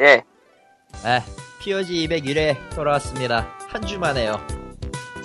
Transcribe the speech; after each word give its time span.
예. 0.00 0.22
네, 1.04 1.22
POG 1.60 2.08
201회 2.08 2.74
돌아왔습니다. 2.74 3.46
한 3.68 3.82
주 3.82 3.98
만에요. 3.98 4.40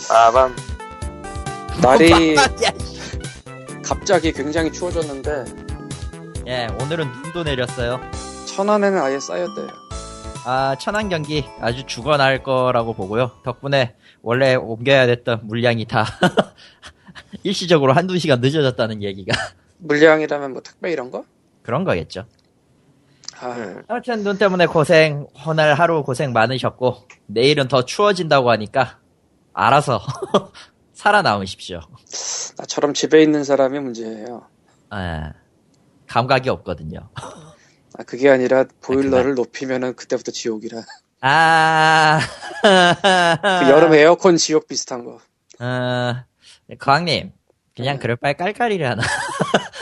빠밤. 0.09 0.55
날이 1.81 2.35
야, 2.35 2.46
갑자기 3.83 4.31
굉장히 4.31 4.71
추워졌는데 4.71 5.46
예, 6.47 6.67
오늘은 6.81 7.09
눈도 7.23 7.44
내렸어요. 7.44 7.99
천안에는 8.46 9.01
아예 9.01 9.20
쌓였대요. 9.20 9.67
아, 10.46 10.76
천안 10.79 11.08
경기 11.10 11.46
아주 11.62 11.85
죽어날 11.85 12.44
거라고 12.44 12.94
보고요. 12.94 13.31
덕분에 13.44 13.96
원래 14.21 14.55
옮겨야 14.55 15.05
됐던 15.08 15.42
물량이 15.44 15.85
다 15.85 16.05
일시적으로 17.44 17.94
한두 17.94 18.17
시간 18.20 18.41
늦어졌다는 18.41 19.02
얘기가 19.03 19.34
물량이라면 19.77 20.52
뭐 20.53 20.62
택배 20.62 20.91
이런 20.91 21.12
거? 21.12 21.23
그런 21.62 21.85
거겠죠. 21.85 22.26
아, 23.44 23.52
음. 23.57 23.84
아무튼 23.89 24.23
눈 24.23 24.38
때문에 24.38 24.67
고생, 24.67 25.27
오늘 25.45 25.73
하루 25.73 26.03
고생 26.03 26.31
많으셨고, 26.31 27.08
내일은 27.27 27.68
더 27.68 27.84
추워진다고 27.84 28.49
하니까, 28.52 28.99
알아서 29.54 29.99
살아남으십시오. 30.94 31.82
나처럼 32.58 32.94
집에 32.94 33.21
있는 33.21 33.44
사람이 33.44 33.80
문제예요. 33.80 34.48
아, 34.90 35.34
감각이 36.08 36.49
없거든요. 36.49 37.09
아, 37.16 38.04
그게 38.05 38.30
아니라 38.30 38.66
보일러를 38.82 39.35
높이면은 39.35 39.96
그때부터 39.96 40.32
지옥이라. 40.32 40.82
아, 41.21 42.20
그 42.62 43.70
여름 43.70 43.94
에어컨 43.94 44.38
지옥 44.38 44.68
비슷한 44.68 45.04
거. 45.04 45.20
어, 45.60 46.16
거왕님, 46.80 47.34
그냥 47.76 47.96
네. 47.96 47.99
그럴 47.99 48.16
바에 48.16 48.34
깔깔이를 48.34 48.90
하나. 48.90 49.04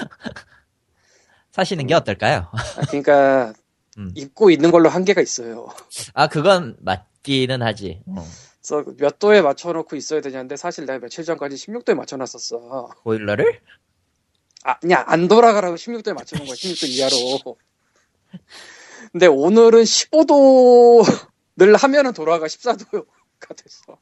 사시는 1.62 1.86
게 1.88 1.94
어떨까요? 1.94 2.48
아, 2.52 2.82
그러니까 2.88 3.54
음. 3.98 4.12
입고 4.16 4.50
있는 4.50 4.72
걸로 4.72 4.90
한계가 4.90 5.22
있어요. 5.22 5.68
아, 6.14 6.28
그건 6.28 6.76
맞기는 6.80 7.62
하지. 7.62 8.02
어, 8.08 8.26
그래서 8.62 8.84
몇 8.98 9.20
도에 9.20 9.42
맞춰놓고 9.42 9.95
있어야 9.95 10.22
되냐는데 10.22 10.56
사실 10.56 10.86
내가 10.86 11.00
며칠 11.00 11.23
전까지 11.23 11.56
16도에 11.56 11.94
맞춰놨었어. 11.94 12.90
보일러를? 13.03 13.59
아, 14.64 14.80
그냥 14.80 15.03
안 15.08 15.28
돌아가라고 15.28 15.76
16도에 15.76 16.14
맞춰놓은 16.14 16.48
거야. 16.48 16.56
16도 16.56 16.88
이하로. 16.90 17.58
근데 19.12 19.28
오늘은 19.28 19.84
15도를 19.84 21.78
하면은 21.78 22.14
돌아가 22.14 22.48
14도가 22.48 23.56
됐어. 23.56 23.98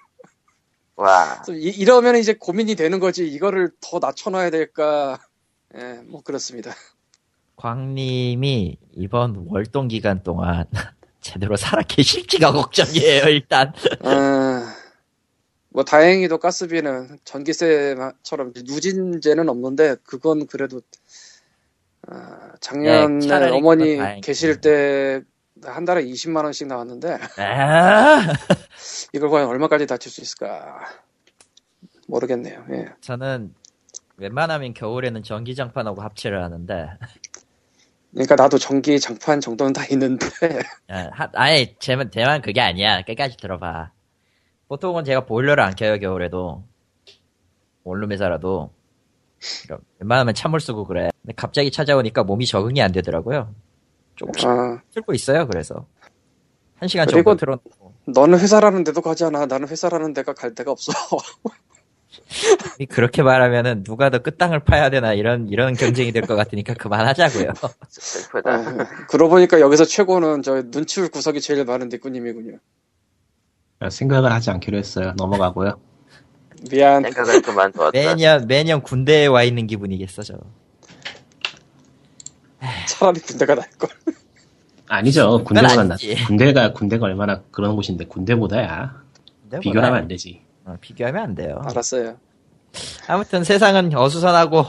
와. 0.96 1.44
이, 1.50 1.70
이러면 1.70 2.16
이제 2.18 2.34
고민이 2.34 2.76
되는 2.76 3.00
거지. 3.00 3.28
이거를 3.28 3.72
더 3.82 4.00
낮춰놔야 4.00 4.50
될까. 4.50 5.20
예, 5.76 6.02
뭐 6.06 6.22
그렇습니다. 6.22 6.73
광님이 7.60 8.78
이번 8.94 9.46
월동 9.50 9.90
기간 9.90 10.24
동안 10.24 10.66
제대로 11.20 11.58
살아 11.58 11.82
계실지가 11.84 12.54
걱정이에요, 12.54 13.26
일단. 13.28 13.74
아, 14.04 14.74
뭐 15.70 15.84
다행히도 15.84 16.38
가스비는 16.38 17.20
전기세처럼 17.26 18.54
누진제는 18.56 19.50
없는데 19.50 19.98
그건 20.06 20.48
그래도 20.48 20.82
아, 22.08 22.54
작년에 22.62 23.18
네, 23.28 23.50
어머니. 23.50 24.22
계실 24.22 24.62
때 24.62 25.22
한 25.66 25.86
달에 25.86 26.04
20만 26.04 26.44
원씩 26.46 26.68
나왔는데 26.68 27.18
아, 27.38 28.22
이걸 29.14 29.30
과연 29.30 29.48
얼마까지 29.50 29.88
다칠 29.88 30.12
수 30.12 30.22
있을까 30.22 30.80
모르겠네요. 32.08 32.66
예. 32.72 32.86
저는 33.02 33.54
웬만하면 34.18 34.73
겨울에는 34.73 35.23
전기장판하고 35.23 36.02
합체를 36.02 36.44
하는데, 36.44 36.90
그러니까 38.12 38.36
나도 38.36 38.58
전기 38.58 39.00
장판 39.00 39.40
정도는 39.42 39.74
다 39.74 39.84
있는데 39.92 40.26
아, 40.90 41.10
하- 41.12 41.30
아예 41.34 41.76
제만 41.80 42.10
대만 42.10 42.42
그게 42.42 42.62
아니야. 42.62 43.02
끝까지 43.04 43.38
들어봐. 43.38 43.92
보통은 44.68 45.04
제가 45.04 45.26
보일러를 45.26 45.64
안 45.64 45.76
켜요 45.76 46.00
겨울에도 46.00 46.64
원룸에 47.84 48.18
살아도 48.18 48.72
그러니까 49.64 49.86
웬만하면 50.00 50.33
찬물 50.33 50.60
쓰고 50.60 50.86
그래. 50.86 51.10
근데 51.22 51.33
갑자기 51.36 51.72
찾아오니까 51.72 52.23
몸이 52.23 52.45
적응이 52.45 52.82
안 52.82 52.92
되더라고요. 52.92 53.54
조금씩 54.16 54.48
아, 54.48 54.82
틀고 54.94 55.14
있어요. 55.14 55.48
그래서 55.48 55.86
한 56.76 56.88
시간 56.89 57.08
정도 57.08 57.36
틀어놓고 57.36 57.94
너는 58.06 58.39
회사라는 58.39 58.83
데도 58.83 59.02
가잖아. 59.02 59.45
나는 59.45 59.67
회사라는 59.67 60.14
데가 60.14 60.33
갈 60.33 60.54
데가 60.56 60.72
없어. 60.72 60.92
그렇게 62.89 63.21
말하면은 63.23 63.83
누가 63.83 64.09
더 64.09 64.20
끝땅을 64.20 64.61
파야 64.61 64.89
되나 64.89 65.14
이런 65.14 65.47
이런 65.49 65.73
경쟁이 65.75 66.11
될 66.11 66.23
것 66.25 66.36
같으니까 66.36 66.73
그만하자고요. 66.73 67.53
슬프다. 67.89 68.52
아, 68.52 68.87
그러고 69.09 69.30
보니까 69.31 69.59
여기서 69.59 69.86
최고는 69.86 70.42
저 70.42 70.64
눈치울 70.65 71.09
구석이 71.09 71.42
제일 71.42 71.65
많은 71.65 71.89
니꾸님이군요. 71.89 72.58
생각을 73.89 74.31
하지 74.31 74.49
않기로 74.52 74.77
했어요. 74.77 75.14
넘어가고요. 75.17 75.80
미안. 76.70 77.03
생각을 77.03 77.42
그만두었다. 77.42 77.92
매년 77.97 78.47
매년 78.47 78.81
군대에 78.81 79.27
와 79.27 79.43
있는 79.43 79.67
기분이겠어 79.67 80.23
저. 80.23 80.37
차라리 82.87 83.20
군대가 83.21 83.55
나을 83.55 83.67
걸. 83.77 83.89
아니죠. 84.89 85.43
낫. 85.52 85.77
아니지. 85.77 86.15
군대가 86.26 86.73
군대가 86.73 87.05
얼마나 87.05 87.41
그런 87.52 87.76
곳인데 87.76 88.05
군대보다야. 88.05 89.02
군대보다- 89.49 89.59
비교를 89.61 89.83
하면 89.86 89.99
안 90.02 90.08
되지. 90.08 90.41
어, 90.70 90.78
비교하면 90.82 91.24
안 91.24 91.36
돼요. 91.36 91.60
알았어요. 91.64 92.18
아무튼 93.08 93.44
세상은 93.44 93.96
어수선하고 93.96 94.66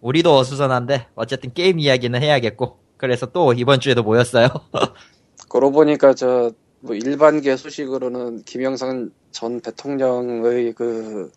우리도 0.00 0.36
어수선한데 0.36 1.08
어쨌든 1.14 1.52
게임 1.54 1.78
이야기는 1.78 2.20
해야겠고 2.22 2.78
그래서 2.96 3.26
또 3.26 3.52
이번 3.52 3.80
주에도 3.80 4.02
모였어요. 4.02 4.48
그러고 5.48 5.72
보니까 5.72 6.14
저 6.14 6.52
뭐 6.84 6.94
일반계 6.94 7.56
소식으로는 7.56 8.42
김영삼 8.42 9.10
전 9.30 9.60
대통령의 9.62 10.74
그 10.74 11.32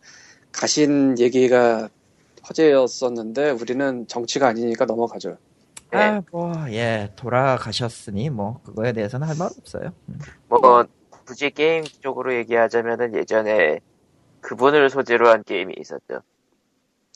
가신 0.52 1.18
얘기가 1.20 1.88
화제였었는데 2.42 3.52
우리는 3.52 4.08
정치가 4.08 4.48
아니니까 4.50 4.84
넘어가죠. 4.86 5.38
예. 5.94 5.98
아, 5.98 6.22
뭐, 6.32 6.54
예, 6.72 7.12
돌아가셨으니 7.16 8.30
뭐 8.30 8.62
그거에 8.64 8.92
대해서는 8.92 9.28
할 9.28 9.38
말 9.38 9.50
없어요. 9.58 9.94
음. 10.10 10.20
뭐, 10.50 10.86
굳이 11.10 11.50
게임 11.52 11.84
쪽으로 11.86 12.36
얘기하자면은 12.36 13.16
예전에 13.16 13.80
그분을 14.42 14.90
소재로 14.90 15.30
한 15.30 15.44
게임이 15.44 15.74
있었죠. 15.80 16.22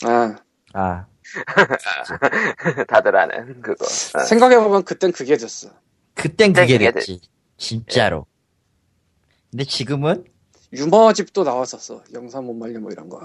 아 0.05 0.35
아, 0.73 1.05
다들 2.87 3.15
아는 3.15 3.61
그거. 3.61 3.85
어. 3.85 4.19
생각해보면 4.23 4.83
그땐 4.83 5.11
그게 5.11 5.37
됐어. 5.37 5.69
그땐 6.15 6.53
그게 6.53 6.77
그게 6.77 6.91
됐지. 6.91 7.21
진짜로. 7.57 8.25
근데 9.49 9.63
지금은 9.65 10.25
유머집도 10.73 11.43
나왔었어. 11.43 12.03
영상 12.13 12.45
못 12.45 12.53
말려 12.53 12.79
뭐 12.79 12.91
이런 12.91 13.09
거. 13.09 13.19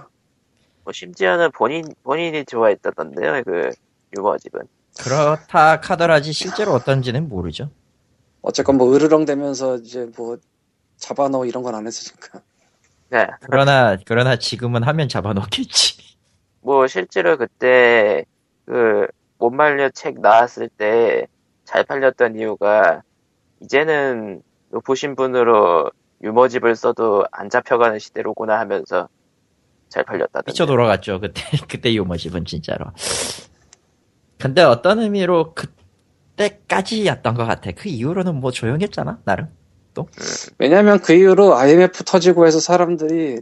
뭐 0.85 0.93
심지어는 0.93 1.53
본인 1.53 1.85
본인이 2.03 2.45
좋아했다던데요. 2.45 3.43
그 3.45 3.71
유머집은. 4.17 4.61
그렇다 4.99 5.81
카더라지 5.81 6.33
실제로 6.33 6.73
어떤지는 6.73 7.29
모르죠. 7.29 7.71
어쨌건 8.43 8.77
뭐 8.79 8.95
으르렁대면서 8.95 9.77
이제 9.79 10.09
뭐 10.17 10.39
잡아넣어 10.97 11.45
이런 11.47 11.63
건 11.63 11.75
안 11.75 11.87
했으니까. 11.87 12.41
네. 13.11 13.27
그러나 13.41 13.97
그러나 14.05 14.37
지금은 14.37 14.83
하면 14.83 15.09
잡아놓겠지. 15.09 16.17
뭐 16.61 16.87
실제로 16.87 17.37
그때 17.37 18.25
그 18.65 19.07
못 19.39 19.51
말려 19.51 19.91
책 19.91 20.21
나왔을 20.21 20.69
때 20.69 21.27
잘 21.67 21.85
팔렸던 21.85 22.39
이유가 22.39 23.03
이제는 23.61 24.41
높으신 24.71 25.17
분으로 25.17 25.91
유머집을 26.23 26.77
써도 26.77 27.27
안 27.33 27.51
잡혀가는 27.51 27.99
시대로구나 27.99 28.59
하면서 28.61 29.09
잘 29.89 30.05
팔렸다던데. 30.05 30.53
미쳐 30.53 30.65
돌아갔죠 30.65 31.21
그때 31.21 31.43
그때 31.69 31.93
유머집은 31.93 32.45
진짜로. 32.45 32.87
근데 34.39 34.63
어떤 34.63 35.01
의미로 35.01 35.55
그때까지였던 36.37 37.35
것 37.35 37.45
같아. 37.45 37.73
그 37.73 37.89
이후로는 37.89 38.37
뭐 38.37 38.51
조용했잖아 38.53 39.19
나름. 39.25 39.49
왜냐면 40.59 41.01
그 41.01 41.13
이후로 41.13 41.57
IMF 41.57 42.05
터지고 42.05 42.47
해서 42.47 42.61
사람들이 42.61 43.41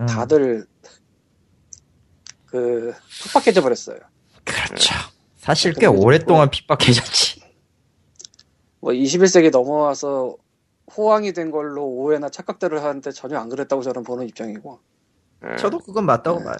음, 0.00 0.06
다들 0.06 0.66
그 2.46 2.92
팍팍해져 3.32 3.62
버렸어요. 3.62 3.98
그렇죠. 4.44 4.94
사실 5.36 5.72
꽤 5.74 5.86
오랫동안 5.86 6.50
핍박해졌지. 6.50 7.40
뭐 8.80 8.92
21세기 8.92 9.50
넘어와서 9.50 10.36
호황이 10.96 11.32
된 11.32 11.50
걸로 11.50 11.84
오해나 11.84 12.28
착각들을 12.28 12.82
하는데 12.82 13.10
전혀 13.12 13.38
안 13.38 13.48
그랬다고 13.48 13.82
저는 13.82 14.04
보는 14.04 14.26
입장이고. 14.28 14.78
음. 15.44 15.56
저도 15.58 15.78
그건 15.78 16.06
맞다고 16.06 16.42
봐요. 16.42 16.56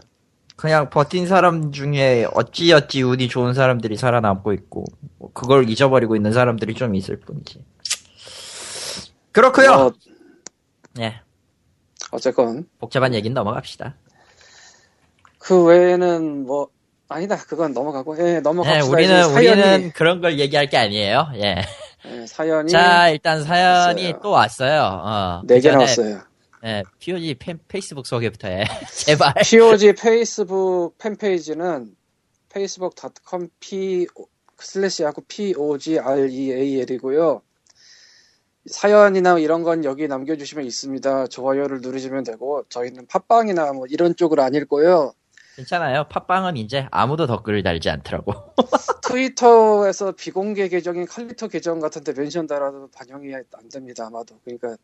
그냥 0.56 0.90
버틴 0.90 1.26
사람 1.26 1.70
중에 1.70 2.26
어찌어찌 2.34 3.02
운이 3.02 3.28
좋은 3.28 3.54
사람들이 3.54 3.96
살아남고 3.96 4.52
있고 4.54 4.84
뭐 5.18 5.30
그걸 5.32 5.70
잊어버리고 5.70 6.16
있는 6.16 6.32
사람들이 6.32 6.74
좀 6.74 6.96
있을 6.96 7.20
뿐이지. 7.20 7.64
그렇고요. 9.38 9.76
뭐 9.76 9.92
예, 10.98 11.20
어쨌건 12.10 12.68
복잡한 12.78 13.14
얘기는 13.14 13.32
넘어갑시다. 13.32 13.94
그 15.38 15.62
외에는 15.64 16.44
뭐 16.44 16.68
아니다 17.08 17.36
그건 17.36 17.72
넘어가고 17.72 18.18
예 18.18 18.34
예, 18.36 18.40
넘어갑시다. 18.40 18.84
우리는 18.92 19.20
이제 19.20 19.28
사연이 19.32 19.60
우리는 19.62 19.92
그런 19.92 20.20
걸 20.20 20.40
얘기할 20.40 20.66
게 20.68 20.76
아니에요. 20.76 21.28
예, 21.36 21.62
예, 22.06 22.26
사연이 22.26 22.70
자, 22.72 23.10
일단 23.10 23.44
사연이 23.44 24.06
왔어요. 24.06 24.20
또 24.22 24.30
왔어요. 24.30 24.82
어, 24.82 25.42
네개그 25.44 25.62
전에, 25.62 25.74
나왔어요. 25.76 26.20
예, 26.64 26.82
POG 26.98 27.34
팬- 27.34 27.60
페이스북 27.68 28.08
소개부터 28.08 28.48
해. 28.48 28.64
제발. 28.92 29.34
POG 29.44 29.92
페이스북 29.94 30.98
fan 30.98 31.24
page는 31.24 31.94
facebook.com 32.50 33.48
p 33.60 34.08
slash 34.58 35.04
하고 35.04 35.22
POGREAL이고요. 35.28 37.42
사연이나 38.70 39.38
이런 39.38 39.62
건 39.62 39.84
여기 39.84 40.08
남겨주시면 40.08 40.64
있습니다. 40.64 41.26
좋아요를 41.28 41.80
누르시면 41.80 42.24
되고 42.24 42.64
저희는 42.68 43.06
팟빵이나 43.06 43.72
뭐 43.72 43.86
이런 43.88 44.14
쪽을 44.14 44.40
안 44.40 44.54
읽고요. 44.54 45.12
괜찮아요. 45.56 46.04
팟빵은 46.08 46.56
이제 46.56 46.86
아무도 46.92 47.26
댓글을 47.26 47.62
달지 47.62 47.90
않더라고. 47.90 48.32
트위터에서 49.02 50.12
비공개 50.12 50.68
계정인 50.68 51.06
칼리터 51.06 51.48
계정 51.48 51.80
같은데 51.80 52.12
mention 52.12 52.46
달아도 52.46 52.88
반영이 52.94 53.34
안 53.34 53.68
됩니다 53.68 54.06
아마도. 54.06 54.38
그러니까 54.44 54.76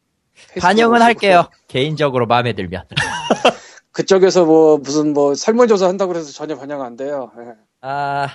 반영은 0.61 1.01
할게요. 1.01 1.49
개인적으로 1.69 2.27
마음에 2.27 2.55
들면. 2.55 2.85
그쪽에서 3.93 4.45
뭐 4.45 4.79
무슨 4.79 5.13
뭐 5.13 5.35
설문조사 5.37 5.87
한다고 5.87 6.17
해서 6.17 6.33
전혀 6.33 6.57
반영 6.57 6.83
안 6.83 6.97
돼요. 6.97 7.31
예. 7.39 7.53
아, 7.81 8.29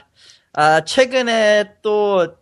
아, 0.53 0.83
최근에 0.85 1.75
또, 1.81 2.35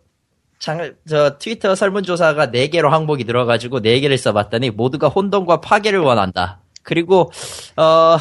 장, 0.58 0.94
저, 1.08 1.38
트위터 1.38 1.74
설문조사가 1.74 2.48
4개로 2.48 2.88
항목이 2.88 3.24
들어가지고 3.24 3.80
4개를 3.80 4.16
써봤더니 4.16 4.70
모두가 4.70 5.08
혼돈과 5.08 5.60
파괴를 5.60 6.00
원한다. 6.00 6.60
그리고, 6.82 7.30
어, 7.76 8.16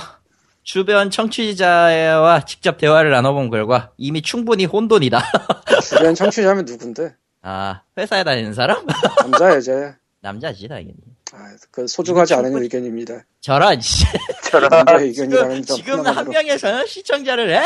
주변 0.64 1.10
청취자와 1.10 2.42
직접 2.46 2.78
대화를 2.78 3.10
나눠본 3.12 3.50
결과 3.50 3.92
이미 3.98 4.22
충분히 4.22 4.66
혼돈이다. 4.66 5.20
주변 5.82 6.14
청취자면 6.14 6.66
누군데? 6.66 7.16
아, 7.42 7.82
회사에 7.98 8.24
다니는 8.24 8.54
사람? 8.54 8.86
남자 9.22 9.56
여자. 9.56 9.96
남자지, 10.20 10.68
당연히. 10.68 10.94
아, 11.34 11.38
그 11.72 11.88
소중하지 11.88 12.34
않은 12.36 12.52
충분히- 12.52 12.64
의견입니다. 12.66 13.22
저런, 13.42 13.80
씨. 13.80 14.06
저런 14.52 14.70
남자의 14.70 15.14
지금, 15.14 15.62
지금 15.64 16.06
한 16.06 16.30
명에서 16.30 16.86
시청자를 16.86 17.50
해? 17.56 17.66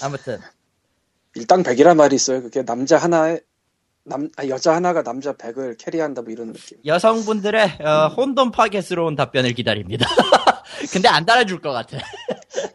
아무튼, 0.00 0.38
일당백이란 1.34 1.96
말이 1.96 2.14
있어요. 2.16 2.42
그게 2.42 2.64
남자 2.64 2.98
하나에 2.98 3.40
남 4.04 4.28
아, 4.36 4.46
여자 4.48 4.74
하나가 4.74 5.02
남자 5.02 5.32
백을 5.36 5.76
캐리한다 5.76 6.22
뭐 6.22 6.32
이런 6.32 6.52
느낌. 6.52 6.78
여성분들의 6.84 7.78
어, 7.80 8.08
혼돈 8.08 8.50
파괴스러운 8.50 9.14
답변을 9.14 9.54
기다립니다. 9.54 10.06
근데 10.92 11.08
안 11.08 11.24
달아줄 11.24 11.60
것 11.60 11.70
같아. 11.72 11.98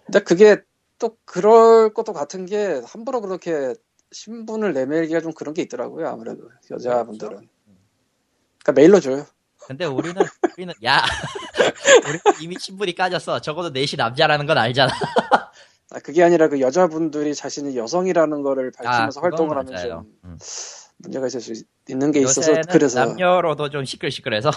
근데 0.05 0.19
그게 0.19 0.57
또 0.99 1.17
그럴 1.25 1.93
것도 1.93 2.13
같은 2.13 2.45
게 2.45 2.81
함부로 2.85 3.21
그렇게 3.21 3.73
신분을 4.11 4.73
내밀기가 4.73 5.19
좀 5.21 5.33
그런 5.33 5.53
게 5.53 5.61
있더라고요. 5.63 6.07
아무래도 6.07 6.43
여자분들은. 6.71 7.47
그러니까 8.63 8.71
메일로 8.73 8.99
줘요. 8.99 9.25
근데 9.67 9.83
우리는 9.83 10.15
우리는 10.53 10.73
야 10.85 11.03
우리 12.07 12.19
이미 12.41 12.55
신분이 12.57 12.95
까졌어. 12.95 13.41
적어도 13.41 13.69
넷이 13.69 13.97
남자라는 13.97 14.45
건 14.45 14.57
알잖아. 14.57 14.93
아, 15.91 15.99
그게 15.99 16.23
아니라 16.23 16.49
그 16.49 16.59
여자분들이 16.59 17.33
자신이 17.33 17.77
여성이라는 17.77 18.41
거를 18.41 18.71
밝히면서 18.71 19.19
아, 19.19 19.23
활동을 19.23 19.57
하면 19.57 19.73
맞아요. 19.73 19.89
좀 19.89 20.13
음. 20.25 20.37
문제가 20.97 21.27
있을 21.27 21.39
수 21.41 21.53
있- 21.53 21.65
있는 21.89 22.11
게 22.11 22.19
있어서 22.21 22.41
요새는 22.51 22.61
그래서 22.69 23.05
남녀로도 23.05 23.69
좀 23.69 23.85
시끌시끌해서 23.85 24.49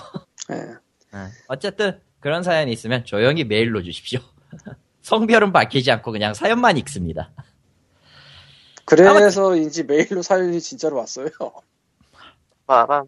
예. 0.53 0.75
어쨌든 1.49 2.01
그런 2.19 2.43
사연이 2.43 2.73
있으면 2.73 3.05
조용히 3.05 3.45
메일로 3.45 3.83
주십시오. 3.83 4.21
성별은 5.03 5.53
밝히지 5.53 5.91
않고 5.93 6.13
그냥 6.13 6.35
사연만 6.35 6.77
읽습니다. 6.79 7.31
그래서인지 8.85 9.85
메일로 9.85 10.23
사연이 10.23 10.61
진짜로 10.61 10.97
왔어요. 10.97 11.29
빠밤. 12.67 13.07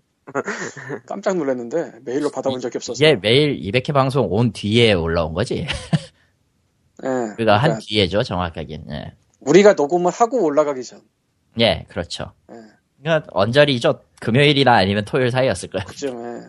깜짝 1.06 1.36
놀랐는데 1.36 1.94
메일로 2.04 2.30
받아본 2.30 2.60
적이 2.60 2.78
없어서. 2.78 3.04
이게 3.04 3.16
매일 3.16 3.58
200회 3.60 3.92
방송 3.92 4.28
온 4.30 4.52
뒤에 4.52 4.92
올라온 4.92 5.34
거지. 5.34 5.66
예. 7.04 7.34
그가 7.36 7.54
한 7.54 7.62
그러니까 7.62 7.80
뒤에죠, 7.86 8.22
정확하게. 8.22 8.80
예. 8.90 9.12
우리가 9.40 9.74
녹음을 9.74 10.12
하고 10.12 10.44
올라가기 10.44 10.82
전. 10.84 11.00
예, 11.60 11.84
그렇죠. 11.88 12.32
예. 12.50 12.56
그러니까 13.02 13.28
언저리죠. 13.32 14.00
금요일이나 14.20 14.74
아니면 14.74 15.04
토요일 15.04 15.30
사이였을 15.30 15.68
거예요. 15.70 15.84
그쯤에 15.86 16.48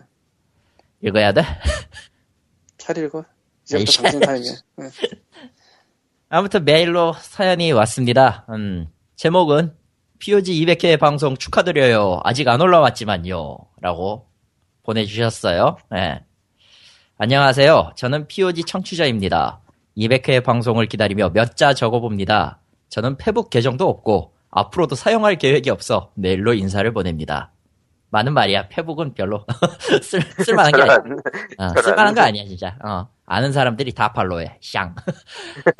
읽어야 1.02 1.32
돼? 1.32 1.42
잘 2.78 2.96
읽어. 2.98 3.24
이제부터 3.64 3.80
에이씨. 3.80 4.02
당신 4.02 4.20
타임이야. 4.20 4.52
예. 4.52 4.90
아무튼 6.28 6.64
메일로 6.64 7.14
사연이 7.20 7.72
왔습니다. 7.72 8.46
음, 8.50 8.88
제목은 9.16 9.74
POG 10.18 10.64
200회 10.64 10.98
방송 10.98 11.36
축하드려요. 11.36 12.20
아직 12.24 12.48
안 12.48 12.60
올라왔지만요. 12.60 13.56
라고 13.80 14.26
보내주셨어요. 14.84 15.76
예. 15.94 16.24
안녕하세요. 17.18 17.92
저는 17.96 18.26
POG 18.26 18.64
청취자입니다. 18.64 19.60
200회 19.96 20.42
방송을 20.44 20.86
기다리며 20.86 21.30
몇 21.30 21.56
자 21.56 21.72
적어봅니다. 21.74 22.60
저는 22.88 23.16
페북 23.16 23.50
계정도 23.50 23.88
없고 23.88 24.32
앞으로도 24.50 24.94
사용할 24.94 25.36
계획이 25.36 25.70
없어 25.70 26.10
메일로 26.14 26.54
인사를 26.54 26.90
보냅니다. 26.92 27.52
많은 28.10 28.32
말이야. 28.32 28.68
페북은 28.68 29.14
별로 29.14 29.44
쓸, 30.02 30.20
쓸만한 30.44 30.72
게 30.72 30.82
아니야. 30.82 30.98
어. 31.58 31.82
쓸만한 31.82 32.14
거 32.14 32.20
아니야, 32.20 32.44
진짜. 32.44 32.76
어, 32.84 33.08
아는 33.26 33.52
사람들이 33.52 33.92
다 33.92 34.12
팔로우해. 34.12 34.58
샹. 34.62 34.94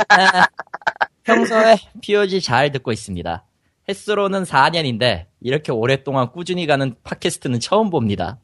아, 0.08 0.46
평소에 1.22 1.76
POG 2.00 2.40
잘 2.40 2.72
듣고 2.72 2.90
있습니다. 2.90 3.44
횟수로는 3.88 4.43
4년인데, 4.43 5.26
이렇게 5.40 5.70
오랫동안 5.70 6.32
꾸준히 6.32 6.66
가는 6.66 6.96
팟캐스트는 7.05 7.61
처음 7.61 7.90
봅니다. 7.90 8.38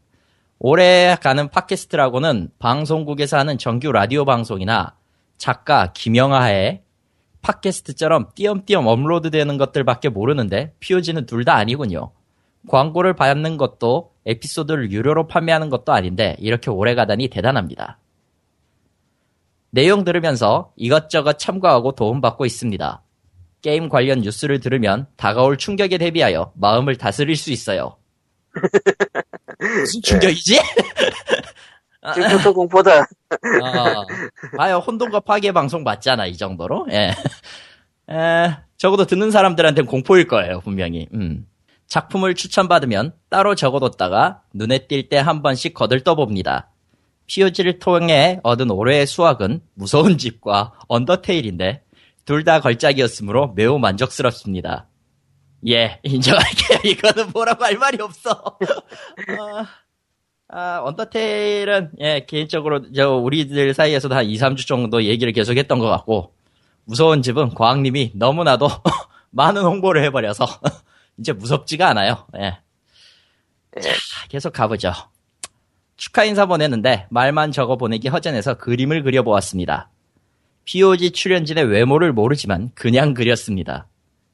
오래 0.61 1.17
가는 1.20 1.49
팟캐스트라고는 1.49 2.50
방송국에서 2.61 3.38
하는 3.38 3.58
정규 3.58 3.90
라디오 3.90 4.25
방송이나 4.25 4.94
작가 5.40 5.92
김영하의 5.92 6.82
팟캐스트처럼 7.40 8.28
띄엄띄엄 8.34 8.87
업로드 8.87 9.31
되는 9.31 9.56
것들밖에 9.56 10.10
모르는데, 10.10 10.75
POG는 10.81 11.25
둘 11.25 11.44
다 11.44 11.54
아니군요. 11.54 12.12
광고를 12.69 13.14
받는 13.14 13.56
것도 13.56 14.12
에피소드를 14.26 14.92
유료로 14.92 15.26
판매하는 15.28 15.70
것도 15.70 15.92
아닌데 15.92 16.37
이렇게 16.38 16.70
오래 16.70 16.94
가다니 16.94 17.28
대단합니다. 17.28 17.98
내용 19.70 20.04
들으면서 20.04 20.72
이것저것 20.76 21.38
참고하고 21.38 21.93
도움받고 21.93 22.44
있습니다. 22.44 23.02
게임 23.62 23.88
관련 23.88 24.20
뉴스를 24.20 24.60
들으면 24.60 25.06
다가올 25.16 25.56
충격에 25.56 25.96
대비하여 25.96 26.52
마음을 26.54 26.96
다스릴 26.96 27.34
수 27.36 27.50
있어요. 27.50 27.96
무슨 29.58 30.02
충격이지? 30.02 30.60
지금부터 32.14 32.52
공포다. 32.52 33.00
어, 33.00 33.06
봐요, 34.56 34.78
혼돈과 34.78 35.20
파괴 35.20 35.52
방송 35.52 35.82
맞잖아, 35.84 36.26
이 36.26 36.36
정도로. 36.36 36.86
예. 36.90 37.14
에, 38.10 38.56
적어도 38.76 39.04
듣는 39.06 39.30
사람들한테는 39.30 39.86
공포일 39.88 40.26
거예요, 40.26 40.60
분명히. 40.60 41.08
음. 41.14 41.46
작품을 41.86 42.34
추천받으면 42.36 43.14
따로 43.30 43.54
적어뒀다가 43.54 44.42
눈에 44.54 44.86
띌 44.86 45.08
때 45.08 45.16
한 45.19 45.42
번씩 45.42 45.74
거들떠봅니다. 45.74 46.70
POG를 47.26 47.78
통해 47.80 48.40
얻은 48.44 48.70
올해의 48.70 49.06
수확은 49.06 49.60
무서운 49.74 50.16
집과 50.19 50.72
언더테일인데 50.88 51.82
둘 52.24 52.44
다 52.44 52.60
걸작이었으므로 52.60 53.52
매우 53.56 53.78
만족스럽습니다. 53.78 54.86
예, 55.69 55.98
인정할게요. 56.04 56.78
이거는 56.84 57.30
뭐라고 57.32 57.64
할 57.64 57.76
말이 57.76 58.00
없어. 58.00 58.30
어, 58.30 59.66
아, 60.52 60.80
언더테일은, 60.82 61.92
예, 62.00 62.24
개인적으로, 62.26 62.90
저, 62.92 63.10
우리들 63.12 63.72
사이에서도 63.72 64.12
한 64.14 64.24
2, 64.26 64.36
3주 64.36 64.66
정도 64.66 65.04
얘기를 65.04 65.32
계속 65.32 65.56
했던 65.56 65.78
것 65.78 65.88
같고, 65.88 66.34
무서운 66.84 67.22
집은 67.22 67.54
과학님이 67.54 68.12
너무나도 68.14 68.69
많은 69.30 69.62
홍보를 69.62 70.02
해버려서, 70.04 70.46
이제 71.19 71.32
무섭지가 71.32 71.88
않아요. 71.90 72.26
예. 72.38 72.58
예. 73.76 73.80
자, 73.80 74.26
계속 74.28 74.52
가보죠. 74.52 74.92
축하 75.96 76.24
인사 76.24 76.46
보냈는데, 76.46 77.06
말만 77.10 77.52
적어 77.52 77.76
보내기 77.76 78.08
허전해서 78.08 78.54
그림을 78.54 79.04
그려보았습니다. 79.04 79.88
POG 80.64 81.12
출연진의 81.12 81.66
외모를 81.66 82.12
모르지만, 82.12 82.72
그냥 82.74 83.14
그렸습니다. 83.14 83.86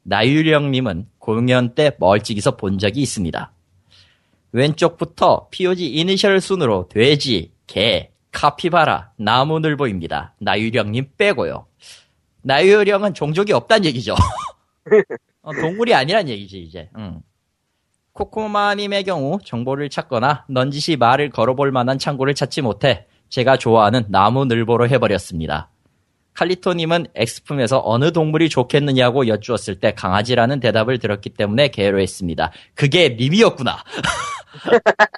나유령님은 0.04 1.08
공연 1.18 1.74
때 1.74 1.94
멀찍이서 1.98 2.56
본 2.56 2.78
적이 2.78 3.02
있습니다. 3.02 3.52
왼쪽부터 4.52 5.48
POG 5.50 5.86
이니셜 5.88 6.40
순으로 6.40 6.88
돼지, 6.88 7.52
개, 7.66 8.10
카피바라, 8.32 9.12
나무늘보입니다. 9.16 10.34
나유령님 10.38 11.10
빼고요. 11.16 11.66
나유령은 12.42 13.14
종족이 13.14 13.52
없단 13.52 13.84
얘기죠. 13.86 14.14
어, 15.42 15.52
동물이 15.52 15.94
아니란 15.94 16.28
얘기지 16.28 16.60
이제. 16.60 16.90
응. 16.96 17.22
코코마님의 18.12 19.04
경우 19.04 19.38
정보를 19.44 19.90
찾거나 19.90 20.46
넌지시 20.48 20.96
말을 20.96 21.30
걸어볼 21.30 21.70
만한 21.70 21.98
창고를 21.98 22.34
찾지 22.34 22.62
못해 22.62 23.06
제가 23.28 23.56
좋아하는 23.56 24.04
나무늘보로 24.08 24.88
해버렸습니다. 24.88 25.70
칼리토님은 26.34 27.06
엑스품에서 27.14 27.82
어느 27.84 28.12
동물이 28.12 28.48
좋겠느냐고 28.48 29.26
여쭈었을 29.26 29.80
때 29.80 29.92
강아지라는 29.94 30.60
대답을 30.60 30.98
들었기 30.98 31.30
때문에 31.30 31.68
개로 31.68 32.00
했습니다. 32.00 32.52
그게 32.74 33.10
밈이었구나. 33.10 33.82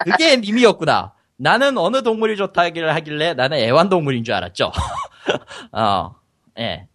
그게 0.04 0.36
밈이었구나. 0.36 1.14
나는 1.36 1.78
어느 1.78 2.02
동물이 2.02 2.36
좋다기를 2.36 2.94
하길래 2.94 3.34
나는 3.34 3.58
애완동물인 3.58 4.24
줄 4.24 4.34
알았죠. 4.34 4.72
어, 5.72 6.16
예. 6.58 6.88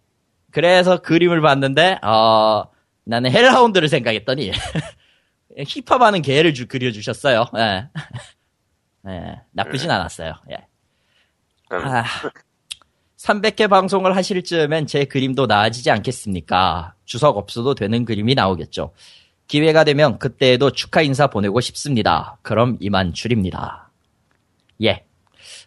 그래서 0.52 1.02
그림을 1.02 1.42
봤는데, 1.42 2.00
어, 2.04 2.66
나는 3.06 3.32
헬라운드를 3.32 3.88
생각했더니, 3.88 4.52
힙합하는 5.58 6.22
개를 6.22 6.54
주, 6.54 6.68
그려주셨어요. 6.68 7.46
예. 7.58 7.90
예, 9.10 9.42
나쁘진 9.52 9.92
않았어요. 9.92 10.34
예. 10.52 10.56
음, 11.72 11.88
아, 11.88 12.04
300회 13.18 13.70
방송을 13.70 14.16
하실 14.16 14.44
즈음엔 14.44 14.86
제 14.86 15.06
그림도 15.06 15.46
나아지지 15.46 15.90
않겠습니까? 15.92 16.94
주석 17.06 17.38
없어도 17.38 17.76
되는 17.76 18.06
그림이 18.06 18.36
나오겠죠. 18.36 18.94
기회가 19.48 19.84
되면 19.84 20.20
그때에도 20.20 20.72
축하 20.72 21.02
인사 21.02 21.28
보내고 21.28 21.62
싶습니다. 21.62 22.38
그럼 22.42 22.78
이만 22.80 23.14
줄입니다. 23.14 23.92
예. 24.84 25.06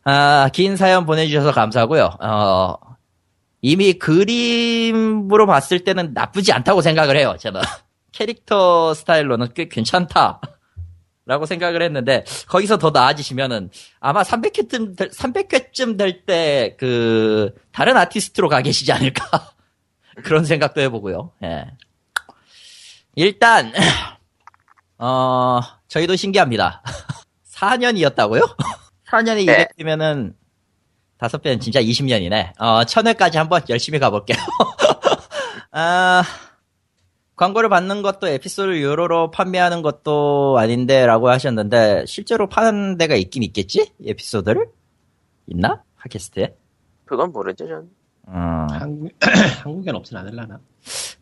아, 0.05 0.49
긴 0.53 0.77
사연 0.77 1.05
보내주셔서 1.07 1.53
감사하고요. 1.53 2.19
어, 2.21 2.75
이미 3.63 3.95
그림으로 3.95 5.47
봤을 5.47 5.81
때는 5.81 6.13
나쁘지 6.15 6.53
않다고 6.53 6.81
생각을 6.81 7.17
해요, 7.17 7.37
저는. 7.41 7.61
캐릭터 8.13 8.95
스타일로는 8.95 9.49
꽤 9.55 9.69
괜찮다. 9.69 10.41
라고 11.27 11.45
생각을 11.45 11.83
했는데, 11.83 12.25
거기서 12.47 12.79
더 12.79 12.91
나아지시면은, 12.91 13.71
아마 13.99 14.23
300회쯤, 14.23 14.97
300회쯤 14.97 15.99
될 15.99 16.25
때, 16.25 16.77
그, 16.79 17.53
다른 17.73 17.97
아티스트로 17.97 18.49
가 18.49 18.63
계시지 18.63 18.93
않을까. 18.93 19.51
그런 20.23 20.45
생각도 20.45 20.81
해보고요. 20.81 21.33
예. 21.43 21.67
일단, 23.17 23.73
어, 24.99 25.61
저희도 25.89 26.17
신기합니다. 26.17 26.83
4년이었다고요? 27.51 28.57
4년이 29.09 29.47
네. 29.47 29.69
200이면은, 29.79 30.35
다섯 31.17 31.41
배는 31.41 31.61
진짜 31.61 31.81
20년이네. 31.81 32.61
어, 32.61 32.83
1000회까지 32.85 33.37
한번 33.37 33.63
열심히 33.71 33.99
가볼게요. 33.99 34.37
아, 35.73 36.23
광고를 37.37 37.71
받는 37.71 38.03
것도 38.03 38.29
에피소드 38.29 38.79
유로로 38.79 39.31
판매하는 39.31 39.81
것도 39.81 40.57
아닌데 40.59 41.07
라고 41.07 41.31
하셨는데 41.31 42.05
실제로 42.07 42.49
파는 42.49 42.99
데가 42.99 43.15
있긴 43.15 43.43
있겠지? 43.43 43.93
에피소드를? 44.05 44.69
있나? 45.47 45.83
팟캐스트에? 45.97 46.55
그건 47.07 47.33
모르죠, 47.33 47.67
전. 47.67 47.91
음, 48.29 48.67
한국, 48.71 49.11
한국엔 49.65 49.95
없진 49.95 50.19
않을라나? 50.19 50.61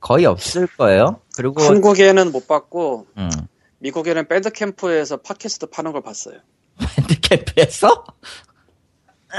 거의 0.04 0.26
없을 0.26 0.66
거예요. 0.66 1.22
그리고 1.34 1.62
한국에는 1.62 2.30
못 2.30 2.46
봤고 2.46 3.06
음, 3.16 3.30
미국에는 3.78 4.28
밴드 4.28 4.50
캠프에서 4.50 5.16
팟캐스트 5.16 5.70
파는 5.70 5.92
걸 5.92 6.02
봤어요. 6.02 6.40
밴드 6.76 7.18
캠프에서? 7.20 8.04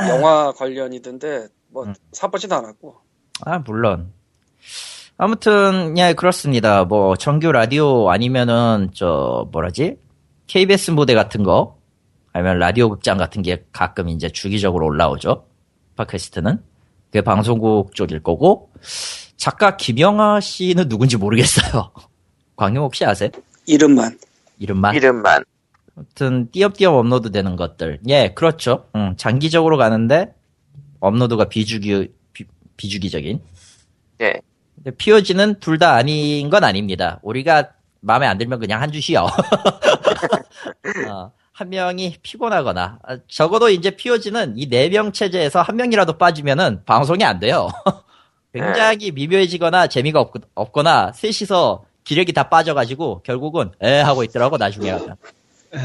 영화 0.10 0.52
관련이던데 0.54 1.50
뭐 1.70 1.84
음. 1.84 1.94
사보지도 2.12 2.56
않았고 2.56 2.96
아 3.42 3.60
물론 3.60 4.12
아무튼 5.18 5.96
예 6.00 6.14
그렇습니다. 6.14 6.84
뭐 6.84 7.16
정규 7.16 7.52
라디오 7.52 8.10
아니면은 8.10 8.90
저 8.92 9.48
뭐라지? 9.52 10.00
KBS 10.48 10.92
무대 10.92 11.14
같은 11.14 11.44
거 11.44 11.78
아니면 12.34 12.58
라디오 12.58 12.90
극장 12.90 13.20
같은 13.20 13.44
게 13.44 13.64
가끔 13.72 14.10
이제 14.10 14.30
주기적으로 14.30 14.88
올라오죠. 14.88 15.46
팟캐스트는 15.96 16.60
그게 17.12 17.22
방송국 17.22 17.94
쪽일 17.94 18.24
거고 18.24 18.72
작가 19.38 19.76
김영하 19.78 20.40
씨는 20.40 20.90
누군지 20.90 21.18
모르겠어요. 21.18 21.92
광용 22.56 22.84
혹시 22.86 23.06
아세요? 23.06 23.30
이름만 23.66 24.18
이름만? 24.60 24.96
이름만. 24.96 25.44
아무튼 25.98 26.50
띄엄띄엄 26.52 26.94
업로드 26.96 27.32
되는 27.32 27.56
것들. 27.56 28.00
예, 28.10 28.34
그렇죠. 28.36 28.88
음, 28.96 29.16
장기적으로 29.18 29.78
가는데 29.78 30.34
업로드가 31.00 31.46
비주기 31.46 32.10
비, 32.34 32.46
비주기적인. 32.78 33.42
예. 34.22 34.34
근데 34.76 34.92
POG는 34.92 35.60
둘 35.60 35.80
다 35.80 35.94
아닌 35.96 36.50
건 36.50 36.64
아닙니다. 36.64 37.20
우리가 37.24 37.70
마음에 38.02 38.28
안 38.28 38.38
들면 38.38 38.60
그냥 38.60 38.82
한 38.82 38.92
주 38.92 39.02
쉬어. 39.02 39.26
어, 41.10 41.32
한 41.54 41.70
명이 41.70 42.18
피곤하거나 42.22 43.00
아, 43.04 43.18
적어도 43.28 43.70
이제 43.70 43.92
POG는 43.92 44.56
이 44.58 44.68
네 44.70 44.90
명 44.90 45.12
체제에서 45.12 45.62
한 45.62 45.76
명이라도 45.78 46.18
빠지면은 46.18 46.84
방송이 46.86 47.24
안 47.24 47.40
돼요. 47.40 47.70
굉장히 48.56 49.12
미묘해지거나 49.12 49.88
재미가 49.88 50.22
없, 50.22 50.34
없거나 50.54 51.12
셋이서 51.12 51.84
기력이 52.06 52.32
다 52.32 52.48
빠져가지고 52.48 53.22
결국은 53.24 53.72
에 53.82 54.00
하고 54.00 54.24
있더라고 54.24 54.56
나중에 54.58 54.92
가면. 54.92 55.18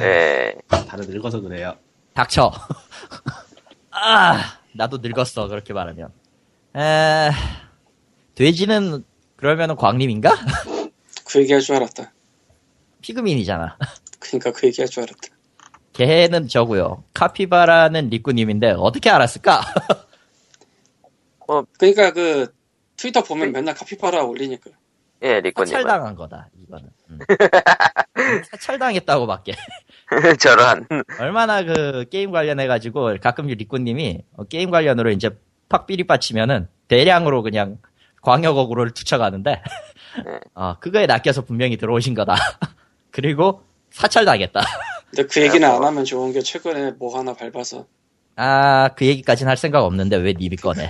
예. 0.02 0.54
다들 0.68 1.06
늙어서 1.08 1.40
그래요. 1.40 1.74
닥쳐. 2.14 2.52
아, 3.90 4.58
나도 4.72 4.98
늙었어, 4.98 5.48
그렇게 5.48 5.72
말하면. 5.72 6.10
에, 6.76 7.30
돼지는, 8.36 9.04
그러면은 9.36 9.74
광림인가? 9.74 10.30
그 11.26 11.40
얘기할 11.40 11.60
줄 11.60 11.76
알았다. 11.76 12.12
피그민이잖아. 13.00 13.78
그러니까 14.20 14.52
그 14.52 14.68
얘기할 14.68 14.88
줄 14.88 15.02
알았다. 15.02 15.28
개는 15.92 16.46
저고요. 16.46 17.02
카피바라는 17.14 18.10
리꾸님인데, 18.10 18.72
어떻게 18.78 19.10
알았을까? 19.10 19.60
그러니까 21.78 22.12
그 22.12 22.52
트위터 23.00 23.22
보면 23.22 23.52
맨날 23.52 23.74
카피바라 23.74 24.24
올리니까 24.24 24.70
예, 25.22 25.40
리코님. 25.40 25.70
사찰당한 25.72 26.14
거다, 26.14 26.48
이거는. 26.62 26.88
음. 27.10 27.18
사찰당했다고 28.50 29.26
밖에. 29.26 29.54
저런. 30.40 30.86
얼마나 31.18 31.62
그 31.62 32.06
게임 32.10 32.30
관련해가지고 32.30 33.18
가끔 33.20 33.46
리꾸님이 33.46 34.22
어, 34.36 34.44
게임 34.44 34.70
관련으로 34.70 35.10
이제 35.10 35.30
팍비리 35.68 36.04
빠치면은 36.04 36.68
대량으로 36.88 37.42
그냥 37.42 37.78
광역 38.22 38.56
어구를 38.56 38.92
투척하는데 38.92 39.62
어, 40.54 40.78
그거에 40.80 41.04
낚여서 41.06 41.44
분명히 41.44 41.76
들어오신 41.76 42.14
거다. 42.14 42.34
그리고 43.10 43.62
사찰당했다. 43.90 44.60
근데 45.10 45.26
그 45.26 45.42
얘기는 45.42 45.66
뭐. 45.66 45.76
안 45.76 45.84
하면 45.84 46.04
좋은 46.06 46.32
게 46.32 46.40
최근에 46.40 46.92
뭐 46.92 47.18
하나 47.18 47.34
밟아서 47.34 47.86
아, 48.36 48.90
그 48.96 49.06
얘기까지는 49.06 49.48
할 49.48 49.56
생각 49.56 49.84
없는데 49.84 50.16
왜 50.16 50.32
님이 50.32 50.56
꺼내? 50.56 50.88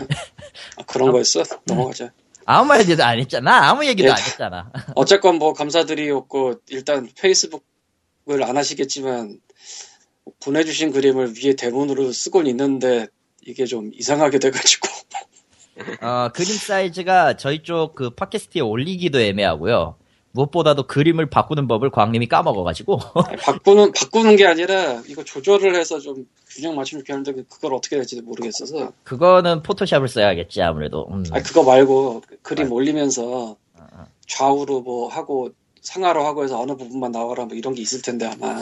아, 0.77 0.83
그런 0.87 1.13
거였어? 1.13 1.43
넘어가자. 1.65 2.11
아무 2.47 2.77
얘기도 2.79 3.05
안 3.05 3.19
했잖아. 3.19 3.69
아무 3.69 3.87
얘기도 3.87 4.09
예. 4.09 4.13
안 4.13 4.19
했잖아. 4.19 4.73
어쨌건 4.97 5.37
뭐 5.37 5.53
감사드리었고 5.53 6.55
일단 6.69 7.09
페이스북을 7.21 8.43
안 8.43 8.57
하시겠지만 8.57 9.39
보내주신 10.45 10.93
그림을 10.93 11.35
위에 11.43 11.55
대문으로 11.55 12.13
쓰곤 12.13 12.47
있는데 12.49 13.07
이게 13.43 13.67
좀 13.67 13.91
이상하게 13.95 14.39
돼가지고 14.39 14.89
어, 16.03 16.29
그림 16.35 16.55
사이즈가 16.57 17.37
저희 17.37 17.63
쪽 17.63 17.95
그 17.95 18.11
팟캐스트에 18.11 18.61
올리기도 18.61 19.21
애매하고요. 19.21 19.97
무엇보다도 20.33 20.85
그림을 20.87 21.29
바꾸는 21.29 21.67
법을 21.67 21.91
광님이 21.91 22.29
까먹어가지고. 22.29 22.99
바꾸는 23.43 23.93
바꾸는 23.93 24.37
게 24.37 24.47
아니라 24.47 25.03
이거 25.09 25.25
조절을 25.25 25.75
해서 25.75 25.99
좀 25.99 26.27
균형 26.49 26.77
맞추면 26.77 27.05
좋겠는데 27.05 27.45
그걸 27.49 27.75
어떻게 27.75 27.97
될지도 27.97 28.23
모르겠어서 28.23 28.93
그거는 29.05 29.63
포토샵을 29.63 30.09
써야겠지, 30.09 30.63
아무래도. 30.63 31.09
음. 31.11 31.25
아니 31.33 31.43
그거 31.43 31.65
말고 31.65 32.23
그림 32.43 32.71
올리면서 32.71 33.57
좌우로 34.27 34.83
뭐 34.83 35.09
하고 35.09 35.51
상하로 35.83 36.25
하고 36.25 36.45
해서 36.45 36.61
어느 36.61 36.77
부분만 36.77 37.11
나와라 37.11 37.45
뭐 37.47 37.57
이런 37.57 37.75
게 37.75 37.83
있을 37.83 38.03
텐데 38.03 38.27
아마 38.27 38.55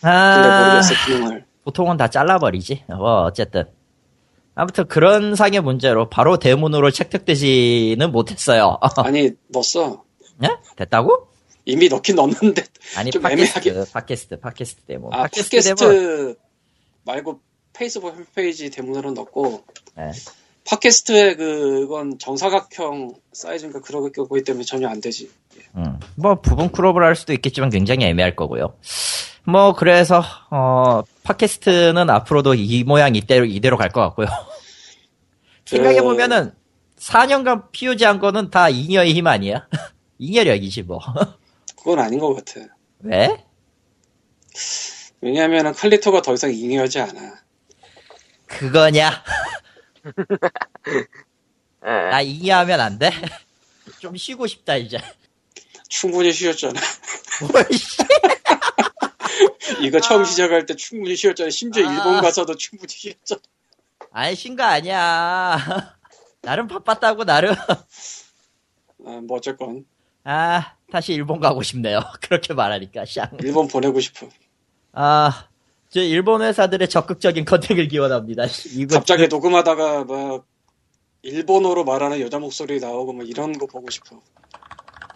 근데 0.00 0.08
아, 0.08 0.64
모르겠어 0.64 0.94
기능을 1.06 1.44
보통은 1.64 1.96
다 1.96 2.08
잘라버리지. 2.08 2.84
뭐, 2.88 3.22
어쨌든. 3.24 3.64
아무튼 4.54 4.86
그런 4.88 5.36
상의 5.36 5.60
문제로 5.60 6.08
바로 6.08 6.38
대문으로 6.38 6.90
채택되지는 6.90 8.10
못했어요. 8.10 8.78
아니 8.96 9.30
넣었어 9.48 10.02
예? 10.42 10.48
됐다고? 10.76 11.28
이미 11.66 11.88
넣긴 11.88 12.16
넣었는데 12.16 12.64
아니, 12.96 13.10
좀 13.10 13.22
팟캐스트, 13.22 13.68
애매하게. 13.68 13.90
팟캐스트, 13.92 14.40
팟캐스트 14.40 14.82
데모. 14.86 15.10
아 15.12 15.22
팟캐스트 15.22 15.56
팟캐스트 15.56 16.36
말고 17.04 17.40
페이스북 17.72 18.14
홈페이지 18.14 18.70
대문으로 18.70 19.12
넣고 19.12 19.64
네. 19.96 20.10
팟캐스트에 20.68 21.36
그건 21.36 22.18
정사각형 22.18 23.14
사이즈인가 23.32 23.80
그런 23.80 24.10
거기 24.12 24.42
때문에 24.44 24.64
전혀 24.64 24.88
안 24.88 25.00
되지. 25.00 25.30
음, 25.76 25.98
뭐 26.16 26.40
부분 26.40 26.70
크롭을 26.72 27.02
할 27.04 27.14
수도 27.16 27.32
있겠지만 27.32 27.70
굉장히 27.70 28.06
애매할 28.06 28.36
거고요. 28.36 28.76
뭐 29.44 29.74
그래서 29.74 30.22
어 30.50 31.02
팟캐스트는 31.24 32.08
앞으로도 32.10 32.54
이 32.54 32.84
모양 32.84 33.14
이대로 33.14 33.44
이대로 33.44 33.76
갈 33.76 33.90
것 33.90 34.00
같고요. 34.00 34.26
생각해 35.66 36.02
보면은 36.02 36.52
4년간 36.98 37.70
POG 37.72 38.04
한 38.04 38.18
거는 38.18 38.50
다 38.50 38.68
잉여의 38.68 39.14
힘 39.14 39.26
아니야? 39.26 39.66
잉여력이지 40.20 40.82
뭐. 40.82 41.00
그건 41.76 41.98
아닌 41.98 42.20
것 42.20 42.34
같아. 42.34 42.60
왜? 43.00 43.44
왜냐하면 45.22 45.72
칼리토가 45.72 46.22
더 46.22 46.34
이상 46.34 46.52
잉여하지 46.52 47.00
않아. 47.00 47.40
그거냐? 48.46 49.24
예. 50.88 51.06
나 51.80 52.20
이해하면 52.20 52.80
안 52.80 52.98
돼? 52.98 53.10
좀 53.98 54.14
쉬고 54.16 54.46
싶다 54.46 54.76
이제. 54.76 54.98
충분히 55.88 56.32
쉬었잖아. 56.32 56.78
뭘. 57.50 57.66
이거 59.80 60.00
처음 60.00 60.24
시작할 60.24 60.66
때 60.66 60.76
충분히 60.76 61.16
쉬었잖아. 61.16 61.48
심지어 61.48 61.88
아. 61.88 61.92
일본 61.92 62.20
가서도 62.20 62.56
충분히 62.56 62.92
쉬었잖아. 62.92 63.40
아니 64.12 64.36
쉰거 64.36 64.62
아니야. 64.62 65.96
나름 66.42 66.68
바빴다고 66.68 67.24
나름. 67.24 67.54
아, 67.54 69.20
뭐 69.22 69.38
어쨌건 69.38 69.86
아 70.24 70.74
다시 70.92 71.12
일본 71.14 71.40
가고 71.40 71.62
싶네요. 71.62 72.00
그렇게 72.20 72.52
말하니까 72.54 73.04
샹. 73.06 73.30
일본 73.42 73.68
보내고 73.68 74.00
싶어. 74.00 74.28
아, 74.92 75.46
저 75.88 76.00
일본 76.00 76.42
회사들의 76.42 76.88
적극적인 76.88 77.44
컨택을 77.44 77.88
기원합니다. 77.88 78.44
이거 78.76 78.96
갑자기 78.96 79.28
녹음하다가 79.28 80.04
막 80.04 80.44
일본어로 81.22 81.84
말하는 81.84 82.20
여자 82.20 82.38
목소리 82.38 82.80
나오고 82.80 83.12
뭐 83.12 83.24
이런 83.24 83.52
거 83.52 83.66
보고 83.66 83.88
싶어. 83.90 84.20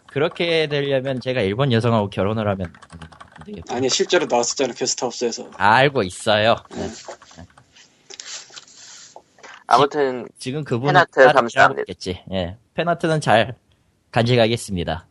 그렇게 0.08 0.68
되려면 0.68 1.20
제가 1.20 1.40
일본 1.40 1.72
여성하고 1.72 2.08
결혼을 2.10 2.46
하면. 2.48 2.72
아니 3.68 3.90
실제로 3.90 4.26
나왔었잖아 4.26 4.72
게스트하우스에서. 4.74 5.50
알고 5.56 6.02
있어요. 6.04 6.56
네. 6.70 6.88
아무튼 9.66 10.28
지 10.38 10.52
금 10.52 10.62
그분은 10.62 10.92
팬아트 10.92 11.12
따로 11.12 11.32
감사합니다. 11.32 11.84
겠지 11.84 12.22
예, 12.32 12.56
팬아트는 12.74 13.20
잘 13.20 13.56
간직하겠습니다. 14.14 15.08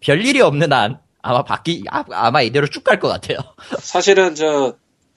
별일이 0.00 0.40
없는 0.42 0.72
한 0.72 0.98
아마 1.22 1.42
바뀌 1.42 1.82
아, 1.90 2.04
아마 2.10 2.42
이대로 2.42 2.66
쭉 2.66 2.84
갈 2.84 3.00
것 3.00 3.08
같아요. 3.08 3.38
사실은 3.80 4.34
저 4.34 4.76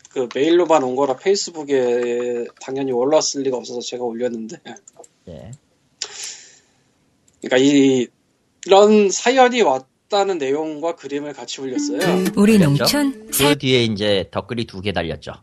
그 0.10 0.28
메일로만 0.34 0.82
온 0.84 0.96
거라 0.96 1.16
페이스북에 1.18 2.46
당연히 2.62 2.92
올라왔을 2.92 3.44
리가 3.44 3.58
없어서 3.58 3.82
제가 3.82 4.04
올렸는데. 4.04 4.58
예. 5.28 5.52
그러니까 7.42 7.58
이 7.58 8.08
이런 8.66 9.12
사연이 9.12 9.62
왔다는 9.62 10.40
내용과 10.40 10.96
그림을 10.96 11.34
같이 11.34 11.62
올렸어요. 11.62 12.00
우리 12.36 12.58
그랬죠? 12.58 12.70
농촌 12.70 13.28
그 13.32 13.58
뒤에 13.60 13.84
이제 13.84 14.30
댓글이 14.34 14.66
두 14.66 14.82
개 14.82 14.92
달렸죠. 14.92 15.34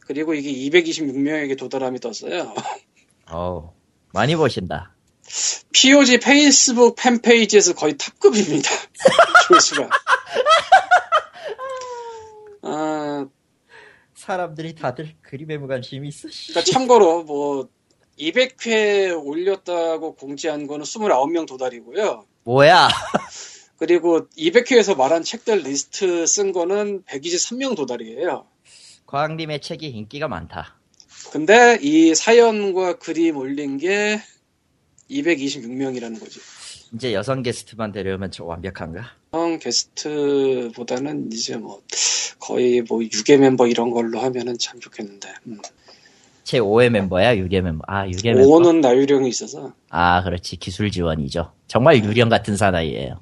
그리고 0.00 0.34
이게 0.34 0.52
226명에게 0.68 1.56
도달함이 1.56 2.00
떴어요. 2.00 2.52
어우, 3.30 3.70
많이 4.12 4.36
보신다. 4.36 4.92
POG 5.72 6.18
페이스북 6.20 6.96
팬페이지에서 6.96 7.74
거의 7.74 7.96
탑급입니다. 7.96 8.70
조회수가. 9.48 9.90
아, 12.62 13.26
사람들이 14.14 14.74
다들 14.74 15.14
그림에 15.22 15.58
무관심이 15.58 16.08
있어. 16.08 16.28
씨. 16.28 16.52
그러니까 16.52 16.72
참고로 16.72 17.24
뭐 17.24 17.68
200회 18.18 19.24
올렸다고 19.24 20.14
공지한 20.16 20.66
거는 20.66 20.84
29명 20.84 21.46
도달이고요. 21.46 22.24
뭐야? 22.44 22.88
그리고 23.78 24.28
200회에서 24.30 24.96
말한 24.96 25.22
책들 25.22 25.58
리스트 25.58 26.26
쓴 26.26 26.52
거는 26.52 27.04
123명 27.04 27.76
도달이에요. 27.76 28.46
과학님의 29.06 29.60
책이 29.60 29.86
인기가 29.86 30.26
많다. 30.28 30.78
근데 31.30 31.78
이 31.80 32.14
사연과 32.14 32.98
그림 32.98 33.36
올린 33.36 33.78
게 33.78 34.20
226명이라는 35.10 36.20
거지. 36.20 36.40
이제 36.94 37.12
여성 37.12 37.42
게스트만 37.42 37.92
데려오면 37.92 38.30
저 38.30 38.44
완벽한가? 38.44 39.12
형 39.32 39.58
게스트보다는 39.58 41.30
이제 41.32 41.56
뭐 41.56 41.82
거의 42.38 42.82
뭐 42.82 43.00
6회 43.00 43.38
멤버 43.38 43.66
이런 43.66 43.90
걸로 43.90 44.20
하면은 44.20 44.56
참 44.58 44.80
좋겠는데. 44.80 45.28
음. 45.46 45.58
제 46.44 46.60
5회 46.60 46.88
멤버야, 46.88 47.36
6회 47.36 47.60
멤버. 47.60 47.82
아, 47.86 48.06
6회 48.06 48.34
멤버. 48.34 48.48
5는 48.48 48.80
나유령이 48.80 49.28
있어서 49.28 49.74
아, 49.90 50.22
그렇지. 50.24 50.56
기술 50.56 50.90
지원이죠. 50.90 51.52
정말 51.66 52.02
유령 52.02 52.30
같은 52.30 52.56
사나이예요. 52.56 53.20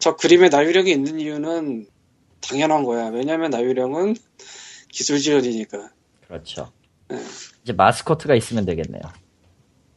저 0.00 0.16
그림에 0.16 0.48
나유령이 0.48 0.90
있는 0.90 1.20
이유는 1.20 1.86
당연한 2.40 2.82
거야. 2.82 3.06
왜냐면 3.10 3.50
나유령은 3.50 4.16
기술 4.88 5.20
지원이니까. 5.20 5.90
그렇죠. 6.26 6.72
네. 7.08 7.18
이제 7.62 7.72
마스코트가 7.72 8.34
있으면 8.34 8.64
되겠네요. 8.64 9.02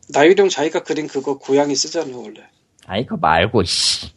나유령 0.10 0.50
자기가 0.50 0.84
그린 0.84 1.08
그거 1.08 1.38
고양이 1.38 1.76
쓰잖아 1.76 2.16
원래. 2.18 2.42
아니, 2.86 3.06
그거 3.06 3.18
말고, 3.18 3.63
씨. 3.63 4.12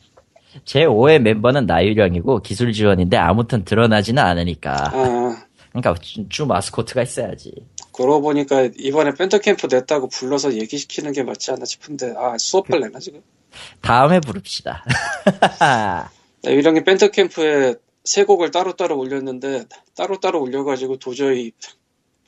제 0.64 0.86
5회 0.86 1.20
멤버는 1.20 1.66
나유령이고 1.66 2.40
기술 2.40 2.72
지원인데 2.72 3.16
아무튼 3.16 3.64
드러나지는 3.64 4.22
않으니까. 4.22 4.90
아 4.92 5.46
그러니까 5.70 5.94
주, 6.00 6.28
주 6.28 6.46
마스코트가 6.46 7.02
있어야지. 7.02 7.52
그러고 7.92 8.22
보니까 8.22 8.68
이번에 8.78 9.12
밴드 9.14 9.38
캠프 9.40 9.68
냈다고 9.70 10.08
불러서 10.08 10.54
얘기시키는 10.54 11.12
게 11.12 11.22
맞지 11.22 11.50
않나 11.50 11.64
싶은데 11.64 12.14
아 12.16 12.36
수업을 12.38 12.80
내나 12.80 12.98
지금? 12.98 13.22
다음에 13.80 14.20
부릅시다. 14.20 14.84
나유령이 16.42 16.84
밴드 16.84 17.10
캠프에 17.10 17.74
세 18.04 18.24
곡을 18.24 18.50
따로따로 18.50 18.98
올렸는데 18.98 19.64
따로따로 19.96 20.40
올려가지고 20.40 20.98
도저히 20.98 21.52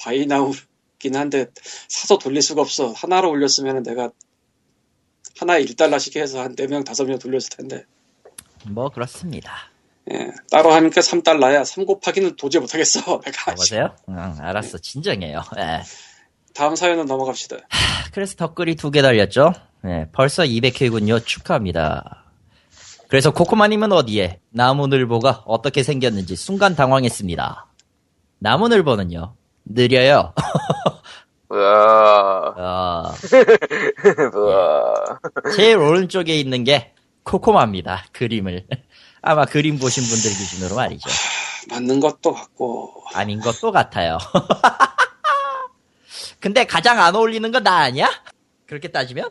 buy 0.01 0.27
now긴 0.27 1.17
한데 1.17 1.47
사서 1.89 2.19
돌릴 2.19 2.43
수가 2.43 2.61
없어. 2.63 2.93
하나로 2.93 3.31
올렸으면 3.31 3.83
내가 3.83 4.11
하나에 5.39 5.65
1달러씩 5.65 6.17
해서 6.19 6.41
한 6.41 6.55
4명, 6.57 6.85
5명 6.85 7.21
돌렸을 7.21 7.51
텐데. 7.57 7.85
뭐 8.67 8.89
그렇습니다. 8.89 9.53
예, 10.13 10.31
따로 10.51 10.73
하니까 10.73 11.01
3달러야. 11.01 11.65
3 11.65 11.85
곱하기는 11.87 12.37
도저히 12.37 12.61
못하겠어. 12.63 13.01
내가. 13.25 13.53
여보세요? 13.53 13.95
응, 14.09 14.37
알았어. 14.41 14.79
진정해요. 14.79 15.43
예. 15.59 15.83
다음 16.55 16.75
사연은 16.75 17.07
넘어갑시다. 17.07 17.57
그래서 18.13 18.35
덧글이 18.35 18.75
두 18.77 18.91
개 18.91 19.01
달렸죠? 19.03 19.53
네, 19.85 20.09
벌써 20.13 20.43
200회군요. 20.43 21.25
축하합니다. 21.25 22.25
그래서 23.07 23.33
코코마님은 23.33 23.93
어디에? 23.93 24.41
나무늘보가 24.51 25.45
어떻게 25.47 25.83
생겼는지 25.85 26.35
순간 26.37 26.75
당황했습니다. 26.75 27.67
나무늘보는요, 28.41 29.35
느려요. 29.69 30.33
어. 31.51 33.13
제일 35.57 35.79
오른쪽에 35.79 36.39
있는 36.39 36.65
게 36.65 36.93
코코마입니다. 37.25 38.05
그림을. 38.13 38.67
아마 39.23 39.45
그림 39.45 39.79
보신 39.79 40.03
분들 40.05 40.31
기준으로 40.31 40.77
말이죠. 40.77 41.09
맞는 41.71 42.01
것도 42.01 42.33
같고. 42.33 43.03
아닌 43.15 43.41
것도 43.41 43.73
같아요. 43.73 44.19
근데 46.41 46.65
가장 46.65 47.01
안 47.01 47.15
어울리는 47.17 47.51
건 47.53 47.63
나 47.65 47.79
아니야? 47.79 48.09
그렇게 48.67 48.89
따지면? 48.89 49.31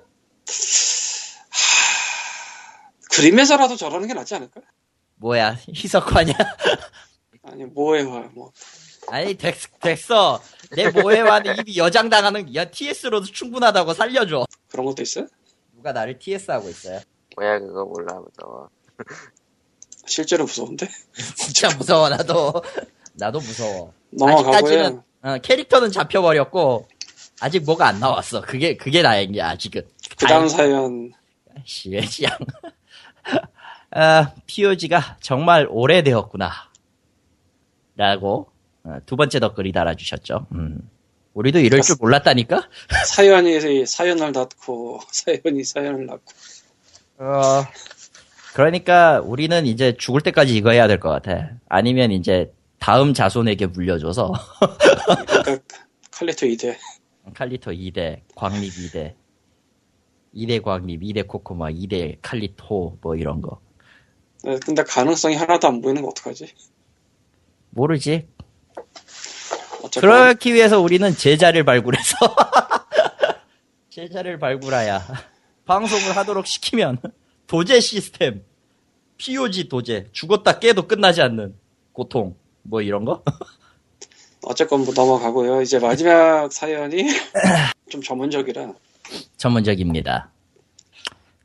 그림에서라도 3.15 3.75
저러는 3.77 4.07
게 4.07 4.13
낫지 4.13 4.35
않을까? 4.35 4.61
뭐야, 5.15 5.55
희석화냐? 5.73 6.33
아니, 7.43 7.63
뭐해와, 7.65 8.25
뭐. 8.35 8.51
아니 9.09 9.35
됐, 9.35 9.55
됐어 9.79 10.41
내 10.71 10.89
모해와는 10.89 11.59
입이 11.59 11.77
여장당하는 11.77 12.53
야 12.55 12.65
TS로도 12.65 13.25
충분하다고 13.27 13.93
살려줘 13.93 14.45
그런 14.69 14.85
것도 14.85 15.01
있어요? 15.01 15.27
누가 15.75 15.91
나를 15.93 16.19
TS 16.19 16.51
하고 16.51 16.69
있어요 16.69 16.99
뭐야 17.35 17.59
그거 17.59 17.85
몰라 17.85 18.19
무서워. 18.19 18.69
실제로 20.07 20.45
무서운데? 20.45 20.87
진짜 21.37 21.69
무서워 21.77 22.09
나도 22.09 22.53
나도 23.13 23.39
무서워. 23.39 23.93
아직까지는 24.21 25.01
어, 25.23 25.37
캐릭터는 25.39 25.91
잡혀버렸고 25.91 26.87
아직 27.39 27.63
뭐가 27.63 27.87
안 27.87 27.99
나왔어 27.99 28.41
그게 28.41 28.75
그게 28.77 29.01
다행이야 29.03 29.49
아직은 29.49 29.83
그 30.17 30.25
다음 30.25 30.47
사연. 30.47 31.13
시외지양 31.65 32.37
아, 33.91 34.33
POG가 34.45 35.17
정말 35.21 35.67
오래되었구나 35.69 36.51
라고 37.95 38.47
어, 38.49 38.56
두 39.05 39.15
번째 39.15 39.39
댓글이 39.39 39.71
달아주셨죠 39.71 40.47
음. 40.53 40.89
우리도 41.33 41.59
이럴 41.59 41.81
줄 41.81 41.95
몰랐다니까 41.99 42.67
사연이 43.05 43.85
사연을 43.85 44.31
낳고, 44.31 44.99
사연이 45.11 45.63
사연을 45.63 46.05
낳고. 46.07 46.23
어, 47.19 47.63
그러니까 48.55 49.21
우리는 49.23 49.65
이제 49.67 49.95
죽을 49.97 50.21
때까지 50.21 50.55
이거 50.55 50.71
해야 50.71 50.87
될 50.87 50.99
것 50.99 51.09
같아. 51.09 51.51
아니면 51.69 52.11
이제 52.11 52.51
다음 52.79 53.13
자손에게 53.13 53.67
물려줘서 53.67 54.33
그러니까 55.43 55.59
칼리토 56.11 56.47
2대. 56.47 56.75
칼리토 57.35 57.71
2대, 57.71 58.21
광립 58.35 58.71
2대, 58.73 59.13
2대 60.33 60.61
광립, 60.63 61.01
2대 61.01 61.27
코코마, 61.27 61.69
2대 61.71 62.17
칼리토 62.23 62.97
뭐 63.01 63.15
이런 63.15 63.41
거. 63.41 63.59
네, 64.43 64.57
근데 64.65 64.81
가능성이 64.83 65.35
하나도 65.35 65.67
안 65.67 65.81
보이는 65.81 66.01
거 66.01 66.07
어떡하지? 66.07 66.51
모르지. 67.71 68.27
그렇기 69.99 70.53
위해서 70.53 70.79
우리는 70.79 71.15
제자를 71.15 71.63
발굴해서 71.63 72.15
제자를 73.89 74.39
발굴하야 74.39 75.01
방송을 75.65 76.15
하도록 76.17 76.45
시키면 76.45 76.99
도제 77.47 77.79
시스템, 77.79 78.43
POG 79.17 79.69
도제, 79.69 80.09
죽었다 80.11 80.59
깨도 80.59 80.87
끝나지 80.87 81.21
않는 81.21 81.55
고통 81.93 82.35
뭐 82.63 82.81
이런 82.81 83.05
거? 83.05 83.23
어쨌건 84.43 84.85
뭐 84.85 84.93
넘어가고요. 84.95 85.61
이제 85.61 85.79
마지막 85.79 86.51
사연이 86.53 87.03
좀 87.89 88.01
전문적이라 88.01 88.73
전문적입니다. 89.37 90.31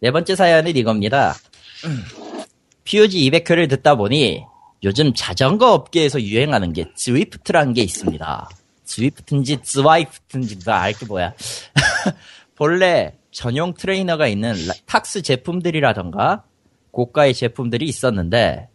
네 0.01 0.11
번째 0.11 0.37
사연은 0.37 0.77
이겁니다. 0.77 1.35
POG 2.85 3.31
200회를 3.31 3.69
듣다 3.71 3.95
보니 3.95 4.45
요즘 4.85 5.13
자전거 5.15 5.73
업계에서 5.73 6.21
유행하는 6.21 6.73
게 6.73 6.87
스위프트라는 6.95 7.73
게 7.73 7.83
있습니다. 7.83 8.49
스위프트인지 8.85 9.59
스와이프트인지 9.63 10.59
알게 10.69 11.07
뭐야. 11.07 11.35
본래 12.57 13.15
전용 13.31 13.75
트레이너가 13.75 14.27
있는 14.27 14.51
라- 14.67 14.75
탁스 14.87 15.23
제품들이라던가 15.23 16.45
고가의 16.91 17.35
제품들이 17.35 17.87
있었는데 17.87 18.69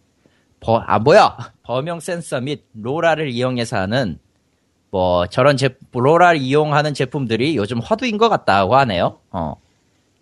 버, 0.60 0.78
아 0.78 0.98
뭐야 0.98 1.54
범용 1.63 2.00
센서 2.00 2.41
및 2.41 2.63
로라를 2.74 3.30
이용해서 3.30 3.78
하는 3.78 4.17
뭐 4.89 5.28
저런 5.28 5.58
제 5.58 5.78
로라를 5.91 6.39
이용하는 6.39 6.93
제품들이 6.93 7.56
요즘 7.58 7.80
화두인 7.80 8.17
것 8.17 8.30
같다고 8.30 8.76
하네요. 8.78 9.20
어. 9.32 9.56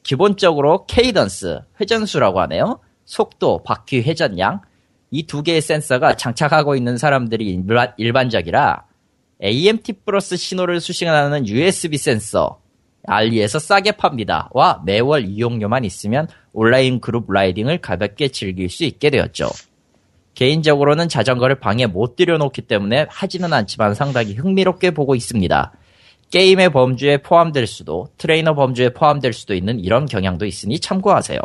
기본적으로 0.04 0.86
케이던스, 0.88 1.62
회전수라고 1.80 2.40
하네요. 2.42 2.80
속도, 3.06 3.64
바퀴 3.64 4.02
회전량 4.02 4.62
이 5.16 5.24
두 5.28 5.44
개의 5.44 5.62
센서가 5.62 6.16
장착하고 6.16 6.76
있는 6.76 6.98
사람들이 6.98 7.46
일반- 7.50 7.94
일반적이라 7.98 8.86
AMT 9.44 9.94
플러스 10.06 10.36
신호를 10.36 10.82
수신하는 10.82 11.48
USB 11.48 11.98
센서 11.98 12.60
알리에서 13.08 13.60
싸게 13.60 13.94
팝니다. 13.94 14.50
와 14.54 14.82
매월 14.86 15.26
이용료만 15.26 15.86
있으면 15.86 16.28
온라인 16.54 17.00
그룹 17.00 17.32
riding을 17.32 17.78
가볍게 17.80 18.28
즐길 18.30 18.70
수 18.70 18.84
있게 18.84 19.10
되었죠. 19.10 19.48
개인적으로는 20.34 21.08
자전거를 21.08 21.60
방에 21.60 21.86
못 21.86 22.16
들여놓기 22.16 22.64
때문에 22.64 23.06
하지는 23.10 23.54
않지만 23.54 23.94
상당히 23.94 24.34
흥미롭게 24.34 24.92
보고 24.92 25.16
있습니다. 25.16 25.72
게임의 26.32 26.70
범주에 26.72 27.18
포함될 27.20 27.68
수도 27.68 28.10
트레이너 28.18 28.54
범주에 28.56 28.90
포함될 28.90 29.32
수도 29.32 29.54
있는 29.54 29.80
이런 29.80 30.06
경향도 30.08 30.46
있으니 30.46 30.80
참고하세요. 30.80 31.40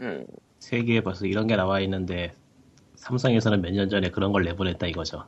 음, 0.00 0.26
세계에 0.58 1.00
벌써 1.00 1.24
이런 1.26 1.46
게 1.46 1.56
나와 1.56 1.80
있는데 1.80 2.32
삼성에서는 3.04 3.60
몇 3.60 3.70
년 3.72 3.88
전에 3.90 4.10
그런 4.10 4.32
걸 4.32 4.44
내보냈다 4.44 4.86
이거죠. 4.86 5.24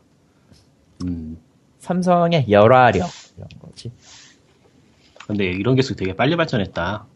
음. 1.04 1.38
삼성의 1.78 2.46
열화력 2.50 3.08
이런 3.36 3.48
거지. 3.60 3.92
근데 5.26 5.44
이런 5.44 5.76
기술 5.76 5.94
되게 5.96 6.14
빨리 6.16 6.36
발전했다. 6.36 7.06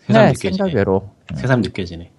새삼 0.00 0.22
네, 0.22 0.28
느껴지네. 0.32 0.52
생각외로. 0.56 1.10
새삼 1.34 1.62
느껴지네. 1.62 2.12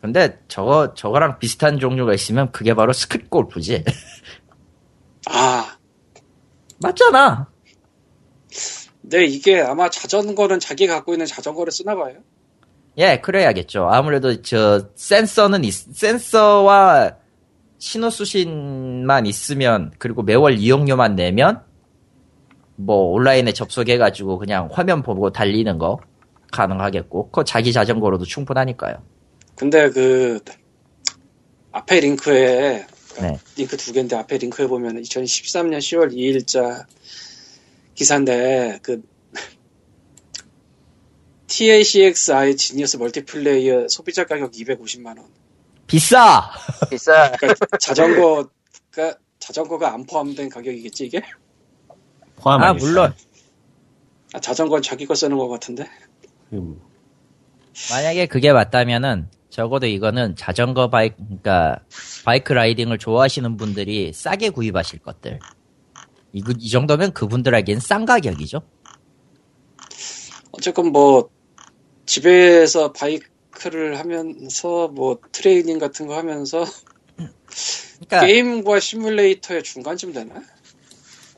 근데 0.00 0.40
저거 0.48 0.94
저거랑 0.94 1.38
비슷한 1.38 1.78
종류가 1.78 2.12
있으면 2.14 2.50
그게 2.50 2.74
바로 2.74 2.92
스크립 2.92 3.30
골프지. 3.30 3.84
아, 5.30 5.76
맞잖아. 6.80 7.48
네, 9.02 9.24
이게 9.24 9.60
아마 9.60 9.88
자전거는 9.88 10.58
자기 10.58 10.88
갖고 10.88 11.12
있는 11.14 11.26
자전거를 11.26 11.70
쓰나 11.70 11.94
봐요. 11.94 12.16
예, 12.98 13.20
그래야겠죠. 13.22 13.88
아무래도 13.90 14.42
저 14.42 14.88
센서는 14.94 15.64
있- 15.64 15.72
센서와 15.94 17.16
신호 17.78 18.10
수신만 18.10 19.26
있으면 19.26 19.92
그리고 19.98 20.22
매월 20.22 20.58
이용료만 20.58 21.16
내면 21.16 21.62
뭐 22.76 23.12
온라인에 23.12 23.52
접속해가지고 23.52 24.38
그냥 24.38 24.68
화면 24.70 25.02
보고 25.02 25.30
달리는 25.30 25.78
거 25.78 25.98
가능하겠고 26.52 27.26
그거 27.26 27.44
자기 27.44 27.72
자전거로도 27.72 28.24
충분하니까요. 28.24 28.96
근데 29.56 29.88
그 29.90 30.38
앞에 31.72 32.00
링크에 32.00 32.86
네. 33.20 33.38
링크 33.56 33.76
두 33.76 33.92
개인데 33.92 34.16
앞에 34.16 34.38
링크에 34.38 34.66
보면 34.66 35.00
2013년 35.02 35.78
10월 35.78 36.12
2일자 36.14 36.84
기사인데 37.94 38.78
그 38.82 39.02
TACXI 41.52 42.56
지니어스 42.56 42.96
멀티플레이어 42.96 43.88
소비자 43.88 44.24
가격 44.24 44.52
250만 44.52 45.18
원. 45.18 45.26
비싸. 45.86 46.50
비싸. 46.88 47.30
그러니까 47.36 47.76
자전거가 47.76 48.48
자전거가 49.38 49.92
안 49.92 50.06
포함된 50.06 50.48
가격이겠지 50.48 51.06
이게? 51.06 51.22
포함 52.36 52.62
아 52.62 52.68
아니겠어요? 52.68 52.90
물론 52.90 53.14
아, 54.32 54.40
자전거는 54.40 54.82
자기 54.82 55.04
거 55.04 55.14
쓰는 55.14 55.36
것 55.36 55.48
같은데. 55.48 55.86
음. 56.54 56.80
만약에 57.90 58.26
그게 58.26 58.52
맞다면은 58.52 59.28
적어도 59.50 59.86
이거는 59.86 60.36
자전거 60.36 60.88
바이크 60.88 61.16
그러니까 61.18 61.80
바이크 62.24 62.54
라이딩을 62.54 62.96
좋아하시는 62.96 63.58
분들이 63.58 64.14
싸게 64.14 64.50
구입하실 64.50 65.00
것들. 65.00 65.38
이, 66.32 66.42
이 66.58 66.70
정도면 66.70 67.12
그분들에겐 67.12 67.78
싼 67.80 68.06
가격이죠. 68.06 68.62
어쨌건 70.52 70.92
뭐 70.92 71.28
집에서 72.06 72.92
바이크를 72.92 73.98
하면서 73.98 74.88
뭐 74.88 75.18
트레이닝 75.32 75.78
같은 75.78 76.06
거 76.06 76.16
하면서 76.16 76.64
그러니까 78.08 78.26
게임과 78.26 78.80
시뮬레이터의 78.80 79.62
중간쯤 79.62 80.12
되나? 80.12 80.42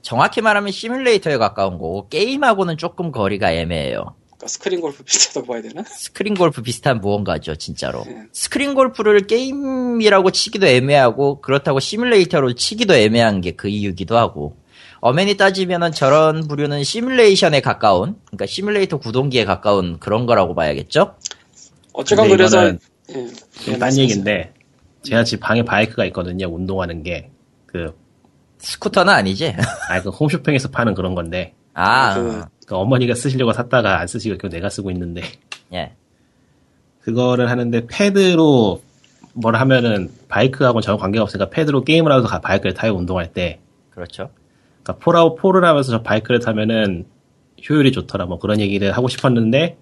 정확히 0.02 0.40
말하면 0.42 0.70
시뮬레이터에 0.72 1.38
가까운 1.38 1.74
거고 1.74 2.08
게임하고는 2.08 2.76
조금 2.76 3.10
거리가 3.10 3.52
애매해요. 3.52 4.14
그러니까 4.26 4.46
스크린 4.48 4.80
골프 4.80 5.02
비슷하다고 5.02 5.46
봐야 5.46 5.62
되나? 5.62 5.82
스크린 5.84 6.34
골프 6.34 6.60
비슷한 6.62 7.00
무언가죠, 7.00 7.56
진짜로. 7.56 8.04
네. 8.04 8.24
스크린 8.32 8.74
골프를 8.74 9.26
게임이라고 9.26 10.30
치기도 10.30 10.66
애매하고 10.66 11.40
그렇다고 11.40 11.80
시뮬레이터로 11.80 12.54
치기도 12.54 12.94
애매한 12.94 13.40
게 13.40 13.52
그 13.52 13.68
이유기도 13.68 14.16
하고. 14.18 14.56
엄연히 15.06 15.36
따지면은 15.36 15.92
저런 15.92 16.48
부류는 16.48 16.82
시뮬레이션에 16.82 17.60
가까운, 17.60 18.16
그러니까 18.24 18.46
시뮬레이터 18.46 18.96
구동기에 18.96 19.44
가까운 19.44 19.98
그런 19.98 20.24
거라고 20.24 20.54
봐야겠죠? 20.54 21.16
어쨌건 21.92 22.30
그래서 22.30 22.68
예, 22.68 22.78
좀 23.12 23.30
예, 23.74 23.78
딴. 23.78 23.94
얘기인데 23.98 24.54
제가 25.02 25.24
집 25.24 25.40
방에 25.40 25.62
바이크가 25.62 26.06
있거든요. 26.06 26.46
운동하는 26.48 27.02
게. 27.02 27.30
그, 27.66 27.94
스쿠터는 28.56 29.12
아니지? 29.12 29.54
아, 29.90 30.00
그 30.00 30.08
홈쇼핑에서 30.08 30.70
파는 30.70 30.94
그런 30.94 31.14
건데. 31.14 31.52
아, 31.74 32.14
그- 32.14 32.42
그 32.66 32.74
어머니가 32.74 33.14
쓰시려고 33.14 33.52
샀다가 33.52 34.00
안 34.00 34.06
쓰시고 34.06 34.38
결국 34.38 34.54
내가 34.56 34.70
쓰고 34.70 34.90
있는데. 34.90 35.20
예. 35.74 35.92
그거를 37.02 37.50
하는데 37.50 37.86
패드로 37.86 38.82
뭘 39.34 39.54
하면은 39.56 40.10
바이크하고는 40.30 40.80
전혀 40.80 40.96
관계가 40.96 41.24
없으니까 41.24 41.50
패드로 41.50 41.84
게임을 41.84 42.10
하면서 42.10 42.26
가- 42.26 42.40
바이크를 42.40 42.72
타요 42.72 42.94
운동할 42.94 43.34
때. 43.34 43.60
그렇죠. 43.90 44.30
그러니까 44.84 45.02
폴아웃 45.04 45.36
four를 45.36 45.64
하면서 45.64 45.90
저 45.90 46.02
바이크를 46.02 46.40
타면은 46.40 47.06
효율이 47.68 47.92
좋더라 47.92 48.26
뭐 48.26 48.38
그런 48.38 48.60
얘기를 48.60 48.92
하고 48.92 49.08
싶었는데 49.08 49.76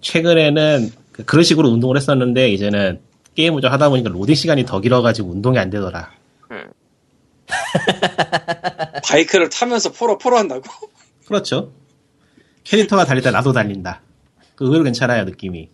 최근에는 0.00 0.90
그- 1.12 1.24
그런 1.24 1.44
식으로 1.44 1.68
운동을 1.68 1.96
했었는데 1.96 2.48
이제는 2.50 3.00
게임을 3.34 3.60
좀 3.60 3.70
하다 3.70 3.90
보니까 3.90 4.08
로딩 4.10 4.34
시간이 4.34 4.64
더 4.64 4.80
길어가지고 4.80 5.30
운동이 5.30 5.58
안 5.58 5.68
되더라. 5.70 6.10
바이크를 9.04 9.50
타면서 9.50 9.92
포로 9.92 10.18
포로 10.18 10.38
한다고? 10.38 10.62
그렇죠. 11.26 11.72
캐릭터가 12.64 13.04
달릴 13.04 13.22
때 13.22 13.30
나도 13.30 13.52
달린다. 13.52 14.00
그 14.54 14.64
의외로 14.64 14.84
괜찮아요 14.84 15.24
느낌이. 15.24 15.68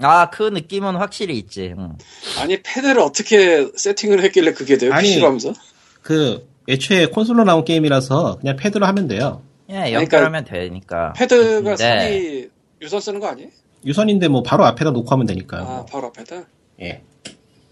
아, 0.00 0.30
그 0.30 0.42
느낌은 0.44 0.96
확실히 0.96 1.38
있지. 1.38 1.74
응. 1.78 1.96
아니 2.40 2.60
패드를 2.62 3.00
어떻게 3.00 3.68
세팅을 3.76 4.22
했길래 4.24 4.52
그게 4.52 4.76
돼요? 4.76 4.92
아니, 4.92 5.08
PC로 5.08 5.26
하면서? 5.26 5.52
그 6.02 6.48
애초에 6.68 7.06
콘솔로 7.06 7.44
나온 7.44 7.64
게임이라서 7.64 8.38
그냥 8.40 8.56
패드로 8.56 8.86
하면 8.86 9.08
돼요. 9.08 9.42
예, 9.68 9.74
그러니까 9.74 9.92
연결하면 10.00 10.44
되니까. 10.44 11.12
패드가 11.14 11.76
선이 11.76 12.48
유선 12.80 13.00
쓰는 13.00 13.20
거 13.20 13.28
아니에요? 13.28 13.48
유선인데 13.84 14.28
뭐 14.28 14.42
바로 14.42 14.64
앞에다 14.64 14.90
놓고 14.92 15.08
하면 15.10 15.26
되니까요. 15.26 15.62
아 15.62 15.84
바로 15.90 16.08
앞에다. 16.08 16.44
예. 16.82 17.02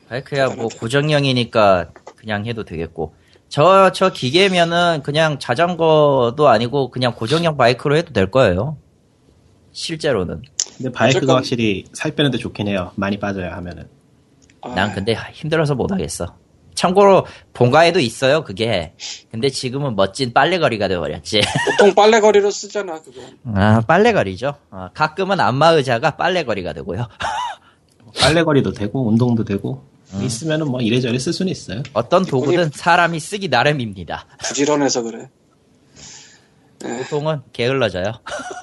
바이크야 0.09 0.46
뭐 0.46 0.55
대단하다. 0.55 0.79
고정형이니까 0.81 1.90
그냥 2.16 2.46
해도 2.46 2.64
되겠고. 2.64 3.14
저, 3.48 3.90
저 3.92 4.12
기계면은 4.12 5.03
그냥 5.03 5.38
자전거도 5.38 6.48
아니고 6.48 6.90
그냥 6.90 7.14
고정형 7.14 7.57
바이크로 7.57 7.96
해도 7.96 8.12
될 8.12 8.31
거예요. 8.31 8.76
실제로는. 9.72 10.42
근데 10.76 10.90
바이크가 10.92 11.18
어쨌건- 11.18 11.37
확실히 11.37 11.85
살 11.92 12.12
빼는데 12.14 12.38
좋긴 12.38 12.68
해요. 12.68 12.92
많이 12.96 13.18
빠져요 13.18 13.50
하면은. 13.53 13.88
아, 14.62 14.74
난 14.74 14.92
근데 14.94 15.14
힘들어서 15.33 15.74
못 15.74 15.90
하겠어. 15.92 16.37
참고로 16.80 17.26
본가에도 17.52 18.00
있어요 18.00 18.42
그게. 18.42 18.94
근데 19.30 19.50
지금은 19.50 19.96
멋진 19.96 20.32
빨래거리가 20.32 20.88
돼버렸지. 20.88 21.42
보통 21.70 21.94
빨래거리로 21.94 22.50
쓰잖아 22.50 23.02
그거. 23.02 23.20
아 23.54 23.82
빨래거리죠. 23.86 24.54
아, 24.70 24.88
가끔은 24.94 25.40
안마 25.40 25.72
의자가 25.72 26.16
빨래거리가 26.16 26.72
되고요. 26.72 27.06
빨래거리도 28.18 28.72
되고 28.72 29.06
운동도 29.06 29.44
되고 29.44 29.84
음. 30.14 30.22
있으면은 30.22 30.68
뭐 30.70 30.80
이래저래 30.80 31.18
쓸 31.18 31.34
수는 31.34 31.52
있어요. 31.52 31.82
어떤 31.92 32.24
도구든 32.24 32.70
사람이 32.72 33.20
쓰기 33.20 33.48
나름입니다. 33.48 34.24
부지런해서 34.38 35.02
그래. 35.02 35.28
보통은 36.80 37.42
게을러져요. 37.52 38.04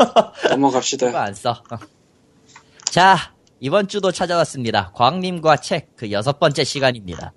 넘어갑시다. 0.50 1.22
안 1.22 1.36
써. 1.36 1.62
자 2.86 3.16
이번 3.60 3.88
주도 3.88 4.12
찾아왔습니다. 4.12 4.92
광님과 4.96 5.58
책 5.58 5.90
그 5.96 6.12
여섯 6.12 6.40
번째 6.40 6.64
시간입니다. 6.64 7.34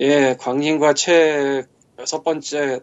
예, 0.00 0.36
광림과 0.38 0.94
책 0.94 1.66
여섯 1.98 2.22
번째 2.22 2.80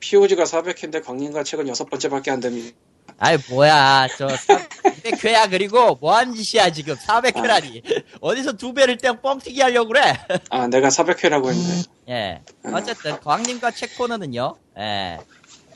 POG가 0.00 0.44
400회인데 0.44 1.04
광림과 1.04 1.44
책은 1.44 1.68
여섯 1.68 1.88
번째밖에 1.88 2.30
안 2.30 2.40
됩니다. 2.40 2.76
아이 3.18 3.36
뭐야. 3.50 4.08
저 4.16 4.26
200회야 4.28 5.50
그리고 5.50 5.96
뭐하는 5.96 6.34
짓이야 6.34 6.70
지금. 6.72 6.94
400회라니. 6.94 7.82
어디서 8.20 8.54
두 8.54 8.72
배를 8.72 8.96
땡 8.96 9.20
뻥튀기 9.20 9.60
하려고 9.60 9.88
그래? 9.88 10.14
아, 10.50 10.66
내가 10.68 10.88
400회라고 10.88 11.48
했네. 11.48 11.82
예. 12.08 12.42
어쨌든 12.72 13.18
광님과 13.20 13.70
책 13.72 13.96
코너는요 13.96 14.56
예. 14.78 15.18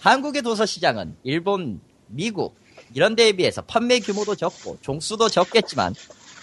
한국의 0.01 0.43
도서 0.43 0.67
시장은 0.67 1.17
일본 1.23 1.81
미국 2.09 2.57
이런 2.95 3.17
데에 3.17 3.33
비해서 3.33 3.63
판매 3.63 4.01
규모도 4.01 4.35
적고 4.35 4.79
종수도 4.81 5.29
적겠지만 5.29 5.95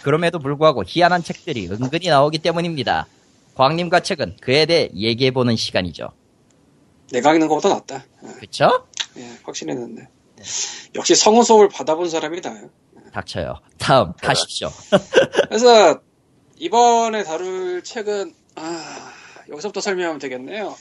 그럼에도 0.02 0.40
불구하고 0.40 0.84
희한한 0.86 1.24
책들이 1.24 1.68
은근히 1.68 2.08
나오기 2.10 2.40
때문입니다 2.40 3.08
광님과 3.56 4.00
책은 4.02 4.38
그에 4.42 4.66
대해 4.66 4.90
얘기해보는 4.96 5.56
시간이죠 5.56 6.10
내가 7.12 7.34
읽는 7.34 7.48
것보다 7.50 7.70
낫다. 7.70 8.06
아, 8.24 8.34
그쵸? 8.40 8.88
예, 9.18 9.38
확신했는데. 9.44 10.08
역시 10.96 11.14
성우 11.16 11.44
수업을 11.44 11.68
받아본 11.70 12.10
사람이 12.10 12.40
나요. 12.42 12.70
닥쳐요 13.12 13.56
다음 13.78 14.14
가십시오 14.14 14.70
그래서 15.50 16.00
이번에 16.58 17.24
다룰 17.24 17.84
책은 17.84 18.34
아, 18.56 19.14
여기서부터 19.50 19.82
설명하면 19.82 20.20
되겠네요. 20.20 20.74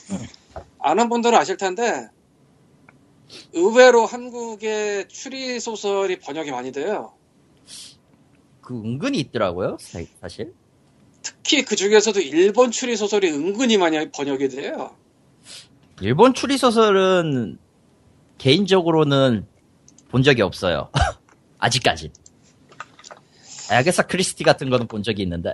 아는 0.79 1.09
분들은 1.09 1.37
아실 1.37 1.57
텐데 1.57 2.07
의외로 3.53 4.05
한국의 4.05 5.07
추리 5.09 5.59
소설이 5.59 6.19
번역이 6.19 6.51
많이 6.51 6.71
돼요. 6.71 7.13
그 8.61 8.75
은근히 8.75 9.19
있더라고요 9.19 9.77
사- 9.79 9.99
사실 10.21 10.53
특히 11.21 11.63
그 11.63 11.75
중에서도 11.75 12.19
일본 12.19 12.71
추리 12.71 12.95
소설이 12.95 13.29
은근히 13.31 13.77
많이 13.77 14.09
번역이 14.11 14.49
돼요. 14.49 14.95
일본 16.01 16.33
추리 16.33 16.57
소설은 16.57 17.57
개인적으로는 18.37 19.45
본 20.09 20.23
적이 20.23 20.41
없어요. 20.41 20.89
아직까지. 21.59 22.11
야게사 23.71 24.07
크리스티 24.07 24.43
같은 24.43 24.69
거는 24.69 24.87
본 24.87 25.03
적이 25.03 25.23
있는데. 25.23 25.53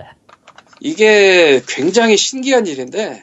이게 0.79 1.61
굉장히 1.67 2.17
신기한 2.17 2.65
일인데 2.65 3.21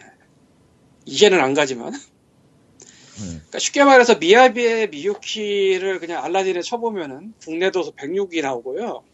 이해는 1.07 1.41
안 1.41 1.55
가지만 1.55 1.93
음. 3.19 3.19
그러니까 3.19 3.59
쉽게 3.59 3.85
말해서 3.85 4.17
미야비의 4.17 4.91
미유키를 4.91 6.01
그냥 6.01 6.25
알라딘에 6.25 6.63
쳐보면은 6.63 7.35
국내도 7.43 7.93
106이 7.93 8.43
나오고요. 8.43 9.05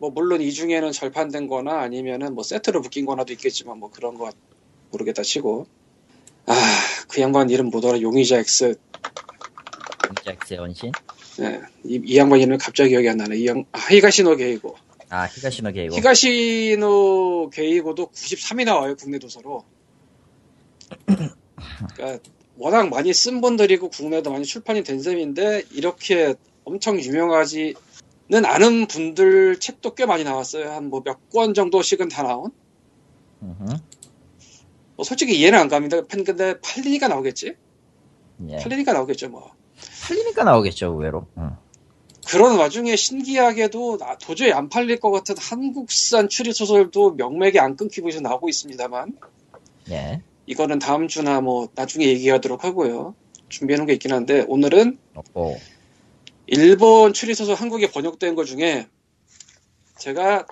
뭐 0.00 0.10
물론 0.10 0.40
이 0.40 0.52
중에는 0.52 0.90
절판된 0.90 1.46
거나 1.46 1.80
아니면은 1.80 2.34
뭐 2.34 2.42
세트로 2.42 2.80
묶인 2.80 3.06
거나도 3.06 3.32
있겠지만 3.34 3.78
뭐 3.78 3.90
그런 3.90 4.16
거 4.16 4.32
모르겠다 4.90 5.22
치고 5.22 5.66
아 6.46 6.54
그 7.10 7.20
양반 7.20 7.50
이름 7.50 7.70
뭐더라 7.70 8.00
용의자 8.00 8.38
X 8.38 8.76
잭스의 10.24 10.60
원신. 10.60 10.92
네, 11.38 11.60
이, 11.84 12.00
이 12.04 12.16
양반 12.16 12.40
이름 12.40 12.56
갑자기 12.56 12.90
기억이 12.90 13.08
안 13.08 13.16
나네 13.16 13.36
이 13.36 13.46
양, 13.46 13.64
아, 13.72 13.78
히가시노 13.90 14.36
게이고 14.36 14.76
아, 15.08 15.24
히가시노 15.26 15.72
게이고. 15.72 15.96
히가시노 15.96 17.50
게이고도 17.50 18.10
93이 18.10 18.64
나와요 18.64 18.94
국내 18.96 19.18
도서로. 19.18 19.64
그러니까 21.96 22.30
워낙 22.56 22.88
많이 22.88 23.12
쓴 23.12 23.40
분들이고 23.40 23.90
국내도 23.90 24.30
많이 24.30 24.44
출판이 24.44 24.84
된 24.84 25.00
셈인데 25.02 25.64
이렇게 25.72 26.34
엄청 26.64 27.00
유명하지 27.00 27.74
는 28.30 28.44
않은 28.44 28.86
분들 28.86 29.58
책도 29.58 29.94
꽤 29.96 30.06
많이 30.06 30.22
나왔어요. 30.24 30.70
한 30.70 30.84
뭐 30.88 31.02
몇 31.02 31.18
권 31.32 31.52
정도씩은 31.52 32.08
다 32.08 32.22
나온. 32.22 32.52
뭐 34.96 35.04
솔직히 35.04 35.36
이해는 35.38 35.58
안 35.58 35.68
갑니다. 35.68 36.00
팬- 36.06 36.24
근데 36.24 36.60
팔리니까 36.60 37.08
나오겠지? 37.08 37.54
예. 38.48 38.56
팔리니까 38.56 38.92
나오겠죠 38.92 39.28
뭐. 39.30 39.50
팔리니까 40.02 40.44
나오겠죠, 40.44 40.86
의외로. 40.92 41.26
응. 41.38 41.56
그런 42.28 42.58
와중에 42.58 42.94
신기하게도 42.96 43.98
나- 43.98 44.16
도저히 44.18 44.52
안 44.52 44.68
팔릴 44.68 45.00
것 45.00 45.10
같은 45.10 45.34
한국산 45.38 46.28
추리 46.28 46.52
소설도 46.52 47.12
명맥이 47.14 47.58
안 47.58 47.76
끊기고 47.76 48.08
해서 48.08 48.20
나오고 48.20 48.48
있습니다만 48.48 49.16
예. 49.90 50.22
이거는 50.46 50.78
다음 50.78 51.08
주나 51.08 51.40
뭐 51.40 51.68
나중에 51.74 52.04
얘기하도록 52.06 52.62
하고요. 52.64 53.14
준비해 53.48 53.76
놓은 53.76 53.86
게 53.86 53.94
있긴 53.94 54.12
한데 54.12 54.44
오늘은 54.48 54.98
없고. 55.14 55.56
일본 56.52 57.12
추리소설 57.12 57.54
한국에 57.54 57.90
번역된 57.90 58.34
것 58.34 58.44
중에 58.44 58.88
제가 59.98 60.46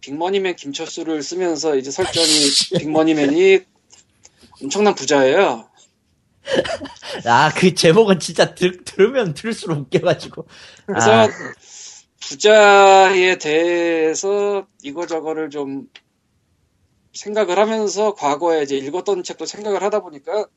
빅머니맨 0.00 0.56
김철수를 0.56 1.22
쓰면서 1.22 1.76
이제 1.76 1.92
설정이 1.92 2.26
빅머니맨이 2.80 3.60
엄청난 4.62 4.94
부자예요. 4.96 5.68
아, 7.24 7.52
그 7.54 7.72
제목은 7.72 8.18
진짜 8.18 8.54
들, 8.54 8.82
들으면 8.84 9.32
들을수록 9.34 9.78
웃겨가지고. 9.78 10.46
그래서 10.86 11.10
아, 11.12 11.28
부자에 12.20 13.38
대해서 13.38 14.66
이거저거를 14.82 15.50
좀 15.50 15.88
생각을 17.12 17.60
하면서 17.60 18.14
과거에 18.14 18.64
이제 18.64 18.76
읽었던 18.76 19.22
책도 19.22 19.46
생각을 19.46 19.82
하다 19.84 20.00
보니까 20.00 20.48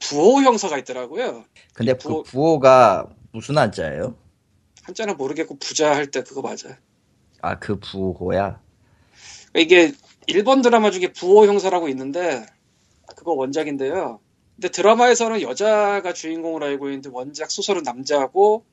부호 0.00 0.42
형사가 0.42 0.78
있더라고요. 0.78 1.44
근데 1.74 1.94
부호- 1.94 2.22
그 2.24 2.30
부호가 2.30 3.08
무슨 3.32 3.58
한자예요? 3.58 4.16
한자는 4.82 5.16
모르겠고 5.16 5.58
부자 5.58 5.94
할 5.94 6.10
때 6.10 6.22
그거 6.22 6.40
맞아. 6.42 6.78
아, 7.42 7.58
그 7.58 7.78
부호야? 7.78 8.60
이게 9.56 9.92
일본 10.26 10.62
드라마 10.62 10.90
중에 10.90 11.12
부호 11.12 11.46
형사라고 11.46 11.88
있는데 11.88 12.46
그거 13.16 13.32
원작인데요. 13.32 14.20
근데 14.56 14.68
드라마에서는 14.70 15.40
여자가 15.42 16.12
주인공을 16.12 16.64
알고 16.64 16.88
있는데 16.88 17.10
원작 17.12 17.50
소설은 17.50 17.82
남자고 17.82 18.64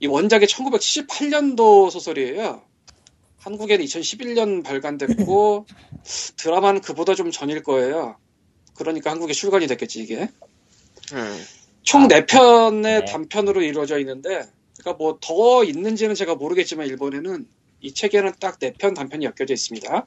이 0.00 0.06
원작이 0.06 0.46
1978년도 0.46 1.90
소설이에요. 1.90 2.62
한국에는 3.38 3.84
2011년 3.84 4.64
발간됐고 4.64 5.66
드라마는 6.36 6.80
그보다 6.80 7.14
좀 7.14 7.30
전일 7.30 7.62
거예요. 7.62 8.16
그러니까 8.76 9.10
한국에 9.10 9.32
출간이 9.32 9.66
됐겠지 9.66 10.02
이게. 10.02 10.28
음. 11.12 11.44
총 11.82 12.02
아, 12.04 12.08
4편의 12.08 12.82
네. 12.82 13.04
단편으로 13.04 13.62
이루어져 13.62 13.98
있는데 14.00 14.42
그러니까 14.78 14.94
뭐 14.98 15.18
더 15.20 15.64
있는지는 15.64 16.14
제가 16.14 16.34
모르겠지만 16.34 16.86
일본에는 16.86 17.46
이 17.80 17.94
책에는 17.94 18.32
딱 18.40 18.58
4편 18.58 18.94
단편이 18.94 19.24
엮여져 19.26 19.54
있습니다. 19.54 20.06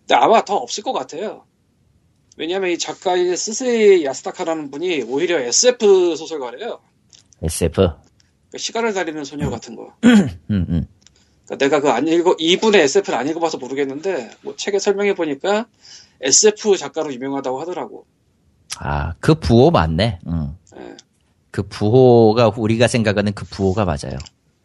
근데 0.00 0.14
아마 0.14 0.44
더 0.44 0.56
없을 0.56 0.82
것 0.84 0.92
같아요. 0.92 1.44
왜냐하면 2.36 2.70
이 2.70 2.78
작가인 2.78 3.34
스세이 3.36 4.04
야스타카라는 4.04 4.70
분이 4.70 5.02
오히려 5.02 5.40
SF 5.40 6.14
소설가래요. 6.16 6.80
SF. 7.42 7.74
그러니까 7.74 8.58
시간을 8.58 8.92
달리는 8.94 9.24
소녀 9.24 9.50
같은 9.50 9.74
거. 9.76 9.92
음, 10.04 10.38
음. 10.50 10.86
그러니까 11.46 11.56
내가 11.58 11.80
그 11.80 11.88
안 11.90 12.06
읽어 12.06 12.36
이분의 12.38 12.82
SF를 12.82 13.18
안 13.18 13.28
읽어봐서 13.28 13.58
모르겠는데 13.58 14.30
뭐 14.42 14.54
책에 14.56 14.78
설명해 14.78 15.14
보니까 15.14 15.66
SF 16.20 16.76
작가로 16.76 17.12
유명하다고 17.12 17.60
하더라고. 17.60 18.06
아, 18.80 19.14
그 19.20 19.34
부호 19.34 19.70
맞네. 19.70 20.20
응. 20.28 20.56
예, 20.76 20.96
그 21.50 21.62
부호가 21.62 22.52
우리가 22.56 22.86
생각하는 22.88 23.32
그 23.34 23.44
부호가 23.44 23.84
맞아요. 23.84 24.18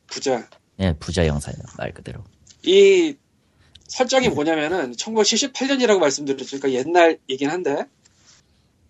부자. 0.08 0.48
예, 0.80 0.94
부자 1.00 1.26
영사예요. 1.28 1.58
말 1.78 1.94
그대로. 1.94 2.24
이 2.64 3.16
설정이 3.88 4.30
뭐냐면은 4.30 4.94
1978년이라고 4.94 6.00
말씀드렸죠. 6.00 6.60
그러니까 6.60 6.80
옛날 6.80 7.20
얘긴 7.30 7.50
한데 7.50 7.86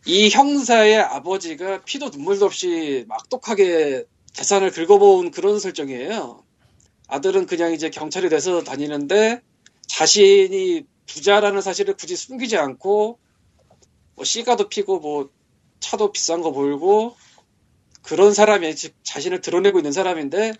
이 0.05 0.29
형사의 0.29 0.97
아버지가 0.97 1.83
피도 1.83 2.09
눈물도 2.09 2.45
없이 2.45 3.05
막독하게 3.07 4.05
재산을 4.33 4.71
긁어모은 4.71 5.31
그런 5.31 5.59
설정이에요. 5.59 6.43
아들은 7.07 7.45
그냥 7.45 7.73
이제 7.73 7.89
경찰이 7.89 8.29
돼서 8.29 8.63
다니는데 8.63 9.41
자신이 9.87 10.83
부자라는 11.05 11.61
사실을 11.61 11.95
굳이 11.95 12.15
숨기지 12.15 12.57
않고 12.57 13.19
뭐 14.15 14.25
시가도 14.25 14.69
피고 14.69 14.99
뭐 14.99 15.29
차도 15.79 16.11
비싼 16.11 16.41
거 16.41 16.51
몰고 16.51 17.15
그런 18.03 18.33
사람이 18.33 18.75
즉 18.75 18.93
자신을 19.03 19.41
드러내고 19.41 19.79
있는 19.79 19.91
사람인데 19.91 20.53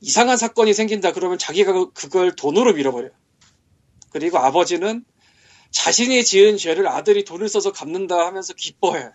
이상한 0.00 0.36
사건이 0.36 0.74
생긴다 0.74 1.12
그러면 1.12 1.38
자기가 1.38 1.72
그- 1.72 1.92
그걸 1.92 2.36
돈으로 2.36 2.74
밀어버려. 2.74 3.10
그리고 4.10 4.38
아버지는 4.38 5.04
자신이 5.70 6.24
지은 6.24 6.56
죄를 6.56 6.86
아들이 6.88 7.24
돈을 7.24 7.48
써서 7.48 7.72
갚는다 7.72 8.26
하면서 8.26 8.54
기뻐해. 8.54 9.08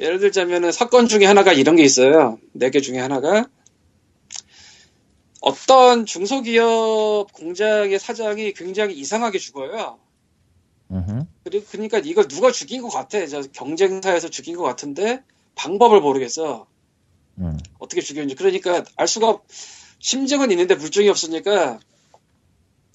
예를 0.00 0.18
들자면은 0.20 0.72
사건 0.72 1.08
중에 1.08 1.24
하나가 1.26 1.52
이런 1.52 1.76
게 1.76 1.82
있어요. 1.84 2.38
네 2.52 2.70
개 2.70 2.80
중에 2.80 2.98
하나가 2.98 3.46
어떤 5.40 6.06
중소기업 6.06 7.32
공장의 7.32 7.98
사장이 7.98 8.52
굉장히 8.54 8.94
이상하게 8.98 9.38
죽어요. 9.38 9.98
음흠. 10.90 11.26
그리고 11.44 11.66
그러니까 11.70 11.98
이걸 11.98 12.28
누가 12.28 12.50
죽인 12.50 12.82
것 12.82 12.88
같아. 12.88 13.26
저 13.26 13.42
경쟁사에서 13.42 14.28
죽인 14.28 14.56
것 14.56 14.62
같은데 14.62 15.22
방법을 15.54 16.00
모르겠어. 16.00 16.66
음. 17.38 17.58
어떻게 17.78 18.00
죽였는지. 18.00 18.34
그러니까 18.34 18.84
알 18.96 19.06
수가 19.06 19.28
없, 19.28 19.44
심증은 19.98 20.50
있는데 20.50 20.74
물증이 20.74 21.08
없으니까 21.08 21.78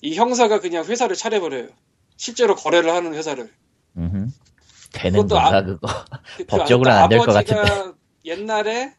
이 0.02 0.16
형사가 0.16 0.60
그냥 0.60 0.86
회사를 0.86 1.16
차려버려요. 1.16 1.70
실제로 2.18 2.56
거래를 2.56 2.92
하는 2.94 3.14
회사를. 3.14 3.52
음흠. 3.98 4.28
되는 4.92 5.20
건가 5.28 5.48
아- 5.58 5.64
그거? 5.64 5.88
그- 5.88 6.38
그 6.38 6.46
법적으로는 6.46 6.92
아까 6.92 7.04
안될것 7.04 7.30
아버지가 7.30 7.62
같은데. 7.64 7.98
옛날에 8.26 8.94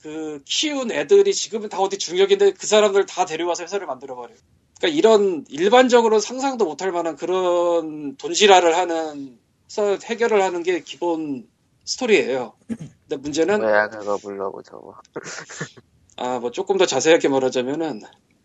그 0.00 0.42
키운 0.44 0.90
애들이 0.92 1.34
지금은 1.34 1.68
다 1.68 1.78
어디 1.78 1.98
중력인데 1.98 2.52
그 2.52 2.66
사람들 2.66 3.06
다 3.06 3.24
데려와서 3.26 3.64
회사를 3.64 3.86
만들어버려요. 3.86 4.36
그러니까 4.78 4.96
이런 4.98 5.44
일반적으로 5.48 6.20
상상도 6.20 6.64
못할 6.64 6.92
만한 6.92 7.16
그런 7.16 8.16
돈지랄을 8.16 8.76
하는 8.76 9.38
서 9.68 9.96
해결을 9.96 10.42
하는 10.42 10.62
게 10.62 10.80
기본 10.80 11.48
스토리예요. 11.84 12.54
근데 12.68 13.16
문제는 13.16 13.60
뭐야 13.60 13.88
그거 13.88 14.16
불러고 14.18 14.62
저거. 14.62 14.94
아뭐 16.16 16.50
조금 16.50 16.78
더 16.78 16.86
자세하게 16.86 17.28
말하자면은 17.28 18.02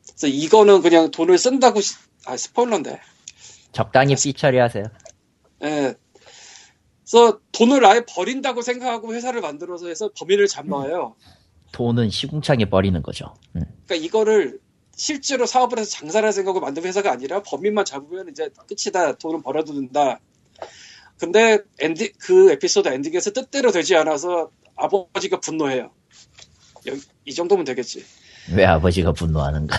그래서 0.08 0.28
이거는 0.28 0.82
그냥 0.82 1.12
돈을 1.12 1.38
쓴다고 1.38 1.80
시- 1.82 1.96
아 2.26 2.36
스포일러인데 2.38 3.00
적당히 3.72 4.16
삐 4.16 4.34
처리하세요. 4.34 4.84
예. 5.64 5.96
그래서 7.10 7.40
돈을 7.52 7.86
아예 7.86 8.04
버린다고 8.08 8.62
생각하고 8.62 9.14
회사를 9.14 9.42
만들어서 9.42 9.88
해서 9.88 10.10
범인을 10.18 10.48
잡아요. 10.48 11.16
돈은 11.72 12.10
시궁창에 12.10 12.66
버리는 12.70 13.02
거죠. 13.04 13.34
음. 13.56 13.62
그러니까 13.86 13.96
이거를 13.96 14.60
실제로 15.02 15.48
사업을 15.48 15.80
해서 15.80 15.90
장사를 15.90 16.24
할 16.24 16.32
생각으로 16.32 16.64
만든 16.64 16.84
회사가 16.84 17.12
아니라 17.12 17.42
범인만 17.42 17.86
잡으면 17.86 18.30
이제 18.30 18.52
끝이다. 18.68 19.14
돈은 19.14 19.42
벌어도 19.42 19.74
된다. 19.74 20.20
근데 21.18 21.58
엔디 21.80 22.14
그 22.20 22.52
에피소드 22.52 22.88
엔딩에서 22.88 23.32
뜻대로 23.32 23.72
되지 23.72 23.96
않아서 23.96 24.52
아버지가 24.76 25.40
분노해요. 25.40 25.90
이 27.26 27.34
정도면 27.34 27.66
되겠지. 27.66 28.06
왜 28.54 28.64
아버지가 28.64 29.14
분노하는가? 29.14 29.76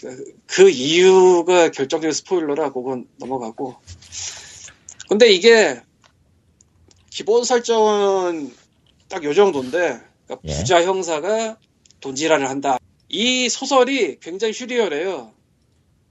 그 0.48 0.70
이유가 0.70 1.70
결정적인 1.70 2.10
스포일러라 2.10 2.72
그건 2.72 3.06
넘어가고. 3.18 3.76
근데 5.10 5.30
이게 5.30 5.82
기본 7.10 7.44
설정은 7.44 8.54
딱 9.10 9.22
요 9.22 9.34
정도인데 9.34 10.00
그러니까 10.24 10.40
예. 10.44 10.54
부자 10.54 10.82
형사가 10.82 11.58
돈지랄을 12.00 12.48
한다. 12.48 12.78
이 13.10 13.48
소설이 13.48 14.20
굉장히 14.20 14.52
슈리얼해요. 14.52 15.32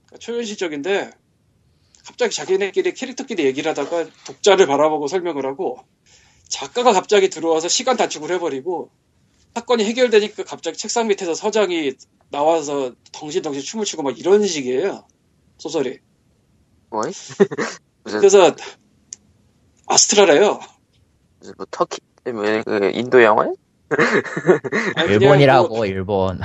그러니까 0.06 0.18
초현실적인데 0.18 1.10
갑자기 2.04 2.34
자기네끼리 2.34 2.92
캐릭터끼리 2.92 3.44
얘기를 3.44 3.70
하다가 3.70 4.06
독자를 4.26 4.66
바라보고 4.66 5.08
설명을 5.08 5.46
하고 5.46 5.78
작가가 6.48 6.92
갑자기 6.92 7.30
들어와서 7.30 7.68
시간 7.68 7.96
단축을 7.96 8.30
해버리고 8.32 8.90
사건이 9.54 9.84
해결되니까 9.84 10.44
갑자기 10.44 10.76
책상 10.76 11.08
밑에서 11.08 11.34
서장이 11.34 11.92
나와서 12.30 12.94
덩실덩실 13.12 13.62
춤을 13.62 13.84
추고 13.84 14.02
막 14.02 14.18
이런 14.18 14.46
식이에요 14.46 15.06
소설이 15.58 15.98
뭐? 16.90 17.02
무슨 17.02 17.34
그래서 18.20 18.54
아스트라래요 19.86 20.60
무슨 21.38 21.54
뭐 21.56 21.66
터키 21.70 22.00
뭐그 22.24 22.90
인도 22.94 23.22
영화? 23.22 23.44
아니, 23.44 23.56
그냥 25.06 25.10
일본이라고 25.10 25.68
뭐 25.68 25.86
일본. 25.86 26.40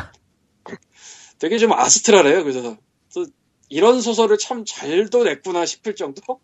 되게 1.39 1.57
좀 1.57 1.73
아스트라래요 1.73 2.43
그래서 2.43 2.77
또 3.13 3.25
이런 3.69 4.01
소설을 4.01 4.37
참 4.37 4.63
잘도 4.65 5.23
냈구나 5.23 5.65
싶을 5.65 5.95
정도 5.95 6.39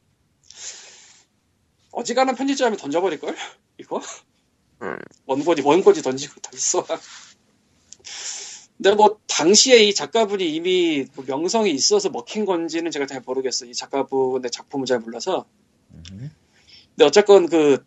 어지간한 1.91 2.35
편집자면 2.35 2.77
던져버릴 2.77 3.19
걸? 3.19 3.35
이거? 3.77 4.01
음. 4.81 4.97
원고지 5.25 5.61
원고지 5.61 6.01
던지고 6.01 6.39
다 6.41 6.51
있어. 6.53 6.85
근데 8.77 8.95
뭐 8.95 9.19
당시에 9.27 9.83
이 9.83 9.93
작가분이 9.93 10.49
이미 10.55 11.05
뭐 11.13 11.23
명성이 11.27 11.69
있어서 11.71 12.09
먹힌 12.09 12.45
건지는 12.45 12.89
제가 12.89 13.05
잘 13.05 13.21
모르겠어요. 13.23 13.69
이 13.69 13.73
작가분의 13.73 14.49
작품을 14.49 14.87
잘 14.87 14.99
몰라서. 14.99 15.45
음. 16.11 16.31
근데 16.89 17.05
어쨌건 17.05 17.47
그 17.47 17.85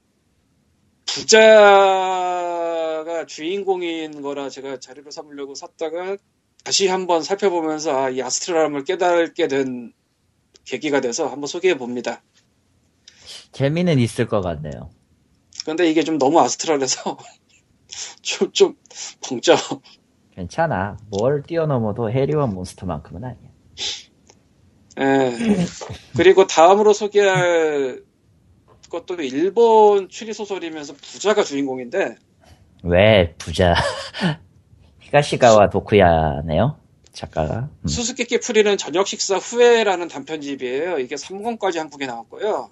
부자가 1.06 2.44
주인공인 3.26 4.22
거라 4.22 4.48
제가 4.48 4.78
자료를 4.78 5.10
삼으려고 5.10 5.54
샀다가 5.54 6.16
다시 6.64 6.88
한번 6.88 7.22
살펴보면서 7.22 7.96
아, 7.96 8.10
이 8.10 8.22
아스트라람을 8.22 8.84
깨닫게 8.84 9.48
된 9.48 9.92
계기가 10.64 11.00
돼서 11.00 11.28
한번 11.28 11.46
소개해 11.46 11.76
봅니다. 11.76 12.22
재미는 13.52 13.98
있을 13.98 14.26
것 14.26 14.40
같네요. 14.40 14.90
근데 15.64 15.88
이게 15.90 16.02
좀 16.02 16.18
너무 16.18 16.40
아스트랄해서 16.40 17.18
좀, 18.22 18.52
좀 18.52 18.76
벙쪄. 19.20 19.54
괜찮아. 20.34 20.96
뭘 21.10 21.42
뛰어넘어도 21.42 22.10
해리원 22.10 22.54
몬스터만큼은 22.54 23.24
아니야. 23.24 23.50
예. 25.00 25.36
그리고 26.16 26.46
다음으로 26.46 26.92
소개할 26.92 28.02
것도 28.88 29.14
일본 29.22 30.08
추리 30.08 30.32
소설이면서 30.32 30.94
부자가 30.94 31.42
주인공인데 31.42 32.16
왜 32.84 33.34
부자 33.38 33.74
히가시가와 35.14 35.70
도쿠야네요 35.70 36.76
작가가 37.12 37.68
음. 37.82 37.88
수수께끼 37.88 38.40
풀이는 38.40 38.76
저녁 38.76 39.06
식사 39.06 39.36
후에라는 39.36 40.08
단편집이에요. 40.08 40.98
이게 40.98 41.14
3권까지 41.14 41.78
한국에 41.78 42.06
나왔고요. 42.06 42.70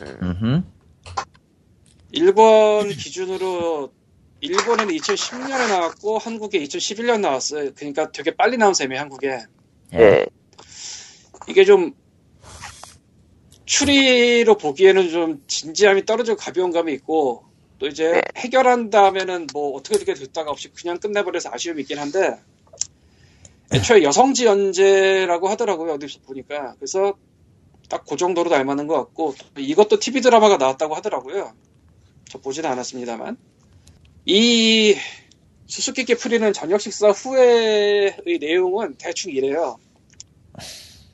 음흠. 0.00 0.62
일본 2.12 2.88
기준으로 2.88 3.90
일본에는 4.40 4.94
2010년에 4.94 5.68
나왔고 5.68 6.18
한국에 6.18 6.62
2011년 6.62 7.20
나왔어요. 7.20 7.72
그러니까 7.74 8.12
되게 8.12 8.30
빨리 8.36 8.56
나온 8.56 8.74
셈이에요, 8.74 9.00
한국에. 9.00 9.40
예. 9.94 9.98
예. 9.98 10.26
이게 11.48 11.64
좀 11.64 11.94
추리로 13.64 14.56
보기에는 14.56 15.10
좀 15.10 15.42
진지함이 15.48 16.06
떨어지고 16.06 16.36
가벼운 16.36 16.70
감이 16.70 16.92
있고 16.92 17.47
또 17.78 17.86
이제 17.86 18.20
해결한 18.36 18.90
다음에는 18.90 19.48
뭐 19.52 19.76
어떻게 19.76 19.96
어떻게 19.96 20.14
됐다가 20.14 20.50
없이 20.50 20.68
그냥 20.72 20.98
끝내버려서 20.98 21.50
아쉬움이 21.52 21.82
있긴 21.82 21.98
한데 21.98 22.38
애초에 23.72 24.02
여성지 24.02 24.46
연재라고 24.46 25.48
하더라고요 25.48 25.92
어디서 25.94 26.20
보니까. 26.26 26.74
그래서 26.78 27.14
딱 27.88 28.04
그 28.06 28.16
정도로 28.16 28.50
닮아는 28.50 28.86
것 28.86 28.96
같고 28.96 29.34
또 29.54 29.60
이것도 29.60 29.98
TV 29.98 30.20
드라마가 30.20 30.56
나왔다고 30.56 30.94
하더라고요. 30.94 31.52
저 32.28 32.38
보지는 32.38 32.70
않았습니다만. 32.70 33.36
이 34.26 34.94
수수께끼 35.66 36.14
풀이는 36.14 36.52
저녁 36.52 36.80
식사 36.80 37.10
후에의 37.10 38.38
내용은 38.40 38.96
대충 38.98 39.32
이래요. 39.32 39.78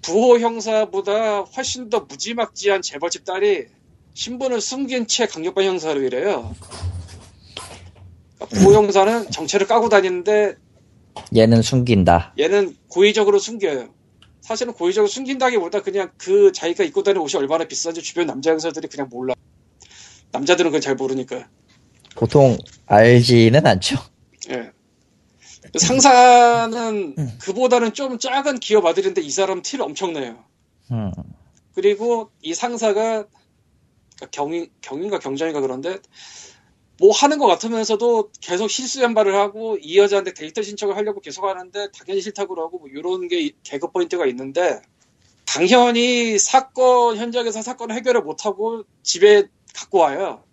부호 0.02 0.38
형사보다 0.38 1.42
훨씬 1.42 1.90
더 1.90 2.00
무지막지한 2.00 2.82
재벌집 2.82 3.24
딸이 3.24 3.66
신분을 4.14 4.60
숨긴 4.60 5.06
채 5.06 5.26
강력반 5.26 5.64
형사로 5.64 6.00
일해요. 6.02 6.54
그러니까 8.36 8.58
부호 8.60 8.74
형사는 8.74 9.30
정체를 9.30 9.66
까고 9.66 9.88
다니는데 9.88 10.54
얘는 11.36 11.62
숨긴다. 11.62 12.34
얘는 12.38 12.76
고의적으로 12.88 13.38
숨겨요. 13.38 13.88
사실은 14.40 14.72
고의적으로 14.72 15.08
숨긴다기보다 15.08 15.82
그냥 15.82 16.10
그 16.16 16.52
자기가 16.52 16.84
입고 16.84 17.02
다니는 17.02 17.22
옷이 17.22 17.38
얼마나 17.38 17.64
비싼지 17.64 18.02
주변 18.02 18.26
남자 18.26 18.50
형사들이 18.50 18.88
그냥 18.88 19.08
몰라. 19.10 19.34
남자들은 20.32 20.70
그걸 20.70 20.80
잘 20.80 20.94
모르니까. 20.94 21.48
보통 22.14 22.56
알지는 22.86 23.66
않죠. 23.66 23.96
예. 24.50 24.70
상사는 25.78 27.16
그보다는 27.38 27.94
좀 27.94 28.18
작은 28.18 28.60
기업 28.60 28.86
아들인데 28.86 29.22
이 29.22 29.30
사람 29.30 29.62
티를 29.62 29.84
엄청 29.84 30.12
내요. 30.12 30.44
음. 30.92 31.10
그리고 31.74 32.30
이 32.42 32.54
상사가 32.54 33.24
경인, 34.30 34.70
경인가 34.80 35.18
경장인가 35.18 35.60
그런데 35.60 35.98
뭐 37.00 37.12
하는 37.12 37.38
것 37.38 37.46
같으면서도 37.46 38.30
계속 38.40 38.68
실수 38.68 39.02
연발을 39.02 39.34
하고 39.34 39.76
이 39.80 39.98
여자한테 39.98 40.32
데이터 40.32 40.62
신청을 40.62 40.96
하려고 40.96 41.20
계속 41.20 41.44
하는데 41.44 41.88
당연히 41.90 42.20
싫다고 42.20 42.54
그러고 42.54 42.78
뭐 42.78 42.88
이런 42.88 43.28
게 43.28 43.50
개그 43.64 43.90
포인트가 43.90 44.26
있는데 44.26 44.80
당연히 45.44 46.38
사건 46.38 47.16
현장에서 47.16 47.62
사건을 47.62 47.96
해결을 47.96 48.22
못하고 48.22 48.84
집에 49.02 49.44
갖고 49.74 49.98
와요. 49.98 50.44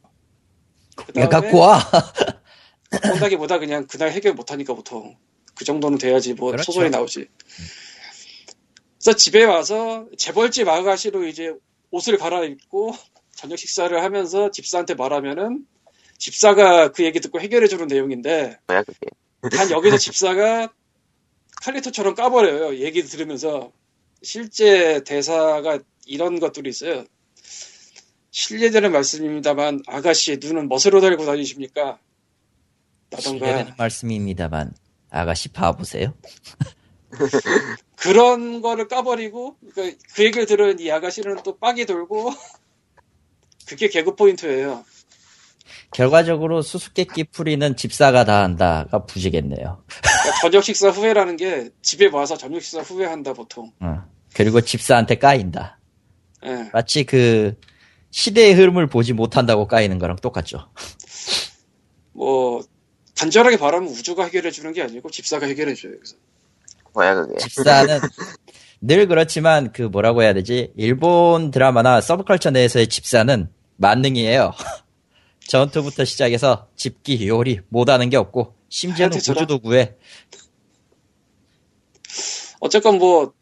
야, 1.15 1.29
갖고 1.29 1.59
와. 1.59 1.79
갖고 2.89 3.09
온다기보다 3.13 3.59
그냥 3.59 3.87
그날 3.87 4.11
해결 4.11 4.33
못하니까 4.33 4.73
보통 4.73 5.15
그 5.55 5.63
정도는 5.63 5.97
돼야지 5.97 6.33
뭐 6.33 6.51
그렇죠. 6.51 6.71
소설이 6.71 6.89
나오지. 6.89 7.27
그래서 8.99 9.17
집에 9.17 9.43
와서 9.43 10.07
재벌집 10.17 10.67
아가씨로 10.67 11.25
이제 11.25 11.53
옷을 11.91 12.17
갈아입고 12.17 12.93
저녁 13.41 13.57
식사를 13.57 14.03
하면서 14.03 14.51
집사한테 14.51 14.93
말하면은 14.93 15.65
집사가 16.19 16.91
그 16.91 17.03
얘기 17.03 17.19
듣고 17.19 17.41
해결해 17.41 17.67
주는 17.67 17.87
내용인데 17.87 18.59
뭐야 18.67 18.83
그게? 18.83 19.07
단 19.49 19.71
여기서 19.71 19.97
집사가 19.97 20.71
칼리토처럼 21.63 22.13
까버려요. 22.13 22.75
얘기 22.77 23.01
들으면서 23.01 23.71
실제 24.21 25.03
대사가 25.03 25.79
이런 26.05 26.39
것들이 26.39 26.69
있어요. 26.69 27.03
실례되는 28.29 28.91
말씀입니다만 28.91 29.81
아가씨의 29.87 30.37
눈은 30.39 30.69
멋으로 30.69 31.01
달고 31.01 31.25
다니십니까? 31.25 31.97
라던가 33.09 33.47
실례되는 33.47 33.73
말씀입니다만 33.75 34.75
아가씨 35.09 35.49
봐보세요. 35.49 36.13
그런 37.95 38.61
거를 38.61 38.87
까버리고 38.87 39.57
그러니까 39.73 39.97
그 40.13 40.23
얘기를 40.23 40.45
들은 40.45 40.79
이 40.79 40.91
아가씨는 40.91 41.41
또 41.43 41.57
빡이 41.57 41.87
돌고 41.87 42.31
그게 43.71 43.87
개그 43.87 44.15
포인트예요. 44.15 44.83
결과적으로 45.91 46.61
수수께끼 46.61 47.23
풀이는 47.23 47.77
집사가 47.77 48.25
다 48.25 48.43
한다가 48.43 49.05
부지겠네요. 49.05 49.83
그러니까 49.87 50.41
저녁 50.41 50.63
식사 50.65 50.89
후회라는 50.89 51.37
게 51.37 51.69
집에 51.81 52.07
와서 52.07 52.35
저녁 52.35 52.61
식사 52.61 52.81
후회한다 52.81 53.31
보통. 53.31 53.71
어. 53.79 54.03
그리고 54.33 54.59
집사한테 54.59 55.15
까인다. 55.15 55.79
예. 56.45 56.69
마치 56.73 57.05
그 57.05 57.55
시대의 58.09 58.55
흐름을 58.55 58.87
보지 58.87 59.13
못한다고 59.13 59.67
까이는 59.67 59.99
거랑 59.99 60.17
똑같죠. 60.17 60.69
뭐 62.11 62.61
간절하게 63.17 63.55
바라면 63.55 63.87
우주가 63.87 64.25
해결해 64.25 64.51
주는 64.51 64.73
게 64.73 64.81
아니고 64.81 65.09
집사가 65.11 65.45
해결해 65.45 65.75
줘요. 65.75 65.93
그래서 65.93 66.15
뭐야 66.93 67.15
그게 67.15 67.37
집사는 67.37 67.99
늘 68.81 69.07
그렇지만 69.07 69.71
그 69.71 69.83
뭐라고 69.83 70.23
해야 70.23 70.33
되지? 70.33 70.73
일본 70.75 71.51
드라마나 71.51 72.01
서브컬처 72.01 72.51
내에서의 72.51 72.87
집사는 72.87 73.47
만능이에요. 73.81 74.53
전투부터 75.47 76.05
시작해서 76.05 76.69
집기, 76.75 77.27
요리 77.27 77.59
못하는 77.69 78.09
게 78.09 78.17
없고 78.17 78.55
심지어는 78.69 79.17
우주도 79.17 79.59
구해. 79.59 79.95
어쨌건 82.59 82.97
뭐 82.99 83.33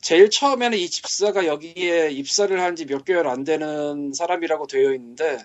제일 0.00 0.30
처음에는 0.30 0.76
이 0.78 0.88
집사가 0.90 1.46
여기에 1.46 2.10
입사를 2.12 2.58
한 2.60 2.74
지 2.76 2.86
몇 2.86 3.04
개월 3.04 3.28
안 3.28 3.44
되는 3.44 4.12
사람이라고 4.12 4.66
되어 4.66 4.92
있는데 4.94 5.38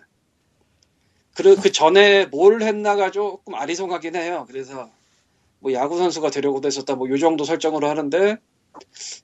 그, 1.36 1.56
그 1.56 1.72
전에 1.72 2.26
뭘 2.28 2.62
했나가 2.62 3.12
조금 3.12 3.56
아리송하긴 3.56 4.16
해요. 4.16 4.46
그래서 4.50 4.90
뭐 5.60 5.74
야구 5.74 5.98
선수가 5.98 6.32
되려고 6.32 6.62
됐었다 6.62 6.96
뭐 6.96 7.10
요 7.10 7.18
정도 7.18 7.44
설정으로 7.46 7.88
하는데 7.90 8.38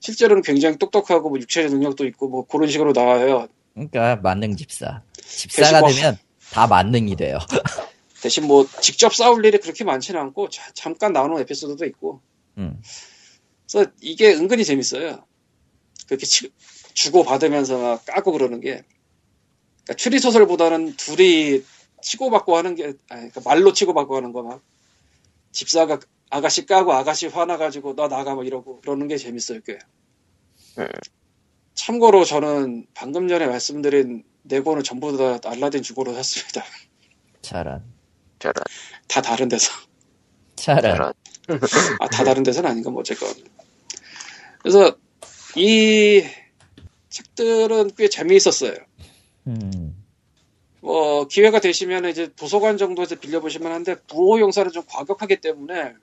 실제로는 0.00 0.42
굉장히 0.42 0.78
똑똑하고 0.78 1.30
뭐 1.30 1.38
육체적 1.40 1.72
능력도 1.72 2.06
있고 2.06 2.28
뭐 2.28 2.46
그런 2.46 2.68
식으로 2.68 2.92
나와요. 2.92 3.48
그러니까 3.76 4.16
만능 4.16 4.56
집사. 4.56 5.02
집사가 5.22 5.80
뭐- 5.80 5.90
되면 5.90 6.18
다 6.50 6.66
만능이 6.66 7.14
돼요. 7.16 7.38
대신 8.22 8.46
뭐 8.46 8.66
직접 8.80 9.14
싸울 9.14 9.44
일이 9.44 9.58
그렇게 9.58 9.84
많지는 9.84 10.18
않고 10.20 10.48
자- 10.48 10.70
잠깐 10.74 11.12
나오는 11.12 11.38
에피소드도 11.42 11.84
있고 11.86 12.22
음. 12.56 12.80
그래서 13.70 13.90
이게 14.00 14.32
은근히 14.34 14.64
재밌어요. 14.64 15.24
그렇게 16.08 16.24
치- 16.24 16.50
주고 16.94 17.22
받으면서 17.24 17.78
막 17.78 18.04
까고 18.06 18.32
그러는 18.32 18.60
게. 18.60 18.82
그러니까 19.84 19.94
추리 19.98 20.18
소설보다는 20.18 20.96
둘이 20.96 21.62
치고받고 22.00 22.56
하는 22.56 22.74
게, 22.74 22.84
아니, 23.10 23.28
그러니까 23.30 23.40
말로 23.44 23.72
치고받고 23.72 24.16
하는 24.16 24.32
거 24.32 24.42
막. 24.42 24.62
집사가 25.52 25.98
아가씨 26.30 26.64
까고 26.66 26.92
아가씨 26.92 27.26
화나가지고 27.26 27.94
너 27.96 28.08
나가 28.08 28.34
뭐 28.34 28.44
이러고 28.44 28.80
그러는 28.80 29.08
게 29.08 29.16
재밌어요, 29.18 29.60
꽤. 29.66 29.78
음. 30.78 30.88
참고로 31.76 32.24
저는 32.24 32.86
방금 32.94 33.28
전에 33.28 33.46
말씀드린 33.46 34.24
네 34.42 34.60
권을 34.60 34.82
전부 34.82 35.16
다 35.16 35.50
알라딘 35.50 35.82
주고로 35.82 36.14
샀습니다. 36.14 36.64
차란. 37.42 37.84
저런 38.38 38.54
다 39.06 39.22
다른 39.22 39.48
데서. 39.48 39.72
저런 40.56 41.12
아, 42.00 42.08
다 42.08 42.24
다른 42.24 42.42
데서는 42.42 42.70
아닌가, 42.70 42.90
뭐, 42.90 43.00
어쨌건. 43.00 43.28
그래서, 44.60 44.96
이 45.54 46.24
책들은 47.08 47.92
꽤 47.96 48.08
재미있었어요. 48.08 48.74
음. 49.46 50.04
뭐, 50.80 51.28
기회가 51.28 51.60
되시면 51.60 52.06
이제 52.06 52.32
도서관 52.34 52.78
정도에서 52.78 53.14
빌려보시면 53.16 53.70
한데, 53.70 53.94
부호 54.08 54.40
용사는 54.40 54.72
좀 54.72 54.82
과격하기 54.88 55.40
때문에, 55.40 55.94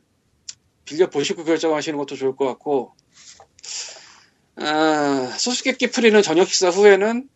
빌려보시고 0.86 1.43
결정하시는 1.43 1.97
것도 1.97 2.15
좋을 2.15 2.36
것 2.36 2.45
같고, 2.45 2.93
아, 4.56 5.34
수수께끼 5.38 5.88
풀이는 5.88 6.22
저녁 6.22 6.47
식사 6.47 6.70
후에는, 6.70 7.28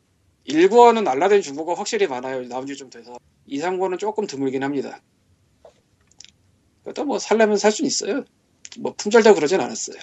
1권은 0.47 1.07
알라딘 1.07 1.41
중고가 1.41 1.73
확실히 1.75 2.07
많아요. 2.07 2.47
나온 2.47 2.65
지 2.67 2.75
좀 2.75 2.89
돼서. 2.89 3.17
2, 3.47 3.59
3권은 3.59 3.99
조금 3.99 4.27
드물긴 4.27 4.63
합니다. 4.63 5.01
그래도 6.83 7.03
뭐, 7.05 7.19
살려면 7.19 7.57
살 7.57 7.71
수는 7.71 7.87
있어요. 7.87 8.23
뭐, 8.79 8.93
품절되고 8.97 9.35
그러진 9.35 9.59
않았어요. 9.59 9.97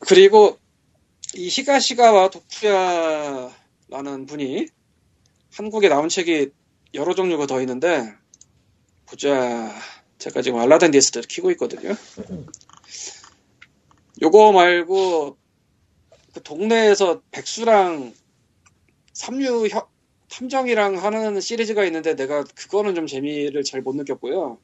그리고, 0.00 0.58
이 1.34 1.48
히가시가와 1.48 2.30
도쿠야라는 2.30 4.26
분이, 4.26 4.66
한국에 5.52 5.88
나온 5.88 6.08
책이 6.08 6.50
여러 6.94 7.14
종류가 7.14 7.46
더 7.46 7.60
있는데, 7.60 8.12
보자. 9.06 9.74
제가 10.18 10.40
지금 10.42 10.58
알라딘 10.60 10.90
리스트를 10.92 11.26
키고 11.28 11.50
있거든요. 11.52 11.94
요거 14.22 14.52
말고, 14.52 15.36
그 16.34 16.42
동네에서 16.42 17.22
백수랑 17.30 18.12
삼류 19.12 19.68
혀- 19.68 19.88
탐정이랑 20.30 20.96
하는 21.02 21.40
시리즈가 21.40 21.84
있는데 21.84 22.16
내가 22.16 22.42
그거는 22.44 22.94
좀 22.96 23.06
재미를 23.06 23.62
잘 23.62 23.82
못 23.82 23.94
느꼈고요. 23.94 24.58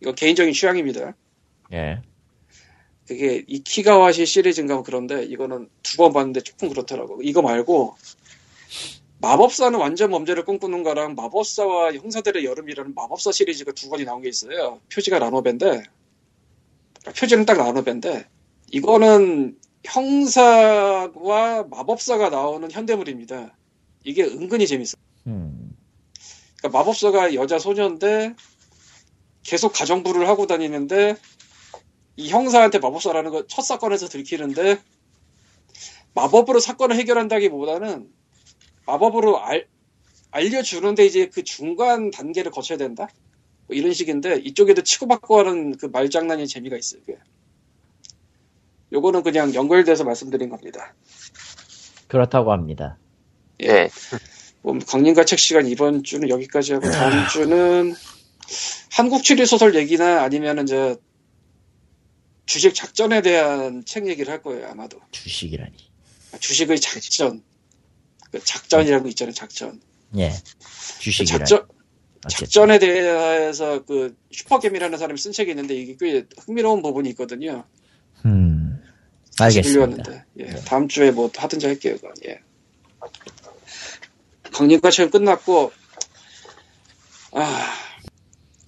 이건 0.00 0.14
개인적인 0.14 0.54
취향입니다. 0.54 1.14
예. 1.72 2.00
그게 3.06 3.44
이키가와시 3.46 4.24
시리즈인가 4.26 4.74
뭐 4.74 4.82
그런데 4.82 5.24
이거는 5.24 5.68
두 5.82 5.96
번 5.98 6.12
봤는데 6.12 6.40
조금 6.40 6.68
그렇더라고. 6.70 7.20
이거 7.22 7.42
말고 7.42 7.96
마법사는 9.18 9.78
완전 9.78 10.10
범죄를 10.10 10.44
꿈꾸는 10.44 10.82
거랑 10.82 11.14
마법사와 11.14 11.92
형사들의 11.94 12.44
여름이라는 12.44 12.94
마법사 12.94 13.32
시리즈가 13.32 13.72
두 13.72 13.88
권이 13.90 14.04
나온 14.04 14.22
게 14.22 14.28
있어요. 14.28 14.80
표지가 14.92 15.18
라노베인데 15.18 15.84
표지는 17.12 17.44
딱 17.46 17.56
라노베인데 17.58 18.26
이거는 18.72 19.56
형사와 19.84 21.64
마법사가 21.70 22.30
나오는 22.30 22.70
현대물입니다. 22.70 23.56
이게 24.04 24.24
은근히 24.24 24.66
재밌어. 24.66 24.96
음. 25.26 25.76
그러니까 26.58 26.78
마법사가 26.78 27.34
여자 27.34 27.58
소녀인데 27.58 28.34
계속 29.42 29.72
가정부를 29.72 30.28
하고 30.28 30.46
다니는데 30.46 31.16
이 32.16 32.28
형사한테 32.28 32.78
마법사라는 32.78 33.30
거 33.30 33.46
첫 33.46 33.62
사건에서 33.62 34.08
들키는데 34.08 34.78
마법으로 36.14 36.60
사건을 36.60 36.96
해결한다기보다는 36.96 38.08
마법으로 38.86 39.38
알, 39.40 39.68
알려주는데 40.30 41.04
이제 41.04 41.28
그 41.28 41.44
중간 41.44 42.10
단계를 42.10 42.50
거쳐야 42.50 42.78
된다? 42.78 43.08
뭐 43.66 43.76
이런 43.76 43.92
식인데 43.92 44.36
이쪽에도 44.44 44.82
치고받고 44.82 45.38
하는 45.38 45.76
그 45.76 45.86
말장난이 45.86 46.46
재미가 46.46 46.76
있어요. 46.76 47.00
그게. 47.04 47.18
요거는 48.92 49.22
그냥 49.22 49.54
연결돼서 49.54 50.04
말씀드린 50.04 50.48
겁니다. 50.48 50.94
그렇다고 52.08 52.52
합니다. 52.52 52.98
예 53.62 53.88
뭐 54.66 54.76
강림과 54.80 55.24
책 55.24 55.38
시간 55.38 55.68
이번 55.68 56.02
주는 56.02 56.28
여기까지 56.28 56.72
하고 56.72 56.90
다음 56.90 57.28
주는 57.28 57.94
한국 58.90 59.22
추리 59.22 59.46
소설 59.46 59.76
얘기나 59.76 60.22
아니면은 60.24 60.64
이제 60.64 60.96
주식 62.46 62.74
작전에 62.74 63.22
대한 63.22 63.84
책 63.84 64.08
얘기를 64.08 64.32
할 64.32 64.42
거예요 64.42 64.66
아마도 64.66 64.98
주식이라니. 65.12 65.72
주식의 66.40 66.80
작전 66.80 67.44
그 68.32 68.42
작전이라는 68.42 69.04
거 69.04 69.08
있잖아요 69.10 69.34
작전 69.34 69.80
예. 70.18 70.30
그 70.30 70.98
주식이라니. 70.98 71.44
작전 71.44 71.68
작전에 72.28 72.78
대해서 72.78 73.84
그 73.84 74.16
슈퍼겜이라는 74.30 74.98
사람이 74.98 75.18
쓴 75.18 75.32
책이 75.32 75.50
있는데 75.50 75.74
이게 75.74 75.96
꽤 75.98 76.26
흥미로운 76.44 76.82
부분이 76.82 77.10
있거든요 77.10 77.64
음. 78.24 78.82
알겠습니다. 79.38 80.24
예, 80.38 80.44
네. 80.44 80.64
다음 80.64 80.88
주에 80.88 81.10
뭐 81.10 81.30
하든지 81.34 81.66
할게요 81.66 81.96
그건 81.96 82.12
예. 82.26 82.40
강림과 84.52 84.90
책은 84.90 85.10
끝났고 85.10 85.72
아 87.32 87.64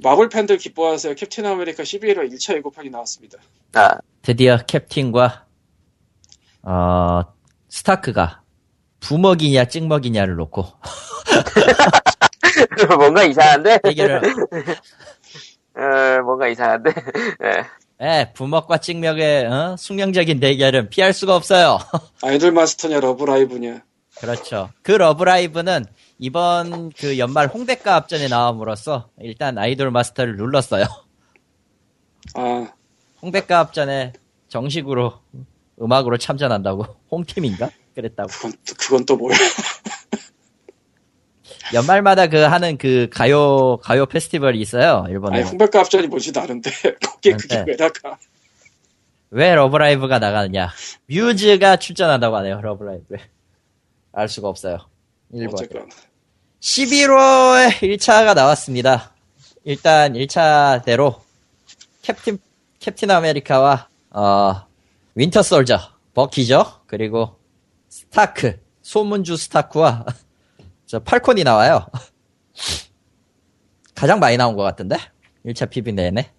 마블 0.03 0.29
팬들 0.29 0.59
기뻐하세요 0.59 1.15
캡틴 1.15 1.47
아메리카 1.47 1.83
11화 1.83 2.31
1차 2.31 2.55
예고편이 2.57 2.91
나왔습니다 2.91 3.39
아 3.73 3.99
드디어 4.21 4.59
캡틴과 4.59 5.47
어 6.63 7.23
스타크가 7.71 8.43
부먹이냐 9.01 9.67
찍먹이냐를 9.67 10.37
놓고 10.37 10.67
뭔가 12.97 13.25
이상한데 13.25 13.79
대결을 13.85 14.21
어, 15.77 16.23
뭔가 16.25 16.49
이상한데 16.49 16.91
예. 17.45 17.65
예, 18.01 18.33
부먹과 18.35 18.79
찍먹의 18.79 19.47
어? 19.47 19.77
숙명적인 19.77 20.39
대결은 20.41 20.89
피할 20.89 21.13
수가 21.13 21.35
없어요. 21.35 21.79
아이돌 22.23 22.53
마스터냐 22.53 23.01
러브라이브냐 23.01 23.83
그렇죠. 24.21 24.71
그 24.83 24.93
러브라이브는 24.93 25.85
이번 26.19 26.91
그 26.91 27.19
연말 27.19 27.47
홍대가 27.49 27.95
앞전에 27.97 28.29
나옴으로써 28.29 29.11
일단 29.21 29.59
아이돌 29.59 29.91
마스터를 29.91 30.37
눌렀어요. 30.37 30.85
아 32.35 32.69
홍백가합전에 33.23 34.13
정식으로 34.49 35.15
음악으로 35.81 36.19
참전한다고 36.19 36.87
홈팀인가? 37.11 37.71
그랬다고. 37.95 38.29
그건, 38.29 38.53
또- 38.67 38.75
그건 38.79 39.07
또 39.07 39.17
뭐야 39.17 39.37
연말마다 41.75 42.27
그 42.29 42.39
하는 42.39 42.79
그 42.79 43.09
가요 43.13 43.79
가요 43.79 44.07
페스티벌이 44.07 44.61
있어요. 44.61 45.07
일본에. 45.09 45.39
아니 45.39 45.49
홍백가합전이 45.49 46.07
뭔지 46.07 46.33
아는데 46.33 46.71
거기에 47.05 47.33
그게 47.33 47.57
네. 47.57 47.65
왜 47.67 47.77
나가 47.77 48.19
왜 49.31 49.55
러브라이브가 49.55 50.19
나가느냐? 50.19 50.71
뮤즈가 51.07 51.77
출전한다고 51.77 52.37
하네요. 52.37 52.61
러브라이브에. 52.61 53.19
알 54.13 54.29
수가 54.29 54.49
없어요. 54.49 54.79
일본. 55.33 55.55
어쨌건 55.55 55.89
11월에 56.61 57.71
1차가 57.81 58.35
나왔습니다. 58.35 59.13
일단 59.65 60.15
1차대로 60.15 61.21
캡틴 62.03 62.39
캡틴 62.81 63.11
아메리카와 63.11 63.89
어 64.11 64.67
윈터 65.15 65.43
솔저 65.43 65.79
버키죠. 66.15 66.81
그리고 66.87 67.37
스타크 67.89 68.59
소문주 68.83 69.37
스타크와 69.37 70.07
저 70.89 70.99
팔콘이 71.01 71.45
나와요. 71.45 71.87
가장 73.95 74.19
많이 74.21 74.39
나온 74.39 74.57
것 74.57 74.63
같은데 74.63 74.97
1차 75.45 75.69
PV 75.69 75.93
내내. 75.93 76.31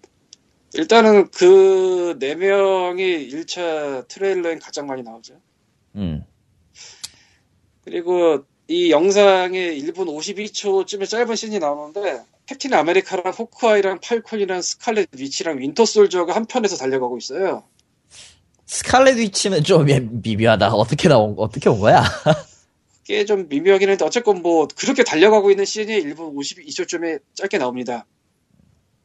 일단은 0.74 1.30
그 1.30 1.92
네 1.92 2.34
명이 2.34 3.28
1차 3.28 4.08
트레일러엔 4.08 4.58
가장 4.58 4.88
많이 4.88 5.02
나오죠. 5.02 5.34
음. 5.94 6.24
그리고 7.84 8.44
이 8.66 8.90
영상에 8.90 9.58
1분 9.76 10.06
52초쯤의 10.06 11.08
짧은 11.08 11.36
씬이 11.36 11.60
나오는데 11.60 12.22
캡틴 12.46 12.74
아메리카랑 12.74 13.32
호크아이랑 13.32 14.00
팔콘이랑 14.00 14.62
스칼렛 14.62 15.08
위치랑 15.16 15.60
윈터 15.60 15.84
솔저가 15.84 16.34
한 16.34 16.46
편에서 16.46 16.76
달려가고 16.76 17.18
있어요. 17.18 17.62
스칼렛 18.66 19.16
위치는 19.16 19.62
좀 19.62 19.86
미묘하다. 19.86 20.72
어떻게 20.74 21.08
나온 21.08 21.36
어떻게 21.38 21.68
온 21.68 21.78
거야? 21.78 22.02
꽤 23.10 23.24
좀 23.24 23.48
미묘하긴 23.48 23.88
한데 23.90 24.04
어쨌건 24.04 24.40
뭐 24.42 24.68
그렇게 24.76 25.02
달려가고 25.04 25.50
있는 25.50 25.64
씬이 25.64 25.86
1분 26.04 26.34
52초쯤에 26.36 27.20
짧게 27.34 27.58
나옵니다. 27.58 28.06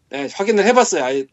네, 0.10 0.28
확인을 0.32 0.66
해봤어요. 0.66 1.04
아예 1.04 1.26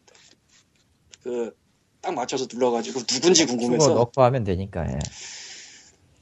그 1.23 1.53
딱 2.01 2.13
맞춰서 2.13 2.47
눌러가지고 2.51 2.99
누군지 3.03 3.45
궁금해서. 3.45 3.93
넣고 3.93 4.21
하면 4.23 4.43
되니까. 4.43 4.85
예. 4.91 4.99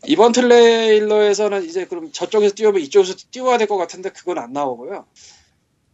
이번 0.05 0.31
트레일러에서는 0.31 1.65
이제 1.65 1.85
그럼 1.85 2.11
저쪽에서 2.11 2.53
뛰어면 2.53 2.81
이쪽에서 2.81 3.15
뛰어야 3.31 3.57
될 3.57 3.67
것 3.67 3.77
같은데 3.77 4.11
그건 4.11 4.37
안 4.37 4.53
나오고요. 4.53 5.07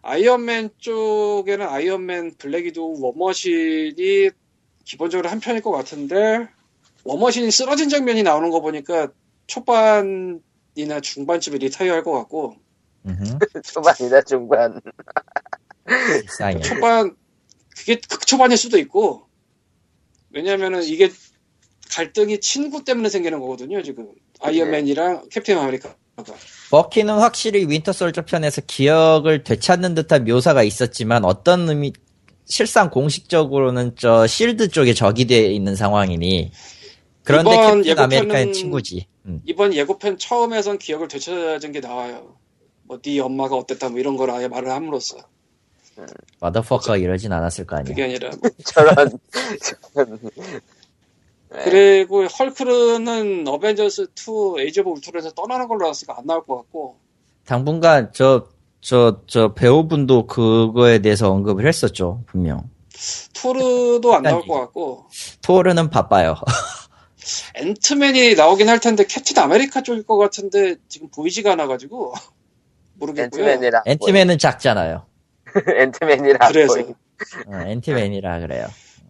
아이언맨 0.01 0.71
쪽에는 0.77 1.65
아이언맨 1.65 2.35
블랙위도우 2.37 2.99
워머신이 3.01 4.29
기본적으로 4.83 5.29
한 5.29 5.39
편일 5.39 5.61
것 5.61 5.71
같은데 5.71 6.47
워머신이 7.05 7.49
쓰러진 7.51 7.87
장면이 7.87 8.23
나오는 8.23 8.49
거 8.49 8.59
보니까 8.59 9.07
초반 9.47 10.41
이나 10.77 10.99
중반쯤에 11.01 11.57
retire 11.57 11.91
할 11.93 12.03
것 12.03 12.11
같고. 12.13 12.55
초반이나 13.63 14.21
중반. 14.21 14.79
초반 16.61 17.15
그게 17.75 17.95
극초반일 18.09 18.57
수도 18.57 18.77
있고. 18.77 19.23
왜냐면은 20.29 20.83
이게 20.83 21.09
갈등이 21.89 22.39
친구 22.41 22.83
때문에 22.83 23.09
생기는 23.09 23.39
거거든요 23.39 23.81
지금. 23.81 24.09
아이언맨이랑 24.41 25.29
캡틴 25.29 25.57
아메리카가. 25.57 25.95
버키는 26.71 27.13
확실히 27.15 27.65
윈터 27.67 27.93
솔저 27.93 28.23
편에서 28.25 28.61
기억을 28.67 29.43
되찾는 29.43 29.95
듯한 29.95 30.25
묘사가 30.25 30.63
있었지만 30.63 31.23
어떤 31.25 31.69
의미 31.69 31.93
실상 32.45 32.89
공식적으로는 32.89 33.95
저 33.97 34.25
실드 34.27 34.69
쪽에 34.69 34.93
적이 34.93 35.25
돼 35.25 35.51
있는 35.53 35.75
상황이니 35.75 36.51
그런데 37.27 37.51
이번 37.53 37.81
캡틴 37.83 37.99
아메리카의 37.99 38.45
예고편은- 38.47 38.53
친구지. 38.53 39.07
음. 39.25 39.41
이번 39.45 39.73
예고편 39.73 40.17
처음에선 40.17 40.77
기억을 40.79 41.07
되찾은 41.07 41.71
게 41.71 41.79
나와요 41.79 42.35
뭐 42.83 42.99
네 43.01 43.19
엄마가 43.19 43.55
어땠다 43.57 43.89
뭐 43.89 43.99
이런 43.99 44.15
걸 44.17 44.31
아예 44.31 44.47
말을 44.47 44.71
함으로써 44.71 45.17
motherfucker 46.39 46.97
이러진 46.97 47.33
않았을 47.33 47.65
거 47.65 47.75
아니야. 47.75 47.85
그게 47.89 48.03
아니라 48.05 48.29
뭐 48.41 48.49
저런. 48.65 49.19
저런. 49.93 50.19
네. 51.49 51.63
그리고 51.63 52.25
헐크는 52.25 53.47
어벤져스 53.47 54.07
2 54.15 54.59
Age 54.61 54.81
of 54.81 54.89
Ultron에서 54.91 55.31
떠나는 55.31 55.67
걸로 55.67 55.85
알았으니까 55.85 56.17
안 56.19 56.25
나올 56.27 56.45
것 56.45 56.55
같고 56.57 56.97
당분간 57.45 58.11
저, 58.13 58.47
저, 58.81 59.21
저 59.27 59.53
배우분도 59.53 60.27
그거에 60.27 60.99
대해서 60.99 61.31
언급을 61.31 61.65
했었죠, 61.67 62.23
분명. 62.27 62.69
토르도 63.33 64.13
안 64.15 64.23
나올 64.23 64.45
것 64.45 64.59
같고 64.59 65.05
토르는 65.41 65.89
바빠요. 65.89 66.35
앤트맨이 67.55 68.35
나오긴 68.35 68.69
할 68.69 68.79
텐데 68.79 69.05
캡틴 69.05 69.37
아메리카 69.39 69.81
쪽일 69.83 70.03
것 70.03 70.17
같은데 70.17 70.75
지금 70.87 71.09
보이지가 71.09 71.53
않아가지고 71.53 72.13
모르겠고요. 72.95 73.43
앤트맨이라. 73.49 73.83
앤티맨은 73.85 74.37
작잖아요. 74.37 75.05
앤트맨이라. 75.77 76.47
그래서 76.47 76.79
어, 76.79 77.57
앤티맨이라 77.67 78.39
그래요. 78.39 78.67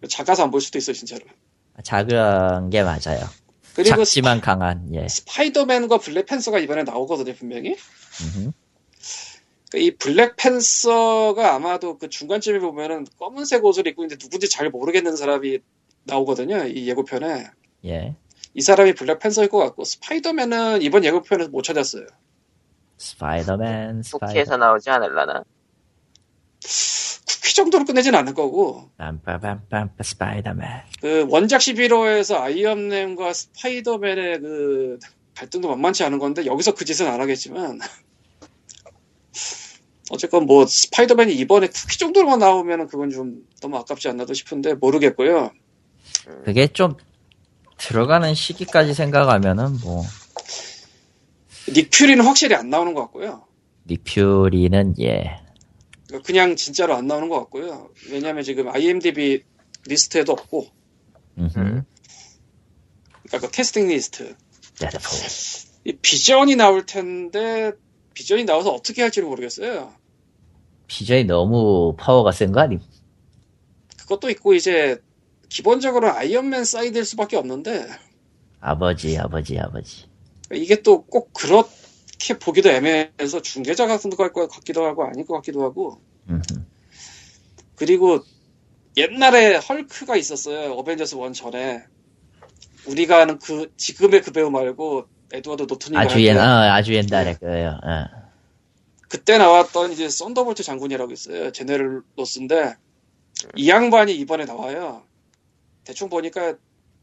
작아서 0.08 0.44
안 0.44 0.50
볼 0.50 0.60
수도 0.60 0.78
있어 0.78 0.92
진짜로. 0.92 1.22
작은 1.82 2.70
게 2.70 2.82
맞아요. 2.82 3.20
그리고 3.74 3.96
작지만 4.04 4.40
강한, 4.40 4.92
예. 4.94 5.06
스파이더맨과 5.06 5.98
블랙팬서가 5.98 6.58
이번에 6.58 6.82
나오거든요 6.82 7.34
분명히. 7.36 7.76
음흠. 8.22 8.50
그이 9.70 9.96
블랙팬서가 9.96 11.54
아마도 11.54 11.98
그 11.98 12.08
중간쯤에 12.08 12.58
보면은 12.58 13.06
검은색 13.18 13.64
옷을 13.64 13.86
입고 13.86 14.02
있는데 14.04 14.16
누군지 14.18 14.48
잘 14.48 14.70
모르겠는 14.70 15.14
사람이 15.16 15.58
나오거든요 16.04 16.66
이 16.66 16.88
예고편에. 16.88 17.46
예. 17.84 18.16
이 18.54 18.60
사람이 18.60 18.94
블랙 18.94 19.18
팬서일 19.18 19.48
것 19.48 19.58
같고 19.58 19.84
스파이더맨은 19.84 20.82
이번 20.82 21.04
예고편에서 21.04 21.50
못 21.50 21.62
찾았어요. 21.62 22.06
스파이더맨, 22.96 24.02
스파이더. 24.02 24.26
쿠키에서 24.26 24.56
나오지 24.56 24.90
않을라나? 24.90 25.44
쿠키 26.60 27.54
정도로 27.54 27.84
끝내진 27.84 28.14
않을 28.14 28.34
거고 28.34 28.90
빰빠빰빰 28.98 29.90
스파이더맨. 30.02 30.68
그 31.00 31.26
원작 31.30 31.58
11호에서 31.58 32.40
아이언맨과 32.40 33.32
스파이더맨의 33.32 34.40
그 34.40 34.98
갈등도 35.36 35.68
만만치 35.68 36.02
않은 36.04 36.18
건데 36.18 36.46
여기서 36.46 36.74
그 36.74 36.84
짓은 36.84 37.06
안 37.06 37.20
하겠지만 37.20 37.78
어쨌건 40.10 40.46
뭐 40.46 40.66
스파이더맨이 40.66 41.32
이번에 41.34 41.68
쿠키 41.68 41.98
정도로만 41.98 42.40
나오면 42.40 42.88
그건 42.88 43.10
좀 43.10 43.46
너무 43.60 43.76
아깝지 43.76 44.08
않나도 44.08 44.34
싶은데 44.34 44.74
모르겠고요. 44.74 45.52
그게 46.44 46.66
좀 46.68 46.96
들어가는 47.78 48.34
시기까지 48.34 48.94
생각하면은 48.94 49.78
뭐 49.80 50.04
닉 51.70 51.90
퓨리는 51.90 52.24
확실히 52.24 52.54
안 52.56 52.70
나오는 52.70 52.94
것 52.94 53.02
같고요. 53.02 53.44
리퓨리는 53.84 54.94
예. 55.00 55.40
그냥 56.24 56.56
진짜로 56.56 56.94
안 56.94 57.06
나오는 57.06 57.28
것 57.28 57.38
같고요. 57.40 57.90
왜냐하면 58.10 58.42
지금 58.42 58.68
IMDb 58.68 59.44
리스트에도 59.86 60.32
없고, 60.32 60.66
음흠. 61.36 61.58
음. 61.58 61.84
그러니까 63.26 63.46
그 63.46 63.50
캐스팅 63.50 63.88
리스트. 63.88 64.34
이 65.84 65.92
비전이 65.92 66.56
나올 66.56 66.86
텐데 66.86 67.72
비전이 68.14 68.44
나와서 68.44 68.70
어떻게 68.72 69.02
할지를 69.02 69.28
모르겠어요. 69.28 69.92
비전이 70.86 71.24
너무 71.24 71.94
파워가 71.98 72.32
센 72.32 72.52
거 72.52 72.60
아님? 72.60 72.80
그것도 73.98 74.30
있고 74.30 74.54
이제 74.54 75.02
기본적으로 75.48 76.12
아이언맨 76.12 76.64
사이드일 76.64 77.04
수밖에 77.04 77.36
없는데 77.36 77.86
아버지, 78.60 79.16
아버지, 79.18 79.58
아버지. 79.58 80.06
이게 80.52 80.82
또 80.82 81.02
꼭 81.04 81.32
그렇게 81.32 82.38
보기도 82.40 82.70
애매해서 82.70 83.40
중계자 83.42 83.86
같은 83.86 84.10
거 84.10 84.22
할 84.24 84.32
것 84.32 84.48
같기도 84.48 84.84
하고 84.84 85.04
아닐 85.04 85.26
것 85.26 85.34
같기도 85.34 85.62
하고 85.62 86.00
음흠. 86.28 86.42
그리고 87.76 88.20
옛날에 88.96 89.56
헐크가 89.56 90.16
있었어요 90.16 90.72
어벤져스 90.72 91.16
1 91.16 91.32
전에 91.32 91.84
우리가 92.86 93.22
아는 93.22 93.38
그 93.38 93.72
지금의 93.76 94.22
그 94.22 94.32
배우 94.32 94.50
말고 94.50 95.06
에드워드 95.32 95.64
노튼이가 95.68 96.00
아주 96.00 96.14
할 96.14 96.22
옛, 96.22 96.32
때 96.34 96.38
어, 96.40 96.42
아주 96.42 96.94
옛날에 96.94 97.34
그요. 97.34 97.78
어. 97.84 98.04
그때 99.08 99.38
나왔던 99.38 99.92
이제 99.92 100.08
썬더볼트 100.08 100.62
장군이라고 100.62 101.12
있어요 101.12 101.52
General 101.52 102.02
로스인데 102.16 102.74
이 103.56 103.68
양반이 103.68 104.14
이번에 104.16 104.44
나와요 104.46 105.02
대충 105.88 106.10
보니까 106.10 106.54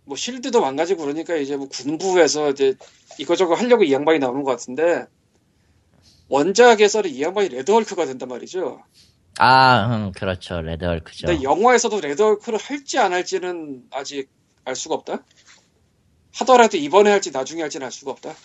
뭐 0.04 0.16
실드도 0.16 0.62
망가지고 0.62 1.02
그러니까 1.02 1.36
이제 1.36 1.58
뭐 1.58 1.68
군부에서 1.68 2.52
이제 2.52 2.76
이거저거 3.18 3.56
하려고 3.56 3.84
이 3.84 3.92
양반이 3.92 4.20
나오는 4.20 4.44
것 4.44 4.52
같은데 4.52 5.08
원작에서는 6.30 7.10
이 7.10 7.20
양반이 7.20 7.50
레드헐크가 7.50 8.06
된단 8.06 8.30
말이죠. 8.30 8.84
아, 9.40 9.88
음, 9.88 10.12
그렇죠. 10.12 10.62
레드헐크죠. 10.62 11.26
근데 11.26 11.42
영화에서도 11.42 12.00
레드헐크를 12.00 12.60
할지 12.60 13.00
안 13.00 13.12
할지는 13.12 13.84
아직 13.90 14.30
알 14.66 14.76
수가 14.76 14.94
없다. 14.94 15.24
하더라도 16.36 16.78
이번에 16.78 17.10
할지 17.10 17.32
나중에 17.32 17.64
할지는 17.64 17.86
알 17.86 17.92
수가 17.92 18.12
없다. 18.12 18.36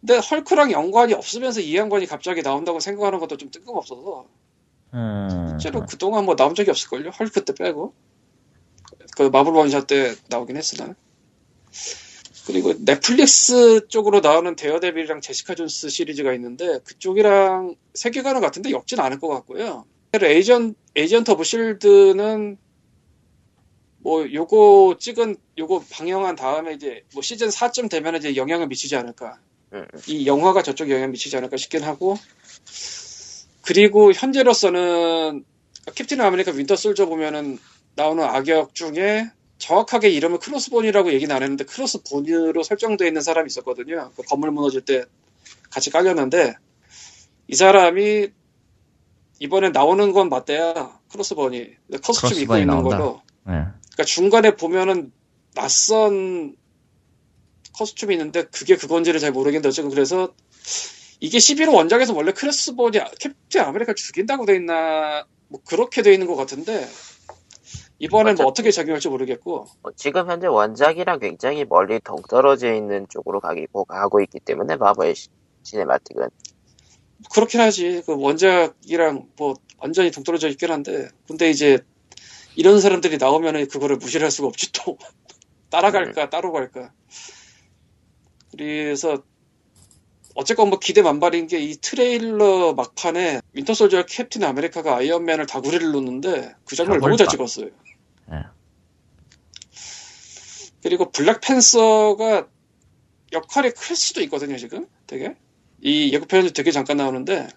근데 0.00 0.16
헐크랑 0.16 0.72
연관이 0.72 1.12
없으면서 1.12 1.60
이 1.60 1.76
양반이 1.76 2.06
갑자기 2.06 2.42
나온다고 2.42 2.80
생각하는 2.80 3.18
것도 3.18 3.36
좀 3.36 3.50
뜬금없어서 3.50 4.24
음, 4.94 5.46
실제로 5.50 5.84
그동안 5.84 6.24
뭐 6.24 6.36
나온 6.36 6.54
적이 6.54 6.70
없을걸요? 6.70 7.10
헐크 7.10 7.44
때 7.44 7.52
빼고. 7.54 7.92
그 9.16 9.22
마블 9.22 9.52
원샷 9.52 9.86
때 9.86 10.14
나오긴 10.28 10.56
했으나. 10.56 10.94
그리고 12.46 12.74
넷플릭스 12.84 13.86
쪽으로 13.88 14.20
나오는 14.20 14.54
데어데빌이랑 14.54 15.20
제시카 15.20 15.54
존스 15.54 15.88
시리즈가 15.88 16.34
있는데 16.34 16.78
그쪽이랑 16.84 17.74
세계관은 17.94 18.40
같은데 18.40 18.70
엮진 18.70 19.00
않을 19.00 19.18
것 19.18 19.28
같고요. 19.28 19.86
에이전, 20.14 20.74
에이전트 20.94 21.30
오브 21.32 21.44
실드는 21.44 22.58
뭐 23.98 24.30
요거 24.30 24.98
찍은 25.00 25.36
요거 25.56 25.84
방영한 25.90 26.36
다음에 26.36 26.74
이제 26.74 27.02
뭐 27.14 27.22
시즌 27.22 27.48
4쯤 27.48 27.88
되면 27.88 28.14
이제 28.16 28.36
영향을 28.36 28.68
미치지 28.68 28.96
않을까. 28.96 29.38
음. 29.72 29.86
이 30.06 30.26
영화가 30.26 30.62
저쪽 30.62 30.90
영향 30.90 31.10
미치지 31.10 31.36
않을까 31.36 31.56
싶긴 31.56 31.82
하고 31.82 32.16
그리고 33.62 34.12
현재로서는 34.12 35.44
캡틴 35.94 36.20
아메리카 36.20 36.52
윈터 36.52 36.76
솔저 36.76 37.06
보면은 37.06 37.58
나오는 37.96 38.24
악역 38.24 38.74
중에 38.74 39.30
정확하게 39.58 40.10
이름은 40.10 40.38
크로스본이라고 40.38 41.12
얘기는 41.12 41.34
안 41.34 41.42
했는데 41.42 41.64
크로스본으로 41.64 42.62
설정되어 42.62 43.06
있는 43.06 43.22
사람이 43.22 43.46
있었거든요. 43.46 44.10
그 44.16 44.22
건물 44.22 44.50
무너질 44.50 44.82
때 44.82 45.04
같이 45.70 45.90
깔렸는데 45.90 46.54
이 47.48 47.54
사람이 47.54 48.28
이번에 49.38 49.70
나오는 49.70 50.12
건 50.12 50.28
맞대요 50.28 51.00
크로스본이 51.10 51.70
costume 52.02 52.42
입고 52.42 52.56
있는 52.56 52.68
나온다. 52.68 52.96
걸로 52.96 53.22
예. 53.48 53.52
그러니까 53.52 54.04
중간에 54.06 54.56
보면은 54.56 55.12
낯선 55.54 56.56
costume이 57.76 58.14
있는데 58.14 58.44
그게 58.44 58.76
그건지를 58.76 59.20
잘 59.20 59.32
모르겠는데 59.32 59.68
어쨌든 59.68 59.90
그래서 59.90 60.34
이게 61.20 61.38
11호 61.38 61.74
원작에서 61.74 62.14
원래 62.14 62.32
크로스본이 62.32 62.98
캡틴 63.18 63.60
아메리카 63.60 63.94
죽인다고 63.94 64.46
돼 64.46 64.56
있나 64.56 65.26
뭐 65.48 65.60
그렇게 65.64 66.02
돼 66.02 66.12
있는 66.12 66.26
것 66.26 66.36
같은데 66.36 66.88
이번엔 67.98 68.36
뭐 68.36 68.46
어떻게 68.46 68.70
작용할지 68.70 69.08
모르겠고. 69.08 69.66
어, 69.82 69.92
지금 69.92 70.28
현재 70.28 70.46
원작이랑 70.46 71.20
굉장히 71.20 71.64
멀리 71.64 72.00
동떨어져 72.00 72.74
있는 72.74 73.06
쪽으로 73.08 73.40
가기, 73.40 73.66
가고 73.88 74.20
있기 74.20 74.40
때문에 74.40 74.76
마블 74.76 75.14
시- 75.14 75.28
cinematic은. 75.62 76.28
그렇긴 77.32 77.60
하지. 77.60 78.02
그 78.04 78.16
원작이랑 78.16 79.28
뭐 79.36 79.54
완전히 79.78 80.10
동떨어져 80.10 80.48
있긴 80.48 80.70
한데. 80.70 81.08
근데 81.26 81.50
이제 81.50 81.78
이런 82.56 82.80
사람들이 82.80 83.18
나오면은 83.18 83.68
그거를 83.68 83.96
무시할 83.96 84.30
수가 84.30 84.48
없지 84.48 84.72
또. 84.72 84.98
따라갈까 85.70 86.30
따로 86.30 86.52
갈까. 86.52 86.92
그래서 88.52 89.24
어쨌건 90.34 90.68
뭐 90.68 90.78
기대 90.78 91.00
만발인 91.02 91.46
게 91.46 91.58
이 91.60 91.76
트레일러 91.80 92.74
막판에 92.74 93.40
윈터솔저 93.52 94.06
캡틴 94.06 94.44
아메리카가 94.44 94.96
아이언맨을 94.96 95.46
다구리를 95.46 95.90
놓는데 95.92 96.54
그 96.64 96.76
장면을 96.76 97.00
너무 97.00 97.16
잘. 97.16 97.28
찍었어요 97.28 97.66
예. 98.32 98.34
그리고 100.82 101.10
블랙팬서가 101.10 102.48
역할이 103.32 103.70
클 103.70 103.96
수도 103.96 104.20
있거든요 104.22 104.56
지금 104.56 104.86
되게 105.06 105.36
이 105.80 106.12
예고편에도 106.12 106.52
되게 106.52 106.70
잠깐 106.70 106.96
나오는데 106.98 107.48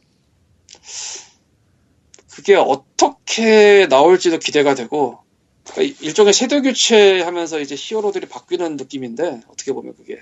그게 2.32 2.56
어떻게 2.56 3.88
나올지도 3.88 4.38
기대가 4.40 4.76
되고 4.76 5.20
그러니까 5.66 5.98
일종의 6.02 6.34
세대 6.34 6.62
교체하면서 6.62 7.60
이제 7.60 7.76
히어로들이 7.78 8.28
바뀌는 8.28 8.78
느낌인데 8.78 9.42
어떻게 9.48 9.74
보면 9.74 9.96
그게 9.96 10.22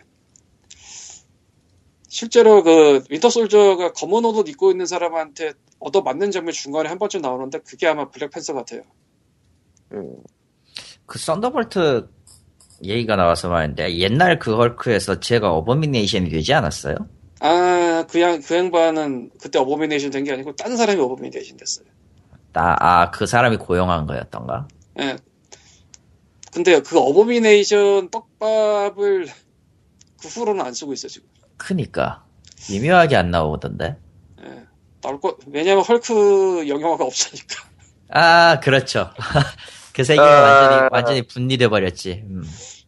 실제로 2.16 2.64
그 2.64 3.04
윈터 3.10 3.30
솔저가 3.30 3.92
검은 3.92 4.24
옷 4.24 4.48
입고 4.48 4.72
있는 4.72 4.86
사람한테 4.86 5.52
얻어 5.80 6.00
맞는 6.00 6.32
장면 6.32 6.54
중간에 6.54 6.88
한 6.88 6.98
번쯤 6.98 7.20
나오는데 7.20 7.60
그게 7.60 7.88
아마 7.88 8.10
블랙 8.10 8.32
팬서 8.32 8.54
같아요. 8.54 8.84
음, 9.92 10.16
그 11.06 11.20
썬더볼트 11.20 12.08
얘기가 12.86 13.18
나와서 13.18 13.50
말인데 13.50 13.98
옛날 13.98 14.40
그 14.40 14.56
헐크에서 14.56 15.20
쟤가 15.20 15.52
어버미네이션이 15.52 16.30
되지 16.30 16.54
않았어요? 16.54 16.96
아, 17.42 18.06
그, 18.10 18.22
양, 18.22 18.40
그 18.42 18.56
양반은 18.56 19.32
그때 19.42 19.60
어버미네이션 19.60 20.12
된 20.12 20.24
게 20.24 20.32
아니고 20.32 20.56
딴 20.56 20.78
사람이 20.78 21.02
어버미네이션 21.02 21.58
됐어요. 21.58 21.86
아그 22.54 23.26
사람이 23.26 23.58
고용한 23.58 24.06
거였던가? 24.08 24.70
예. 25.02 25.18
근데 26.54 26.80
그 26.80 26.98
어버미네이션 26.98 28.10
떡밥을 28.10 29.28
그 30.22 30.28
후로는 30.30 30.66
안 30.66 30.74
쓰고 30.74 30.94
있어, 30.94 31.10
지금. 31.10 31.28
그니까 31.58 32.24
미묘하게 32.70 33.16
안 33.16 33.32
나오던데. 33.32 33.98
예. 34.44 34.64
나올 35.02 35.20
거, 35.20 35.38
왜냐면 35.48 35.84
헐크 35.84 36.68
영화가 36.68 37.04
없으니까. 37.04 37.64
아 38.10 38.60
그렇죠. 38.62 39.12
그 39.94 40.04
세계가 40.04 40.26
아. 40.26 40.42
완전히 40.52 40.90
완전히 40.92 41.22
분리돼 41.28 41.68
버렸지. 41.70 42.24
음. 42.28 42.44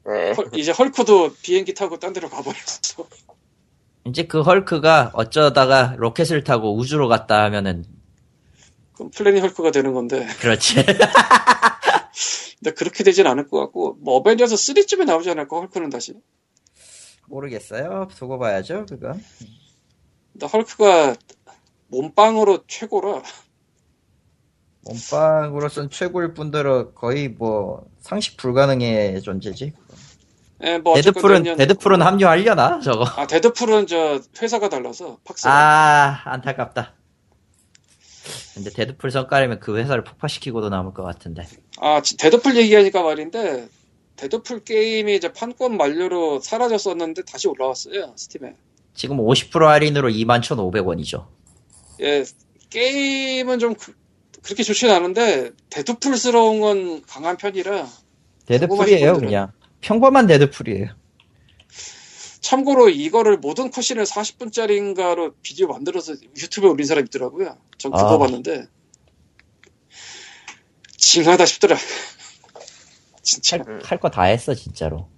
네. 0.05 0.32
헐- 0.32 0.49
이제 0.55 0.72
헐크도 0.72 1.34
비행기 1.41 1.74
타고 1.74 1.97
딴 1.99 2.13
데로 2.13 2.30
가버렸어. 2.30 3.07
이제 4.05 4.24
그 4.24 4.41
헐크가 4.41 5.11
어쩌다가 5.13 5.95
로켓을 5.97 6.43
타고 6.43 6.76
우주로 6.78 7.07
갔다 7.07 7.43
하면은 7.43 7.84
그럼 8.93 9.11
플래닛 9.11 9.43
헐크가 9.43 9.72
되는 9.72 9.93
건데. 9.93 10.26
그렇지. 10.39 10.76
근데 12.59 12.72
그렇게 12.76 13.03
되진 13.03 13.28
않을 13.28 13.47
것 13.47 13.59
같고, 13.59 13.97
뭐 14.01 14.15
어벤져스 14.15 14.55
3쯤에 14.55 15.05
나오지 15.05 15.30
않을까, 15.30 15.57
헐크는 15.57 15.89
다시. 15.91 16.13
모르겠어요. 17.28 18.07
두고 18.15 18.39
봐야죠 18.39 18.86
그거. 18.88 19.13
근데 20.34 20.45
헐크가 20.45 21.15
몸빵으로 21.88 22.63
최고라. 22.67 23.21
몸빵으로선 24.84 25.89
최고일 25.89 26.34
뿐더러 26.34 26.91
거의 26.93 27.28
뭐 27.30 27.86
상식 27.99 28.38
불가능의 28.38 29.21
존재지. 29.21 29.73
예, 30.63 30.78
뭐 30.80 30.95
데드풀은 30.95 31.57
데드풀은 31.57 32.01
합류하려나 32.01 32.80
저거. 32.80 33.03
아, 33.03 33.28
데드풀은 33.28 33.88
저 33.88 34.19
회사가 34.41 34.69
달라서 34.69 35.17
팍스. 35.23 35.47
아 35.47 36.21
안타깝다. 36.25 36.93
근데 38.55 38.71
데드풀 38.71 39.11
성깔이면 39.11 39.59
그 39.59 39.78
회사를 39.78 40.03
폭파시키고도 40.03 40.69
남을 40.69 40.93
것 40.93 41.03
같은데. 41.03 41.45
아, 41.80 42.01
지- 42.01 42.17
데드풀 42.17 42.55
얘기하니까 42.57 43.03
말인데, 43.03 43.67
데드풀 44.18 44.63
게임이 44.63 45.15
이제 45.15 45.32
판권 45.32 45.78
만료로 45.78 46.41
사라졌었는데 46.41 47.24
다시 47.24 47.47
올라왔어요, 47.47 48.13
스팀에. 48.15 48.55
지금 48.93 49.18
50% 49.18 49.61
할인으로 49.61 50.09
21,500원이죠. 50.09 51.28
예, 52.01 52.26
게임은 52.70 53.59
좀 53.59 53.76
그, 53.76 53.93
렇게 54.49 54.63
좋진 54.63 54.89
않은데, 54.89 55.51
데드풀스러운 55.70 56.59
건 56.59 57.01
강한 57.03 57.38
편이라, 57.38 57.88
데드풀이에요 58.47 59.13
그냥. 59.20 59.51
평범한 59.82 60.26
데드풀이에요. 60.26 60.88
참고로 62.41 62.89
이거를 62.89 63.38
모든 63.38 63.70
cutscene을 63.69 64.05
40분짜리인가로 64.05 65.34
비디오 65.41 65.68
만들어서 65.68 66.13
유튜브에 66.38 66.70
올린 66.70 66.88
사람이 66.88 67.07
있더라고요. 67.09 67.57
전 67.78 67.91
그거 67.91 68.15
아. 68.15 68.18
봤는데, 68.18 68.68
징하다 70.97 71.45
싶더라. 71.45 71.78
진짜. 73.28 73.57
할 73.84 73.99
거 73.99 74.09
다 74.09 74.23
했어 74.23 74.53
진짜로. 74.53 75.09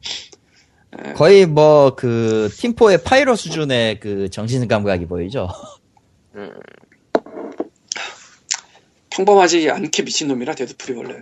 예. 1.08 1.14
거의 1.14 1.46
뭐 1.46 1.96
그 1.96 2.50
팀포의 2.58 3.04
파이로 3.04 3.36
수준의 3.36 4.00
그 4.00 4.30
정신 4.32 4.68
감각이 4.68 5.06
보이죠. 5.06 5.48
음, 6.36 6.52
평범하지 9.12 9.70
않게 9.70 10.04
미친 10.04 10.28
놈이라, 10.28 10.56
데드풀이 10.56 10.98
원래. 10.98 11.22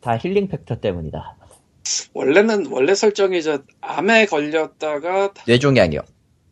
다 0.00 0.16
healing 0.18 0.48
factor 0.48 0.80
때문이다. 0.80 1.36
원래는, 2.14 2.66
원래 2.70 2.94
설정이 2.94 3.42
저, 3.42 3.60
암에 3.80 4.26
걸렸다가, 4.26 5.32
뇌종양이요. 5.46 6.00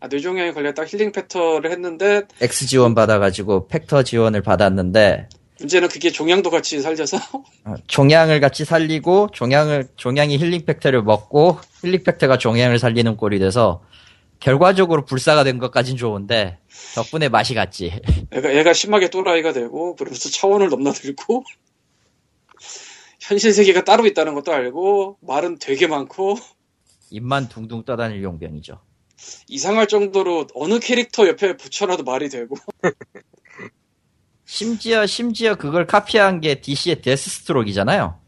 아, 0.01 0.09
뇌종양에 0.09 0.53
걸렸다가 0.53 0.87
healing 0.89 1.13
factor를 1.13 1.71
했는데, 1.71 2.23
X 2.41 2.67
지원 2.67 2.95
받아가지고 2.95 3.67
factor 3.69 4.03
지원을 4.05 4.43
받았는데 4.43 5.29
문제는 5.61 5.89
그게 5.89 6.11
종양도 6.11 6.51
같이 6.51 6.81
살려서, 6.81 7.17
어, 7.65 7.75
종양을 7.87 8.41
같이 8.41 8.65
살리고 8.65 9.29
종양을 9.33 9.89
종양이 9.97 10.37
healing 10.37 10.65
factor를 10.65 11.03
먹고 11.03 11.61
healing 11.83 12.03
factor가 12.03 12.39
종양을 12.39 12.79
살리는 12.79 13.17
꼴이 13.17 13.39
돼서 13.39 13.83
결과적으로 14.41 15.05
불사가 15.05 15.45
된 15.45 15.59
것까진 15.59 15.97
좋은데 15.97 16.59
덕분에 16.95 17.29
맛이 17.29 17.55
갔지. 17.55 18.01
얘가, 18.35 18.55
얘가 18.55 18.73
심하게 18.73 19.09
또라이가 19.09 19.53
되고, 19.53 19.97
그러면서 19.97 20.29
차원을 20.29 20.69
넘나들고, 20.69 21.45
현실 23.21 23.53
세계가 23.53 23.85
따로 23.85 24.07
있다는 24.07 24.35
것도 24.35 24.53
알고, 24.53 25.19
말은 25.23 25.59
되게 25.61 25.87
많고, 25.87 26.37
입만 27.11 27.49
둥둥 27.49 27.85
떠다닐 27.85 28.23
용병이죠. 28.23 28.81
이상할 29.49 29.87
정도로 29.87 30.49
어느 30.55 30.79
캐릭터 30.79 31.27
옆에 31.27 31.57
붙여놔도 31.57 32.03
말이 32.05 32.29
되고, 32.29 32.57
심지어 34.59 35.05
심지어 35.05 35.57
그걸 35.57 35.85
카피한 35.85 36.41
게 36.41 36.61
DC의 36.61 37.03
데스스트록이잖아요. 37.03 38.21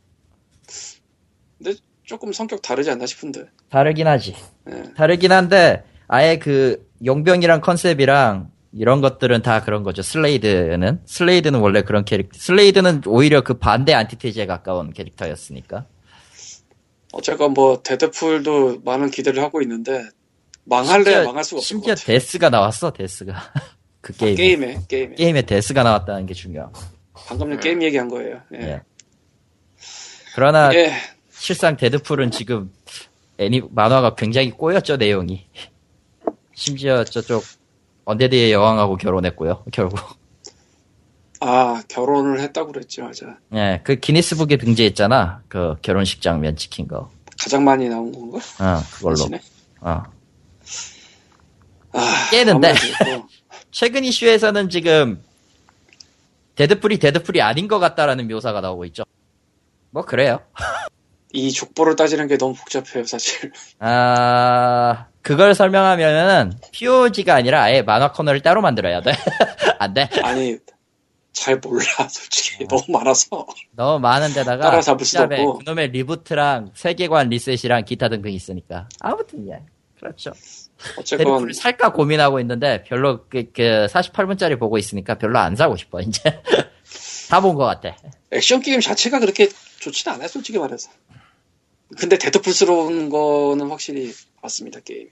근데 1.56 1.76
조금 2.02 2.32
성격 2.32 2.62
다르지 2.62 2.90
않나 2.90 3.06
싶은데. 3.06 3.44
다르긴 3.70 4.08
하지. 4.08 4.34
예. 4.68 4.82
다르긴 4.96 5.30
한데 5.30 5.84
아예 6.08 6.40
그 6.40 6.84
용병이랑 7.04 7.60
컨셉이랑 7.60 8.50
이런 8.72 9.00
것들은 9.00 9.42
다 9.42 9.62
그런 9.62 9.84
거죠. 9.84 10.02
슬레이드는 10.02 11.00
슬레이드는 11.06 11.60
원래 11.60 11.82
그런 11.82 12.04
캐릭터. 12.04 12.36
슬레이드는 12.40 13.02
오히려 13.06 13.42
그 13.42 13.54
반대 13.54 13.94
안티테제에 13.94 14.46
가까운 14.46 14.92
캐릭터였으니까. 14.92 15.86
어쨌건 17.12 17.52
뭐, 17.54 17.80
데드풀도 17.84 18.80
많은 18.84 19.10
기대를 19.12 19.42
하고 19.44 19.62
있는데, 19.62 20.02
망할래 20.64 21.04
심지어- 21.04 21.24
망할 21.24 21.44
수가 21.44 21.58
것 21.60 21.64
심지어. 21.64 21.94
데스가 21.94 22.50
나왔어. 22.50 22.92
데스가 22.92 23.36
그 24.06 24.12
게임에 24.12 24.36
게임에, 24.36 24.78
게임에. 24.86 25.14
게임에 25.16 25.42
데스가 25.42 25.82
나왔다는 25.82 26.26
게 26.26 26.34
중요하고. 26.34 26.80
방금 27.12 27.50
전 27.50 27.58
게임 27.58 27.82
얘기한 27.82 28.08
거예요. 28.08 28.40
예. 28.54 28.60
예. 28.60 28.82
그러나 30.36 30.72
예. 30.74 30.92
실상 31.30 31.76
데드풀은 31.76 32.30
지금 32.30 32.72
애니 33.38 33.62
만화가 33.72 34.14
굉장히 34.14 34.52
꼬였죠 34.52 34.96
내용이. 34.96 35.48
심지어 36.54 37.02
저쪽 37.02 37.42
언데드의 38.04 38.52
여왕하고 38.52 38.96
결혼했고요. 38.96 39.64
결국. 39.72 39.98
아 41.40 41.82
결혼을 41.88 42.38
했다고 42.38 42.70
그랬지 42.70 43.02
맞아. 43.02 43.38
예, 43.54 43.80
그 43.82 43.96
기니스북에 43.96 44.56
등재했잖아. 44.56 45.42
그 45.48 45.74
결혼식 45.82 46.22
장면 46.22 46.54
찍힌 46.54 46.86
거. 46.86 47.10
가장 47.42 47.64
많이 47.64 47.88
나온 47.88 48.12
건가? 48.12 48.38
어, 48.60 48.80
그걸로. 48.94 49.16
어. 49.80 50.02
아, 51.92 52.28
깨는데. 52.30 52.72
최근 53.76 54.04
이슈에서는 54.04 54.70
지금 54.70 55.22
데드풀이 56.54 56.98
데드풀이 56.98 57.42
아닌 57.42 57.68
것 57.68 57.78
같다라는 57.78 58.26
묘사가 58.26 58.62
나오고 58.62 58.86
있죠. 58.86 59.04
뭐 59.90 60.02
그래요. 60.02 60.40
이 61.34 61.52
족보를 61.52 61.94
따지는 61.94 62.26
게 62.26 62.38
너무 62.38 62.54
복잡해요 62.54 63.04
사실. 63.04 63.52
아 63.78 65.08
그걸 65.20 65.54
설명하면은 65.54 66.54
POG가 66.72 67.34
아니라 67.34 67.64
아예 67.64 67.82
만화 67.82 68.12
코너를 68.12 68.40
따로 68.40 68.62
만들어야 68.62 69.02
돼. 69.02 69.12
안 69.78 69.92
돼. 69.92 70.08
아니 70.22 70.56
잘 71.34 71.58
몰라 71.58 71.84
솔직히 72.08 72.66
너무 72.68 72.82
많아서. 72.88 73.46
너무 73.72 73.98
많은 73.98 74.32
데다가 74.32 74.70
따라잡을 74.70 75.04
수도 75.04 75.24
없고. 75.24 75.58
그놈의 75.58 75.88
reboot랑 75.88 76.70
세계관 76.72 77.28
리셋이랑 77.28 77.84
기타 77.84 78.08
등등 78.08 78.32
있으니까 78.32 78.88
아무튼 79.00 79.46
예 79.50 79.60
그렇죠. 79.98 80.32
어쨌건 80.98 81.26
데드풀을 81.26 81.54
살까 81.54 81.92
고민하고 81.92 82.38
있는데 82.40 82.82
별로 82.84 83.24
그, 83.28 83.44
그 83.52 83.86
48분짜리 83.90 84.58
보고 84.58 84.78
있으니까 84.78 85.16
별로 85.18 85.38
안 85.38 85.56
사고 85.56 85.76
싶어 85.76 86.00
이제 86.00 86.20
다 87.30 87.40
본 87.40 87.56
것 87.56 87.64
같아. 87.64 87.96
액션 88.30 88.60
게임 88.60 88.80
자체가 88.80 89.18
그렇게 89.18 89.48
좋지는 89.80 90.14
않아요 90.14 90.28
솔직히 90.28 90.58
말해서. 90.58 90.90
근데 91.98 92.18
데드풀스러운 92.18 93.08
거는 93.10 93.68
확실히 93.70 94.12
맞습니다 94.42 94.80
게임이. 94.80 95.10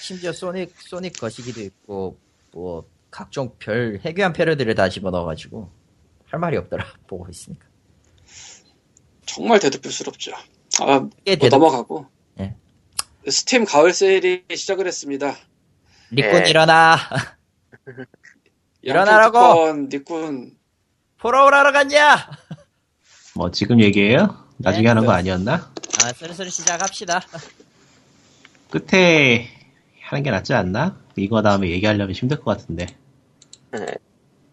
심지어 0.00 0.32
소닉 0.32 0.74
소닉 0.80 1.18
거시기도 1.18 1.60
있고 1.62 2.18
뭐 2.52 2.86
각종 3.10 3.54
별 3.58 4.00
해괴한 4.04 4.32
패러디를 4.34 4.74
다 4.74 4.88
집어넣어가지고 4.88 5.70
할 6.26 6.40
말이 6.40 6.56
없더라 6.56 6.84
보고 7.06 7.26
있으니까. 7.30 7.66
정말 9.26 9.58
데드풀스럽죠. 9.60 10.32
아, 10.80 10.98
뭐 11.00 11.10
데드- 11.24 11.48
넘어가고. 11.50 12.06
예. 13.26 13.30
스팀 13.30 13.64
가을 13.64 13.92
세일이 13.92 14.44
시작을 14.54 14.86
했습니다. 14.86 15.36
니꾼 16.12 16.46
예. 16.46 16.50
일어나 16.50 16.96
일어나라고! 18.82 19.72
니꾼 19.88 20.52
포로우라러 21.18 21.72
갔냐? 21.72 22.28
뭐 23.34 23.50
지금 23.50 23.80
얘기해요? 23.80 24.44
나중에 24.58 24.84
네. 24.84 24.88
하는 24.88 25.06
거 25.06 25.12
아니었나? 25.12 25.72
아 26.04 26.12
슬슬 26.12 26.50
시작합시다. 26.50 27.22
끝에 28.70 29.48
하는 30.02 30.22
게 30.22 30.30
낫지 30.30 30.52
않나? 30.52 31.00
이거 31.16 31.42
다음에 31.42 31.70
얘기하려면 31.70 32.14
힘들 32.14 32.40
것 32.40 32.56
같은데. 32.56 32.86
네. 33.72 33.86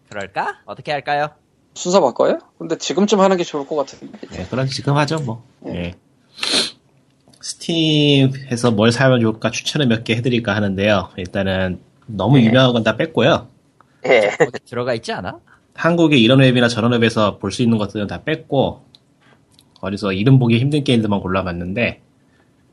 그럴까? 0.08 0.60
어떻게 0.64 0.92
할까요? 0.92 1.34
순서 1.74 2.00
바꿔요? 2.00 2.38
근데 2.58 2.76
지금쯤 2.76 3.20
하는 3.20 3.36
게 3.36 3.44
좋을 3.44 3.66
것 3.66 3.76
같은데. 3.76 4.18
네, 4.28 4.46
그럼 4.48 4.66
지금 4.66 4.96
하죠, 4.96 5.18
뭐. 5.20 5.44
예. 5.66 5.94
스팀에서 7.62 8.70
뭘 8.72 8.90
사면 8.92 9.20
좋을까 9.20 9.50
추천을 9.50 9.86
몇 9.86 10.04
개 10.04 10.14
해드릴까 10.16 10.54
하는데요. 10.54 11.10
일단은 11.16 11.80
너무 12.06 12.38
네. 12.38 12.44
유명한 12.46 12.72
건 12.72 12.82
다 12.82 12.96
뺐고요. 12.96 13.46
예. 14.06 14.30
들어가 14.66 14.94
있지 14.94 15.12
않아? 15.12 15.38
한국의 15.74 16.20
이런 16.22 16.40
웹이나 16.40 16.68
저런 16.68 16.92
웹에서 16.92 17.38
볼 17.38 17.52
수 17.52 17.62
있는 17.62 17.78
것들은 17.78 18.06
다 18.08 18.22
뺐고, 18.24 18.84
어디서 19.80 20.12
이름 20.12 20.38
보기 20.38 20.58
힘든 20.58 20.82
게임들만 20.84 21.20
골라봤는데, 21.20 22.00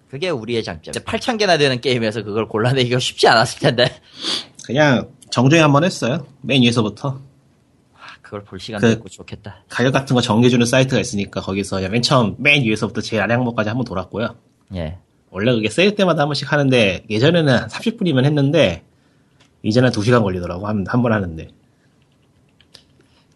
그게 0.10 0.30
우리의 0.30 0.64
장점. 0.64 0.92
8,000개나 0.94 1.60
되는 1.60 1.80
게임에서 1.80 2.24
그걸 2.24 2.48
골라내기가 2.48 2.98
쉽지 3.00 3.28
않았을 3.28 3.60
텐데. 3.60 3.86
그냥 4.66 5.10
정주행 5.30 5.64
한번 5.64 5.84
했어요. 5.84 6.26
맨 6.42 6.64
위에서부터. 6.64 7.20
그걸 8.24 8.44
볼 8.44 8.60
시간도 8.60 8.88
그- 8.88 8.94
있고 8.94 9.10
좋겠다. 9.10 9.64
가격 9.70 9.92
같은 9.94 10.16
거 10.16 10.22
정해주는 10.22 10.66
사이트가 10.66 11.00
있으니까 11.00 11.42
거기서 11.42 11.78
그냥 11.78 11.92
맨 11.92 12.02
처음 12.02 12.36
맨 12.40 12.64
위에서부터 12.64 13.02
제일 13.02 13.22
아래 13.22 13.36
항목까지 13.36 13.70
한번 13.70 13.86
돌았고요. 13.86 14.36
예. 14.76 14.98
원래 15.32 15.54
그게 15.54 15.70
세일 15.70 15.96
때마다 15.96 16.24
한 16.24 16.28
번씩 16.30 16.52
하는데 16.52 17.06
예전에는 17.10 17.68
30분이면 17.68 18.26
했는데 18.26 18.84
이제는 19.64 19.90
2시간 19.92 20.24
걸리더라고 20.24 20.68
한 20.68 20.84
번 20.84 21.12
하는데. 21.14 21.48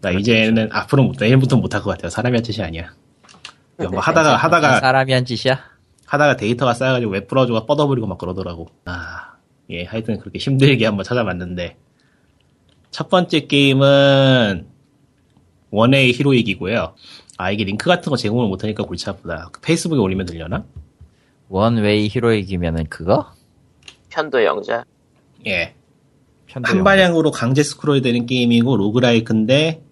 나 0.01 0.11
이제는 0.11 0.69
앞으로 0.71 1.03
못- 1.03 1.15
내일부터 1.19 1.55
못할 1.57 1.81
것 1.81 1.91
같아요. 1.91 2.09
사람이 2.09 2.35
할 2.35 2.43
짓이 2.43 2.63
아니야. 2.65 2.93
뭐 3.77 3.99
하다가 3.99 4.35
하다가 4.35 4.79
사람이 4.79 5.13
한 5.13 5.25
짓이야? 5.25 5.59
하다가 6.05 6.35
데이터가 6.35 6.73
쌓여가지고 6.73 7.11
웹 7.11 7.27
브라우저가 7.27 7.65
뻗어버리고 7.65 8.07
막 8.07 8.17
그러더라고. 8.17 8.67
아 8.85 9.33
예 9.69 9.85
하여튼 9.85 10.19
그렇게 10.19 10.39
힘들게 10.39 10.85
한번 10.85 11.03
찾아봤는데. 11.05 11.77
첫 12.91 13.09
번째 13.09 13.47
게임은 13.47 14.67
One 15.71 16.11
Way 16.11 16.28
Heroic이고요. 16.28 16.95
아 17.37 17.51
이게 17.51 17.63
링크 17.63 17.87
같은 17.89 18.09
거 18.09 18.17
제공을 18.17 18.49
못하니까 18.49 18.83
골치 18.83 19.09
아프다. 19.09 19.49
페이스북에 19.61 19.99
올리면 19.99 20.25
들려나? 20.25 20.65
One 21.49 22.07
Way 22.09 22.22
Heroic이면은 22.22 22.87
그거? 22.89 23.33
편도 24.09 24.43
용자. 24.43 24.85
예 25.47 25.75
편도 26.47 26.69
한 26.69 26.83
방향으로 26.83 27.31
강제 27.31 27.63
스크롤 27.63 28.01
되는 28.01 28.25
게임이고 28.25 28.77
로그라이크인데 28.77 29.83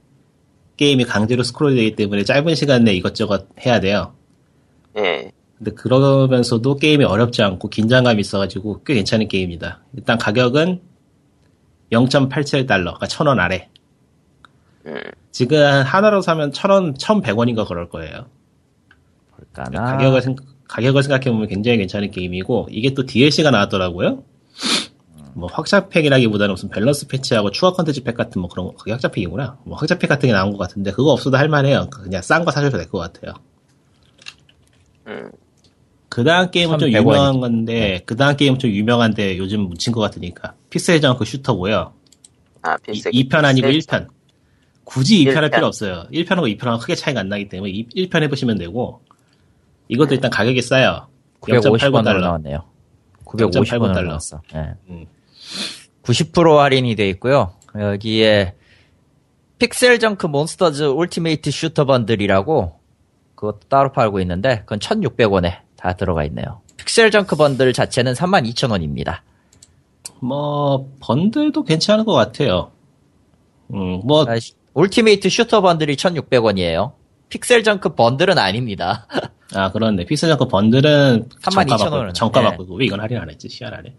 게임이 0.77 1.05
강제로 1.05 1.43
스크롤 1.43 1.75
되기 1.75 1.95
때문에 1.95 2.23
짧은 2.23 2.55
시간 2.55 2.83
내에 2.83 2.95
이것저것 2.95 3.47
해야 3.65 3.79
돼요. 3.79 4.15
예. 4.97 5.31
근데 5.57 5.71
그러면서도 5.71 6.77
게임이 6.77 7.03
어렵지 7.03 7.43
않고 7.43 7.69
긴장감이 7.69 8.19
있어가지고 8.19 8.83
꽤 8.83 8.95
괜찮은 8.95 9.27
게임이다. 9.27 9.83
일단 9.95 10.17
가격은 10.17 10.81
0.87달러, 11.91 12.95
그러니까 12.95 13.05
1000원 13.05 13.39
아래. 13.39 13.69
음. 14.87 14.99
지금 15.31 15.59
하나로 15.83 16.21
사면 16.21 16.51
1000원, 16.51 16.97
1100원인가 16.97 17.67
그럴 17.67 17.89
거예요. 17.89 18.25
볼까나? 19.35 19.97
가격을, 19.97 20.21
생, 20.23 20.35
가격을 20.71 21.03
생각해보면 21.03 21.47
굉장히 21.47 21.77
괜찮은 21.79 22.11
게임이고, 22.11 22.69
이게 22.71 22.93
또 22.93 23.05
DLC가 23.05 23.51
나왔더라고요. 23.51 24.23
뭐 25.33 25.49
확장팩이라기보다는 25.51 26.53
무슨 26.53 26.69
밸런스 26.69 27.07
패치하고 27.07 27.51
추가 27.51 27.71
컨텐츠 27.73 28.03
팩 28.03 28.15
같은 28.15 28.41
뭐 28.41 28.49
그런 28.49 28.67
거, 28.67 28.73
그게 28.75 28.91
확장팩이구나. 28.91 29.59
뭐 29.65 29.77
확장팩 29.77 30.09
같은 30.09 30.27
게 30.27 30.33
나온 30.33 30.51
것 30.51 30.57
같은데, 30.57 30.91
그거 30.91 31.11
없어도 31.11 31.37
할만해요. 31.37 31.89
그냥 31.89 32.21
싼 32.21 32.45
거 32.45 32.51
사셔도 32.51 32.77
될 32.77 32.87
것 32.87 32.99
같아요. 32.99 33.33
음. 35.07 35.31
그 36.09 36.23
다음 36.23 36.51
게임은 36.51 36.77
좀1100 36.77 36.99
유명한. 37.01 37.39
건데, 37.39 38.01
그 38.05 38.15
다음 38.15 38.35
게임은 38.35 38.59
좀 38.59 38.69
유명한데 38.71 39.37
요즘 39.37 39.61
묻힌 39.61 39.93
것 39.93 39.99
같으니까. 40.01 40.55
PixelJunk 40.69 41.23
Shooter고요. 41.25 41.93
아, 42.61 42.75
이, 42.87 42.91
필살. 42.91 43.11
2편 43.13 43.45
아니고 43.45 43.67
필살. 43.67 44.07
1편. 44.07 44.07
굳이 44.83 45.23
2편 45.25 45.35
할. 45.35 45.49
필요 45.49 45.67
없어요. 45.67 46.07
1편하고 46.11 46.57
2편하고 46.57 46.79
크게 46.81 46.95
차이가 46.95 47.21
안 47.21 47.29
나기 47.29 47.47
때문에 47.47 47.71
1편 47.71 48.23
해보시면 48.23 48.57
되고, 48.57 49.01
이것도 49.91 50.15
일단 50.15 50.31
가격이 50.31 50.61
싸요. 50.61 51.07
950원으로 51.41 51.79
0.89달러. 51.79 52.21
나왔네요. 52.21 52.63
950원으로 53.25 53.65
0.89달러. 53.65 54.03
나왔어. 54.07 54.41
예. 54.55 54.73
음. 54.89 55.05
90% 56.03 56.57
할인이 56.57 56.95
돼 56.95 57.09
있고요. 57.09 57.53
여기에 57.77 58.55
PixelJunk 59.59 60.27
Monsters 60.27 60.83
Ultimate 60.83 61.51
Shooter 61.51 61.85
bundle이라고 61.85 62.79
그것도 63.35 63.59
따로 63.67 63.91
팔고 63.91 64.19
있는데 64.21 64.61
그건 64.61 64.79
1,600원에 64.79 65.59
다 65.75 65.93
들어가 65.93 66.23
있네요. 66.25 66.61
PixelJunk 66.77 67.35
bundle 67.35 67.73
자체는 67.73 68.13
32,000원입니다. 68.13 69.19
뭐, 70.21 70.89
bundle도 70.99 71.63
괜찮은 71.63 72.05
것 72.05 72.13
같아요. 72.13 72.71
음, 73.73 74.01
뭐, 74.05 74.25
Ultimate 74.73 75.29
Shooter 75.29 75.61
bundle이 75.61 75.95
1,600원이에요. 75.95 76.93
PixelJunk 77.29 77.95
bundle은 77.95 78.37
아닙니다. 78.37 79.07
아, 79.53 79.71
그렇네. 79.71 80.05
PixelJunk 80.05 80.47
bundle은 80.47 81.29
32,000 81.41 81.77
정가 81.77 81.89
받고. 81.99 82.13
정가 82.13 82.41
예. 82.41 82.45
받고, 82.57 82.75
왜 82.75 82.85
이건 82.85 82.99
할인 83.01 83.17
안 83.17 83.29
했지? 83.29 83.49
시안하네. 83.49 83.93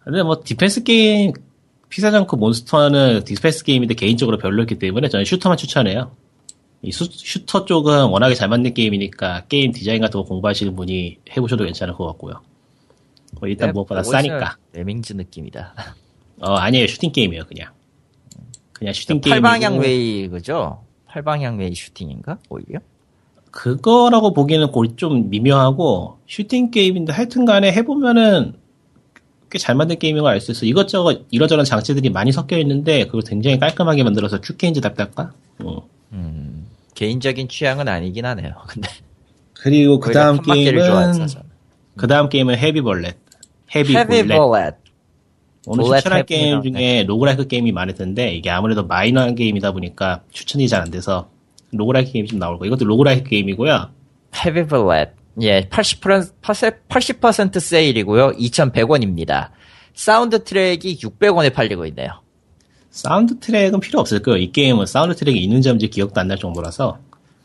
근데 0.00 0.22
뭐, 0.22 0.40
디펜스 0.42 0.82
게임, 0.84 1.32
PixelJunk 1.88 2.36
Monster는 2.36 3.24
디펜스 3.24 3.64
게임인데 3.64 3.94
개인적으로 3.94 4.38
별로였기 4.38 4.78
때문에 4.78 5.08
저는 5.08 5.24
Shooter만 5.24 5.58
추천해요. 5.58 6.12
이 6.80 6.90
수- 6.90 7.04
슈터 7.10 7.64
쪽은 7.66 8.06
워낙에 8.06 8.34
잘 8.34 8.48
만든 8.48 8.74
게임이니까 8.74 9.44
게임 9.48 9.72
디자인 9.72 10.00
같은 10.00 10.18
거 10.20 10.24
공부하시는 10.26 10.74
분이 10.74 11.18
해보셔도 11.36 11.64
괜찮을 11.64 11.94
것 11.94 12.06
같고요. 12.06 12.40
뭐 13.38 13.48
일단 13.48 13.68
네, 13.68 13.72
무엇보다 13.72 14.02
싸니까. 14.02 14.56
Lemmings 14.72 15.12
느낌이다. 15.12 15.74
어, 16.40 16.54
아니에요. 16.54 16.86
슈팅 16.88 17.12
게임이에요, 17.12 17.44
그냥. 17.46 17.70
그냥 18.72 18.92
슈팅 18.94 19.20
게임. 19.20 19.34
팔방향 19.34 19.78
way 19.78 20.26
그죠? 20.28 20.82
팔방향 21.06 21.58
way 21.58 21.72
슈팅인가? 21.74 22.38
오히려? 22.48 22.80
그거라고 23.52 24.32
보기에는 24.32 24.72
골좀 24.72 25.30
미묘하고 25.30 26.18
슈팅 26.26 26.70
게임인데 26.72 27.12
하여튼 27.12 27.44
간에 27.44 27.70
해보면은 27.72 28.54
꽤 29.50 29.58
잘 29.58 29.74
만든 29.74 29.98
게임인 29.98 30.22
걸 30.22 30.32
알 30.32 30.40
수 30.40 30.52
있어. 30.52 30.64
이것저것 30.64 31.26
이러저런 31.30 31.64
장치들이 31.66 32.08
많이 32.08 32.32
섞여 32.32 32.56
있는데 32.58 33.04
그걸 33.04 33.20
굉장히 33.20 33.58
깔끔하게 33.60 34.02
만들어서 34.02 34.40
Q-Games답달까? 34.40 35.32
음. 35.60 35.76
음, 36.14 36.66
개인적인 36.94 37.48
취향은 37.48 37.86
아니긴 37.86 38.24
하네요. 38.24 38.54
근데 38.68 38.88
그리고 39.52 40.00
그 40.00 40.12
다음 40.12 40.40
게임은 40.40 40.82
저는. 41.28 41.28
그 41.98 42.06
다음 42.06 42.30
게임은 42.30 42.56
Heavy 42.56 42.81
Bullet. 42.81 43.16
Heavy 43.74 44.16
Bullet. 44.16 44.76
오늘 45.66 45.84
추천할 45.98 46.24
게임. 46.24 46.62
중에 46.62 47.04
roguelike 47.06 47.46
게임이 47.46 47.72
많을 47.72 47.94
텐데 47.94 48.34
이게 48.34 48.48
아무래도 48.50 48.86
마이너한 48.86 49.34
게임이다 49.34 49.72
보니까 49.72 50.22
추천이 50.30 50.66
잘 50.66 50.80
안 50.82 50.90
돼서 50.90 51.28
roguelike 51.72 52.12
게임이 52.12 52.28
좀 52.28 52.38
나올 52.38 52.58
거예요. 52.58 52.72
이것도 52.72 52.84
roguelike 52.86 53.28
게임이고요. 53.30 53.88
Heavy 54.44 54.66
Bullet. 54.66 55.10
예, 55.40 55.62
80%, 55.70 56.32
80% 56.88 57.60
세일이고요. 57.60 58.32
2,100원입니다. 58.32 59.48
사운드 59.94 60.44
트랙이 60.44 60.98
600원에 60.98 61.52
팔리고 61.52 61.86
있네요. 61.86 62.08
사운드 62.90 63.38
트랙은 63.38 63.80
필요 63.80 64.00
없을 64.00 64.20
거예요. 64.20 64.38
이 64.42 64.52
게임은 64.52 64.84
사운드 64.86 65.14
트랙이 65.16 65.42
있는지 65.42 65.68
없는지 65.70 65.88
기억도 65.88 66.20
안 66.20 66.28
날 66.28 66.38
정도라서 66.38 66.98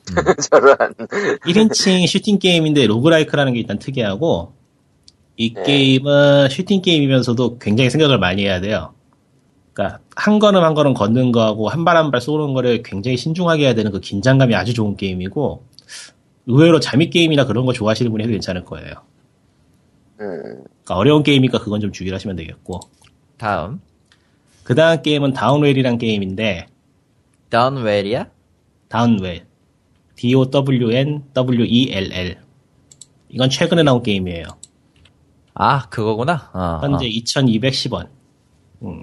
저런. 0.51 0.77
1인칭 1.45 2.05
슈팅 2.07 2.39
게임인데 2.39 2.87
roguelike라는 2.87 3.53
게 3.53 3.59
일단 3.59 3.79
특이하고 3.79 4.53
이 5.37 5.53
네. 5.53 5.63
게임은 5.63 6.49
슈팅 6.49 6.81
게임이면서도 6.81 7.59
굉장히 7.59 7.89
생각을 7.89 8.17
많이 8.19 8.43
해야 8.43 8.59
돼요. 8.59 8.93
그러니까 9.77 9.99
한 10.15 10.39
걸음 10.39 10.63
한 10.63 10.73
걸음 10.73 10.95
걷는 10.95 11.31
거하고 11.31 11.69
한 11.69 11.85
발 11.85 11.95
한 11.97 12.09
발 12.09 12.19
쏘는 12.19 12.55
거를 12.55 12.81
굉장히 12.81 13.15
신중하게 13.15 13.65
해야 13.65 13.75
되는 13.75 13.91
그 13.91 13.99
긴장감이 13.99 14.55
아주 14.55 14.73
좋은 14.73 14.97
게임이고 14.97 15.63
의외로 16.47 16.79
재미 16.79 17.11
게임이나 17.11 17.45
그런 17.45 17.65
거 17.67 17.73
좋아하시는 17.73 18.09
분이 18.11 18.23
해도 18.23 18.31
괜찮을 18.31 18.65
거예요. 18.65 18.93
음, 20.19 20.41
그러니까 20.41 20.95
어려운 20.95 21.21
게임이니까 21.21 21.59
그건 21.59 21.79
좀 21.79 21.91
주의를 21.91 22.15
하시면 22.15 22.35
되겠고 22.37 22.79
다음. 23.37 23.79
그 24.63 24.73
다음 24.73 25.01
게임은 25.03 25.33
Downwell이란 25.33 25.99
게임인데 25.99 26.65
다운웰이야? 27.49 28.29
다운웰 28.89 29.45
D-O-W-N-W-E-L-L 31.07 32.37
이건 33.29 33.49
최근에 33.49 33.83
나온 33.83 34.01
게임이에요. 34.01 34.45
아, 35.53 35.87
그거구나. 35.89 36.49
어, 36.53 36.79
현재 36.81 37.05
어. 37.05 37.09
2210원. 37.09 38.07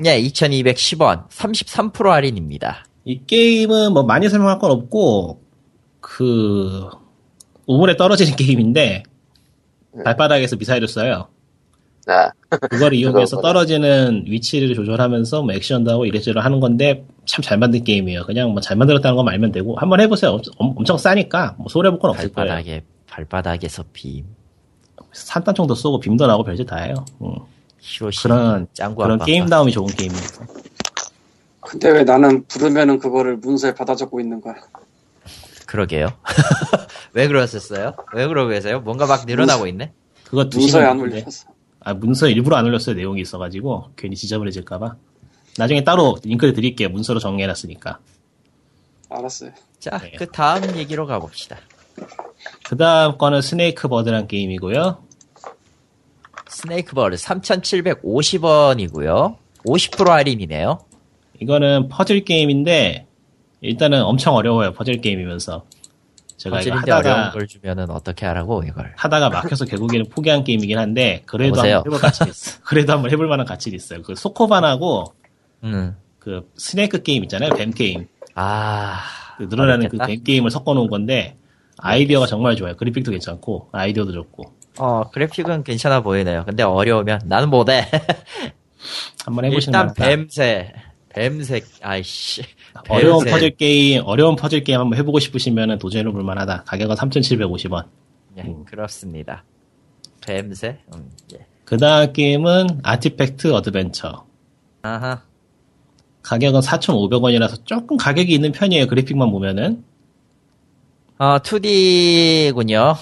예, 0.05 0.21
2,210원. 0.23 1.29
33% 1.29 2.05
할인입니다. 2.05 2.85
이 3.05 3.21
게임은 3.27 3.93
뭐 3.93 4.03
많이 4.05 4.29
설명할 4.29 4.59
건 4.59 4.71
없고 4.71 5.43
그 6.01 6.89
우물에 7.67 7.97
떨어지는 7.97 8.35
게임인데 8.37 9.03
발바닥에서 10.05 10.57
미사일을 10.57 10.89
쏴요. 10.89 11.27
아, 12.07 12.31
그걸 12.69 12.93
이용해서. 12.95 13.41
떨어지는 13.41 14.25
위치를 14.27 14.75
조절하면서 14.75 15.43
뭐 15.43 15.55
액션도 15.55 15.91
하고 15.91 16.05
이래저래 16.07 16.41
하는 16.41 16.61
건데 16.61 17.05
참 17.27 17.43
잘 17.43 17.59
만든 17.59 17.83
게임이에요. 17.85 18.25
그냥 18.27 18.51
뭐 18.51 18.61
잘 18.61 18.77
만들었다는 18.77 19.17
것만 19.17 19.33
알면 19.35 19.53
되고 19.53 19.75
한번 19.77 20.01
해보세요. 20.01 20.39
엄, 20.59 20.75
엄청 20.77 20.99
싸니까 20.99 21.55
뭐 21.59 21.67
손해 21.69 21.91
볼 21.91 21.99
건 21.99 22.11
없을 22.11 22.33
거예요. 22.33 22.49
발바닥에, 22.51 22.83
발바닥에서 23.07 23.85
빔. 23.93 24.25
산탄 25.13 25.55
정도 25.55 25.75
쏘고 25.75 26.01
빔도 26.01 26.27
나고 26.27 26.43
별짓 26.45 26.67
다 26.67 26.77
해요. 26.77 26.95
응. 27.23 27.35
히로시. 27.85 28.23
그런 28.23 28.67
짱구 28.73 29.03
그런 29.03 29.13
아빠가. 29.13 29.27
게임 29.27 29.47
다움이 29.47 29.73
좋은 29.73 29.87
게임이에요. 29.87 30.23
근데 31.61 31.91
왜 31.91 32.05
나는 32.05 32.45
부르면은 32.47 32.99
그거를 32.99 33.37
문서에 33.37 33.75
받아 33.75 33.95
적고 33.95 34.21
있는 34.21 34.41
거야? 34.41 34.55
그러게요. 35.67 36.09
왜 37.13 37.29
그러셨어요? 37.29 37.95
왜 38.15 38.27
그러고 38.27 38.49
계세요? 38.51 38.81
뭔가 38.81 39.07
막 39.07 39.27
늘어나고 39.27 39.67
있네? 39.67 39.93
그거 40.25 40.49
두 40.49 40.59
문서에 40.59 40.81
시간 40.81 40.91
안. 40.93 41.01
올려서. 41.01 41.49
아, 41.81 41.93
문서에 41.95 42.31
일부러 42.33 42.57
안 42.57 42.65
올렸어요. 42.65 42.97
내용이 42.97 43.21
있어가지고. 43.21 43.91
괜히 43.97 44.17
지저분해질까봐. 44.17 44.97
나중에 45.59 45.85
따로 45.85 46.17
링크를 46.25 46.55
드릴게요. 46.55 46.89
문서로 46.89 47.19
정리해놨으니까. 47.21 47.99
알았어요. 49.11 49.51
자, 49.79 49.99
네. 49.99 50.13
그 50.19 50.27
다음 50.27 50.77
얘기로 50.77 51.07
가봅시다. 51.07 51.59
그 52.65 52.77
다음 52.77 53.19
거는 53.19 53.43
Snakebird란 53.43 54.27
게임이고요. 54.27 54.99
Snakebird 56.55 57.17
3,750원이고요. 57.17 59.37
50% 59.67 60.07
할인이네요. 60.09 60.79
이거는 61.41 61.89
퍼즐 61.89 62.25
게임인데, 62.25 63.07
일단은 63.61 64.03
엄청 64.05 64.37
어려워요. 64.37 64.73
퍼즐 64.73 65.01
게임이면서. 65.01 65.65
제가 66.37 66.61
이거 66.61 66.71
퍼즐인데 66.71 66.93
어려운 66.93 67.17
하다가, 67.17 67.33
걸 67.33 67.47
주면은 67.49 67.91
어떻게 67.91 68.25
하라고 68.27 68.63
이걸. 68.67 68.93
하다가 68.97 69.31
막혀서 69.31 69.65
결국에는 69.67 70.09
포기한 70.09 70.45
게임이긴 70.45 70.79
한데, 70.79 71.23
그래도 71.27 71.57
여보세요? 71.59 71.77
한번 71.79 71.93
해볼 71.93 72.01
가치 72.01 72.25
있어. 72.29 72.61
그래도 72.65 72.93
한번 72.93 73.11
해볼 73.11 73.27
만한 73.27 73.45
가치는 73.47 73.75
있어요. 73.77 74.03
그 74.03 74.15
소코반하고, 74.15 75.13
음. 75.65 75.97
그 76.19 76.51
snake 76.57 77.03
게임 77.03 77.23
있잖아요. 77.25 77.51
뱀 77.55 77.71
게임. 77.73 78.07
아. 78.35 79.01
그 79.39 79.45
늘어나는. 79.45 79.89
그 79.89 79.97
뱀 79.99 80.23
게임을 80.23 80.51
섞어놓은 80.51 80.89
건데, 80.89 81.37
아이디어가 81.79 82.27
정말 82.27 82.55
좋아요. 82.57 82.77
그래픽도 82.77 83.11
괜찮고, 83.11 83.71
아이디어도 83.73 84.13
좋고. 84.13 84.53
어, 84.79 85.11
그래픽은 85.11 85.65
괜찮아 85.65 86.03
보이네요. 86.03 86.45
근데 86.45 86.63
어려우면 86.63 87.23
나는 87.27 87.51
못해. 87.51 87.89
한번 89.25 89.45
해보시는 89.47 89.79
일단. 89.79 89.95
뱀새. 89.95 90.73
뱀새, 91.11 91.63
아이씨. 91.83 92.43
어려운 92.89 93.25
뱀새. 93.25 93.31
퍼즐 93.31 93.57
게임, 93.57 94.03
어려운 94.05 94.35
퍼즐 94.37 94.65
게임 94.65 94.81
한번 94.81 94.99
해보고 94.99 95.21
싶으시면 95.21 95.79
도전해 95.79 96.11
볼 96.11 96.25
만하다. 96.25 96.65
가격은 96.67 96.97
3,750원. 96.97 97.87
예, 98.39 98.43
음. 98.43 98.65
그렇습니다. 98.65 99.45
뱀새? 100.27 100.79
음, 100.95 101.11
예. 101.35 101.47
그 101.65 101.77
다음 101.77 102.13
게임은 102.13 102.81
Artifact 102.83 103.53
Adventure. 103.53 104.27
아하. 104.83 105.23
가격은 106.23 106.61
4,500원이라서 106.61 107.65
조금 107.65 107.97
가격이 107.97 108.33
있는 108.35 108.51
편이에요. 108.51 108.87
그래픽만 108.89 109.31
보면은. 109.31 109.85
어, 111.19 111.39
2D군요. 111.39 112.97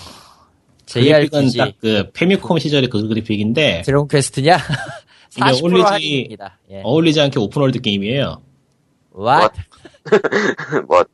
그래픽은. 0.87 1.65
딱 1.65 1.75
그 1.81 2.11
페미콤 2.13 2.59
시절의 2.59 2.91
그 2.91 3.07
그래픽인데 3.09 3.83
Dragon 3.83 4.09
Quest냐? 4.09 4.57
이게 5.37 5.41
40% 5.45 5.61
어울리지- 5.63 5.85
할인입니다. 5.85 6.59
예. 6.71 6.81
어울리지 6.85 7.21
않게 7.21 7.39
open 7.41 7.59
world 7.59 7.81
게임이에요. 7.81 8.43
What? 9.17 9.55
뭐, 10.89 11.05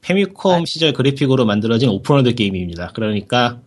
페미콤 0.00 0.64
시절 0.66 0.92
그래픽으로 0.92 1.44
만들어진 1.44 1.88
open 1.90 2.10
world 2.10 2.34
게임입니다. 2.34 2.92
그러니까 2.94 3.60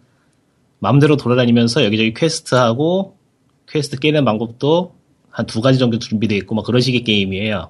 마음대로 0.80 1.16
돌아다니면서 1.16 1.84
여기저기 1.86 2.14
quest하고 2.14 3.16
퀘스트 3.70 3.98
깨는 4.00 4.26
방법도 4.26 4.96
한 5.30 5.46
두 5.46 5.62
가지 5.62 5.80
정도 5.80 5.98
준비되어 5.98 6.38
있고 6.40 6.56
막 6.56 6.66
그런 6.66 6.82
식의 6.82 7.04
게임이에요. 7.06 7.70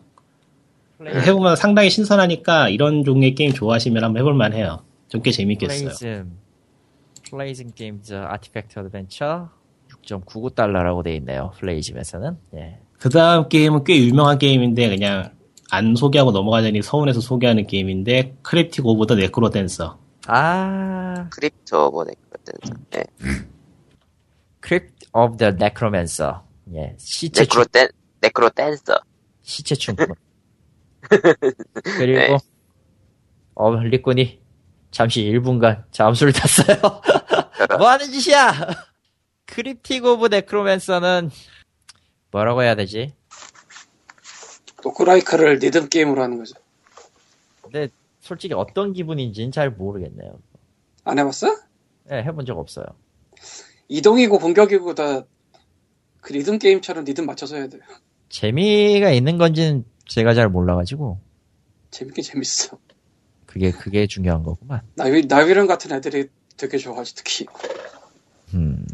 해보면 1.06 1.56
상당히 1.56 1.90
신선하니까 1.92 2.70
이런 2.70 3.04
종류의 3.04 3.36
게임 3.36 3.54
좋아하시면 3.54 4.04
한번 4.04 4.20
해볼만 4.22 4.54
해요. 4.54 4.82
좀 5.10 5.22
꽤 5.22 5.30
재밌겠어요. 5.32 5.90
Playism. 5.90 6.32
Playism 7.32 7.72
Games 7.72 8.14
Artifact 8.14 8.78
Adventure 8.80 9.50
6.99달러라고 10.06 11.04
돼 11.04 11.16
있네요. 11.16 11.52
Playism에서는. 11.58 12.38
예. 12.56 12.80
그 13.00 13.10
다음 13.10 13.48
게임은 13.48 13.86
꽤 13.86 13.98
유명한 13.98 14.38
게임인데 14.38 14.90
그냥 14.90 15.34
안 15.72 15.96
소개하고 15.96 16.32
넘어가자니 16.32 16.82
서운해서 16.82 17.22
소개하는 17.22 17.66
게임인데 17.68 18.38
Crypt 18.44 18.86
of 18.86 19.08
the 19.08 19.16
NecroDancer. 19.16 19.98
아, 20.28 21.30
Crypt 21.30 21.92
of 21.92 22.00
the 22.00 22.12
NecroDancer. 22.30 22.86
네. 22.92 23.04
Crypt 24.62 25.08
of 25.14 25.38
the 25.38 25.54
Necromancer. 25.54 26.36
예. 26.76 26.96
시체 27.00 27.44
Necro 27.44 27.66
Dan, 27.66 27.88
NecroDancer. 28.20 28.96
시체 29.42 29.74
춤꾼. 29.74 30.08
그리고 31.84 32.20
네. 32.20 32.38
어 33.56 33.76
리꾼이 33.76 34.41
잠시 34.92 35.22
1분간 35.24 35.84
잠수를 35.92 36.34
탔어요. 36.34 36.78
뭐 37.78 37.90
하는 37.90 38.12
짓이야? 38.12 38.54
Crypt 39.46 40.06
of 40.06 40.28
Necromancer는 40.28 41.32
뭐라고 42.32 42.64
해야 42.64 42.76
되지? 42.76 43.14
roguelike를 44.82 45.56
리듬 45.56 45.90
게임으로 45.90 46.22
하는 46.24 46.38
거죠. 46.38 46.56
근데 47.62 47.88
솔직히 48.20 48.54
어떤 48.54 48.94
기분인지는 48.94 49.52
잘 49.52 49.70
모르겠네요. 49.70 50.40
안 51.04 51.20
해봤어? 51.20 51.48
예, 52.12 52.16
해본 52.24 52.46
적 52.46 52.58
없어요. 52.58 52.86
이동이고 53.88 54.40
공격이고 54.40 54.96
다 54.96 55.24
그 56.22 56.34
리듬 56.34 56.60
게임처럼 56.60 57.04
리듬 57.04 57.26
맞춰서 57.26 57.56
해야 57.56 57.68
돼요. 57.68 57.82
재미가 58.30 59.10
있는 59.12 59.40
건지는 59.40 59.84
제가 60.08 60.36
잘 60.36 60.50
몰라가지고 60.50 61.20
재밌긴 61.90 62.24
재밌어. 62.24 62.78
그게 63.52 63.72
그게 63.72 64.08
중요한 64.08 64.44
거구만. 64.44 64.82
나위, 64.96 65.26
나위령 65.26 65.68
같은 65.68 65.92
애들이 65.92 66.30
되게 66.56 66.78
좋아하지, 66.78 67.16
특히. 67.16 67.46
음, 68.54 68.86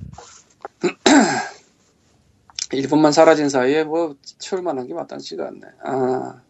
일본만 2.73 3.11
사라진 3.11 3.49
사이에 3.49 3.83
뭐, 3.83 4.15
채울 4.39 4.63
만한 4.63 4.87
게 4.87 4.95
마땅치가 4.95 5.47
않네. 5.47 5.61
아, 5.85 6.41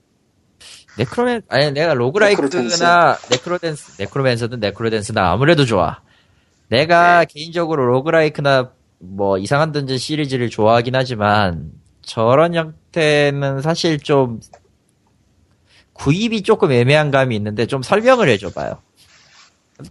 Necroman 0.97 1.41
아니 1.49 1.71
내가 1.71 1.93
roguelike나 1.93 3.17
NecroDance 3.29 4.01
Necromancer든 4.01 4.59
NecroDance나 4.61 5.31
아무래도 5.31 5.65
좋아. 5.65 5.99
내가 6.69 7.25
개인적으로 7.25 7.85
roguelike나 7.85 8.71
뭐 8.99 9.37
이상한 9.37 9.71
던전 9.71 9.97
시리즈를 9.97 10.49
좋아하긴 10.49 10.95
하지만 10.95 11.71
저런 12.01 12.55
형태는 12.55 13.61
사실 13.61 13.99
좀 13.99 14.39
구입이 15.97 16.43
조금 16.43 16.71
애매한 16.71 17.11
감이 17.11 17.35
있는데 17.35 17.65
좀 17.65 17.81
설명을 17.81 18.29
해줘봐요. 18.29 18.81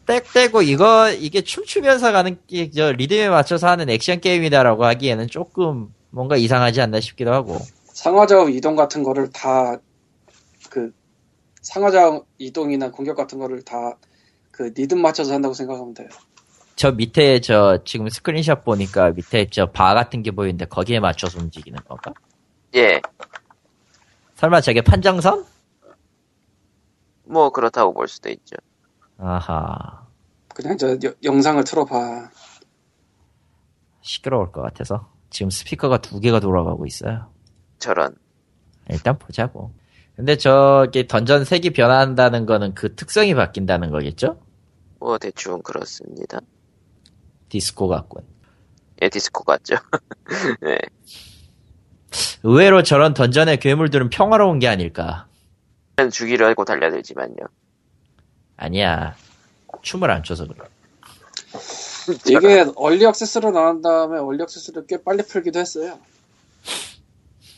땡떼고 0.06 0.62
이거 0.62 1.10
이게 1.12 1.42
춤추면서 1.42 2.10
가는 2.12 2.38
게저 2.48 2.92
리듬에 2.92 3.28
맞춰서 3.28 3.68
하는 3.68 3.88
액션 3.88 4.20
게임이다라고 4.20 4.84
하기에는 4.84 5.28
조금 5.28 5.94
뭔가 6.10 6.36
이상하지 6.36 6.80
않나 6.80 7.00
싶기도 7.00 7.32
하고 7.32 7.58
상하좌우 7.92 8.50
이동 8.50 8.74
같은 8.76 9.02
거를 9.02 9.30
다 9.30 9.78
그 10.70 10.92
상하좌우 11.62 12.24
이동이나 12.38 12.90
공격 12.90 13.16
같은 13.16 13.38
거를 13.38 13.62
다 13.62 13.94
그 14.50 14.72
리듬 14.74 15.02
맞춰서 15.02 15.34
한다고 15.34 15.52
생각하면 15.52 15.92
돼요. 15.92 16.08
저 16.76 16.90
밑에 16.90 17.40
저 17.40 17.78
지금 17.84 18.08
스크린샷 18.08 18.64
보니까 18.64 19.10
밑에 19.10 19.48
저 19.50 19.66
바 19.66 19.92
같은 19.92 20.22
게 20.22 20.30
보이는데 20.30 20.64
거기에 20.64 20.98
맞춰서 20.98 21.38
움직이는 21.38 21.78
건가? 21.86 22.14
예, 22.74 23.00
설마 24.36 24.62
저게 24.62 24.80
판정선? 24.80 25.44
뭐 27.26 27.50
그렇다고 27.50 27.92
볼 27.92 28.08
수도 28.08 28.28
있죠. 28.30 28.56
아하 29.18 30.06
그냥 30.54 30.76
저 30.78 30.90
여- 30.92 31.14
영상을 31.22 31.62
틀어봐. 31.64 32.30
시끄러울 34.00 34.52
것 34.52 34.62
같아서 34.62 35.10
지금 35.30 35.50
스피커가 35.50 35.98
두 35.98 36.20
개가 36.20 36.40
돌아가고 36.40 36.86
있어요. 36.86 37.30
저런. 37.78 38.14
일단 38.88 39.18
보자고. 39.18 39.72
근데 40.14 40.36
저기 40.36 41.06
던전 41.08 41.44
색이 41.44 41.70
변한다는 41.70 42.46
거는 42.46 42.74
그 42.74 42.94
특성이 42.94 43.34
바뀐다는 43.34 43.90
거겠죠? 43.90 44.40
뭐 44.98 45.18
대충 45.18 45.60
그렇습니다. 45.62 46.40
디스코 47.48 47.88
같군. 47.88 48.22
예, 49.02 49.08
디스코 49.10 49.44
같죠. 49.44 49.74
네. 50.62 50.78
의외로 52.44 52.82
저런 52.82 53.12
던전의 53.12 53.58
괴물들은 53.58 54.08
평화로운 54.08 54.58
게 54.58 54.68
아닐까. 54.68 55.25
죽이려 56.10 56.46
알고 56.48 56.64
달려들지만요. 56.64 57.36
아니야. 58.56 59.16
춤을 59.82 60.10
안 60.10 60.22
춰서 60.22 60.46
그래. 60.46 60.68
이게 62.28 62.66
얼리 62.76 63.04
액세스로 63.04 63.50
나온 63.50 63.80
다음에 63.80 64.18
얼리 64.18 64.42
액세스를 64.42 64.86
꽤 64.86 65.02
빨리 65.02 65.22
풀기도 65.22 65.58
했어요. 65.58 65.98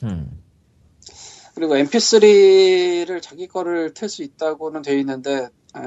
음. 0.04 0.42
그리고 1.54 1.74
MP3를 1.74 3.20
자기 3.20 3.48
거를 3.48 3.92
틀 3.92 4.08
수 4.08 4.22
있다고는 4.22 4.82
돼 4.82 4.98
있는데 5.00 5.48
에, 5.76 5.80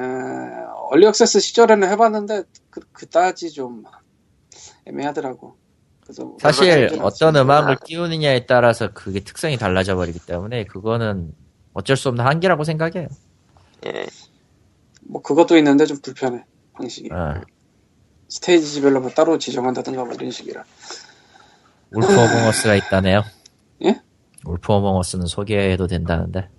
얼리 0.92 1.08
액세스 1.08 1.40
시절에는 1.40 1.90
해봤는데 1.90 2.44
그, 2.70 2.82
그다지 2.92 3.52
좀 3.52 3.86
애매하더라고. 4.86 5.56
그래서 6.02 6.36
사실. 6.42 6.90
어떤. 7.02 7.38
음악을 7.38 7.78
띄우느냐에 7.86 8.46
따라서 8.46 8.92
그게 8.92 9.22
특성이 9.22 9.58
달라져 9.58 9.96
버리기 9.96 10.20
때문에 10.26 10.66
그거는 10.66 11.34
어쩔 11.74 11.96
수 11.98 12.10
없는 12.10 12.26
한계라고 12.26 12.64
생각해요. 12.64 13.08
예. 13.86 14.06
뭐 15.02 15.22
그것도 15.22 15.58
있는데 15.58 15.86
좀 15.86 15.98
불편해 16.02 16.44
방식이. 16.74 17.10
어. 17.12 17.42
스테이지별로 18.30 19.02
뭐 19.02 19.10
따로 19.10 19.38
지정한다든가 19.38 20.06
뭐 20.06 20.14
이런 20.14 20.32
식이라. 20.32 20.64
울프 21.92 22.08
어몽어스가 22.08 22.76
있다네요. 22.76 23.24
예? 23.84 24.02
울프 24.46 24.72
어몽어스는 24.72 25.26
소개해도 25.26 25.88
된다는데. 25.88 26.50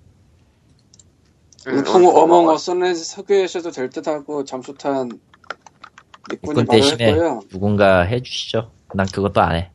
음, 1.68 1.78
울풍 1.78 2.06
어몽어스는 2.06 2.94
소개하셔도 2.94 3.70
될 3.70 3.88
듯하고 3.88 4.44
잠수탄 4.44 5.20
말을 6.42 6.66
대신에. 6.66 7.14
누군가 7.48 8.02
해주시죠. 8.02 8.72
난 8.94 9.06
그것도 9.06 9.40
안 9.40 9.56
해. 9.56 9.70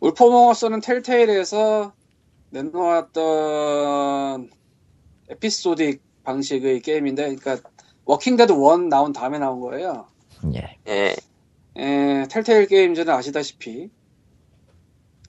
Wolf 0.00 0.24
Among 0.24 0.49
Us는 0.49 0.80
Telltale에서 0.80 1.92
내놓았던 2.50 4.50
episodic 5.30 6.00
방식의 6.24 6.82
게임인데, 6.82 7.36
그러니까 7.36 7.70
Walking 8.04 8.35
Dead 8.35 8.52
1 8.52 8.88
나온 8.88 9.12
다음에 9.12 9.38
나온 9.38 9.60
거예요. 9.60 10.06
예. 10.54 10.76
예. 10.88 11.16
에, 11.76 12.26
Telltale 12.28 12.66
Games는 12.66 13.12
아시다시피 13.12 13.90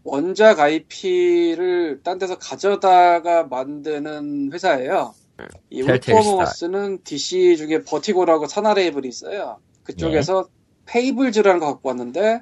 원작 0.03 0.59
IP를 0.59 2.01
딴 2.03 2.17
데서 2.17 2.37
가져다가 2.37 3.43
만드는 3.43 4.51
회사예요. 4.51 5.13
이 5.69 5.83
Telltale 5.83 6.17
Wolf 6.17 6.40
Among 6.40 6.69
Us는 6.69 7.03
DC 7.03 7.57
중에 7.57 7.83
Vertigo라고 7.83 8.47
산하 8.47 8.73
레이블이 8.73 9.07
있어요. 9.07 9.59
그쪽에서 9.83 10.47
페이블즈라는 10.85 11.59
거 11.59 11.67
갖고 11.67 11.89
왔는데 11.89 12.41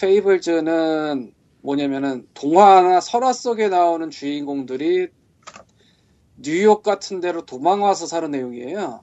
페이블즈는 0.00 1.32
뭐냐면은 1.66 2.28
동화나 2.32 3.00
설화 3.00 3.32
속에 3.32 3.68
나오는 3.68 4.08
주인공들이 4.08 5.08
뉴욕 6.36 6.84
같은 6.84 7.20
데로 7.20 7.44
도망와서 7.44 8.06
사는 8.06 8.30
내용이에요. 8.30 9.02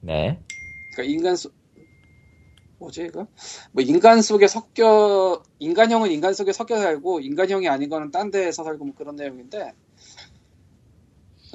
네. 0.00 0.40
그러니까 0.94 1.14
인간 1.14 1.36
속 1.36 1.52
뭐지 2.78 3.02
이거? 3.02 3.26
뭐 3.72 3.84
인간 3.84 4.22
속에 4.22 4.48
섞여 4.48 5.42
인간형은 5.58 6.10
인간 6.10 6.32
속에 6.32 6.52
섞여 6.52 6.78
살고 6.78 7.20
인간형이 7.20 7.68
아닌 7.68 7.90
거는 7.90 8.10
딴 8.10 8.30
데에서 8.30 8.64
살고 8.64 8.86
뭐 8.86 8.94
그런 8.96 9.16
내용인데 9.16 9.74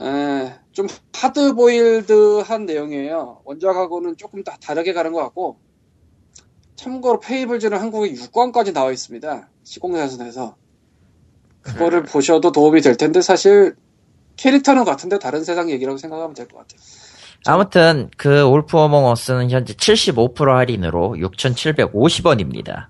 에, 0.01 0.53
좀 0.71 0.85
하드보일드한 1.15 2.67
내용이에요. 2.67 3.41
원작하고는 3.43 4.17
조금 4.17 4.43
다 4.43 4.55
다르게 4.61 4.93
가는 4.93 5.11
것 5.13 5.23
같고 5.23 5.64
참고로 6.76 7.19
페이블즈는 7.19 7.80
한국에 7.80 8.13
6권까지 8.13 8.73
나와 8.73 8.91
있습니다. 8.91 9.49
시공사에서 9.63 10.55
그거를 11.61 12.03
보셔도 12.03 12.51
도움이 12.51 12.82
될 12.82 12.95
텐데 12.95 13.21
사실 13.21 13.76
캐릭터는 14.36 14.84
같은데 14.86 15.17
다른 15.19 15.43
세상 15.43 15.69
얘기라고 15.69 15.97
생각하면 15.97 16.34
될 16.36 16.47
것 16.47 16.59
같아요. 16.59 16.80
아무튼 17.47 18.09
그 18.17 18.41
울프 18.41 18.78
어몽 18.78 19.05
어스는 19.05 19.51
현재 19.51 19.73
75% 19.73 20.45
할인으로 20.47 21.15
6,750원입니다. 21.17 22.88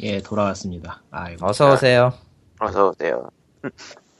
예, 0.00 0.20
돌아왔습니다. 0.20 1.02
아이고, 1.10 1.46
어서 1.46 1.72
오세요. 1.72 2.12
어서 2.58 2.88
오세요. 2.90 3.30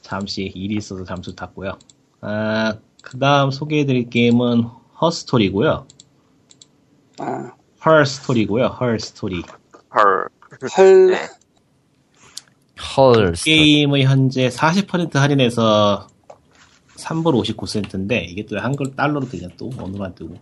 잠시 0.01 0.43
일이 0.55 0.75
있어서 0.77 1.03
잠수 1.03 1.35
탔고요. 1.35 1.77
아, 2.21 2.75
그 3.01 3.19
다음 3.19 3.51
소개해드릴 3.51 4.09
게임은 4.09 4.63
허스토리고요. 5.01 5.87
아, 7.19 7.51
헐 7.85 8.05
스토리고요. 8.05 8.67
헐 8.67 8.99
스토리. 8.99 9.43
헐. 9.93 10.29
할 10.71 11.07
네. 11.07 11.17
헐. 12.95 13.33
게임은 13.33 14.01
현재 14.03 14.47
40% 14.49 15.13
할인해서 15.15 16.07
3불 16.97 17.43
59센트인데 17.43 18.25
이게 18.29 18.45
또 18.45 18.59
한글 18.59 18.95
달러로 18.95 19.27
되냐 19.27 19.47
또 19.57 19.69
어느만 19.77 20.15
뜨고 20.15 20.35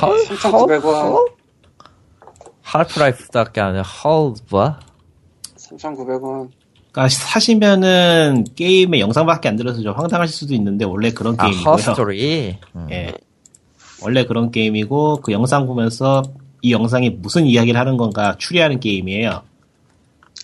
헐. 0.00 0.24
3,900원. 0.26 1.32
할프라이프밖에 2.62 3.60
안 3.60 3.76
해. 3.76 3.80
헐 3.80 4.34
뭐야? 4.50 4.80
3,900원. 5.56 6.50
그러니까 6.92 7.08
사시면은 7.08 8.44
게임의 8.54 9.00
영상밖에 9.00 9.48
안 9.48 9.56
들어서 9.56 9.80
좀 9.80 9.94
황당하실 9.94 10.36
수도 10.36 10.54
있는데 10.54 10.84
원래 10.84 11.10
그런 11.10 11.34
아 11.38 11.46
게임이고요. 11.46 11.72
헐 11.72 11.80
스토리. 11.80 12.58
음. 12.76 12.86
예. 12.90 13.14
원래 14.02 14.24
그런 14.24 14.50
게임이고 14.50 15.20
그 15.22 15.32
영상 15.32 15.66
보면서 15.66 16.22
이 16.62 16.72
영상이 16.72 17.10
무슨 17.10 17.44
이야기를 17.44 17.78
하는 17.78 17.96
건가 17.96 18.36
추리하는 18.38 18.80
게임이에요. 18.80 19.42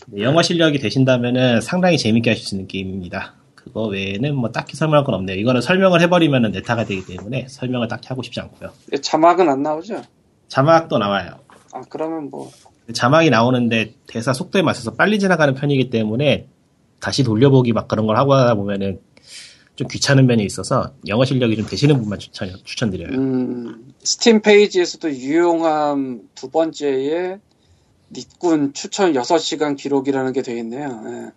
네, 0.08 0.22
영어 0.22 0.42
실력이 0.42 0.78
되신다면은 0.78 1.60
상당히 1.60 1.96
재밌게 1.96 2.30
하실 2.30 2.44
수 2.44 2.54
있는 2.56 2.66
게임입니다. 2.66 3.34
그거 3.54 3.84
외에는 3.84 4.34
뭐 4.34 4.50
딱히 4.50 4.76
설명할 4.76 5.04
건 5.04 5.14
없네요. 5.14 5.38
이거는 5.38 5.60
설명을 5.60 6.00
해버리면은 6.02 6.50
네타가 6.52 6.84
되기 6.84 7.06
때문에 7.06 7.46
설명을 7.48 7.86
딱히 7.86 8.08
하고 8.08 8.22
싶지 8.22 8.40
않고요. 8.40 8.70
자막은 9.00 9.48
안 9.48 9.62
나오죠? 9.62 10.02
자막도 10.48 10.98
나와요. 10.98 11.38
아, 11.72 11.82
그러면 11.88 12.30
뭐, 12.30 12.50
자막이 12.92 13.30
나오는데 13.30 13.94
대사 14.06 14.32
속도에 14.32 14.62
맞춰서 14.62 14.94
빨리 14.94 15.18
지나가는 15.18 15.54
편이기 15.54 15.90
때문에 15.90 16.46
다시 16.98 17.22
돌려보기 17.22 17.72
막 17.72 17.86
그런 17.86 18.06
걸 18.06 18.16
하고 18.16 18.34
하다 18.34 18.54
보면은 18.54 19.00
좀 19.76 19.86
귀찮은 19.86 20.26
면이 20.26 20.42
있어서 20.44 20.92
영어 21.06 21.24
실력이 21.24 21.56
좀 21.56 21.64
되시는 21.66 22.00
분만 22.00 22.18
추천, 22.18 22.50
추천드려요. 22.64 23.10
음, 23.10 23.92
스팀 24.08 24.40
페이지에서도 24.40 25.12
유용함 25.12 26.30
두 26.34 26.48
번째에 26.48 27.40
닉군 28.10 28.72
추천 28.72 29.12
6시간 29.12 29.76
기록이라는 29.76 30.32
게 30.32 30.40
되어 30.40 30.56
있네요. 30.56 31.02
예. 31.04 31.10
네. 31.10 31.30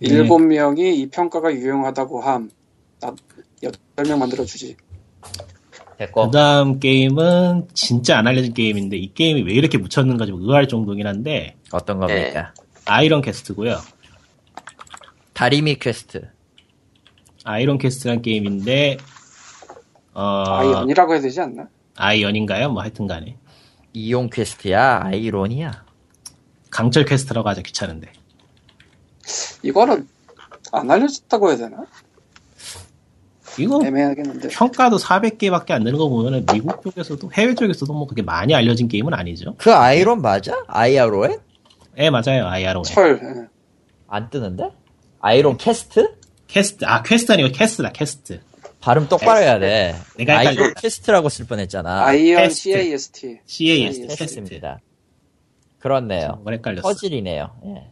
일곱 0.00 0.40
명이 0.40 0.96
이 0.96 1.08
평가가 1.08 1.54
유용하다고 1.54 2.20
함. 2.20 2.50
나 2.98 3.14
8명 3.62 4.18
만들어주지. 4.18 4.76
됐고. 5.98 6.24
그 6.24 6.30
다음 6.32 6.80
게임은 6.80 7.68
진짜 7.74 8.18
안 8.18 8.26
알려진 8.26 8.54
게임인데 8.54 8.96
이 8.96 9.14
게임이 9.14 9.42
왜 9.42 9.52
이렇게 9.52 9.78
묻혔는가 9.78 10.26
좀 10.26 10.42
의아할 10.42 10.66
정도긴 10.66 11.06
한데 11.06 11.58
어떤 11.70 12.00
겁니까? 12.00 12.52
Ironcast고요. 12.86 13.78
다리미 15.32 15.76
퀘스트. 15.76 16.28
Ironcast란 17.44 18.20
게임인데 18.20 18.96
어 20.14 20.42
iron이라고 20.48 21.12
해야 21.12 21.20
되지 21.20 21.40
않나? 21.40 21.68
iron인가요? 22.00 22.70
뭐 22.70 22.82
하여튼 22.82 23.06
간에 23.06 23.36
이용 23.92 24.30
퀘스트야? 24.30 25.02
iron이야? 25.04 25.84
강철 26.70 27.04
퀘스트라고 27.04 27.48
하자 27.48 27.62
귀찮은데 27.62 28.12
이거는 29.62 30.08
안 30.72 30.90
알려졌다고 30.90 31.48
해야 31.50 31.56
되나? 31.58 31.84
이거 33.58 33.84
애매하겠는데. 33.84 34.48
평가도 34.48 34.96
400개밖에 34.98 35.72
안 35.72 35.82
되는 35.82 35.98
거 35.98 36.08
보면은 36.08 36.46
미국 36.52 36.82
쪽에서도 36.82 37.32
해외 37.32 37.54
쪽에서도 37.54 37.92
뭐 37.92 38.06
그렇게 38.06 38.22
많이 38.22 38.54
알려진 38.54 38.86
게임은 38.88 39.12
아니죠. 39.12 39.56
그 39.58 39.72
iron 39.74 40.22
맞아? 40.22 40.52
아이아로에? 40.68 41.36
예 41.98 42.10
맞아요 42.10 42.46
아이아로 42.46 42.82
철. 42.82 43.20
예. 43.22 43.48
안 44.06 44.30
뜨는데? 44.30 44.70
Ironcast? 45.20 46.14
cast, 46.46 46.84
아, 46.84 47.02
퀘스트 47.02 47.32
아니고 47.32 47.50
cast다, 47.52 47.90
cast. 47.92 48.40
발음 48.80 49.08
똑바로 49.08 49.40
해야 49.40 49.58
돼. 49.58 49.94
내가. 50.16 50.38
Ironcast라고 50.38 51.28
쓸 51.28 51.46
뻔했잖아. 51.46 52.04
Ironcast. 52.06 52.70
CAST. 52.70 53.40
CAS, 53.44 54.00
cast. 54.00 54.16
cast입니다. 54.16 54.80
그렇네요. 55.78 56.42
헷갈렸어. 56.48 56.82
퍼즐이네요. 56.82 57.50
예. 57.66 57.90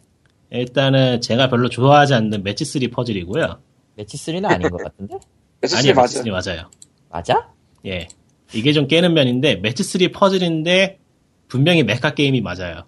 일단은 0.50 1.20
제가 1.20 1.48
별로 1.50 1.68
좋아하지 1.68 2.14
않는 2.14 2.42
매치 2.42 2.64
3 2.64 2.90
퍼즐이고요. 2.90 3.60
매치 3.96 4.16
3는 4.16 4.46
아닌 4.46 4.70
것 4.70 4.82
같은데? 4.82 5.18
SC 5.62 5.76
아니요, 5.76 5.94
맞아. 5.94 6.18
매치 6.18 6.30
3 6.30 6.54
맞아요. 6.54 6.70
맞아? 7.10 7.52
예. 7.86 8.08
이게 8.54 8.72
좀 8.72 8.86
깨는 8.86 9.12
면인데, 9.12 9.56
매치 9.56 9.82
3 9.82 10.10
퍼즐인데, 10.12 10.98
분명히 11.48 11.82
mecha 11.82 12.14
게임이 12.14 12.40
맞아요. 12.40 12.84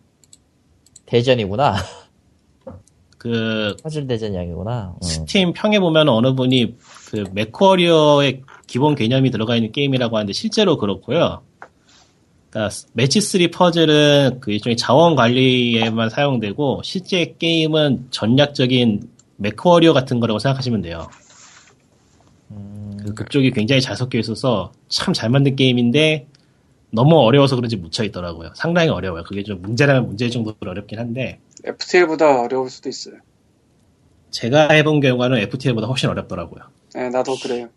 대전이구나. 1.06 1.76
그, 3.18 3.76
퍼즐 3.82 4.06
대전형이구나. 4.06 4.94
음. 4.96 5.02
스팀 5.02 5.52
평에 5.52 5.78
보면 5.78 6.08
어느 6.08 6.34
분이 6.34 6.76
그 7.10 7.24
MechWarrior의 7.32 8.42
기본 8.68 8.94
개념이 8.94 9.32
들어가 9.32 9.56
있는 9.56 9.72
게임이라고 9.72 10.16
하는데 10.16 10.32
실제로 10.32 10.76
그렇고요. 10.76 11.42
그러니까 12.50 12.74
매치 12.92 13.20
3 13.20 13.50
퍼즐은 13.52 14.38
그 14.40 14.52
일종의 14.52 14.76
자원 14.76 15.16
관리에만 15.16 16.08
사용되고 16.08 16.82
실제 16.84 17.34
게임은 17.36 18.08
전략적인 18.10 19.10
맥쿼리어 19.36 19.92
같은 19.92 20.20
거라고 20.20 20.38
생각하시면 20.38 20.82
돼요. 20.82 21.08
그 23.04 23.14
그쪽이 23.14 23.50
굉장히 23.50 23.80
잘 23.80 23.96
섞여 23.96 24.18
있어서 24.18 24.72
참 24.88 25.12
잘 25.12 25.30
만든 25.30 25.56
게임인데 25.56 26.26
너무 26.92 27.18
어려워서 27.18 27.56
그런지 27.56 27.76
묻혀 27.76 28.04
있더라고요. 28.04 28.52
상당히 28.54 28.88
어려워요. 28.88 29.24
그게 29.24 29.42
좀 29.42 29.62
문제라면 29.62 30.06
문제일 30.06 30.30
정도로 30.30 30.56
어렵긴 30.62 31.00
한데 31.00 31.40
FTL보다 31.64 32.40
어려울 32.40 32.70
수도 32.70 32.88
있어요. 32.88 33.14
제가 34.30 34.68
해본 34.68 35.00
결과는 35.00 35.38
FTL보다 35.38 35.88
훨씬 35.88 36.08
어렵더라고요. 36.08 36.62
네, 36.94 37.08
나도 37.08 37.36
그래요. 37.36 37.68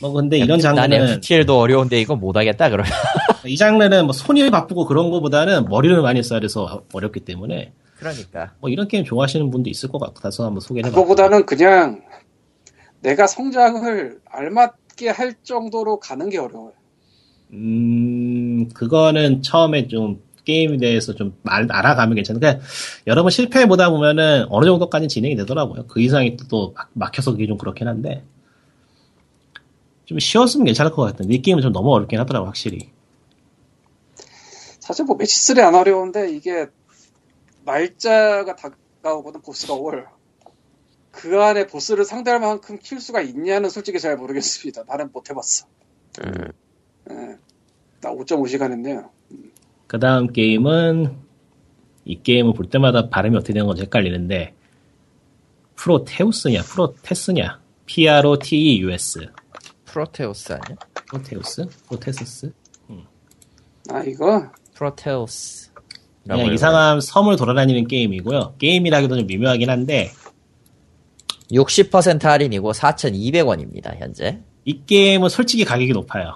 뭐 0.00 0.12
근데 0.12 0.36
이런 0.38 0.58
난 0.58 0.74
장르는 0.74 1.08
FTL도 1.14 1.58
어려운데 1.58 2.00
이거 2.00 2.16
못하겠다 2.16 2.70
그러면. 2.70 2.90
이 3.46 3.56
장르는 3.56 4.04
뭐 4.04 4.12
손이 4.12 4.50
바쁘고 4.50 4.86
그런 4.86 5.10
거보다는 5.10 5.66
머리를 5.66 6.00
많이 6.02 6.22
써야 6.22 6.40
돼서 6.40 6.82
어렵기 6.92 7.20
때문에 7.20 7.72
그러니까. 7.98 8.52
뭐 8.60 8.70
이런 8.70 8.88
게임 8.88 9.04
좋아하시는 9.04 9.50
분도 9.50 9.70
있을 9.70 9.88
것 9.88 9.98
같아서 9.98 10.44
한번 10.44 10.60
소개를 10.60 10.90
해봤고 10.90 11.02
그거보다는 11.02 11.46
그냥 11.46 12.02
내가 13.00 13.26
성장을 13.26 14.18
알맞게 14.30 15.10
할 15.10 15.34
정도로 15.42 16.00
가는 16.00 16.28
게 16.28 16.38
어려워요. 16.38 16.72
음 17.52 18.68
그거는 18.74 19.42
처음에 19.42 19.86
좀 19.86 20.20
게임에 20.44 20.76
대해서 20.78 21.14
좀 21.14 21.36
알, 21.44 21.66
알아가면 21.70 22.16
괜찮은데 22.16 22.46
그러니까 22.48 22.66
여러 23.06 23.22
번 23.22 23.30
실패해보다 23.30 23.90
보면은 23.90 24.46
어느 24.48 24.66
정도까지 24.66 25.08
진행이 25.08 25.36
되더라고요 25.36 25.86
그 25.86 26.00
이상이 26.00 26.36
또, 26.36 26.48
또 26.48 26.72
막- 26.74 26.90
막혀서 26.94 27.32
그게 27.32 27.46
좀 27.46 27.56
그렇긴 27.56 27.86
한데 27.86 28.24
좀 30.04 30.18
쉬웠으면 30.18 30.66
괜찮을 30.66 30.92
것 30.92 31.02
같은데 31.02 31.34
이 31.34 31.42
게임은 31.42 31.62
좀 31.62 31.72
너무 31.72 31.92
어렵긴 31.92 32.18
하더라고 32.20 32.46
확실히 32.46 32.90
사실 34.80 35.06
뭐 35.06 35.16
매치 35.16 35.40
3 35.40 35.58
안 35.60 35.74
어려운데 35.74 36.30
이게 36.30 36.66
날짜가 37.64 38.54
다가오거든 38.54 39.40
보스가 39.40 39.72
올. 39.72 40.06
그 41.10 41.40
안에 41.40 41.66
보스를 41.66 42.04
상대할 42.04 42.40
만큼 42.40 42.78
킬 42.78 43.00
수가 43.00 43.22
있냐는 43.22 43.70
솔직히 43.70 43.98
잘 43.98 44.16
모르겠습니다. 44.16 44.84
나는 44.86 45.10
못 45.12 45.30
해봤어. 45.30 45.66
음, 46.20 46.52
예. 47.10 47.14
나 48.00 48.10
5.5시간 48.10 48.72
했네요. 48.72 49.10
그 49.86 49.98
다음 49.98 50.26
게임은 50.32 51.16
이 52.04 52.22
게임을 52.22 52.52
볼 52.52 52.68
때마다 52.68 53.08
발음이 53.08 53.36
어떻게 53.36 53.54
되는 53.54 53.66
건지 53.66 53.82
헷갈리는데 53.82 54.54
Proteus냐 55.76 56.62
프로테스냐 56.62 57.60
P-R-O-T-E-U-S 57.86 59.30
Proteus 59.94 60.52
아니야? 60.52 60.76
Proteus? 61.06 61.66
프로테스스? 61.86 62.52
아 63.90 64.02
이거 64.02 64.50
Proteus. 64.74 65.70
그냥 66.26 66.52
이상한 66.52 67.00
섬을 67.00 67.36
돌아다니는 67.36 67.86
게임이고요 67.86 68.54
게임이라기도 68.58 69.16
좀 69.18 69.26
미묘하긴 69.26 69.70
한데 69.70 70.10
60% 71.52 72.22
할인이고 72.22 72.72
4,200원입니다, 72.72 73.94
현재. 73.96 74.40
이 74.64 74.80
게임은 74.84 75.28
솔직히 75.28 75.64
가격이 75.64 75.92
높아요 75.92 76.34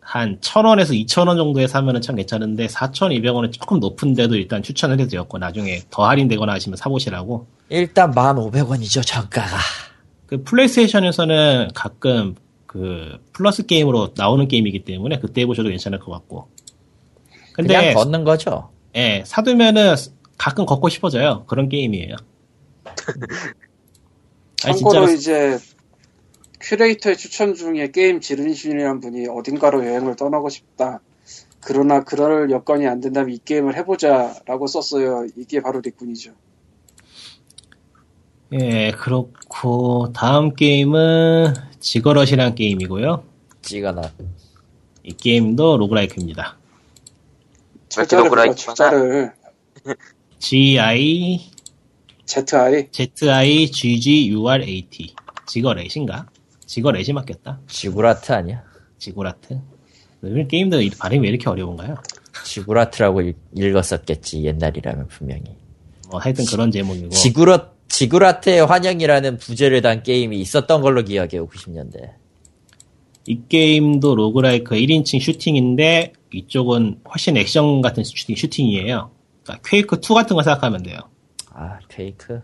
한 0.00 0.38
1000원에서 0.38 0.90
2000원 1.06 1.36
정도에 1.36 1.66
사면은 1.66 2.00
참 2.00 2.14
괜찮은데 2.14 2.66
4200원은 2.68 3.52
조금 3.52 3.80
높은데도 3.80 4.36
일단 4.36 4.62
추천을 4.62 5.00
해드렸고 5.00 5.38
나중에 5.38 5.80
더 5.90 6.06
할인되거나 6.06 6.52
하시면 6.52 6.76
사보시라고 6.76 7.48
일단 7.70 8.12
1,500원이죠, 8.12 9.04
정가가. 9.04 9.56
그 10.26 10.44
플레이스테이션에서는 10.44 11.70
가끔 11.74 12.36
그 12.70 13.18
플러스 13.32 13.66
게임으로 13.66 14.10
나오는 14.16 14.46
게임이기 14.46 14.84
때문에 14.84 15.18
그때 15.18 15.40
해보셔도 15.40 15.70
괜찮을 15.70 15.98
것 15.98 16.12
같고. 16.12 16.46
근데 17.52 17.76
그냥 17.76 17.94
걷는 17.94 18.22
거죠. 18.22 18.70
예, 18.94 19.24
사두면은 19.26 19.96
가끔 20.38 20.66
걷고 20.66 20.88
싶어져요. 20.88 21.46
그런 21.48 21.68
게임이에요. 21.68 22.14
아니 24.62 24.78
참고로 24.78 25.08
진짜로 25.08 25.10
이제 25.10 25.58
큐레이터의 26.60 27.16
추천 27.16 27.54
중에 27.54 27.90
게임 27.90 28.20
지른신이라는 28.20 29.00
분이 29.00 29.26
어딘가로 29.26 29.84
여행을 29.84 30.14
떠나고 30.14 30.48
싶다. 30.48 31.00
그러나 31.60 32.04
그럴 32.04 32.52
여건이 32.52 32.86
안 32.86 33.00
된다면 33.00 33.34
이 33.34 33.40
게임을 33.44 33.74
해보자라고 33.78 34.68
썼어요. 34.68 35.26
이게 35.36 35.60
바로 35.60 35.80
리꾼이죠. 35.80 36.34
예 38.52 38.90
그렇고 38.92 40.12
다음 40.12 40.54
게임은 40.54 41.54
지거럿이라는 41.78 42.54
게임이고요. 42.54 43.24
찍어놔. 43.62 44.10
이 45.04 45.12
게임도 45.12 45.76
로그라이크입니다. 45.78 46.56
불러, 47.94 48.22
로그라이크구나. 48.24 48.54
철자를 48.54 49.32
G 50.38 50.78
I 50.78 51.40
ZI 52.26 52.88
Z 52.92 53.28
I 53.28 53.70
G 53.70 54.00
G 54.00 54.30
U 54.30 54.48
R 54.48 54.62
A 54.64 54.82
T 54.88 55.14
지거렛인가? 55.46 56.26
지거렛이 56.66 57.12
맡겼다. 57.12 57.60
지구라트 57.68 58.32
아니야? 58.32 58.62
지구라트. 58.98 59.60
요즘 60.22 60.46
게임들 60.46 60.82
이 60.82 60.90
발음이 60.90 61.22
왜 61.22 61.28
이렇게 61.28 61.48
어려운가요? 61.48 61.96
지구라트라고 62.44 63.22
읽, 63.22 63.36
읽었었겠지, 63.56 64.44
옛날이라면 64.44 65.08
분명히. 65.08 65.42
뭐 66.10 66.20
하여튼 66.20 66.44
그런 66.46 66.70
제목이고 66.70 67.08
지구라, 67.10 67.70
지구라트의 67.90 68.64
환영이라는 68.64 69.36
부제를 69.36 69.82
단 69.82 70.02
게임이 70.02 70.40
있었던 70.40 70.80
걸로 70.80 71.02
기억해요, 71.02 71.46
90년대. 71.48 72.14
이 73.26 73.42
게임도 73.48 74.14
roguelike 74.14 74.76
1인칭 74.76 75.20
슈팅인데 75.20 76.12
이쪽은 76.32 77.00
훨씬 77.10 77.36
액션 77.36 77.82
같은 77.82 78.02
슈팅, 78.04 78.34
슈팅이에요. 78.36 79.10
그러니까 79.42 79.68
Quake 79.68 79.96
2 79.96 80.14
같은 80.14 80.36
거 80.36 80.42
생각하면 80.42 80.82
돼요. 80.82 80.98
아, 81.52 81.78
Quake. 81.88 82.40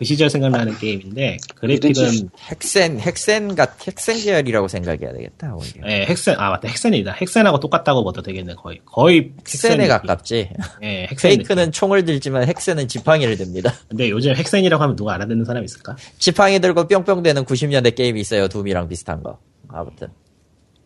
그 0.00 0.06
시절 0.06 0.30
생각나는 0.30 0.78
게임인데 0.78 1.36
그래픽은 1.56 1.92
1인칭 1.92 2.30
Hexen, 2.50 2.98
Hexen 2.98 3.54
같, 3.54 3.86
Hexen 3.86 4.16
계열이라고 4.24 4.66
생각해야 4.66 5.12
되겠다, 5.12 5.54
오히려. 5.54 5.86
예, 5.90 6.06
Hexen 6.06 6.36
아 6.38 6.48
맞다 6.48 6.68
Hexen이다. 6.68 7.16
Hexen하고 7.20 7.60
똑같다고 7.60 8.02
봐도 8.02 8.22
되겠네 8.22 8.54
거의 8.54 8.80
거의 8.86 9.32
Hexen에 9.46 9.76
느낌. 9.76 9.88
가깝지. 9.88 10.48
예, 10.82 11.06
헥센 11.10 11.36
페이크는 11.36 11.64
느낌. 11.64 11.72
총을 11.72 12.06
들지만 12.06 12.48
헥센은 12.48 12.88
지팡이를 12.88 13.36
듭니다. 13.36 13.74
근데 13.90 14.08
요즘 14.08 14.34
헥센이라고 14.34 14.82
하면 14.82 14.96
누가 14.96 15.12
알아듣는 15.16 15.44
사람 15.44 15.62
있을까? 15.64 15.94
지팡이 16.18 16.58
들고 16.60 16.88
뿅뿅 16.88 17.22
되는 17.22 17.44
90년대 17.44 17.94
게임이 17.94 18.22
있어요, 18.22 18.48
둠이랑 18.48 18.88
비슷한 18.88 19.22
거. 19.22 19.38
아무튼. 19.68 20.08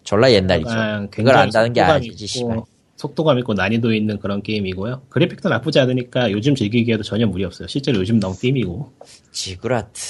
졸라 0.03 0.32
옛날이죠. 0.32 1.09
그걸 1.12 1.36
안다는 1.36 1.73
게 1.73 1.81
아니지, 1.82 2.27
씨발. 2.27 2.62
속도감 2.97 3.39
있고 3.41 3.55
난이도 3.55 3.93
있는 3.93 4.19
그런 4.21 4.41
게임이고요. 4.43 5.03
그래픽도 5.09 5.49
나쁘지 5.49 5.81
않으니까 5.81 6.31
요즘 6.31 6.55
즐기기에도 6.55 7.03
전혀 7.03 7.27
무리 7.27 7.45
없어요. 7.45 7.66
실제로 7.69 7.99
요즘 7.99 8.21
나온 8.21 8.35
게임이고. 8.39 8.93
지구라트. 9.33 10.01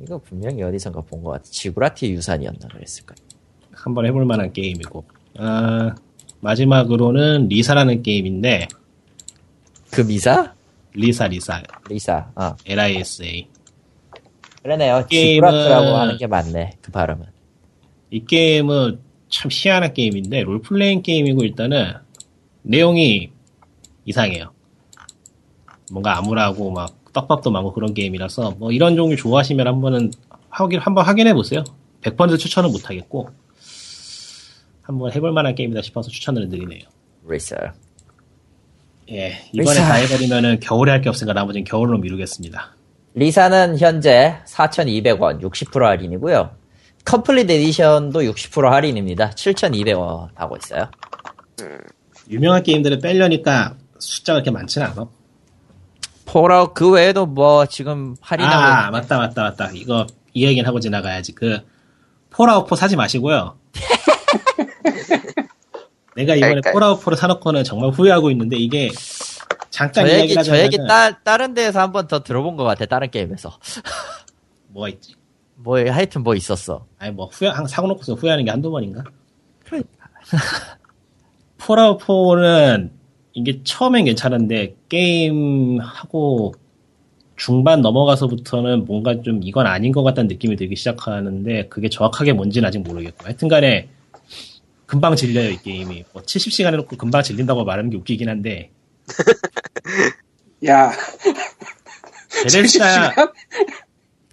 이거 0.00 0.18
분명히 0.18 0.62
어디선가 0.62 1.00
본 1.02 1.22
것 1.24 1.30
같아. 1.32 1.44
지구라트의 1.44 2.12
유산이었나 2.12 2.68
그랬을까. 2.72 3.14
한번 3.72 4.06
해볼 4.06 4.24
만한 4.24 4.52
게임이고. 4.52 5.04
아, 5.38 5.94
마지막으로는 6.40 7.48
리사라는 7.48 8.02
게임인데, 8.02 8.68
그 9.90 10.06
리사? 10.06 10.54
리사, 10.94 11.26
리사. 11.26 11.62
리사. 11.88 12.30
어. 12.36 12.54
L-I-S-A. 12.66 13.48
그러네요. 14.62 15.06
게임은- 15.10 15.10
지구라트라고 15.10 15.86
하는 15.96 16.16
게 16.16 16.26
맞네. 16.26 16.70
그 16.80 16.92
발음은. 16.92 17.26
이 18.10 18.24
게임은 18.24 19.00
참 19.28 19.48
희한한 19.52 19.92
게임인데, 19.94 20.42
롤플레잉 20.42 21.02
게임이고, 21.02 21.42
일단은, 21.44 21.94
내용이 22.68 23.30
이상해요. 24.04 24.52
뭔가 25.90 26.18
암울하고, 26.18 26.70
막, 26.70 26.94
떡밥도 27.14 27.50
많고 27.50 27.72
그런 27.72 27.94
게임이라서, 27.94 28.56
뭐, 28.58 28.72
이런 28.72 28.94
종류 28.94 29.16
좋아하시면 29.16 29.66
한 29.66 29.80
번은, 29.80 30.12
확인, 30.50 30.78
한번 30.78 31.04
확인해 31.06 31.32
보세요. 31.32 31.64
100% 32.02 32.38
추천은 32.38 32.70
못 32.70 32.88
하겠고, 32.90 33.30
한번 34.82 35.12
해볼 35.12 35.32
만한 35.32 35.54
게임이다 35.54 35.80
싶어서 35.82 36.10
추천을 36.10 36.48
드리네요. 36.48 36.82
리사. 37.26 37.56
예, 39.10 39.38
이번에 39.52 39.78
리사. 39.78 39.88
다 39.88 39.94
해버리면은 39.94 40.60
겨울에 40.60 40.92
할 40.92 41.00
게 41.00 41.08
없으니까 41.08 41.32
나머지는 41.32 41.64
겨울로 41.64 41.96
미루겠습니다. 41.98 42.74
리사는 43.14 43.78
현재 43.78 44.36
4,200원 44.46 45.40
60% 45.42 45.80
할인이고요. 45.80 46.50
Complete 47.06 47.50
Edition도 47.50 48.20
60% 48.20 48.68
할인입니다. 48.68 49.30
7,200원 49.30 50.28
하고 50.34 50.56
있어요. 50.58 50.90
유명한 52.30 52.62
게임들을 52.62 52.98
빼려니까 53.00 53.76
숫자가 53.98 54.36
그렇게 54.38 54.50
많지는 54.50 54.86
않아. 54.88 55.06
Fallout 56.26 56.74
그 56.74 56.90
외에도 56.90 57.24
뭐 57.26 57.64
지금 57.66 58.14
할인하고 58.20 58.62
아, 58.62 58.82
있는- 58.88 58.92
맞다, 58.92 59.18
맞다, 59.18 59.42
맞다. 59.44 59.70
이거, 59.72 60.06
이 60.34 60.44
얘기는 60.44 60.66
하고 60.66 60.78
지나가야지. 60.78 61.34
그, 61.34 61.60
Fallout4 62.30 62.76
사지 62.76 62.96
마시고요. 62.96 63.56
내가 66.16 66.34
이번에 66.34 66.60
그러니까요. 66.60 66.74
Fallout4를 66.74 67.16
사놓고는 67.16 67.64
정말 67.64 67.90
후회하고 67.90 68.30
있는데, 68.32 68.56
이게, 68.56 68.90
잠깐 69.70 70.06
저 70.06 70.12
얘기 70.12 70.34
저 70.42 70.58
얘기 70.58 70.76
따, 70.86 71.18
다른 71.22 71.54
데에서 71.54 71.80
한 71.80 71.92
번 71.92 72.08
더 72.08 72.22
들어본 72.22 72.56
것 72.56 72.64
같아. 72.64 72.84
다른 72.86 73.10
게임에서. 73.10 73.58
뭐가 74.68 74.88
있지? 74.90 75.14
뭐 75.54 75.78
하여튼 75.78 76.22
뭐 76.22 76.34
있었어. 76.34 76.86
아니, 76.98 77.12
뭐, 77.12 77.26
후회, 77.32 77.48
항상 77.48 77.66
사고 77.68 77.88
놓고서 77.88 78.14
후회하는 78.14 78.44
게 78.44 78.50
한두 78.50 78.70
번인가? 78.70 79.04
그러니까. 79.64 79.90
Fallout 81.68 82.00
4는, 82.00 82.88
이게 83.34 83.60
처음엔 83.62 84.06
괜찮은데, 84.06 84.74
게임하고, 84.88 86.54
중반 87.36 87.82
넘어가서부터는 87.82 88.86
뭔가 88.86 89.20
좀 89.20 89.40
이건 89.42 89.66
아닌 89.66 89.92
것 89.92 90.02
같다는 90.02 90.28
느낌이 90.28 90.56
들기 90.56 90.76
시작하는데, 90.76 91.68
그게 91.68 91.90
정확하게 91.90 92.32
뭔지는 92.32 92.66
아직 92.66 92.78
모르겠고. 92.78 93.26
하여튼 93.26 93.48
간에, 93.48 93.90
금방 94.86 95.14
질려요, 95.14 95.50
이 95.50 95.58
게임이. 95.58 96.04
뭐, 96.14 96.22
70시간 96.22 96.72
해놓고 96.72 96.96
금방 96.96 97.22
질린다고 97.22 97.64
말하는 97.64 97.90
게 97.90 97.98
웃기긴 97.98 98.30
한데, 98.30 98.70
야, 100.66 100.90
Bethesda, 102.44 103.12
70시간? 103.12 103.32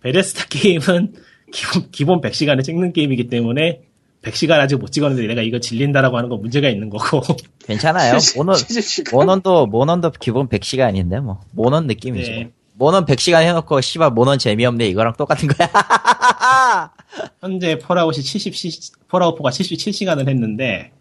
Bethesda 0.03 0.45
게임은 0.49 1.15
기본, 1.51 1.91
기본 1.91 2.21
100시간을 2.21 2.63
찍는 2.63 2.93
게임이기 2.93 3.27
때문에, 3.27 3.81
100시간 4.25 4.53
아직 4.59 4.77
못 4.77 4.91
찍었는데 4.91 5.27
내가 5.27 5.41
이거 5.41 5.59
질린다라고 5.59 6.17
하는 6.17 6.29
건 6.29 6.41
문제가 6.41 6.67
있는 6.69 6.89
거고. 6.89 7.21
괜찮아요. 7.65 8.17
몬헌 8.35 8.55
70시간? 8.55 9.11
몬헌도 9.13 9.67
몬헌도 9.67 10.11
기본 10.19 10.49
100시간인데 10.49 11.19
뭐 11.21 11.41
몬헌 11.51 11.87
느낌이죠. 11.87 12.31
네. 12.31 12.51
몬헌 12.73 13.05
100시간 13.05 13.41
해놓고 13.43 13.79
씨발 13.81 14.11
몬헌 14.11 14.37
재미없네 14.37 14.87
이거랑 14.87 15.13
똑같은 15.13 15.47
거야. 15.47 15.69
현재 17.39 17.77
Fallout이 17.79 18.21
70, 18.21 19.07
Fallout4가 19.07 19.49
77시간을 19.49 20.27
했는데, 20.27 20.91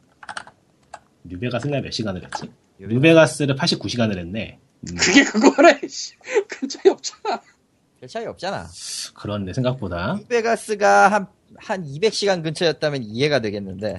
New 1.24 1.41
Vegas가 1.41 1.80
몇 1.80 1.90
시간을 1.90 2.22
했지? 2.22 2.50
New 2.78 2.98
Vegas를 2.98 3.56
89시간을 3.56 4.18
했네. 4.18 4.58
음, 4.88 4.96
그게 4.96 5.24
그거래. 5.24 5.80
씨. 5.88 6.12
큰 6.48 6.68
차이 6.68 6.92
없잖아. 6.92 7.40
별 7.98 8.08
차이 8.08 8.26
없잖아. 8.26 8.68
그렇네, 9.14 9.52
생각보다. 9.54 10.14
New 10.20 10.47
Vegas가 10.47 11.08
한, 11.08 11.26
한 11.64 11.84
200시간 11.84 12.42
근처였다면 12.42 13.02
이해가 13.04 13.40
되겠는데, 13.40 13.98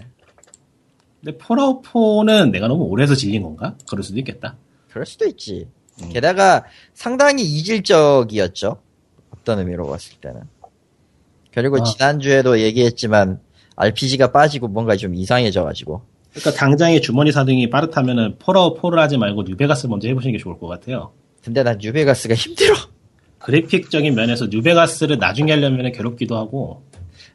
근데 1.23 1.37
Fallout4는 1.38 2.52
내가 2.51 2.67
너무 2.67 2.83
오래해서 2.83 3.15
질린 3.15 3.41
건가? 3.41 3.75
그럴 3.89 4.03
수도 4.03 4.19
있겠다. 4.19 4.55
그럴 4.89 5.05
수도 5.05 5.25
있지. 5.25 5.67
게다가 6.11 6.65
상당히 6.93 7.43
이질적이었죠. 7.43 8.81
어떤 9.31 9.59
의미로 9.59 9.87
봤을 9.87 10.17
때는. 10.21 10.41
그리고 11.51 11.77
아. 11.79 11.83
지난주에도 11.83 12.59
얘기했지만, 12.59 13.39
RPG가 13.75 14.31
빠지고 14.31 14.67
뭔가 14.67 14.95
좀 14.95 15.15
이상해져가지고. 15.15 16.01
그러니까 16.33 16.51
당장에 16.51 17.01
주머니 17.01 17.31
사정이 17.31 17.69
빠듯하면은 17.69 18.37
Fallout4를 18.38 18.97
하지 18.97 19.17
말고 19.17 19.43
New 19.43 19.60
Vegas 19.60 19.88
먼저 19.87 20.07
해보시는 20.07 20.33
게 20.33 20.37
좋을 20.37 20.59
것 20.59 20.67
같아요. 20.67 21.13
근데 21.43 21.63
난 21.63 21.79
New 21.81 21.98
Vegas가 21.98 22.35
힘들어. 22.35 22.75
그래픽적인 23.39 24.13
면에서 24.13 24.47
New 24.47 24.65
Vegas를 24.65 25.18
나중에 25.17 25.51
하려면 25.53 25.91
괴롭기도 25.91 26.37
하고, 26.37 26.83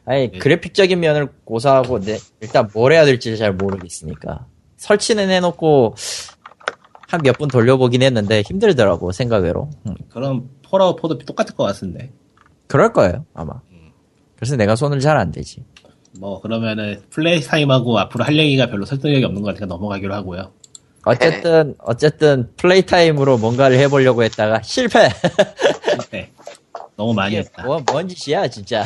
아니 0.05 0.31
네. 0.31 0.37
그래픽적인 0.39 0.99
면을 0.99 1.29
고사하고 1.45 1.99
내- 2.01 2.17
일단 2.39 2.69
뭘 2.73 2.91
해야 2.93 3.05
될지 3.05 3.37
잘 3.37 3.53
모르겠으니까 3.53 4.47
설치는 4.77 5.29
해놓고 5.29 5.95
한 7.07 7.21
몇 7.23 7.37
분 7.37 7.49
돌려보긴 7.49 8.01
했는데 8.01 8.41
힘들더라고 8.41 9.11
생각외로 9.11 9.69
음, 9.85 9.95
그럼 10.09 10.49
Fallout4도 10.63 11.25
똑같을 11.25 11.55
것 11.55 11.65
같은데. 11.65 12.11
그럴 12.67 12.93
거예요 12.93 13.25
아마 13.33 13.53
그래서 14.37 14.55
내가 14.55 14.75
손을 14.75 14.99
잘 15.01 15.17
안 15.17 15.31
대지 15.31 15.63
뭐, 16.19 16.41
그러면은 16.41 17.01
플레이 17.09 17.39
타임하고 17.41 17.97
앞으로 17.99 18.23
할 18.25 18.37
얘기가 18.37 18.67
별로 18.67 18.85
설득력이 18.85 19.23
없는 19.25 19.41
것 19.41 19.49
같으니까 19.49 19.65
넘어가기로 19.67 20.13
하고요. 20.13 20.51
어쨌든 21.05 21.75
어쨌든 21.79 22.49
플레이 22.57 22.81
타임으로 22.81 23.37
뭔가를 23.37 23.77
해보려고 23.79 24.21
했다가 24.23 24.61
실패 24.61 25.09
네. 26.11 26.29
너무 26.97 27.13
많이 27.13 27.37
했다. 27.37 27.63
뭐, 27.65 27.81
뭔 27.91 28.07
짓이야 28.07 28.47
진짜 28.49 28.83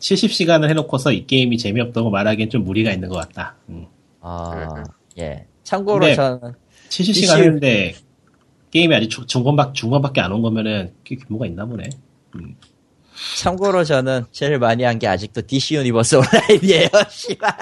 70시간을 0.00 0.68
해놓고서 0.70 1.12
이 1.12 1.26
게임이 1.26 1.58
재미없다고 1.58 2.10
말하기엔 2.10 2.50
좀 2.50 2.64
무리가 2.64 2.90
있는 2.90 3.08
것 3.08 3.16
같다. 3.16 3.54
음. 3.68 3.86
아 4.20 4.82
예 5.18 5.46
참고로 5.62 6.00
근데- 6.00 6.14
저는 6.14 6.54
70시간 6.88 7.22
이슈- 7.22 7.36
했는데 7.38 7.94
게임이 8.70 8.94
아직 8.94 9.08
중- 9.10 9.26
중간밖, 9.26 9.74
중간밖에 9.74 10.20
안 10.20 10.32
온 10.32 10.42
거면은 10.42 10.92
꽤 11.04 11.16
규모가 11.16 11.46
있나 11.46 11.64
보네. 11.66 11.84
음. 12.36 12.56
참고로 13.38 13.84
저는 13.84 14.24
제일 14.32 14.58
많이 14.58 14.82
한 14.84 14.98
게 14.98 15.06
아직도 15.06 15.42
DC 15.46 15.74
유니버스 15.76 16.16
온라인이에요 16.16 16.88
씨발 17.10 17.52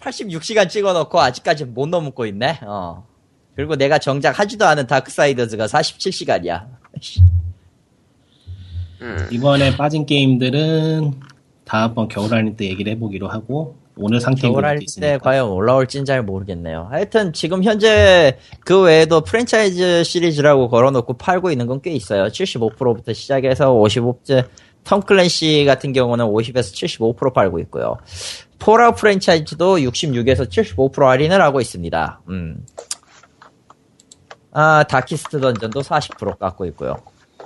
86시간 0.00 0.68
찍어놓고 0.68 1.20
아직까지 1.20 1.66
못 1.66 1.86
넘고 1.88 2.26
있네 2.26 2.58
어 2.62 3.06
그리고 3.54 3.76
내가 3.76 3.98
정작 3.98 4.38
하지도 4.40 4.66
않은 4.66 4.86
다크사이더즈가 4.88 5.66
47시간이야 5.66 6.66
음. 9.04 9.28
이번에 9.30 9.76
빠진 9.76 10.06
게임들은 10.06 11.12
다음번 11.64 12.08
겨울 12.08 12.32
할인 12.32 12.56
때 12.56 12.64
얘기를 12.66 12.92
해보기로 12.92 13.28
하고 13.28 13.76
오늘 13.96 14.20
상태인 14.20 14.52
겨울 14.52 14.62
것도 14.62 14.68
할때 14.68 14.84
있으니까 14.84 15.18
과연 15.18 15.48
올라올진 15.50 16.04
잘 16.04 16.22
모르겠네요. 16.22 16.88
하여튼 16.90 17.32
지금 17.32 17.62
현재 17.62 18.38
그 18.64 18.82
외에도 18.82 19.20
프랜차이즈 19.20 20.02
시리즈라고 20.04 20.68
걸어놓고 20.68 21.12
팔고 21.14 21.50
있는 21.52 21.66
건 21.66 21.80
꽤 21.80 21.92
있어요. 21.92 22.24
75%부터 22.26 23.12
시작해서 23.12 23.72
55째 23.72 24.46
톰 24.84 25.00
클랜시 25.00 25.64
같은 25.66 25.92
경우는 25.92 26.26
50에서 26.26 27.14
75% 27.16 27.32
팔고 27.32 27.58
있고요. 27.60 27.96
Fallout 28.58 28.96
프랜차이즈도 28.96 29.78
66에서 29.78 30.48
75% 30.48 31.04
할인을 31.04 31.40
하고 31.40 31.60
있습니다. 31.60 32.20
음. 32.30 32.64
아, 34.52 34.84
Darkest 34.88 35.40
Dungeon도 35.40 35.80
40% 35.80 36.38
깎고 36.38 36.64
있고요. 36.66 36.96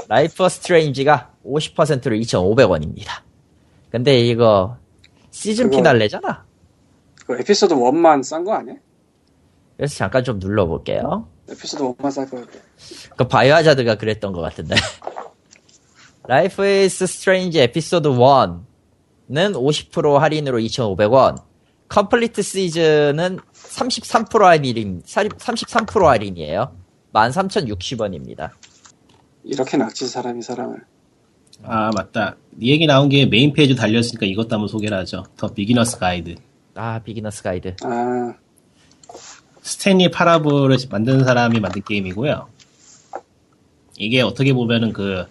Life 0.08 0.42
is 0.44 0.48
Strange가 0.48 1.32
50%로 1.44 2.16
2,500원입니다. 2.16 3.22
근데 3.90 4.18
이거 4.20 4.76
시즌 5.30 5.66
그거- 5.66 5.76
피날레잖아. 5.78 6.44
그 7.26 7.34
에피소드 7.40 7.74
1만 7.74 8.22
싼 8.22 8.44
거 8.44 8.54
아니야? 8.54 8.74
그래서 9.76 9.94
잠깐 9.96 10.24
좀 10.24 10.38
눌러볼게요. 10.38 11.28
에피소드 11.50 11.82
1만 11.82 12.10
쌀 12.10 12.28
거야. 12.28 12.44
그 13.16 13.28
Biohazard가 13.28 13.96
그랬던 13.96 14.32
것 14.32 14.40
같은데. 14.40 14.74
Life 16.28 16.64
is 16.64 17.04
Strange 17.04 17.58
에피소드 17.60 18.08
1는 18.08 18.62
50% 19.30 20.16
할인으로 20.18 20.58
2,500원. 20.58 21.42
complete 21.88 22.42
시즌은 22.42 23.38
33% 23.54 24.38
할인, 24.40 25.02
33% 25.02 26.02
할인이에요. 26.02 26.74
13,060원입니다. 27.14 28.50
이렇게 29.44 29.76
낚지 29.76 30.06
사람이 30.06 30.42
사람을. 30.42 30.78
아 31.64 31.90
맞다. 31.94 32.36
이 32.60 32.70
얘기 32.70 32.86
나온 32.86 33.08
게 33.08 33.26
메인 33.26 33.52
페이지 33.52 33.74
달렸으니까 33.74 34.26
이것도 34.26 34.48
한번 34.50 34.68
소개를 34.68 34.96
하죠. 34.98 35.24
The 35.36 35.48
Beginner's 35.52 35.98
Guide 35.98 36.36
아, 36.74 37.00
Beginner's 37.00 37.42
Guide. 37.42 37.74
아, 37.82 38.34
Stanley 39.62 40.10
Parable을 40.10 40.76
만든 40.90 41.24
사람이 41.24 41.58
만든 41.60 41.82
게임이고요. 41.82 42.48
이게 43.98 44.22
어떻게 44.22 44.52
보면은 44.52 44.92
그 44.92 45.24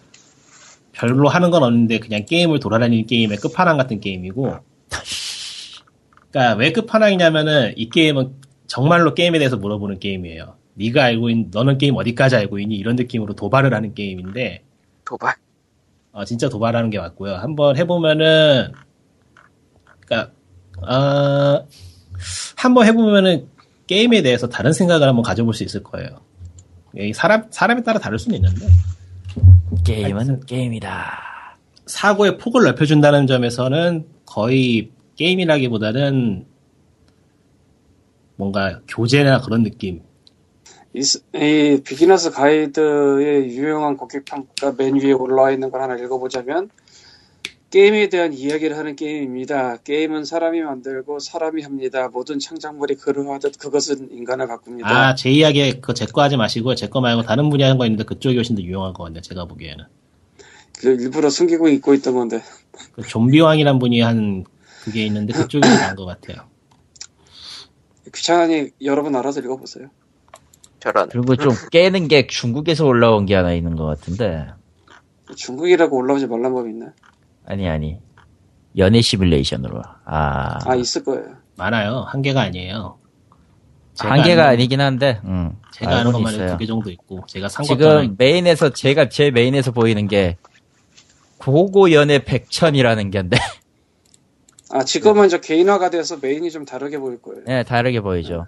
별로 0.92 1.30
하는 1.30 1.52
건 1.52 1.64
없는데 1.64 2.00
그냥 2.00 2.26
게임을 2.26 2.60
돌아다니는 2.60 3.06
게임의 3.06 3.38
끝판왕 3.38 3.78
같은 3.78 4.02
게임이고. 4.02 4.58
그러니까 6.32 6.56
왜 6.56 6.72
끝판왕이냐면은 6.72 7.74
이 7.78 7.90
게임은 7.90 8.36
정말로 8.68 9.14
게임에 9.14 9.40
대해서 9.40 9.56
물어보는 9.58 10.00
게임이에요 10.00 10.56
네가 10.78 11.04
알고 11.04 11.30
있는 11.30 11.50
너는 11.52 11.78
게임 11.78 11.96
어디까지 11.96 12.36
알고 12.36 12.60
있니 12.60 12.76
이런 12.76 12.96
느낌으로 12.96 13.34
도발을 13.34 13.74
하는 13.74 13.94
게임인데 13.94 14.64
도발. 15.06 15.36
어, 16.18 16.26
진짜 16.26 16.50
도발하는 16.50 16.90
게 16.90 16.98
맞고요. 17.00 17.36
한번 17.36 17.78
해보면은, 17.78 18.72
그니까, 20.00 20.32
어, 20.82 21.68
한번 22.56 22.88
해보면은 22.88 23.48
게임에 23.86 24.24
대해서 24.24 24.50
다른 24.50 24.74
생각을 24.74 25.08
한번 25.08 25.24
가져볼 25.24 25.54
수 25.54 25.64
있을 25.64 25.84
거예요. 25.84 26.10
이 26.96 27.14
사람, 27.14 27.44
사람에 27.52 27.84
따라 27.84 28.00
다를 28.00 28.18
수는 28.18 28.38
있는데, 28.38 28.66
게임은 29.86 30.48
게임이다. 30.48 31.58
사고의 31.86 32.40
폭을 32.40 32.64
넓혀준다는 32.64 33.28
점에서는 33.28 34.08
거의 34.26 34.90
게임이라기보다는 35.18 36.48
뭔가 38.38 38.82
교재나 38.88 39.42
그런 39.42 39.62
느낌. 39.62 40.02
이, 40.94 41.02
이 41.36 41.82
비기너스 41.84 42.32
가이드의 42.32 43.48
유용한 43.50 43.98
고객 43.98 44.26
평가 44.26 44.74
맨 44.78 44.96
위에 44.96 45.12
올라와 45.12 45.52
있는 45.52 45.70
걸 45.72 45.82
하나 45.82 45.96
읽어보자면 45.98 46.70
게임에 47.70 48.10
대한 48.10 48.34
이야기를 48.34 48.78
하는 48.78 48.96
게임입니다. 48.96 49.78
게임은 49.84 50.26
사람이 50.26 50.62
만들고 50.62 51.20
사람이 51.20 51.64
합니다. 51.64 52.08
모든 52.10 52.40
창작물이 52.40 52.96
그러하듯 52.96 53.60
그것은 53.60 54.10
인간을 54.12 54.48
바꿉니다. 54.48 55.10
아, 55.10 55.16
제 55.16 55.30
이야기 55.32 55.74
그거 55.82 55.94
제거 55.94 56.22
하지 56.22 56.38
마시고 56.38 56.76
제 56.76 56.88
거 56.88 57.02
말고 57.02 57.24
다른 57.24 57.50
분이 57.50 57.64
하는 57.64 57.78
거 57.78 57.86
있는데 57.86 58.06
그쪽이 58.06 58.36
훨씬 58.36 58.56
더 58.56 58.62
유용한 58.62 58.94
거 58.94 59.04
같네요. 59.04 59.22
제가 59.22 59.46
보기에는. 59.46 59.86
그 60.80 60.90
일부러 60.90 61.30
숨기고 61.30 61.70
있고 61.70 61.94
있던 61.96 62.16
건데. 62.16 62.42
그 62.94 63.02
좀비왕이란 63.04 63.80
분이 63.80 64.02
한 64.02 64.46
그게 64.84 65.06
있는데 65.06 65.34
그쪽이 65.34 65.62
더 65.68 65.76
나은 65.76 65.96
것 65.96 66.06
같아요. 66.06 66.48
귀찮으니 68.14 68.72
여러분 68.84 69.16
알아서 69.16 69.42
읽어보세요. 69.42 69.90
저런. 70.80 71.10
그리고 71.10 71.36
좀 71.36 71.52
깨는 71.72 72.08
게 72.08 72.28
중국에서 72.28 72.86
올라온 72.86 73.26
게 73.26 73.36
하나 73.36 73.54
있는 73.54 73.76
것 73.76 73.86
같은데. 73.86 74.48
중국이라고 75.36 75.98
올라오지 75.98 76.28
말란 76.28 76.54
법이 76.54 76.70
있나? 76.72 76.94
아니, 77.46 77.68
아니. 77.68 78.00
연애 78.78 79.02
시뮬레이션으로. 79.02 79.82
아. 80.06 80.60
아 80.70 80.76
있을 80.76 81.04
거예요. 81.04 81.24
많아요. 81.56 82.02
한 82.08 82.22
개가 82.22 82.42
아니에요. 82.42 82.98
한 84.00 84.22
개가 84.22 84.44
아는- 84.44 84.50
아니긴 84.54 84.80
한데, 84.80 85.20
음. 85.26 85.54
제가 85.72 85.90
아는 85.92 85.98
알고는 86.08 86.14
것만 86.24 86.34
해도. 86.36 86.54
두 86.54 86.58
개 86.60 86.66
정도 86.68 86.92
있고 86.92 87.22
제가 87.28 87.50
산 87.50 87.66
것도 87.66 87.90
하나 87.90 88.02
지금 88.04 88.16
메인에서, 88.20 88.70
제가 88.70 89.10
제 89.10 89.32
메인에서 89.32 89.72
보이는 89.72 90.08
게, 90.08 90.38
고고 91.40 91.92
연애 91.92 92.24
백천이라는 92.24 93.10
게인데, 93.10 93.38
아 94.70 94.84
지금은 94.84 95.30
저 95.30 95.40
개인화가 95.40 95.90
돼서 95.90 96.18
메인이 96.22 96.52
좀 96.52 96.64
다르게 96.66 97.00
보일 97.00 97.20
거예요. 97.22 97.42
네, 97.48 97.64
다르게 97.64 98.00
보이죠. 98.02 98.46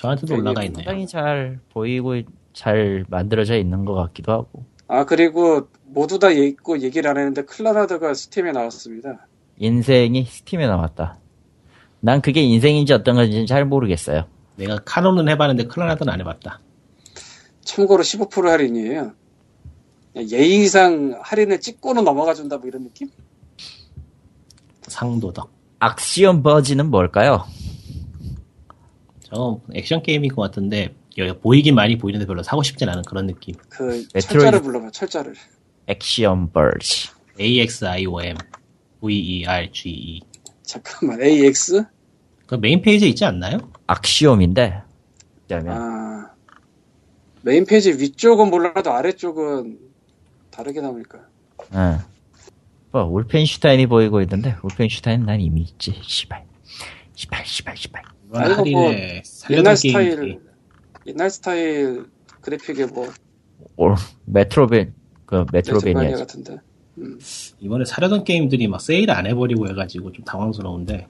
저한테도 0.00 0.34
올라가 0.34 0.62
있네요. 0.64 0.82
상당히 0.82 1.06
잘 1.06 1.60
보이고, 1.70 2.14
잘 2.54 3.04
만들어져 3.08 3.56
있는 3.58 3.84
것 3.84 3.94
같기도 3.94 4.32
하고. 4.32 4.64
아 4.88 5.04
그리고 5.04 5.68
모두 5.84 6.18
다 6.18 6.30
있고 6.30 6.80
얘기를 6.80 7.08
안 7.08 7.16
했는데 7.16 7.42
Clannad가 7.42 8.14
Steam에 8.14 8.50
나왔습니다. 8.50 9.26
인생이 9.58 10.24
스팀에 10.24 10.66
나왔다. 10.66 11.18
난 12.00 12.20
그게 12.22 12.40
인생인지 12.40 12.92
어떤 12.92 13.14
건지는 13.14 13.46
잘 13.46 13.64
모르겠어요. 13.64 14.24
내가 14.56 14.78
카논은 14.84 15.28
해봤는데 15.28 15.68
클라나드는 15.68 16.12
안 16.12 16.18
해봤다. 16.20 16.60
참고로 17.62 18.02
15% 18.02 18.46
할인이에요. 18.46 19.12
예의상 20.16 21.20
할인을 21.22 21.60
찍고는 21.60 22.02
넘어가 22.02 22.34
준다 22.34 22.56
뭐 22.56 22.66
이런 22.66 22.82
느낌? 22.84 23.08
상도덕. 24.82 25.52
악시온 25.78 26.42
버지는 26.42 26.90
뭘까요? 26.90 27.44
저 29.32 29.60
액션 29.74 30.02
게임인 30.02 30.34
것 30.34 30.42
같은데 30.42 30.94
여기 31.18 31.38
보이긴 31.38 31.74
많이 31.74 31.96
보이는데 31.98 32.26
별로 32.26 32.42
사고 32.42 32.62
싶진 32.62 32.88
않은 32.88 33.02
그런 33.02 33.26
느낌. 33.26 33.54
그 33.68 34.06
메트로이드- 34.14 34.20
철자를 34.20 34.62
불러봐 34.62 34.90
철자를. 34.90 35.34
액시온 35.86 36.52
버지. 36.52 37.10
AXIOM 37.38 38.36
VERGE. 39.00 40.20
잠깐만 40.62 41.22
AX? 41.22 41.84
그 42.46 42.54
메인 42.56 42.82
페이지에 42.82 43.08
있지 43.08 43.24
않나요? 43.24 43.58
Axiom인데, 43.86 44.82
그러면 45.48 45.76
아 45.76 46.30
메인 47.42 47.64
페이지 47.64 47.90
위쪽은 47.92 48.50
몰라도 48.50 48.92
아래쪽은 48.92 49.78
다르게 50.50 50.80
나오니까. 50.80 51.18
응. 51.74 51.98
뭐 52.92 53.04
Wolfenstein이 53.04 53.86
보이고 53.86 54.20
있는데 54.22 54.56
Wolfenstein 54.62 55.24
난 55.24 55.40
이미 55.40 55.62
있지. 55.62 55.98
시발. 56.02 56.44
시발 57.14 57.46
시발 57.46 57.76
시발. 57.76 58.02
뭐, 58.30 58.40
할인에 58.40 59.22
옛날 59.50 59.76
스타일 59.76 60.40
옛날 61.06 61.30
스타일 61.30 62.06
그래픽에 62.40 62.86
뭐 62.86 63.08
올 63.76 63.94
메트로벤 64.26 64.94
그 65.26 65.46
메트로베니아 65.52 66.16
같은데. 66.16 66.58
이번에 67.60 67.84
사려던 67.84 68.24
게임들이 68.24 68.68
막 68.68 68.80
세일 68.80 69.10
안 69.10 69.26
해버리고 69.26 69.68
해가지고 69.68 70.12
좀 70.12 70.24
당황스러운데 70.24 71.06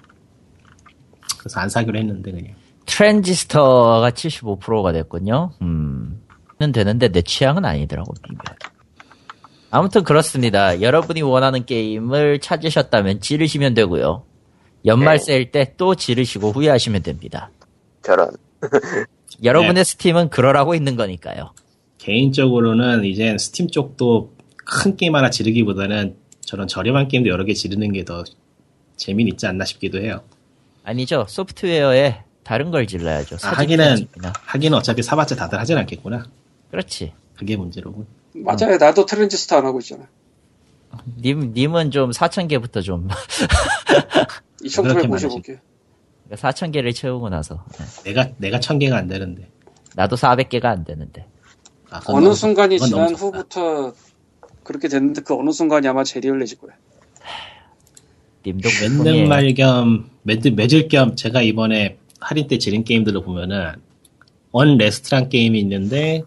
그래서 1.39 1.59
안 1.61 1.69
사기로 1.69 1.99
했는데 1.99 2.31
그냥 2.31 2.55
트랜지스터가 2.87 4.11
75%가 4.11 4.93
됐군요. 4.93 5.53
음. 5.63 6.23
는 6.61 6.73
되는데 6.73 7.09
내 7.09 7.23
취향은 7.23 7.65
아니더라고. 7.65 8.13
아무튼 9.71 10.05
그렇습니다. 10.05 10.83
여러분이 10.83 11.23
원하는 11.23 11.65
게임을 11.65 12.41
찾으셨다면 12.41 13.21
지르시면 13.21 13.73
되고요. 13.73 14.25
연말 14.87 15.19
네. 15.19 15.25
세일 15.25 15.51
때 15.53 15.75
또 15.77 15.95
지르시고 15.95 16.53
후회하시면 16.53 17.03
됩니다. 17.03 17.51
저런. 18.03 18.31
여러분의 19.43 19.75
네. 19.75 19.85
Steam은 19.85 20.29
그러라고 20.31 20.75
있는 20.75 20.97
거니까요. 20.97 21.53
개인적으로는 21.99 23.05
이젠 23.05 23.39
스팀 23.39 23.69
쪽도 23.69 24.33
큰 24.57 24.97
게임 24.97 25.15
하나 25.15 25.31
지르기보다는 25.31 26.17
저런 26.41 26.67
저렴한 26.69 27.09
게임도 27.09 27.29
여러 27.31 27.45
개 27.45 27.53
지르는 27.55 27.93
게 27.93 28.05
더 28.05 28.25
재미는 28.97 29.33
있지 29.33 29.47
않나 29.47 29.65
싶기도 29.65 29.99
해요. 29.99 30.21
아니죠. 30.85 31.25
소프트웨어에 31.29 32.23
다른 32.45 32.71
걸 32.71 32.87
질러야죠. 32.87 33.37
아, 33.45 33.49
하기는. 33.53 34.09
하기는 34.23 34.77
어차피 34.77 35.03
사봤자 35.03 35.37
다들 35.37 35.59
하진 35.59 35.79
않겠구나. 35.79 36.27
그렇지. 36.71 37.13
그게 37.37 37.57
문제로군. 37.57 38.07
맞아요. 38.35 38.77
나도 38.79 39.07
Transistor 39.07 39.57
안 39.57 39.65
하고 39.67 39.79
있잖아. 39.81 40.07
님, 41.23 41.53
님은 41.55 41.93
좀 41.93 42.11
4,000개부터 42.11 42.83
좀, 42.83 43.09
2955개. 44.65 45.59
4,000개를 46.33 46.95
채우고 46.95 47.29
나서. 47.29 47.65
네. 47.79 48.13
내가 48.13 48.29
내가 48.39 48.61
천 48.61 48.79
개가 48.79 48.97
안 48.97 49.09
되는데. 49.09 49.49
나도 49.97 50.17
400개가 50.17 50.67
안 50.67 50.85
되는데. 50.85 51.27
아, 51.91 52.01
어느 52.07 52.25
너무- 52.25 52.35
순간이 52.37 52.79
지난. 52.79 53.15
후부터 53.15 53.93
그렇게 54.63 54.87
됐는데 54.89 55.23
그 55.23 55.35
어느 55.35 55.51
순간이 55.51 55.89
아마 55.89 56.05
제리얼레질 56.05 56.59
거야. 56.59 56.73
님도 58.47 58.69
맺는 58.81 58.99
보통이에요. 58.99 59.29
말 59.29 59.53
겸, 59.55 60.09
맺, 60.23 60.41
맺을 60.55 60.89
겸 60.89 61.17
제가 61.17 61.43
이번에 61.43 61.99
할인 62.21 62.47
때 62.47 62.59
지른 62.59 62.85
게임들을 62.85 63.23
보면은, 63.23 63.73
언 64.53 64.79
레스트란 64.79 65.29
게임이 65.29 65.59
있는데, 65.61 66.23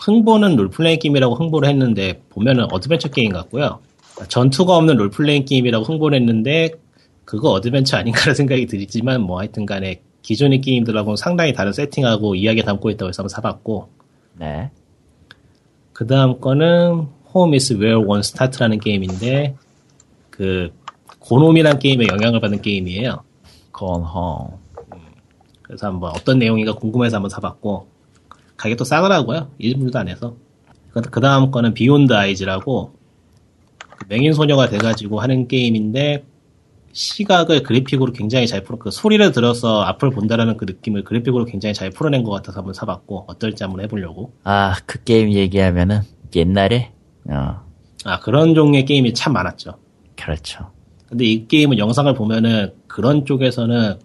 흥보는 0.00 0.56
롤플레잉 0.56 0.98
게임이라고 0.98 1.36
홍보를 1.36 1.68
했는데, 1.68 2.22
보면은 2.30 2.66
어드벤처 2.72 3.08
게임 3.08 3.32
같고요. 3.32 3.80
전투가 4.28 4.76
없는 4.76 4.96
롤플레잉 4.96 5.44
게임이라고 5.44 5.84
홍보를 5.84 6.18
했는데, 6.18 6.72
그거 7.24 7.50
어드벤처 7.50 7.96
아닌가라는 7.96 8.34
생각이 8.36 8.66
들지만, 8.66 9.20
뭐 9.20 9.38
하여튼 9.38 9.66
간에, 9.66 10.02
기존의 10.22 10.60
게임들하고는 10.60 11.16
상당히 11.16 11.52
다른 11.52 11.72
세팅하고 11.72 12.34
이야기 12.34 12.62
담고 12.62 12.90
있다고 12.90 13.08
해서 13.08 13.22
한번 13.22 13.28
사봤고, 13.28 13.88
네. 14.38 14.70
그 15.92 16.06
다음 16.06 16.40
거는 16.40 17.08
Home 17.34 17.56
is 17.56 17.72
Where 17.72 17.96
One 17.96 18.20
Starts라는 18.20 18.80
게임인데 18.80 19.56
그 20.30 20.72
Gone 21.20 21.39
Home이란 21.39 21.78
게임에 21.78 22.06
영향을 22.10 22.40
받는 22.40 22.62
게임이에요. 22.62 23.22
Gone 23.72 24.10
Home. 24.10 24.58
그래서 25.62 25.86
한번 25.86 26.12
어떤 26.14 26.38
내용인가 26.38 26.74
궁금해서 26.74 27.16
한번 27.16 27.30
사봤고 27.30 27.88
가격도 28.56 28.84
싸더라고요. 28.84 29.50
1불도 29.60 29.96
안 29.96 30.08
해서. 30.08 30.36
그 30.90 31.20
다음 31.20 31.50
거는 31.50 31.74
Beyond 31.74 32.12
Eyes라고 32.12 32.92
맹인 34.08 34.32
소녀가 34.32 34.68
돼가지고 34.68 35.20
하는 35.20 35.48
게임인데 35.48 36.24
시각을 36.94 37.64
그래픽으로 37.64 38.12
굉장히 38.12 38.46
잘 38.46 38.62
풀어 38.62 38.78
그 38.78 38.90
소리를 38.90 39.32
들어서 39.32 39.82
앞을 39.82 40.10
본다라는 40.10 40.56
그 40.56 40.64
느낌을 40.64 41.04
그래픽으로 41.04 41.44
굉장히 41.44 41.74
잘 41.74 41.90
풀어낸 41.90 42.22
것 42.22 42.30
같아서 42.30 42.60
한번 42.60 42.72
사봤고 42.72 43.24
어떨지 43.26 43.64
한번 43.64 43.82
해보려고. 43.82 44.32
아, 44.44 44.76
그 44.86 45.02
게임 45.02 45.32
얘기하면은, 45.32 46.02
옛날에, 46.34 46.92
어, 47.28 47.60
아 48.04 48.20
그런 48.20 48.54
종류의 48.54 48.84
게임이 48.84 49.12
참 49.12 49.32
많았죠. 49.32 49.74
그렇죠. 50.16 50.70
근데 51.08 51.24
이 51.24 51.46
게임은 51.46 51.78
영상을 51.78 52.12
보면은 52.14 52.72
그런 52.86 53.24
쪽에서는 53.24 53.98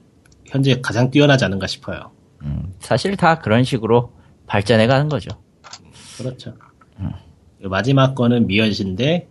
현재 0.48 0.82
가장 0.82 1.12
뛰어나지 1.12 1.46
않은가 1.46 1.68
싶어요. 1.68 2.12
음, 2.44 2.74
사실 2.80 3.16
다 3.16 3.40
그런 3.40 3.64
식으로 3.64 4.12
발전해 4.48 4.88
가는 4.88 5.10
거죠. 5.10 5.30
그렇죠. 6.18 6.54
마지막 7.62 8.16
거는 8.16 8.48
미연시인데 8.48 9.28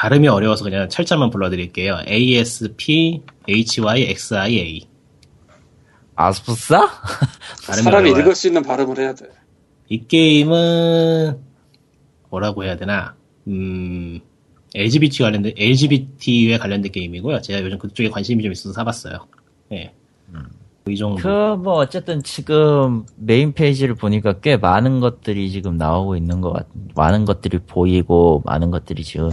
발음이 0.00 0.28
어려워서 0.28 0.64
그냥 0.64 0.88
철자만 0.88 1.28
불러드릴게요. 1.28 1.98
A 2.08 2.36
S 2.36 2.74
P 2.74 3.20
H 3.46 3.82
Y 3.82 4.02
X 4.04 4.32
I 4.32 4.56
A. 4.56 4.88
아스푸사? 6.14 6.88
발음이 7.68 7.82
사람이 7.82 8.08
어려워요. 8.08 8.22
읽을 8.22 8.34
수 8.34 8.46
있는 8.46 8.62
발음을 8.62 8.98
해야 8.98 9.14
돼. 9.14 9.26
이 9.90 10.06
게임은 10.06 11.38
뭐라고 12.30 12.64
해야 12.64 12.78
되나? 12.78 13.14
음, 13.46 14.20
LGBT 14.74 15.22
관련된 15.22 15.52
LGBT에 15.58 16.56
관련된 16.56 16.92
게임이고요. 16.92 17.42
제가 17.42 17.62
요즘 17.62 17.76
그쪽에 17.76 18.08
관심이 18.08 18.42
좀 18.42 18.52
있어서 18.52 18.72
사봤어요. 18.72 19.26
예. 19.72 19.92
이 20.90 20.96
정도. 20.96 21.22
그, 21.22 21.28
뭐, 21.62 21.74
어쨌든 21.74 22.22
지금 22.22 23.04
메인 23.16 23.52
페이지를 23.52 23.94
보니까 23.94 24.40
꽤 24.40 24.56
많은 24.56 25.00
것들이 25.00 25.50
지금 25.50 25.76
나오고 25.76 26.16
있는 26.16 26.40
것 26.40 26.52
같, 26.52 26.66
많은 26.94 27.24
것들이 27.24 27.58
보이고, 27.58 28.42
많은 28.44 28.70
것들이 28.70 29.04
지금 29.04 29.30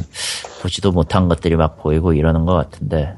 보지도 0.61 0.91
못한 0.91 1.27
것들이 1.27 1.55
막 1.55 1.77
보이고 1.77 2.13
이러는 2.13 2.45
것 2.45 2.53
같은데, 2.53 3.15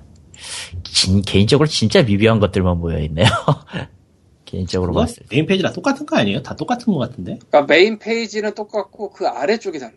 진, 0.84 1.22
개인적으로 1.22 1.68
진짜 1.68 2.02
미비한 2.02 2.40
것들만 2.40 2.80
모여 2.80 2.99
있네요. 2.99 3.28
개인적으로 4.45 4.94
그거 4.94 5.02
봤을 5.02 5.24
때. 5.28 5.36
메인 5.36 5.45
페이지랑 5.45 5.74
똑같은 5.74 6.06
거 6.06 6.18
아니에요? 6.18 6.41
다 6.41 6.56
똑같은 6.56 6.91
거 6.91 6.99
같은데? 6.99 7.38
그러니까 7.49 7.72
메인 7.72 7.99
페이지는 7.99 8.56
똑같고 8.56 9.11
그 9.11 9.28
아래쪽이 9.28 9.78
달라. 9.78 9.94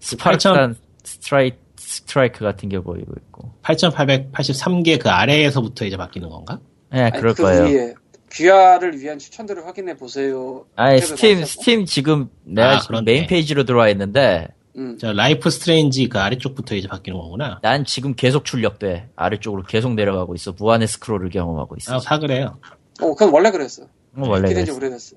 Spartan 0.00 0.76
Stri-, 1.02 1.52
Strike 1.76 2.44
같은 2.44 2.68
게 2.68 2.80
보이고 2.80 3.12
있고. 3.16 3.52
8883개 3.62 4.98
그 4.98 5.10
아래에서부터 5.10 5.84
이제 5.84 5.96
바뀌는 5.96 6.28
건가? 6.28 6.60
네, 6.90 7.10
그럴 7.10 7.34
그 7.34 7.42
거예요. 7.42 7.64
위에 7.64 7.94
귀하를 8.32 8.98
위한 9.00 9.18
추천들을 9.18 9.66
확인해 9.66 9.96
보세요. 9.96 10.66
아니, 10.76 11.00
탭을 11.00 11.02
Steam. 11.04 11.44
Steam 11.44 11.84
지금 11.86 12.30
내가 12.44 12.70
아, 12.76 12.80
지금 12.80 12.94
그렇네. 12.96 13.04
메인 13.12 13.26
페이지로 13.26 13.64
들어와 13.64 13.88
있는데, 13.90 14.48
음. 14.76 14.96
저 14.98 15.12
Life 15.12 15.50
Strange 15.50 16.08
그 16.08 16.18
아래쪽부터 16.18 16.74
이제 16.76 16.88
바뀌는 16.88 17.18
거구나. 17.18 17.58
난 17.62 17.84
지금 17.84 18.14
계속 18.14 18.44
출력돼. 18.44 19.10
아래쪽으로 19.16 19.62
계속 19.64 19.94
내려가고 19.94 20.34
있어. 20.34 20.52
무한의 20.52 20.88
스크롤을 20.88 21.30
경험하고 21.30 21.76
있어. 21.76 21.96
아, 21.96 22.00
다 22.00 22.18
그래요. 22.18 22.58
어, 23.00 23.14
그건 23.14 23.30
원래 23.30 23.50
그랬어. 23.50 23.84
어, 23.84 23.88
원래 24.28 24.52
그랬어. 24.52 24.74
오래됐어. 24.74 25.16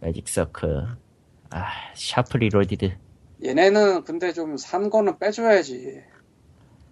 Magic 0.00 0.28
Circle. 0.28 0.86
아, 1.50 1.66
샤프 1.94 2.38
Reloaded. 2.38 2.92
얘네는 3.44 4.04
근데 4.04 4.32
좀 4.32 4.56
산 4.56 4.90
거는 4.90 5.18
빼줘야지. 5.18 6.00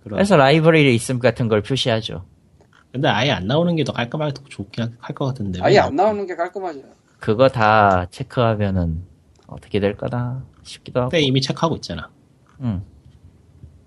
그럼. 0.04 0.16
그래서 0.16 0.36
라이브러리에 0.36 0.90
있음 0.92 1.18
같은 1.18 1.48
걸 1.48 1.62
표시하죠. 1.62 2.24
근데 2.92 3.08
아예 3.08 3.30
안 3.30 3.46
나오는 3.46 3.74
게 3.76 3.84
더 3.84 3.92
깔끔하게 3.92 4.32
더 4.34 4.42
좋긴 4.48 4.96
할 4.98 5.14
것 5.14 5.26
같은데. 5.26 5.60
아예 5.62 5.74
왜안 5.76 5.94
나오는 5.94 6.26
게 6.26 6.34
깔끔하죠. 6.34 6.80
그거 7.18 7.48
다 7.48 8.06
체크하면은 8.10 9.02
어떻게 9.46 9.78
될 9.80 9.96
거다 9.96 10.42
싶기도 10.62 11.00
하고. 11.00 11.10
그때 11.10 11.20
이미 11.22 11.40
체크하고 11.40 11.76
있잖아. 11.76 12.10
응. 12.62 12.82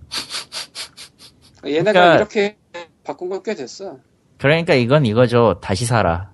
얘네가 1.65 1.91
그러니까- 1.93 2.15
이렇게 2.15 2.57
바꾼 3.03 3.29
건 3.29 3.43
꽤 3.43 3.55
됐어. 3.55 3.97
그러니까 4.37 4.73
이건 4.73 5.05
이거죠. 5.05 5.59
다시 5.61 5.85
살아. 5.85 6.31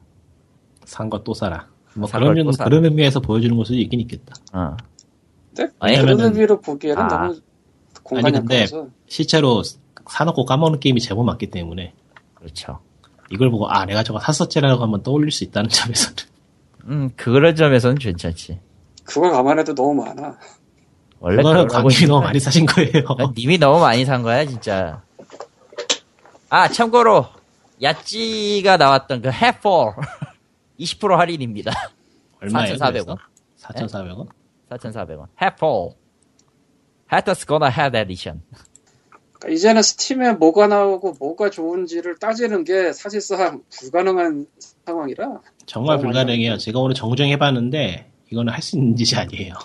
산거 0.86 1.24
또 1.24 1.34
사라. 1.34 1.68
뭐산 1.96 2.22
그런, 2.22 2.38
의- 2.38 2.54
사라. 2.54 2.70
그런 2.70 2.86
의미에서 2.86 3.20
보여주는 3.20 3.56
걸 3.56 3.66
수도 3.66 3.78
있긴 3.78 4.00
있겠다. 4.02 4.34
어. 4.54 4.76
근데 5.56 5.72
아니, 5.80 5.98
그런 5.98 6.18
왜냐면은- 6.18 6.24
의미로 6.34 6.62
보기에는 6.62 7.02
아. 7.02 7.08
너무 7.08 7.40
공간이 8.04 8.38
아니, 8.38 8.48
근데-. 8.48 8.68
실제로 9.08 9.62
사놓고 10.08 10.46
까먹는 10.46 10.80
게임이 10.80 11.00
제법 11.02 11.26
많기 11.26 11.48
때문에 11.48 11.94
그렇죠. 12.40 12.80
이걸 13.30 13.52
보고 13.52 13.70
아 13.70 13.86
내가 13.86 14.04
저거 14.04 14.20
샀었지라고 14.20 14.82
한번 14.82 15.04
떠올릴 15.04 15.32
수 15.32 15.44
있다는 15.44 15.70
점에서는 15.72 16.16
음, 16.86 17.10
그런 17.16 17.56
점에서는 17.56 17.98
괜찮지. 17.98 18.60
그걸 19.04 19.32
감안해도 19.32 19.76
너무 19.76 19.94
많아. 20.04 20.38
원래 21.20 21.38
그거는 21.38 21.68
광님이 21.68 22.08
너무. 22.08 22.24
많이 22.24 22.40
사신 22.40 22.66
거예요. 22.66 22.92
난 23.18 23.34
님이 23.36 23.58
너무 23.58 23.80
많이 23.80 24.06
산 24.06 24.24
거야, 24.24 24.46
진짜. 24.46 25.02
아, 26.50 26.68
참고로, 26.68 27.28
야찌가 27.82 28.78
나왔던 28.78 29.22
그 29.22 29.30
해폴 29.30 29.94
20% 30.80 31.10
할인입니다. 31.18 31.72
얼마예요? 32.42 32.76
4,400원. 32.76 33.18
4,400원? 33.60 34.28
4,400원. 34.72 35.28
해폴. 35.42 35.92
Hatter's 37.12 37.46
Gonna 37.46 37.70
Have 37.76 38.00
Edition. 38.00 38.42
그러니까 39.40 39.56
이제는 39.56 39.82
스팀에 39.82 40.34
뭐가 40.34 40.68
나오고 40.68 41.16
뭐가 41.20 41.50
좋은지를 41.50 42.18
따지는 42.18 42.66
게 42.66 42.92
사실상 42.94 43.64
불가능한 43.70 44.48
상황이라. 44.86 45.42
정말 45.66 45.98
많이 45.98 46.08
불가능해요. 46.08 46.58
제가 46.58 46.80
오늘 46.80 46.94
정정해봤는데 46.94 48.12
이거는 48.32 48.54
할 48.54 48.62
수 48.62 48.78
있는 48.78 48.96
짓이 48.96 49.20
아니에요. 49.20 49.56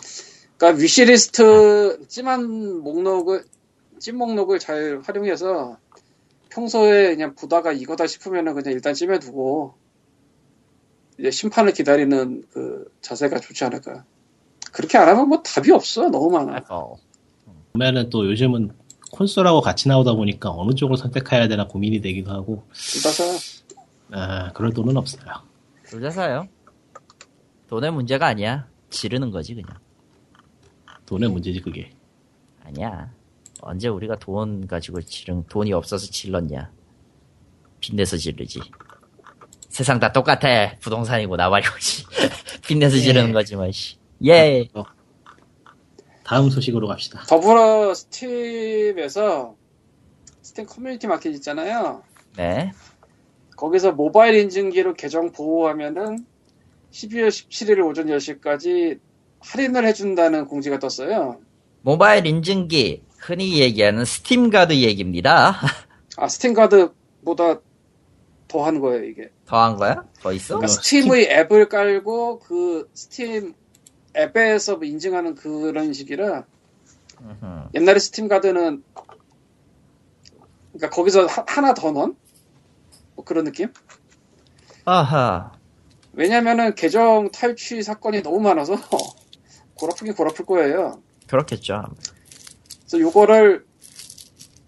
그러니까 0.56 0.80
위시리스트 0.80 2.06
찜한 2.09 2.82
목록을 2.82 3.44
찜 3.98 4.16
목록을 4.18 4.59
잘 4.60 5.01
활용해서 5.05 5.76
평소에 6.51 7.09
그냥 7.16 7.34
보다가 7.34 7.72
이거다 7.72 8.06
싶으면은 8.06 8.55
그냥 8.55 8.72
일단 8.72 8.94
찜해두고 8.94 9.74
이제 11.18 11.30
심판을 11.30 11.72
기다리는 11.72 12.44
그 12.52 12.90
자세가 13.01 13.40
좋지 13.40 13.64
않을까. 13.64 14.05
그렇게 14.72 14.98
안 14.98 15.09
하면 15.09 15.28
뭐 15.28 15.42
답이 15.42 15.72
없어. 15.72 16.09
너무 16.10 16.30
많아. 16.30 16.64
보면은 17.72 18.10
또 18.10 18.24
요즘은 18.26 18.70
콘솔하고 19.19 19.61
같이 19.61 19.89
나오다 19.89 20.15
보니까 20.15 20.51
어느 20.51 20.74
쪽을 20.74 20.97
선택해야 20.97 21.47
되나 21.47 21.69
고민이 21.69 22.01
되기도 22.01 22.32
하고 22.32 22.65
둘다사 22.73 23.24
아 24.11 24.53
그럴 24.53 24.73
돈은 24.73 24.97
없어요. 24.97 25.23
둘 25.86 26.03
다 26.03 26.11
사요. 26.11 26.49
돈의 27.69 27.93
문제가 27.93 28.27
아니야. 28.27 28.66
지르는 28.91 29.31
거지, 29.31 29.55
그냥. 29.55 29.69
돈의 31.07 31.31
문제지 31.31 31.61
그게. 31.61 31.91
아니야. 32.65 33.11
언제 33.62 33.89
우리가 33.89 34.16
돈 34.19 34.66
가지고 34.66 35.01
지른, 35.03 35.45
돈이 35.47 35.73
없어서 35.73 36.07
질렀냐. 36.11 36.70
빚내서 37.81 38.16
지르지. 38.16 38.61
세상 39.69 39.99
다 40.01 40.12
똑같아. 40.12 40.77
부동산이고 40.81 41.36
나발이고지. 41.36 42.05
빚내서 42.66 42.97
지르는 42.99 43.32
거지, 43.32 43.55
뭐, 43.57 43.70
씨. 43.70 43.97
예. 44.24 44.66
다음 46.24 46.51
소식으로 46.51 46.88
갑시다. 46.88 47.22
더불어 47.28 47.94
Steam에서 47.94 49.55
Steam 50.43 50.66
Community 50.66 51.06
Market 51.06 51.31
있잖아요. 51.34 52.02
네. 52.36 52.72
거기서 53.56 53.92
모바일 53.92 54.34
인증기로 54.36 54.94
계정 54.94 55.30
보호하면은 55.30 56.26
12월 56.90 57.28
17일 57.28 57.86
오전 57.86 58.06
10시까지 58.06 58.98
할인을 59.40 59.86
해준다는 59.86 60.46
공지가 60.46 60.78
떴어요. 60.78 61.40
모바일 61.82 62.26
인증기. 62.26 63.02
흔히 63.18 63.60
얘기하는 63.60 64.05
스팀가드 64.05 64.74
얘기입니다. 64.74 65.56
아, 66.16 66.28
Steam 66.28 66.76
Guard보다 66.76 67.61
더한 68.48 68.80
거예요, 68.80 69.05
이게. 69.05 69.30
더한 69.46 69.76
거야? 69.76 70.05
더 70.20 70.32
있어? 70.32 70.59
그러니까 70.59 70.64
어, 70.64 70.68
Steam의 70.69 71.31
앱을 71.30 71.68
깔고 71.68 72.40
그 72.40 72.88
스팀 72.94 73.55
앱에서 74.16 74.77
뭐 74.77 74.85
인증하는 74.85 75.35
그런 75.35 75.93
식이라 75.93 76.45
음흠. 77.20 77.69
옛날에 77.74 77.99
Steam 77.98 78.28
Guard는 78.28 78.82
그러니까 80.73 80.91
거기서 80.91 81.27
하, 81.27 81.45
하나 81.47 81.74
더 81.74 81.93
넣은 81.93 82.16
뭐 83.15 83.24
그런 83.24 83.45
느낌? 83.45 83.73
아하. 84.85 85.53
왜냐면은 86.12 86.74
계정 86.74 87.31
탈취 87.31 87.82
사건이 87.82 88.23
너무 88.23 88.41
많아서 88.41 88.74
골아프긴 89.74 90.15
골아플 90.15 90.45
거예요. 90.45 91.03
그렇겠죠. 91.27 91.85
그래서 92.81 93.01
요거를 93.01 93.65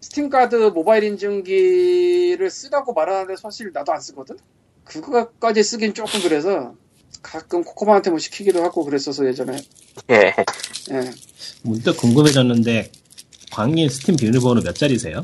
Steam 0.00 0.30
Guard 0.30 0.54
모바일 0.74 1.04
인증기를 1.04 2.48
쓰라고 2.50 2.94
말하는데 2.94 3.36
사실 3.36 3.70
나도 3.72 3.92
안 3.92 4.00
쓰거든? 4.00 4.36
그거까지 4.84 5.62
쓰긴 5.62 5.94
조금 5.94 6.20
그래서 6.22 6.74
가끔 7.22 7.64
코코마한테 7.64 8.10
뭐 8.10 8.18
시키기도 8.18 8.62
하고 8.62 8.84
그랬어서 8.84 9.26
예전에 9.26 9.58
예. 10.10 10.34
예. 10.92 11.10
문득 11.62 11.96
궁금해졌는데 11.96 12.92
광님 13.50 13.88
스팀 13.88 14.16
비밀번호 14.16 14.62
몇 14.62 14.74
자리세요? 14.74 15.22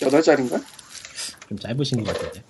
8자리인가? 0.00 0.62
좀 1.48 1.58
짧으신 1.58 2.04
것 2.04 2.12
같은데. 2.14 2.42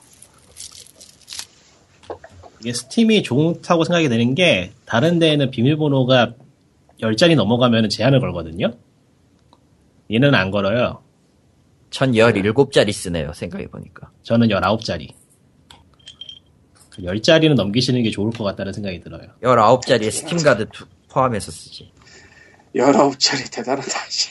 이게 2.60 2.72
Steam이 2.72 3.22
좋다고 3.24 3.84
생각이 3.84 4.08
되는 4.08 4.34
게 4.34 4.72
다른 4.86 5.18
데에는 5.18 5.50
비밀번호가 5.50 6.34
10자리 7.00 7.34
넘어가면 7.34 7.88
제한을 7.88 8.20
걸거든요. 8.20 8.74
얘는 10.12 10.34
안 10.34 10.50
걸어요. 10.50 11.02
전 11.90 12.12
17자리 12.12 12.92
쓰네요, 12.92 13.32
생각해보니까. 13.32 14.10
저는 14.22 14.48
19자리. 14.48 15.12
10자리는 17.00 17.54
넘기시는 17.54 18.02
게 18.02 18.10
좋을 18.10 18.30
것 18.32 18.44
같다는 18.44 18.72
생각이 18.72 19.00
들어요. 19.00 19.28
19자리에 19.42 20.10
Steam 20.10 20.39
Guard 20.39 20.68
투- 20.72 20.86
포함해서 21.08 21.50
쓰지. 21.50 21.90
19자리 22.74 23.50
대단하다, 23.52 23.90
씨. 24.08 24.30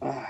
아, 0.00 0.24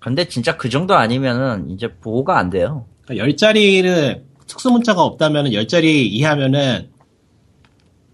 근데 0.00 0.26
진짜 0.28 0.56
그 0.56 0.68
정도 0.68 0.94
아니면은 0.94 1.70
이제 1.70 1.92
보호가 1.94 2.38
안 2.38 2.50
돼요. 2.50 2.86
10자리를 3.08 4.22
특수문자가 4.46 5.02
없다면 5.02 5.46
10자리 5.46 5.84
이하면은 6.10 6.90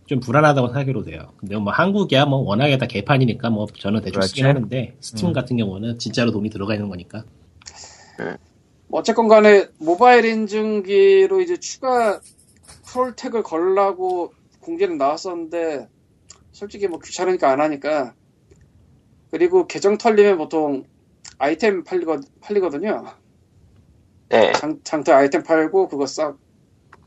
좀 0.07 0.19
불안하다고 0.19 0.69
생각해도 0.69 1.05
돼요. 1.05 1.33
근데 1.37 1.57
뭐 1.57 1.73
한국이야 1.73 2.27
뭐 2.27 2.39
워낙에 2.41 2.79
다 2.79 2.87
개판이니까 2.87 3.51
뭐 3.51 3.67
저는 3.79 4.01
대충 4.03 4.23
쓰긴 4.23 4.43
그렇지. 4.45 4.57
하는데 4.57 4.97
스팀 5.01 5.29
음. 5.29 5.33
같은 5.33 5.57
경우는 5.57 5.99
진짜로 6.01 6.33
돈이 6.33 6.51
들어가 6.51 6.75
있는 6.75 6.89
거니까. 6.89 7.23
뭐 8.19 8.35
어쨌건 8.93 9.29
간에 9.29 9.69
모바일 9.79 10.25
인증기로 10.25 11.41
이제 11.41 11.57
추가 11.59 12.21
콜택을 12.93 13.43
걸라고 13.43 14.33
공개는 14.61 14.99
나왔었는데 14.99 15.89
솔직히 16.51 16.89
뭐 16.89 16.99
귀찮으니까 16.99 17.51
안 17.51 17.61
하니까 17.61 18.15
그리고 19.31 19.67
계정 19.67 19.97
털리면 19.97 20.39
보통 20.39 20.85
아이템 21.39 21.85
팔리거, 21.85 22.21
팔리거든요. 22.41 23.05
네. 24.29 24.53
장, 24.53 24.81
장터 24.83 25.13
아이템 25.13 25.43
팔고 25.43 25.89
그거 25.89 26.07
싹 26.07 26.37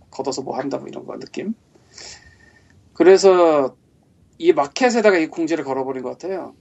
걷어서 0.10 0.42
뭐 0.42 0.58
한다 0.58 0.78
뭐 0.78 0.88
이런 0.88 1.06
거 1.06 1.20
느낌. 1.20 1.54
그래서 2.94 3.76
이 4.38 4.54
마켓에다가 4.54 5.18
이 5.18 5.28
공지를 5.28 5.66
걸어버린 5.66 6.02
것 6.02 6.12
같아요. 6.12 6.56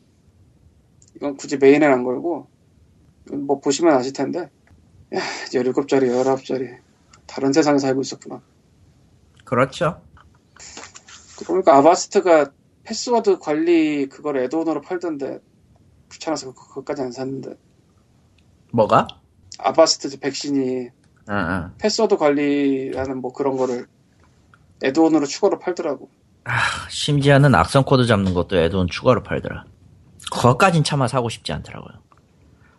이건 1.15 1.37
굳이 1.37 1.59
메인엔 1.59 1.93
안 1.93 2.03
걸고 2.03 2.49
뭐 3.31 3.61
보시면 3.61 3.95
아실 3.95 4.13
텐데 4.13 4.41
야, 4.41 4.49
17자리, 5.13 6.09
19자리. 6.11 6.79
다른 7.27 7.53
세상에 7.53 7.79
살고 7.79 8.01
있었구나. 8.03 8.41
그렇죠. 9.45 10.01
그러니까 11.47 11.77
Avast가 11.79 12.53
패스워드 12.85 13.39
관리 13.39 14.09
그걸 14.09 14.39
add-on으로 14.39 14.81
팔던데 14.81 15.41
귀찮아서 16.11 16.53
그- 16.53 16.69
그것까지 16.69 17.03
안 17.03 17.13
샀는데 17.13 17.55
뭐가? 18.73 19.07
Avast 19.59 20.19
백신이 20.19 20.89
응, 21.29 21.35
응. 21.35 21.71
패스워드 21.79 22.17
관리하는 22.17 23.19
뭐 23.21 23.33
그런 23.33 23.57
거를 23.57 23.87
add-on으로 24.83 25.27
추가로 25.27 25.59
팔더라고. 25.59 26.11
심지어는 26.91 27.55
악성 27.55 27.85
코드 27.85 28.05
잡는 28.07 28.35
것도 28.35 28.57
add-on 28.59 28.89
추가로 28.89 29.23
팔더라. 29.23 29.65
그것까진 30.33 30.83
차마 30.83 31.07
사고 31.07 31.29
싶지 31.29 31.53
않더라고요. 31.53 32.01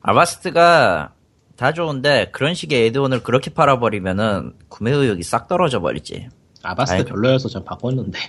Avast가 0.02 1.14
다 1.56 1.72
좋은데 1.72 2.30
그런 2.32 2.54
식의 2.56 2.88
add-on을 2.88 3.24
그렇게 3.24 3.52
팔아버리면은 3.54 4.54
구매 4.70 4.92
의욕이 4.92 5.24
싹 5.24 5.48
떨어져 5.48 5.80
버리지. 5.82 6.30
Avast 6.64 6.96
아이. 6.96 7.06
별로여서 7.06 7.50
전 7.50 7.64
바꿨는데. 7.64 8.20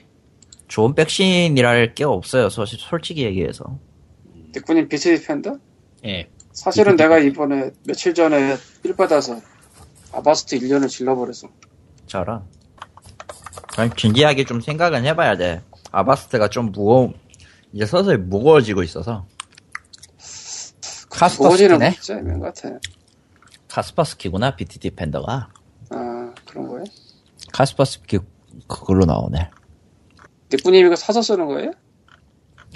좋은 0.68 0.94
백신이랄 0.94 1.94
게 1.94 2.04
없어요. 2.04 2.48
솔직- 2.48 2.80
솔직히 2.80 3.22
얘기해서. 3.24 3.78
닉군님 4.54 4.88
Bitdefender? 4.88 5.58
예. 6.06 6.28
사실은 6.52 6.96
내가 6.96 7.18
이번에 7.18 7.70
며칠 7.86 8.14
전에 8.14 8.56
삘 8.82 8.96
받아서 8.96 9.40
Avast 10.12 10.58
1년을 10.58 10.88
질러버렸어. 10.88 11.48
저런. 12.06 12.42
그냥 13.74 13.90
진지하게 13.96 14.44
좀 14.44 14.60
생각은 14.60 15.04
해봐야 15.04 15.36
돼. 15.36 15.62
Avast가 15.90 16.48
좀 16.48 16.66
무거워, 16.70 17.12
이제 17.72 17.86
서서히 17.86 18.16
무거워지고 18.18 18.82
있어서. 18.84 19.26
진짜 21.92 22.18
애매한 22.18 22.38
것 22.40 22.54
같아. 22.54 22.78
카스퍼스키구나, 23.78 24.54
BT 24.54 24.78
디펜더가. 24.78 25.48
아 25.90 26.34
그런 26.46 26.68
거예요? 26.68 26.84
Kaspersky 27.52 28.20
그걸로 28.68 29.04
나오네. 29.04 29.50
닉군님 30.52 30.86
이거 30.86 30.94
사서 30.96 31.20
쓰는 31.22 31.46
거예요? 31.46 31.72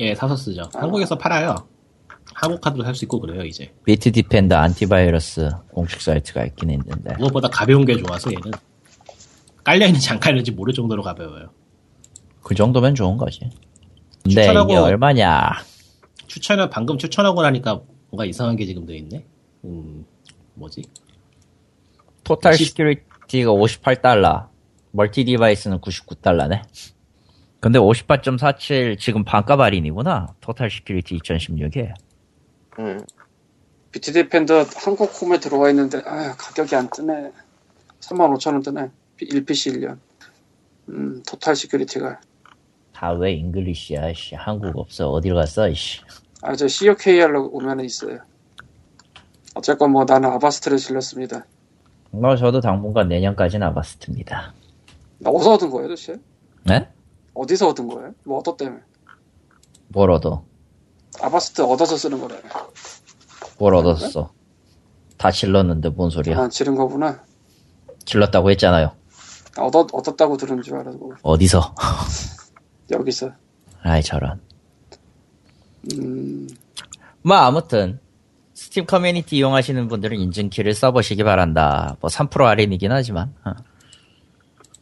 예, 0.00 0.14
사서 0.16 0.34
쓰죠. 0.36 0.62
아. 0.74 0.80
한국에서 0.82 1.16
팔아요. 1.16 1.54
한국 2.34 2.60
카드로 2.60 2.82
살 2.84 2.94
수 2.96 3.04
있고 3.04 3.20
그래요, 3.20 3.44
이제. 3.44 3.72
Bitdefender 3.84 4.56
Antivirus 4.56 5.50
공식 5.70 6.00
사이트가 6.00 6.44
있긴 6.46 6.70
있는데. 6.70 7.14
무엇보다 7.16 7.48
가벼운 7.48 7.84
게 7.84 7.96
좋아서 7.96 8.30
얘는. 8.32 8.50
깔려 9.64 9.86
있는지 9.86 10.10
안 10.10 10.18
깔려있는지 10.18 10.50
모를 10.52 10.74
정도로 10.74 11.02
가벼워요. 11.02 11.50
그 12.42 12.54
정도면 12.54 12.94
좋은 12.96 13.16
거지. 13.16 13.40
근데 14.24 14.46
추천하고- 14.46 14.64
이게 14.70 14.76
얼마냐. 14.76 15.50
추천을 16.26 16.70
방금 16.70 16.98
추천하고 16.98 17.42
나니까 17.42 17.80
뭔가 18.10 18.24
이상한 18.24 18.56
게 18.56 18.66
지금 18.66 18.84
돼 18.86 18.96
있네. 18.96 19.24
음, 19.64 20.04
뭐지? 20.58 20.82
Total 22.24 22.54
Se- 22.54 22.66
Security가 22.66 23.50
58달러. 23.52 24.48
Multi-Device는 24.90 25.80
99달러네. 25.80 26.62
근데 27.60 27.78
58.47 27.78 28.98
지금 28.98 29.24
반값 29.24 29.60
할인이구나. 29.60 30.34
Total 30.40 30.70
Security 30.70 31.18
2016에. 31.18 31.92
음. 32.78 33.00
Bitdefender 33.90 34.64
한국 34.76 35.10
홈에 35.22 35.38
들어와 35.40 35.70
있는데 35.70 35.98
아 36.04 36.34
가격이 36.36 36.74
안 36.76 36.88
뜨네. 36.90 37.32
35,000원 38.00 38.64
뜨네. 38.64 38.90
1PC 39.20 39.74
1년. 39.76 39.98
음 40.90 41.22
Total 41.26 41.56
Security가 41.56 42.20
다 42.92 43.12
왜 43.12 43.32
English야, 43.32 44.12
씨. 44.14 44.34
한국 44.34 44.76
없어. 44.78 45.08
어딜 45.10 45.34
갔어, 45.34 45.72
씨. 45.72 46.00
아 46.42 46.54
저 46.54 46.66
COKR로 46.68 47.48
오면은 47.52 47.84
있어요. 47.84 48.18
어쨌건 49.58 49.90
뭐 49.90 50.04
나는 50.04 50.30
Avast를 50.30 50.78
질렀습니다. 50.78 51.44
뭐, 52.12 52.36
저도 52.36 52.60
당분간 52.60 53.08
내년까지는 53.08 53.66
Avast입니다. 53.66 54.54
나 55.18 55.30
어디서 55.30 55.54
얻은 55.54 55.70
거예요 55.70 55.88
도대체? 55.88 56.16
네? 56.64 56.88
어디서 57.34 57.68
얻은 57.70 57.88
거예요? 57.88 58.14
뭐 58.22 58.38
어떤 58.38 58.56
때문에? 58.56 58.80
뭘 59.88 60.12
얻어? 60.12 60.44
Avast 61.20 61.62
얻어서 61.62 61.96
쓰는 61.96 62.20
거래. 62.20 62.40
뭘 63.58 63.74
얻었어? 63.74 64.32
다 65.16 65.32
질렀는데 65.32 65.88
뭔 65.88 66.10
소리야? 66.10 66.38
아 66.38 66.48
지른 66.48 66.76
거구나. 66.76 67.24
질렀다고 68.04 68.50
했잖아요. 68.52 68.92
아, 69.56 69.62
얻었, 69.62 69.88
얻었다고 69.92 70.36
들은 70.36 70.62
줄 70.62 70.76
알았고 70.76 71.14
어디서? 71.22 71.74
여기서. 72.92 73.32
아이, 73.82 74.02
저런. 74.04 74.40
음 75.94 76.46
뭐, 77.22 77.36
아무튼. 77.36 77.98
스팀 78.68 78.84
커뮤니티 78.84 79.38
이용하시는 79.38 79.88
분들은 79.88 80.18
인증키를 80.18 80.74
써보시기 80.74 81.24
바란다. 81.24 81.96
뭐, 82.00 82.10
3% 82.10 82.44
할인이긴 82.44 82.92
하지만. 82.92 83.34
어. 83.42 83.52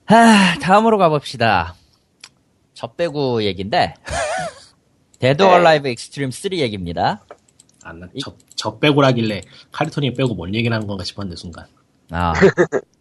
하, 0.06 0.58
다음으로 0.58 0.98
가봅시다. 0.98 1.76
젖배구 2.74 3.44
얘긴데. 3.44 3.94
Dead 5.20 5.40
or 5.44 5.48
Alive 5.48 5.88
Extreme 5.88 6.32
3 6.32 6.54
얘기입니다. 6.54 7.24
안, 7.84 8.00
나- 8.00 8.08
저, 8.20 8.34
젖배구라길래 8.56 9.42
카리토니 9.70 10.14
빼고 10.14 10.34
뭔 10.34 10.52
얘기를 10.52 10.74
하는 10.74 10.88
건가 10.88 11.04
싶었는데, 11.04 11.36
순간. 11.36 11.66
아, 12.10 12.32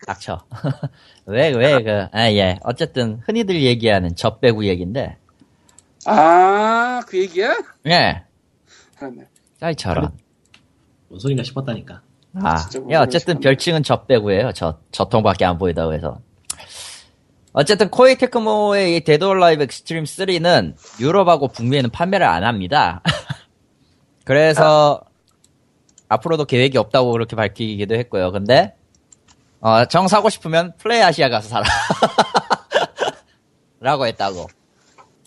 닥쳐. 0.05 0.39
왜, 1.25 1.49
왜, 1.49 1.81
그, 1.81 2.07
아, 2.11 2.31
예. 2.31 2.59
어쨌든, 2.63 3.21
흔히들 3.25 3.59
얘기하는 3.63 4.15
젖배구 4.15 4.65
얘기인데. 4.65 5.17
아, 6.05 7.01
그 7.07 7.17
얘기야? 7.17 7.55
예. 7.87 8.21
그러네. 8.99 9.25
뭔 11.07 11.19
소리나 11.19 11.43
싶었다니까. 11.43 12.01
아, 12.41 12.55
진짜 12.57 12.85
예, 12.89 12.95
어쨌든. 12.95 13.39
별칭은 13.39 13.83
젖배구예요. 13.83 14.51
저, 14.53 14.79
젖통밖에 14.91 15.45
안 15.45 15.57
보이다고 15.57 15.93
해서. 15.93 16.19
어쨌든 17.53 17.89
Koei 17.89 18.17
Tecmo의 18.17 18.97
이 18.97 18.99
Dead 19.01 19.23
or 19.23 19.35
Alive 19.35 19.63
Extreme 19.63 20.03
3는 20.03 20.75
유럽하고 20.99 21.47
북미에는 21.47 21.89
판매를 21.89 22.25
안 22.25 22.43
합니다. 22.43 23.01
그래서 24.25 25.01
앞으로도 26.09 26.45
계획이 26.45 26.77
없다고 26.77 27.13
그렇게 27.13 27.37
밝히기도 27.37 27.95
했고요. 27.95 28.31
근데 28.33 28.75
어, 29.61 29.85
정 29.85 30.07
사고 30.09 30.29
싶으면 30.29 30.73
Play 30.77 31.01
Asia 31.01 31.29
가서 31.29 31.47
사라. 31.47 31.65
라고 33.79 34.05
했다고. 34.05 34.47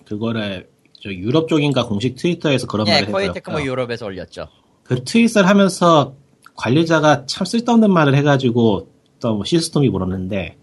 그거를, 0.05 0.69
저 1.03 1.11
유럽 1.11 1.49
쪽인가 1.49 1.87
공식 1.87 2.17
트위터에서 2.17 2.67
그런 2.67 2.87
예, 2.89 2.93
말을 2.93 3.07
Koei 3.07 3.23
했고요. 3.25 3.33
Tecmo 3.33 3.63
유럽에서 3.63 4.07
올렸죠. 4.07 4.49
그 4.89 5.05
트윗을 5.05 5.47
하면서 5.47 6.15
관리자가 6.57 7.27
참 7.27 7.45
쓸데없는 7.45 7.93
말을 7.93 8.17
해가지고 8.17 8.89
또 9.21 9.45
시스템이 9.45 9.91
물었는데 9.91 10.57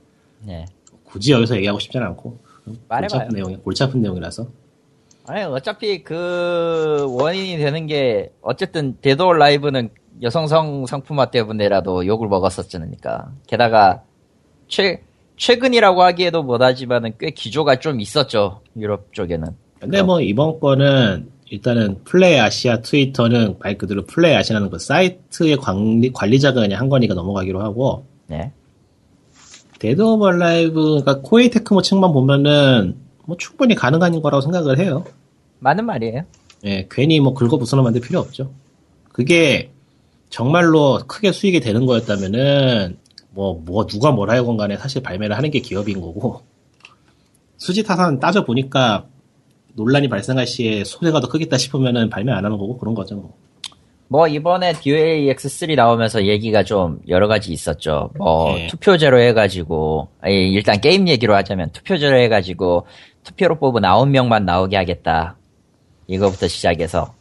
예. 0.48 0.66
굳이 1.04 1.32
여기서 1.32 1.56
얘기하고 1.58 1.80
싶지는 1.80 2.08
않고. 2.08 2.40
골치. 2.90 3.16
아픈 3.16 3.36
내용이 3.36 3.58
골치 3.58 3.84
아픈 3.84 4.02
내용이라서. 4.02 4.48
아니 5.28 5.44
어차피 5.44 6.04
그 6.04 7.06
원인이 7.08 7.58
되는 7.58 7.86
게 7.86 8.32
어쨌든 8.42 8.98
Dead 9.00 9.22
or 9.22 9.38
Alive는 9.38 9.90
여성성 10.24 10.88
상품화 10.88 11.30
때문에라도 11.30 12.08
욕을 12.08 12.28
먹었었으니까. 12.28 13.32
게다가 13.46 14.02
최 14.68 15.04
최근이라고 15.38 16.02
하기에도 16.02 16.42
못하지만은 16.42 17.14
꽤 17.20 17.30
기조가 17.30 17.80
좀 17.80 18.02
있었죠. 18.02 18.62
유럽 18.76 19.14
쪽에는. 19.14 19.56
근데 19.80 20.02
뭐 20.02 20.20
이번 20.20 20.60
거는 20.60 21.30
일단은 21.50 22.04
Play 22.04 22.40
Asia 22.40 22.82
트위터는 22.82 23.58
말 23.60 23.78
그대로 23.78 24.06
Play 24.06 24.36
Asia라는 24.36 24.70
그 24.70 24.80
사이트의 24.80 25.58
관리, 25.58 26.12
관리자가 26.12 26.62
그냥 26.62 26.80
한 26.80 26.90
거니까 26.90 27.14
넘어가기로 27.14 27.62
하고. 27.62 28.06
네. 28.28 28.52
Dead 29.80 30.02
or 30.02 30.26
Alive 30.28 30.82
그러니까 31.02 31.22
Koei 31.22 31.50
Tecmo 31.50 31.82
측만 31.82 32.12
보면은 32.14 32.96
뭐 33.26 33.38
충분히 33.38 33.76
가능한 33.76 34.22
거라고 34.22 34.42
생각을 34.42 34.80
해요. 34.80 35.06
맞는 35.60 35.86
말이에요. 35.86 36.24
예, 36.66 36.88
괜히 36.90 37.20
뭐 37.20 37.34
긁어 37.34 37.58
부스럼 37.58 37.84
만들 37.84 38.02
필요 38.02 38.20
없죠. 38.20 38.52
그게 39.12 39.72
정말로 40.30 41.00
크게 41.08 41.32
수익이 41.32 41.60
되는 41.60 41.86
거였다면은 41.86 42.98
뭐, 43.30 43.62
뭐, 43.66 43.86
누가 43.86 44.12
뭐라 44.12 44.36
하건 44.36 44.56
간에 44.56 44.78
사실 44.78 45.04
발매를 45.04 45.36
하는 45.36 45.52
게 45.52 45.60
기업인 45.60 46.00
거고. 46.00 46.42
수지 47.58 47.84
타산 47.84 48.20
따져보니까 48.20 49.08
논란이 49.76 50.10
발생할 50.10 50.48
시에 50.48 50.84
손해가 50.84 51.20
더 51.20 51.28
크겠다 51.28 51.58
싶으면은 51.58 52.10
발매 52.10 52.32
안 52.32 52.46
하는 52.46 52.58
거고 52.58 52.78
그런 52.78 52.96
거죠. 52.96 53.16
뭐. 53.16 53.34
뭐 54.08 54.28
이번에 54.28 54.74
DOAX3 54.74 55.76
나오면서 55.76 56.26
얘기가 56.26 56.64
좀 56.64 57.00
여러 57.08 57.28
가지 57.28 57.52
있었죠. 57.52 58.12
뭐 58.18 58.54
네. 58.54 58.68
투표제로 58.68 59.20
해가지고 59.20 60.10
아니, 60.22 60.52
일단 60.52 60.80
게임 60.80 61.08
얘기로 61.08 61.36
하자면 61.36 61.72
투표제로 61.72 62.18
해가지고 62.18 62.86
투표로 63.24 63.58
뽑은 63.60 63.82
9명만 63.82 64.44
나오게 64.44 64.78
하겠다. 64.78 65.38
이거부터 66.08 66.48
시작해서 66.48 67.16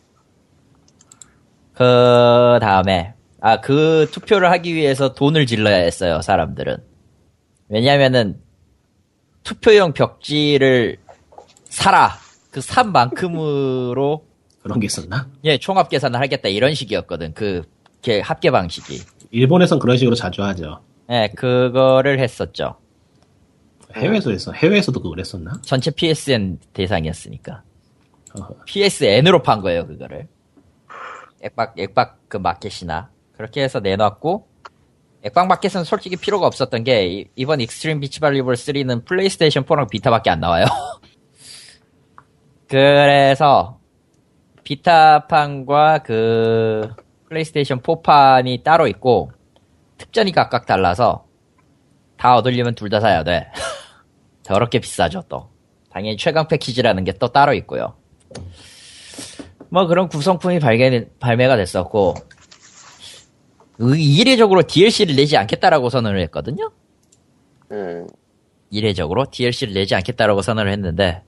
그 1.72 2.59
다음에 2.60 3.14
아 3.40 3.60
그 3.60 4.09
투표를 4.10 4.51
하기 4.52 4.74
위해서 4.74 5.12
돈을 5.12 5.44
질러야 5.44 5.76
했어요 5.76 6.22
사람들은 6.22 6.78
왜냐면은 7.68 8.40
투표용 9.43 9.93
벽지를 9.93 10.97
사라 11.66 12.24
그산 12.55 12.93
만큼으로 12.93 14.24
그런 14.62 14.78
게 14.78 14.86
있었나? 14.86 15.28
예, 15.43 15.59
총합 15.59 15.89
계산을 15.89 16.20
하겠다 16.20 16.48
이런 16.48 16.72
식이었거든. 16.74 17.35
그 17.35 17.62
합계 18.22 18.51
방식이. 18.52 19.01
일본에선 19.32 19.81
그런 19.81 19.97
식으로 19.97 20.14
자주 20.14 20.43
하죠. 20.44 20.81
네, 21.09 21.28
그거를 21.35 22.20
했었죠. 22.20 22.76
해외에서 23.97 24.31
했어. 24.31 24.52
해외에서도 24.52 25.01
그걸 25.01 25.18
했었나? 25.18 25.52
전체 25.62 25.90
PSN 25.90 26.59
대상이었으니까. 26.72 27.62
어허. 28.39 28.55
PSN으로 28.66 29.43
판 29.43 29.60
거예요, 29.60 29.86
그거를. 29.86 30.28
액박, 31.43 31.74
액박 31.78 32.20
그 32.28 32.36
마켓이나. 32.36 33.10
그렇게 33.36 33.62
해서 33.62 33.81
내놨고, 33.81 34.47
액박 35.24 35.48
마켓은 35.48 35.85
솔직히 35.85 36.16
필요가 36.16 36.47
없었던 36.47 36.85
게, 36.85 37.06
이- 37.06 37.26
이번 37.36 37.60
Extreme 37.61 38.01
Beach 38.01 38.20
Volleyball 38.20 38.55
3는 38.55 39.05
플레이스테이션 39.06 39.64
4랑 39.64 39.89
Vita밖에 39.91 40.31
안 40.31 40.40
나와요. 40.40 40.66
그래서, 42.75 43.79
Vita판과 44.65 45.99
그, 45.99 46.89
플레이스테이션 47.29 47.81
4판이 47.81 48.65
따로 48.65 48.89
있고, 48.89 49.31
특전이 49.97 50.33
각각 50.33 50.67
달라서, 50.67 51.25
다 52.17 52.35
얻으려면 52.35 52.75
둘 52.75 52.91
다 52.91 52.99
사야 52.99 53.23
돼. 53.23 53.47
더럽게 54.43 54.81
비싸죠, 54.81 55.23
또. 55.29 55.51
당연히 55.89 56.17
최강 56.17 56.49
패키지라는 56.49 57.05
게 57.05 57.13
또 57.13 57.29
따로 57.29 57.55
있고요. 57.55 57.95
뭐 59.69 59.87
그런 59.87 60.09
구성품이 60.09 60.59
발견, 60.59 61.09
발매가 61.21 61.57
됐었고, 61.57 62.15
의- 63.79 64.03
이례적으로 64.03 64.65
DLC를 64.65 65.15
내지 65.15 65.37
않겠다라고 65.37 65.91
선언을 65.91 66.19
했거든요? 66.23 66.73
음, 67.71 68.09
이례적으로 68.71 69.27
DLC를 69.31 69.75
내지 69.75 69.95
않겠다라고 69.95 70.43
선언을 70.43 70.73
했는데, 70.73 71.23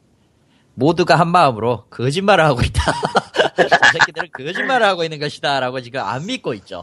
모두가 0.76 1.18
한 1.18 1.28
마음으로 1.28 1.86
거짓말을 1.88 2.44
하고 2.44 2.60
있다. 2.60 2.92
저 3.56 3.68
새끼들은 3.92 4.28
거짓말을 4.32 4.86
하고 4.86 5.04
있는 5.04 5.18
것이다. 5.18 5.58
라고 5.58 5.80
지금 5.80 6.00
안 6.00 6.26
믿고 6.26 6.54
있죠. 6.54 6.82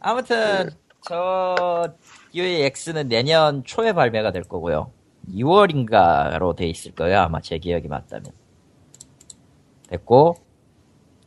아무튼, 0.00 0.70
저, 1.06 1.92
DOA 2.32 2.62
X는 2.62 3.08
내년 3.08 3.64
초에 3.64 3.92
발매가 3.92 4.32
될 4.32 4.42
거고요. 4.44 4.92
2월인가로 5.30 6.56
돼 6.56 6.66
있을 6.66 6.92
거예요. 6.92 7.20
아마 7.20 7.42
제 7.42 7.58
기억이 7.58 7.88
맞다면. 7.88 8.32
됐고, 9.90 10.36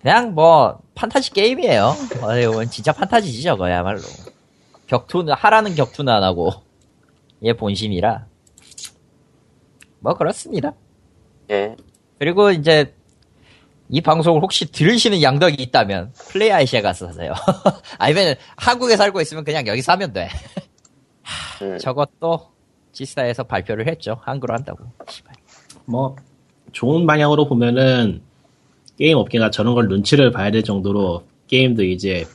그냥 0.01 0.33
뭐, 0.33 0.79
판타지 0.95 1.31
게임이에요. 1.33 1.93
어이건 2.23 2.71
진짜 2.71 2.91
판타지죠, 2.93 3.57
그야말로. 3.57 4.01
격투는, 4.87 5.33
하라는 5.33 5.75
격투는 5.75 6.11
안 6.11 6.23
하고, 6.23 6.51
얘 7.43 7.53
본심이라. 7.53 8.25
뭐, 10.03 10.13
그렇습니다. 10.15 10.73
예. 11.49 11.75
그리고 12.19 12.51
이제, 12.51 12.93
이 13.89 14.01
방송을 14.01 14.41
혹시 14.41 14.69
들으시는 14.69 15.21
양덕이 15.21 15.55
있다면, 15.55 16.11
플레이 16.29 16.51
아이시에 16.51 16.81
가서 16.81 17.07
사세요. 17.07 17.33
아니면, 17.97 18.35
한국에 18.57 18.97
살고 18.97 19.21
있으면 19.21 19.45
그냥 19.45 19.65
여기 19.65 19.81
사면 19.81 20.11
돼. 20.11 20.27
음, 21.63 21.77
저것도, 21.77 22.51
지스타에서 22.91 23.43
발표를 23.43 23.87
했죠. 23.87 24.17
한글로 24.21 24.53
한다고. 24.53 24.83
뭐 25.85 26.15
좋은 26.73 27.07
방향으로 27.07 27.47
보면은 27.47 28.21
게임 28.97 29.17
업계가 29.17 29.51
저런 29.51 29.73
걸 29.73 29.87
눈치를 29.87 30.31
봐야 30.31 30.51
될 30.51 30.63
정도로 30.63 31.23
게임도 31.47 31.83
이제 31.83 32.25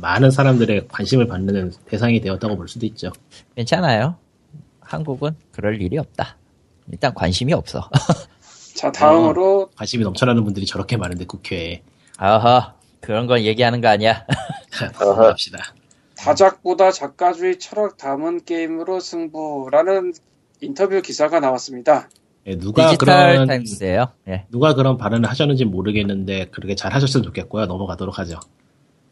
많은 0.00 0.30
사람들의 0.30 0.88
관심을 0.88 1.26
받는 1.26 1.72
대상이 1.86 2.20
되었다고 2.20 2.56
볼 2.56 2.68
수도 2.68 2.86
있죠. 2.86 3.10
괜찮아요. 3.56 4.16
한국은 4.80 5.34
그럴 5.50 5.80
일이 5.82 5.98
없다. 5.98 6.35
일단 6.90 7.14
관심이 7.14 7.52
없어. 7.52 7.88
자, 8.74 8.92
다음으로 8.92 9.70
관심이 9.76 10.04
넘쳐나는 10.04 10.44
분들이 10.44 10.66
저렇게 10.66 10.96
많은데 10.96 11.24
국회에 11.24 11.82
아하, 12.18 12.74
그런 13.00 13.26
건 13.26 13.40
얘기하는 13.40 13.80
거 13.80 13.88
아니야. 13.88 14.26
합시다. 14.98 15.58
다작보다 16.16 16.90
작가주의 16.92 17.58
철학 17.58 17.96
담은 17.96 18.44
게임으로 18.44 19.00
승부라는 19.00 20.12
인터뷰 20.60 21.00
기사가 21.02 21.40
나왔습니다. 21.40 22.08
예, 22.46 22.56
누가 22.56 22.86
디지털 22.90 23.32
그런 23.32 23.48
타임스예요. 23.48 24.12
예. 24.28 24.46
누가 24.50 24.74
그런 24.74 24.96
발언을 24.96 25.28
하셨는지 25.28 25.64
모르겠는데 25.64 26.46
그렇게 26.46 26.74
잘 26.74 26.94
하셨으면 26.94 27.24
좋겠고요. 27.24 27.66
넘어가도록 27.66 28.18
하죠. 28.20 28.38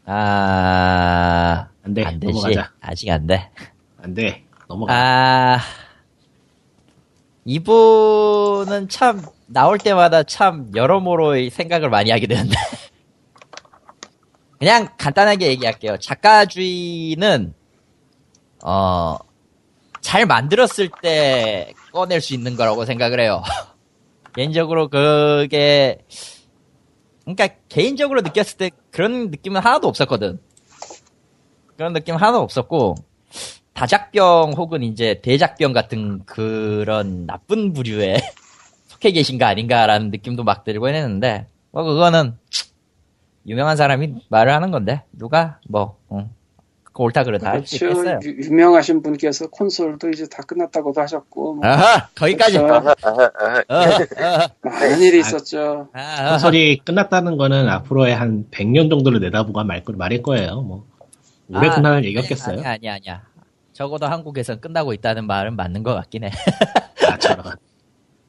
아, 0.06 1.68
안 1.82 1.94
돼. 1.94 2.04
안 2.04 2.20
되지. 2.20 2.32
넘어가자. 2.32 2.72
아직 2.80 3.10
안 3.10 3.26
돼. 3.26 3.50
안 4.00 4.14
돼. 4.14 4.44
넘어가. 4.68 4.94
아, 4.94 5.58
이분은 7.44 8.88
참, 8.88 9.22
나올 9.46 9.78
때마다 9.78 10.22
참, 10.22 10.70
여러모로 10.74 11.50
생각을 11.50 11.90
많이 11.90 12.10
하게 12.10 12.26
되는데. 12.26 12.56
그냥 14.58 14.88
간단하게 14.96 15.48
얘기할게요. 15.48 15.98
작가주의는, 15.98 17.54
어, 18.64 19.18
잘 20.00 20.26
만들었을 20.26 20.90
때 21.02 21.74
꺼낼 21.92 22.20
수 22.20 22.34
있는 22.34 22.56
거라고 22.56 22.84
생각을 22.86 23.20
해요. 23.20 23.42
개인적으로 24.34 24.88
그게, 24.88 25.98
그러니까 27.22 27.48
개인적으로 27.68 28.22
느꼈을 28.22 28.56
때 28.56 28.70
그런 28.90 29.30
느낌은 29.30 29.60
하나도 29.60 29.86
없었거든. 29.88 30.40
그런 31.76 31.92
느낌 31.92 32.16
하나도 32.16 32.40
없었고, 32.40 32.94
다작병 33.74 34.54
혹은 34.56 34.82
이제 34.82 35.20
대작병 35.22 35.72
같은 35.72 36.24
그런 36.24 37.26
나쁜 37.26 37.72
부류에 37.72 38.16
속해 38.86 39.10
계신 39.10 39.38
거 39.38 39.44
아닌가라는 39.46 40.10
느낌도 40.10 40.44
막 40.44 40.64
들고 40.64 40.88
했는데, 40.88 41.48
뭐 41.72 41.82
그거는 41.82 42.34
유명한 43.46 43.76
사람이 43.76 44.14
말을 44.28 44.52
하는 44.52 44.70
건데, 44.70 45.02
누가 45.12 45.58
뭐, 45.68 45.98
응, 46.12 46.30
그거 46.84 47.02
옳다 47.04 47.24
그러다 47.24 47.50
그렇죠. 47.50 47.76
있겠어요. 47.86 48.20
유- 48.22 48.44
유명하신 48.44 49.02
분께서 49.02 49.48
콘솔도 49.48 50.10
이제 50.10 50.28
다 50.28 50.44
끝났다고도 50.46 51.00
하셨고 51.00 51.54
뭐 51.56 51.66
아하, 51.66 52.06
거기까지. 52.14 52.58
그렇죠. 52.58 52.72
아하, 52.72 52.94
아하, 53.02 53.30
아하. 53.36 53.58
어, 53.68 54.44
어, 54.64 54.68
많은 54.70 55.00
일이 55.00 55.18
있었죠. 55.18 55.88
아, 55.92 56.00
아, 56.00 56.30
콘솔이 56.30 56.82
끝났다는 56.84 57.36
거는 57.36 57.68
앞으로의 57.68 58.14
한 58.14 58.46
100년 58.52 58.88
정도를 58.88 59.18
내다보고 59.18 59.64
말, 59.64 59.82
말일 59.84 60.22
거예요. 60.22 60.62
뭐 60.62 60.86
오래 61.48 61.68
아, 61.68 61.74
끝나는 61.74 61.98
아니야, 61.98 62.08
얘기였겠어요. 62.10 62.58
아니야, 62.60 62.70
아니야, 62.74 62.94
아니야. 62.94 63.22
적어도 63.74 64.06
한국에선 64.06 64.60
끝나고 64.60 64.94
있다는 64.94 65.26
말은 65.26 65.56
맞는 65.56 65.82
것 65.82 65.94
같긴 65.94 66.24
해. 66.24 66.30
아, 67.06 67.18
저런. 67.18 67.46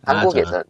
아. 0.04 0.18
한국에선 0.18 0.64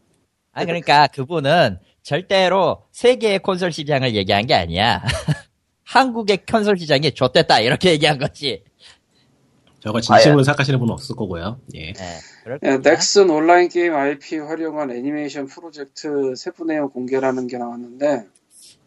아, 0.51 0.63
그러니까 0.63 1.07
그분은 1.07 1.79
절대로 2.03 2.83
세계의 2.91 3.39
콘솔 3.39 3.71
시장을 3.71 4.15
얘기한 4.15 4.45
게 4.45 4.53
아니야. 4.53 5.01
한국의 5.83 6.45
콘솔 6.45 6.77
시장이 6.77 7.11
좆됐다 7.13 7.61
이렇게 7.61 7.91
얘기한 7.91 8.17
거지. 8.17 8.63
저거 9.79 10.01
진심으로 10.01 10.43
생각하시는 10.43 10.79
분은 10.79 10.93
없을 10.93 11.15
거고요. 11.15 11.59
예. 11.75 11.93
네, 11.93 12.19
예. 12.63 12.77
넥슨 12.77 13.29
온라인 13.29 13.69
게임 13.69 13.93
IP 13.93 14.39
활용한 14.39 14.91
애니메이션 14.91 15.45
프로젝트 15.45 16.35
세부 16.35 16.65
내용 16.65 16.89
공개라는 16.89 17.47
게 17.47 17.57
나왔는데 17.57 18.25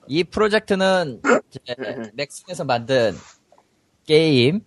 이 0.09 0.25
프로젝트는 0.25 1.23
넥슨에서 2.15 2.65
만든 2.65 3.15
게임 4.07 4.63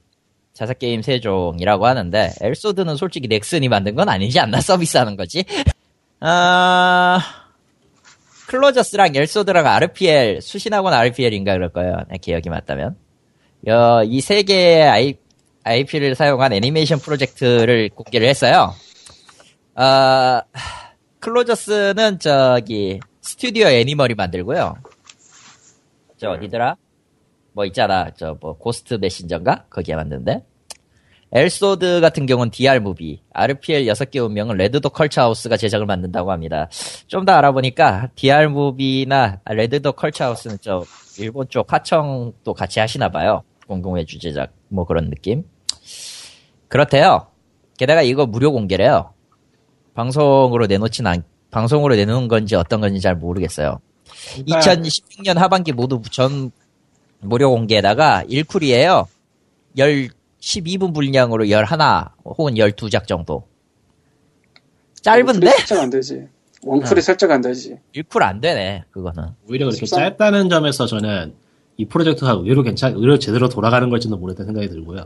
자사 0.61 0.73
게임 0.75 1.01
세 1.01 1.19
종이라고 1.19 1.87
하는데 1.87 2.33
엘소드는 2.39 2.95
솔직히 2.95 3.27
넥슨이 3.27 3.67
만든 3.67 3.95
건 3.95 4.09
아니지 4.09 4.39
않나 4.39 4.61
서비스하는 4.61 5.15
거지. 5.15 5.43
아 6.19 7.19
클로저스랑 8.45 9.15
엘소드랑 9.15 9.65
RPL 9.65 10.39
수신하고는 10.39 10.95
RPL인가 10.95 11.53
그럴 11.53 11.69
거예요. 11.69 11.97
내 12.09 12.17
기억이 12.19 12.49
맞다면. 12.49 12.95
이 13.65 14.21
세 14.21 14.43
개의 14.43 15.17
IP를 15.63 16.13
사용한 16.13 16.53
애니메이션 16.53 16.99
프로젝트를 16.99 17.89
공개를 17.89 18.27
했어요. 18.27 18.75
아 19.73 20.43
클로저스는 21.21 22.19
저기 22.19 22.99
Studio 23.21 23.65
Animal이 23.65 24.13
만들고요. 24.13 24.75
저 26.19 26.29
어디더라? 26.29 26.75
뭐 27.53 27.65
있잖아. 27.65 28.11
저 28.11 28.37
뭐 28.39 28.55
Ghost 28.59 28.93
Messenger인가? 29.01 29.65
거기에 29.71 29.95
만드는데. 29.95 30.43
엘소드 31.33 32.01
같은 32.01 32.25
경우는 32.25 32.51
DR 32.51 32.79
Movie, 32.81 33.21
RPL 33.31 33.85
6개 33.85 34.23
운명은 34.23 34.57
Red 34.57 34.89
Dog 34.89 34.99
Culture 34.99 35.21
House가 35.21 35.55
제작을 35.55 35.85
만든다고 35.85 36.31
합니다. 36.31 36.67
좀 37.07 37.25
더 37.25 37.31
알아보니까 37.33 38.09
DR 38.15 38.49
무비나 38.49 39.39
Red 39.45 39.93
Dog 39.93 40.03
Culture 40.03 40.25
House는 40.25 40.57
저 40.59 40.83
일본 41.19 41.47
쪽 41.49 41.71
하청도 41.71 42.53
같이 42.53 42.79
하시나 42.79 43.09
봐요. 43.09 43.43
공동의 43.67 44.05
주제작 44.05 44.51
뭐 44.67 44.85
그런 44.85 45.09
느낌. 45.09 45.43
그렇대요. 46.67 47.27
게다가 47.77 48.01
이거 48.01 48.25
무료 48.25 48.51
공개래요. 48.51 49.13
방송으로 49.93 50.67
내놓진 50.67 51.07
않, 51.07 51.23
방송으로 51.49 51.95
내놓은 51.95 52.27
건지 52.27 52.55
어떤 52.55 52.81
건지 52.81 52.99
잘 52.99 53.15
모르겠어요. 53.15 53.79
2016년 54.47 55.35
하반기 55.35 55.71
모두 55.71 56.01
전 56.11 56.51
무료 57.19 57.49
공개에다가 57.51 58.23
1쿨이에요. 58.29 59.05
10, 59.77 60.09
12분 60.41 60.93
분량으로 60.93 61.49
11 61.49 61.67
혹은 62.25 62.55
12작 62.55 63.07
정도. 63.07 63.47
짧은데? 65.01 65.47
원쿨이 65.47 65.57
설정 65.57 65.79
안 65.79 65.89
되지. 65.89 66.27
원쿨이 66.63 66.97
어. 66.99 67.01
설정 67.01 67.31
안 67.31 67.41
되지. 67.41 67.77
1쿨 67.95 68.21
안 68.21 68.41
되네, 68.41 68.83
그거는. 68.91 69.29
오히려 69.47 69.65
그렇게 69.65 69.85
십삼? 69.85 69.99
짧다는 69.99 70.49
점에서 70.49 70.85
저는 70.85 71.33
이 71.77 71.85
프로젝트가 71.85 72.31
의외로 72.33 72.63
괜찮, 72.63 72.93
의외로 72.93 73.17
제대로 73.17 73.49
돌아가는 73.49 73.89
걸지도 73.89 74.17
모르겠다는 74.17 74.47
생각이 74.53 74.69
들고요. 74.69 75.05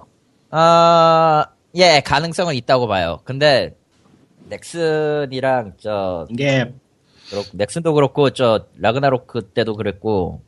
아, 0.52 1.45
예, 1.76 2.02
가능성은 2.03 2.56
있다고 2.56 2.88
봐요. 2.88 3.20
근데, 3.24 3.76
넥슨이랑, 4.49 5.74
저, 5.78 6.28
이게, 6.30 6.74
그렇고, 7.30 7.48
넥슨도 7.53 7.94
그렇고, 7.94 8.30
저, 8.32 8.68
라그나로크 8.78 9.49
때도 9.53 9.76
그랬고, 9.76 10.41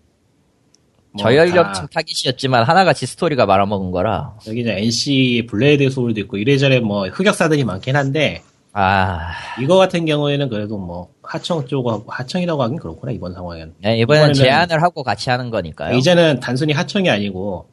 뭐 1.11 1.23
저연령층 1.23 1.85
다 1.85 1.87
타깃이었지만 1.93 2.63
하나같이 2.63 3.05
스토리가 3.05 3.45
말아먹은 3.45 3.91
거라. 3.91 4.35
여기 4.47 4.61
이제 4.61 4.73
NC 4.77 5.47
Blade 5.49 5.89
Soul도 5.89 6.19
있고 6.21 6.37
이래저래 6.37 6.79
뭐 6.79 7.07
흑역사들이 7.07 7.63
많긴 7.63 7.95
한데 7.95 8.43
아, 8.73 9.31
이거 9.59 9.75
같은 9.77 10.05
경우에는 10.05 10.49
그래도 10.49 10.77
뭐 10.77 11.09
하청 11.23 11.65
쪽하고 11.65 12.05
하청이라고 12.07 12.61
하긴 12.61 12.77
그렇구나 12.77 13.11
이번 13.11 13.33
상황에는 13.33 13.73
예, 13.85 13.97
이번엔 13.97 14.31
이번에는- 14.31 14.35
제안을 14.35 14.83
하고 14.83 15.01
같이 15.03 15.29
하는 15.31 15.49
거니까요. 15.49 15.95
이제는 15.97 16.39
단순히 16.39 16.73
하청이 16.73 17.09
아니고 17.09 17.67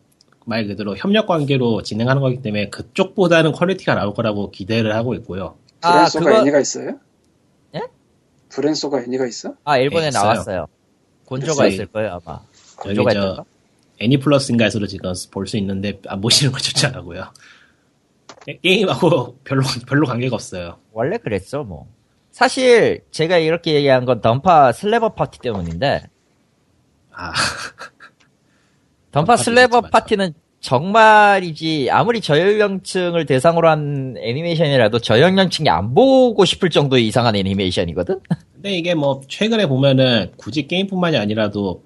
말 0.46 0.66
그대로 0.66 0.96
협력 0.96 1.26
관계로 1.26 1.82
진행하는 1.82 2.22
거기 2.22 2.40
때문에 2.40 2.70
그쪽보다는 2.70 3.52
퀄리티가 3.52 3.94
나올 3.94 4.14
거라고 4.14 4.50
기대를 4.50 4.94
하고 4.94 5.14
있고요. 5.14 5.56
아, 5.82 5.92
블앤소가 5.92 6.24
그거, 6.24 6.40
애니가 6.40 6.60
있어요? 6.60 6.98
예? 7.74 7.80
블앤소가 8.48 9.02
애니가 9.02 9.26
있어? 9.26 9.54
아, 9.64 9.76
일본에 9.78 10.04
예, 10.04 10.08
있어요. 10.08 10.22
나왔어요. 10.22 10.66
곤조가. 11.26 11.66
있을 11.66 11.86
거예요, 11.86 12.20
아마. 12.24 12.40
여기 12.86 13.14
저? 13.14 13.44
애니플러스인가에서도 14.00 14.86
지금 14.86 15.12
볼 15.30 15.46
수 15.46 15.56
있는데 15.58 16.00
안 16.08 16.20
보시는 16.20 16.52
거 16.52 16.58
좋지 16.58 16.86
않고요. 16.86 17.24
게임하고 18.62 19.38
별로 19.44 19.62
별로 19.86 20.06
관계가 20.06 20.34
없어요. 20.34 20.78
원래 20.92 21.16
그랬어, 21.18 21.62
뭐. 21.64 21.86
사실, 22.30 23.02
제가 23.12 23.38
이렇게 23.38 23.74
얘기한 23.74 24.04
건 24.04 24.20
던파 24.20 24.72
Slap 24.72 25.10
Up 25.14 25.21
Party 25.21 25.38
때문인데, 25.38 26.02
아 27.12 27.32
던파 29.12 29.36
Slap 29.36 29.82
Up 29.82 29.92
Party는 29.92 30.34
정말이지, 30.60 31.90
아무리 31.90 32.20
저연령층을 32.20 33.26
대상으로 33.26 33.68
한 33.68 34.16
애니메이션이라도 34.18 34.98
저연령층이 34.98 35.68
안 35.68 35.94
보고 35.94 36.44
싶을 36.44 36.70
정도의 36.70 37.06
이상한 37.06 37.36
애니메이션이거든? 37.36 38.18
근데 38.54 38.72
이게 38.72 38.94
뭐 38.94 39.20
최근에 39.28 39.66
보면은 39.66 40.32
굳이 40.38 40.66
게임뿐만이 40.66 41.16
아니라도 41.18 41.84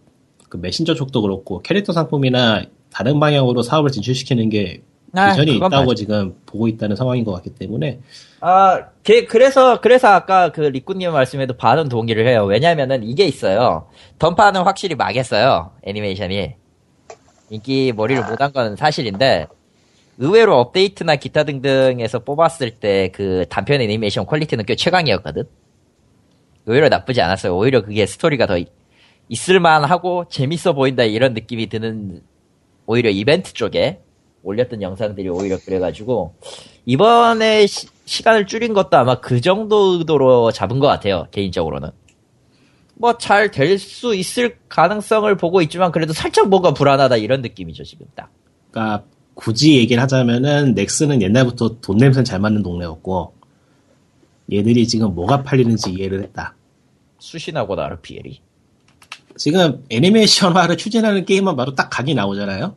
그 0.48 0.56
메신저 0.56 0.94
쪽도 0.94 1.22
그렇고 1.22 1.60
캐릭터 1.62 1.92
상품이나 1.92 2.62
다른 2.90 3.20
방향으로 3.20 3.62
사업을 3.62 3.90
진출시키는 3.90 4.48
게 4.50 4.82
아, 5.14 5.30
비전이 5.30 5.56
있다고 5.56 5.70
맞아. 5.70 5.94
지금 5.94 6.34
보고 6.46 6.68
있다는 6.68 6.94
상황인 6.96 7.24
것 7.24 7.32
같기 7.32 7.50
때문에 7.54 8.00
아, 8.40 8.86
게- 9.02 9.24
그래서, 9.24 9.80
그래서 9.80 10.08
아까 10.08 10.52
그 10.52 10.60
리꾸님 10.60 11.10
말씀에도 11.12 11.56
반은 11.56 11.88
동의를 11.88 12.26
해요. 12.28 12.44
왜냐면은 12.44 13.02
이게 13.02 13.24
있어요. 13.26 13.88
던파는 14.18 14.62
확실히 14.62 14.94
망했어요. 14.94 15.72
애니메이션이. 15.82 16.54
인기몰이를 17.50 18.22
못 18.26 18.40
한 18.42 18.52
건 18.52 18.76
사실인데, 18.76 19.46
의외로 20.18 20.58
업데이트나 20.60 21.16
기타 21.16 21.44
등등에서 21.44 22.20
뽑았을 22.20 22.72
때 22.72 23.10
그 23.12 23.44
단편 23.48 23.80
애니메이션 23.80 24.26
퀄리티는 24.26 24.66
꽤 24.66 24.76
최강이었거든? 24.76 25.44
의외로 26.66 26.88
나쁘지 26.88 27.20
않았어요. 27.22 27.56
오히려 27.56 27.82
그게 27.82 28.04
스토리가 28.06 28.46
더 28.46 28.58
있- 29.28 29.32
있을만하고 29.32 30.26
재밌어 30.28 30.72
보인다 30.72 31.04
이런 31.04 31.34
느낌이 31.34 31.68
드는 31.68 32.22
오히려 32.86 33.10
이벤트 33.10 33.52
쪽에 33.52 34.00
올렸던 34.42 34.82
영상들이 34.82 35.28
오히려 35.28 35.58
그래가지고 35.58 36.34
이번에 36.86 37.66
시, 37.66 38.22
간을 38.22 38.46
줄인 38.46 38.72
것도 38.72 38.96
아마 38.96 39.20
그 39.20 39.40
정도 39.40 39.98
의도로 39.98 40.52
잡은 40.52 40.78
것 40.78 40.86
같아요 40.86 41.26
개인적으로는. 41.30 41.90
뭐 43.00 43.12
잘 43.18 43.50
될 43.50 43.78
수 43.78 44.14
있을 44.14 44.56
가능성을 44.68 45.36
보고 45.36 45.60
있지만 45.62 45.92
그래도 45.92 46.12
살짝 46.12 46.48
뭔가 46.48 46.72
불안하다 46.74 47.16
이런 47.18 47.42
느낌이죠 47.42 47.84
지금 47.84 48.06
딱. 48.16 48.30
그러니까 48.70 49.04
굳이 49.34 49.76
얘기를 49.76 50.02
하자면은 50.02 50.74
넥슨은 50.74 51.22
옛날부터 51.22 51.78
돈 51.80 51.96
냄새는 51.98 52.24
잘 52.24 52.40
맞는 52.40 52.62
동네였고 52.64 53.34
얘들이 54.52 54.88
지금 54.88 55.14
뭐가 55.14 55.42
팔리는지 55.44 55.92
이해를 55.92 56.22
했다. 56.24 56.56
수신하고 57.18 57.78
RPL이 57.78 58.40
지금 59.38 59.84
애니메이션화를 59.90 60.76
추진하는 60.76 61.24
게임만 61.24 61.56
봐도 61.56 61.74
딱 61.74 61.88
각이 61.90 62.14
나오잖아요. 62.14 62.74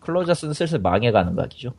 클로저스는 0.00 0.54
슬슬 0.54 0.78
망해가는 0.80 1.34
각이죠 1.34 1.72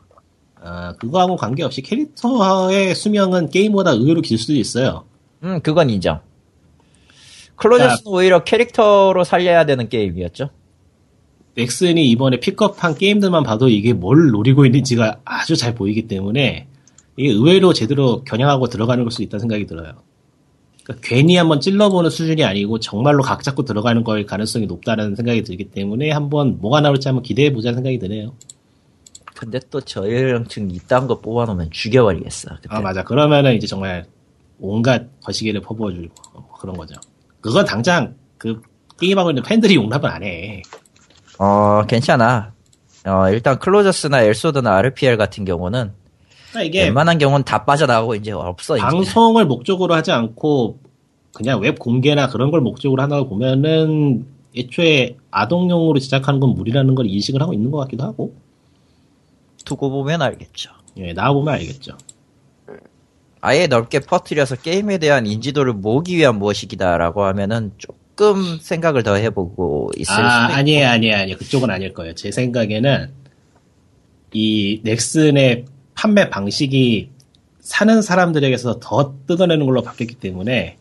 아, 0.62 0.94
그거하고 1.00 1.36
관계없이 1.36 1.82
캐릭터의 1.84 2.96
수명은 2.96 3.50
게임보다 3.52 3.92
의외로 3.92 4.22
길 4.22 4.38
수도 4.38 4.54
있어요. 4.54 5.06
음 5.44 5.62
그건 5.62 5.90
인정 5.92 6.22
클로저스는 7.58 8.12
오히려 8.12 8.44
캐릭터로 8.44 9.24
살려야 9.24 9.66
되는 9.66 9.88
게임이었죠 9.88 10.50
넥슨이 11.56 12.10
이번에 12.10 12.40
픽업한 12.40 12.96
게임들만 12.96 13.44
봐도 13.44 13.70
이게 13.70 13.94
뭘 13.94 14.32
노리고 14.32 14.66
있는지가 14.66 15.22
아주 15.24 15.56
잘 15.56 15.74
보이기 15.76 16.08
때문에 16.08 16.68
이게 17.16 17.30
의외로 17.32 17.72
제대로 17.74 18.24
겨냥하고 18.26 18.68
들어가는 18.68 19.04
걸 19.06 19.12
수 19.12 19.22
있다는 19.24 19.42
생각이 19.42 19.66
들어요. 19.68 19.94
그러니까 20.86 21.08
괜히 21.08 21.36
한번 21.36 21.60
찔러보는 21.60 22.12
수준이 22.12 22.44
아니고 22.44 22.80
정말로 22.80 23.24
각 23.24 23.42
잡고 23.42 23.66
들어가는 23.66 24.04
걸 24.04 24.26
가능성이 24.26 24.68
높다는 24.68 25.16
생각이 25.16 25.44
들기 25.44 25.66
때문에 25.66 26.12
한번 26.12 26.60
뭐가 26.62 26.80
나올지 26.80 27.08
한번 27.08 27.24
기대해 27.24 27.52
보자 27.52 27.74
생각이 27.74 27.98
드네요. 27.98 28.34
근데 29.36 29.60
또 29.72 29.82
저연령층 29.82 30.70
이딴 30.70 31.08
거 31.08 31.20
뽑아놓으면 31.20 31.72
죽여버리겠어 31.72 32.56
그때. 32.62 32.70
아 32.70 32.82
맞아. 32.82 33.04
그러면은 33.04 33.56
이제 33.56 33.66
정말 33.66 34.06
온갖 34.60 35.08
거시기를 35.24 35.60
퍼부어주고 35.62 36.14
뭐 36.34 36.54
그런 36.60 36.78
거죠. 36.78 36.96
그건 37.42 37.66
당장 37.66 38.16
그 38.38 38.62
게임하고 39.00 39.32
있는 39.32 39.42
팬들이 39.42 39.76
용납을 39.76 40.06
안 40.08 40.24
해. 40.24 40.62
어, 41.40 41.84
괜찮아. 41.88 42.54
어, 43.06 43.30
일단 43.30 43.58
클로저스나 43.58 44.22
엘소드나 44.22 44.78
RPL 44.78 45.18
같은 45.18 45.46
경우는 45.46 45.92
그러니까 46.56 46.64
이게 46.64 46.84
웬만한 46.86 47.18
경우는 47.18 47.44
다 47.44 47.66
빠져나가고 47.66 48.16
이제 48.16 48.32
없어. 48.32 48.78
이제. 48.78 48.86
방송을 48.86 49.46
목적으로 49.46 49.94
하지 49.94 50.12
않고 50.12 50.80
그냥 51.34 51.60
웹 51.60 51.78
공개나 51.78 52.30
그런 52.30 52.50
걸 52.52 52.62
목적으로 52.62 53.02
하다 53.04 53.24
보면은 53.24 54.26
애초에 54.58 55.18
아동용으로 55.32 56.00
제작하는 56.00 56.40
건 56.40 56.52
무리라는 56.52 56.96
걸 56.96 57.08
인식을 57.08 57.42
하고 57.42 57.54
있는 57.54 57.72
것 57.72 57.78
같기도 57.80 58.04
하고 58.04 58.34
두고 59.66 59.90
보면 59.90 60.22
알겠죠. 60.22 60.72
예, 60.98 61.12
나와보면 61.12 61.54
알겠죠. 61.56 61.98
아예 63.42 63.68
넓게 63.68 64.00
퍼뜨려서 64.00 64.56
게임에 64.56 64.98
대한 64.98 65.28
인지도를 65.28 65.74
모으기 65.74 66.16
위한 66.16 66.40
무엇이기다라고 66.40 67.24
하면은 67.26 67.72
조금 67.78 68.58
생각을 68.60 69.04
더 69.04 69.16
해보고 69.16 69.92
있을 69.98 70.14
아, 70.14 70.30
수도 70.30 70.44
있고. 70.46 70.60
아니에요, 70.60 70.88
아니에요, 70.88 71.16
아니에요. 71.18 71.38
그쪽은 71.38 71.70
아닐 71.70 71.94
거예요. 71.94 72.16
제 72.16 72.32
생각에는 72.32 73.12
이 74.34 74.82
넥슨의 74.84 75.66
판매 75.96 76.30
방식이 76.30 77.10
사는 77.60 78.02
사람들에게서 78.02 78.80
더 78.80 79.16
뜯어내는 79.28 79.66
걸로 79.66 79.82
바뀌었기 79.82 80.16
때문에 80.16 80.78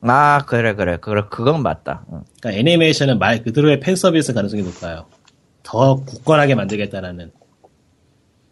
아, 0.00 0.44
그래, 0.46 0.74
그래. 0.74 0.96
그래, 1.00 1.22
그건 1.28 1.62
맞다. 1.62 2.04
응. 2.12 2.20
그러니까 2.40 2.60
애니메이션은 2.60 3.18
말 3.18 3.42
그대로의 3.42 3.80
팬 3.80 3.96
서비스 3.96 4.32
가능성이 4.32 4.62
높아요. 4.62 5.06
더 5.64 5.96
굳건하게 5.96 6.54
만들겠다라는. 6.54 7.32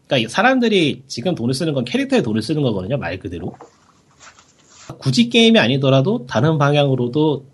그러니까 0.08 0.28
사람들이 0.28 1.04
지금 1.06 1.34
돈을 1.36 1.54
쓰는 1.54 1.72
건 1.72 1.84
캐릭터에 1.84 2.22
돈을 2.22 2.42
쓰는 2.42 2.62
거거든요, 2.62 2.96
말 2.96 3.18
그대로. 3.20 3.54
굳이 4.98 5.28
게임이 5.28 5.58
아니더라도 5.58 6.26
다른 6.26 6.58
방향으로도 6.58 7.44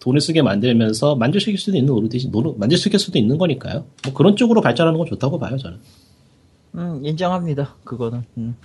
돈을 0.00 0.20
쓰게 0.20 0.42
만들면서 0.42 1.16
만족시킬 1.16 1.58
수도 1.58 1.76
있는 1.78 1.92
오르듯이 1.92 2.30
노- 2.30 2.54
만족시킬 2.58 2.98
수도 2.98 3.18
있는 3.18 3.38
거니까요. 3.38 3.86
뭐 4.04 4.12
그런 4.14 4.36
쪽으로 4.36 4.60
발전하는 4.60 4.98
건 4.98 5.06
좋다고 5.06 5.38
봐요, 5.38 5.56
저는. 5.56 5.78
음, 6.74 7.00
인정합니다. 7.04 7.74
그거는. 7.84 8.24
음. 8.36 8.56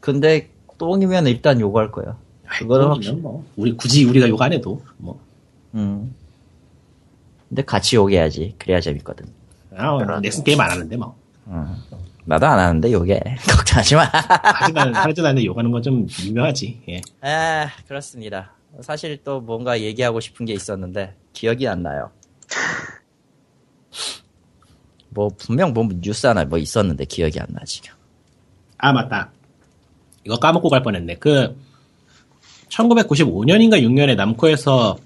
근데 0.00 0.50
똥이면 0.78 1.26
일단 1.26 1.60
욕할 1.60 1.90
거야. 1.92 2.16
그거는 2.46 2.58
그거는 2.58 2.86
확실히. 2.88 3.16
뭐 3.16 3.44
우리 3.56 3.72
굳이 3.76 4.04
우리가 4.04 4.28
욕 4.28 4.40
안 4.42 4.52
해도 4.52 4.82
뭐 4.98 5.18
음. 5.74 6.14
근데 7.48 7.62
같이 7.64 7.96
욕해야지. 7.96 8.54
그래야 8.58 8.80
재밌거든. 8.80 9.26
아, 9.76 10.20
넥슨 10.20 10.44
게임 10.44 10.60
안 10.60 10.70
하는데 10.70 10.96
뭐. 10.96 11.16
나도 12.24 12.46
안 12.46 12.58
하는데 12.58 12.92
욕해. 12.92 13.20
걱정하지 13.50 13.94
마. 13.96 14.08
하지만 14.12 14.94
사라지도 14.94 15.26
않는데 15.28 15.44
욕하는 15.46 15.70
건 15.70 15.82
좀 15.82 16.06
유명하지. 16.24 16.82
예. 16.88 17.00
아, 17.20 17.68
그렇습니다. 17.88 18.52
사실 18.80 19.22
또 19.24 19.40
뭔가 19.40 19.80
얘기하고 19.80 20.20
싶은 20.20 20.46
게 20.46 20.52
있었는데 20.54 21.14
기억이 21.32 21.66
안 21.68 21.82
나요. 21.82 22.10
뭐 25.14 25.28
분명 25.36 25.72
뭐 25.72 25.88
뉴스 26.00 26.26
하나 26.26 26.44
뭐 26.44 26.58
있었는데 26.58 27.04
기억이 27.06 27.38
안 27.40 27.46
나 27.50 27.60
지금. 27.64 27.92
아 28.78 28.92
맞다. 28.92 29.30
이거 30.24 30.36
까먹고 30.36 30.68
갈 30.68 30.82
뻔했네. 30.82 31.16
그 31.16 31.56
1995년인가 32.68 33.82
6년에 33.82 34.16
남코에서 34.16 34.96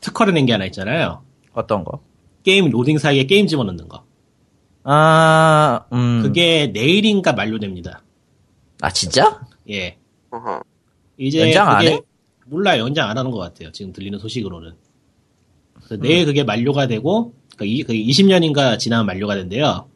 특허를 0.00 0.34
낸 0.34 0.46
게 0.46 0.52
하나 0.52 0.64
있잖아요. 0.66 1.22
어떤 1.52 1.84
거? 1.84 2.00
게임 2.42 2.70
로딩 2.70 2.98
사이에 2.98 3.24
게임 3.24 3.46
집어넣는 3.46 3.88
거. 3.88 4.04
아, 4.84 5.84
음. 5.92 6.22
그게 6.22 6.66
내일인가 6.68 7.32
만료됩니다. 7.34 8.02
아 8.80 8.90
진짜? 8.90 9.40
예. 9.70 9.96
이제 11.18 11.40
연장 11.40 11.68
안 11.68 11.78
그게 11.78 11.92
해? 11.92 12.00
몰라 12.46 12.78
연장 12.78 13.08
안 13.08 13.16
하는 13.16 13.30
것 13.30 13.38
같아요. 13.38 13.70
지금 13.70 13.92
들리는 13.92 14.18
소식으로는. 14.18 14.72
그래서 15.74 15.96
내일 16.02 16.26
그게 16.26 16.42
만료가 16.42 16.86
되고 16.88 17.32
그 17.56 17.64
20년인가 17.64 18.78
지나면 18.78 19.06
만료가 19.06 19.34
된대요. 19.34 19.86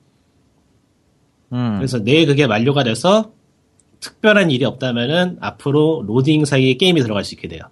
음. 1.52 1.76
그래서 1.76 1.98
내일 1.98 2.26
그게 2.26 2.46
만료가 2.46 2.84
돼서 2.84 3.32
특별한 4.00 4.50
일이 4.50 4.64
없다면은 4.64 5.38
앞으로 5.40 6.04
로딩 6.06 6.44
사이에 6.44 6.74
게임이 6.74 7.02
들어갈 7.02 7.24
수 7.24 7.34
있게 7.34 7.48
돼요. 7.48 7.62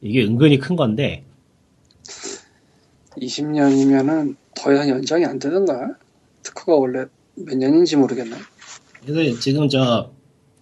이게 0.00 0.24
은근히 0.24 0.58
큰 0.58 0.76
건데 0.76 1.24
20년이면은 3.16 4.36
더 4.54 4.72
이상 4.72 4.88
연장이 4.88 5.24
안 5.24 5.38
되는가? 5.38 5.96
특허가 6.42 6.76
원래 6.76 7.04
몇 7.34 7.56
년인지 7.56 7.96
모르겠네. 7.96 8.36
그래서 9.04 9.38
지금 9.40 9.68
저 9.68 10.10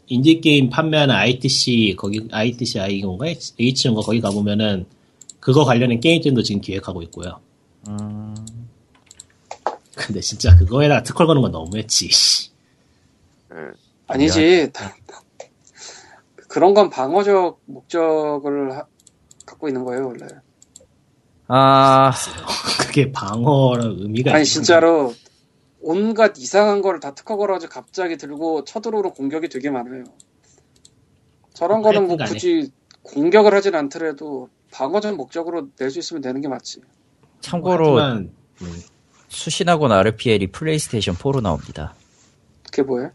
인디 0.06 0.40
게임 0.40 0.70
판매하는 0.70 1.14
ITC 1.14 1.94
거기 1.97 2.26
ITC 2.30 2.80
I건가 2.80 3.26
H인가 3.26 4.02
거기 4.02 4.20
가 4.20 4.30
보면은 4.30 4.86
그거 5.38 5.64
관련된 5.64 6.01
게임들도 6.01 6.42
지금 6.42 6.60
기획하고 6.60 7.02
있고요. 7.02 7.40
음. 7.88 8.19
근데 10.01 10.20
진짜 10.20 10.56
그거에다가 10.56 11.02
특허 11.02 11.27
거는 11.27 11.43
건 11.43 11.52
너무했지. 11.52 12.09
씨. 12.10 12.51
아니지. 14.06 14.70
그런 16.48 16.74
건 16.74 16.90
방어적 16.90 17.60
목적을 17.66 18.77
하- 18.77 18.86
갖고 19.47 19.68
있는 19.68 19.85
거예요, 19.85 20.09
원래. 20.09 20.27
아, 21.48 22.12
그게 22.86 23.12
방어의 23.12 23.78
의미가 24.01 24.35
아니, 24.35 24.44
진짜로 24.44 25.12
온갖 25.81 26.36
이상한 26.39 26.82
거를 26.82 27.01
다 27.01 27.14
특허 27.14 27.36
걸어가지고 27.36 27.72
갑자기 27.72 28.16
들고 28.16 28.64
쳐들어오는 28.64 29.10
공격이 29.12 29.48
되게 29.48 29.70
많아요. 29.70 30.05
저런 31.55 31.82
거는 31.82 32.06
뭐. 32.06 32.16
굳이 32.16 32.70
공격을 33.02 33.55
하진 33.55 33.74
않더라도 33.74 34.48
방어적 34.72 35.16
목적으로 35.16 35.68
낼 35.78 35.90
수 35.90 35.98
있으면 35.98 36.22
되는 36.22 36.40
게 36.40 36.48
맞지. 36.48 36.81
참고로 37.40 37.98
하지만 37.98 38.32
음, 38.62 38.82
수신하고는 39.31 39.97
RPL이 39.97 40.48
플레이스테이션 40.48 41.15
4로 41.15 41.40
나옵니다. 41.40 41.94
그게 42.65 42.82
뭐예요? 42.82 43.11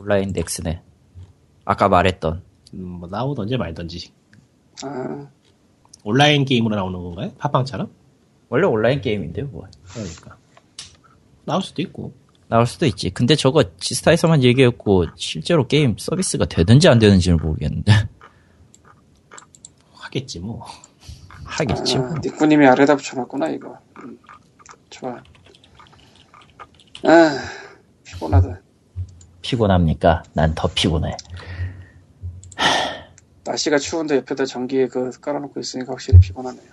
온라인 0.00 0.32
넥슨에. 0.32 0.82
아까 1.64 1.88
말했던. 1.88 2.42
음, 2.74 2.82
뭐 2.82 3.08
나오던지 3.08 3.56
말던지 3.56 4.12
아, 4.82 5.28
온라인 6.02 6.44
게임으로 6.44 6.74
나오는 6.74 6.98
건가요? 7.00 7.32
팟빵처럼? 7.38 7.90
원래 8.48 8.66
온라인 8.66 9.00
게임인데요, 9.00 9.46
뭐. 9.46 9.66
그러니까 9.92 10.36
나올 11.44 11.62
수도 11.62 11.80
있고 11.82 12.12
나올 12.48 12.66
수도 12.66 12.86
있지. 12.86 13.10
근데 13.10 13.34
저거 13.34 13.64
지스타에서만 13.78 14.42
얘기했고, 14.44 15.06
실제로 15.16 15.66
게임 15.66 15.96
서비스가 15.98 16.44
되는지 16.44 16.88
안 16.88 16.98
되는지는 16.98 17.38
모르겠는데. 17.38 17.92
하겠지 19.92 20.38
뭐. 20.38 20.64
하겠지. 21.44 21.98
뭐. 21.98 22.06
아, 22.06 22.14
니꾸님이 22.22 22.66
아래다 22.68 22.94
붙여놨구나, 22.96 23.48
이거. 23.48 23.76
음, 23.98 24.18
좋아. 25.00 25.22
아, 27.04 27.38
피곤하다. 28.04 28.60
피곤합니까? 29.42 30.22
난 30.32 30.54
더 30.54 30.68
피곤해. 30.74 31.14
날씨가 33.44 33.78
추운데 33.78 34.16
옆에다 34.16 34.44
전기에 34.44 34.88
그 34.88 35.10
깔아놓고 35.20 35.60
있으니까 35.60 35.92
확실히 35.92 36.18
피곤하네요. 36.18 36.64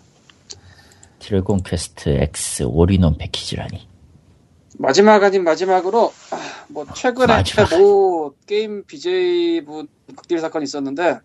드래곤 1.19 1.63
퀘스트 1.63 2.09
X 2.09 2.63
all-in-one 2.63 3.17
패키지라니. 3.17 3.87
마지막 4.79 5.21
아닌 5.23 5.43
마지막으로 5.43 6.11
아, 6.31 6.65
뭐 6.69 6.85
최근에 6.95 7.27
마지막. 7.27 7.77
모 7.77 8.33
게임 8.47 8.83
BJ분 8.85 9.87
극딜 10.15 10.39
사건이 10.39 10.63
있었는데 10.63 11.19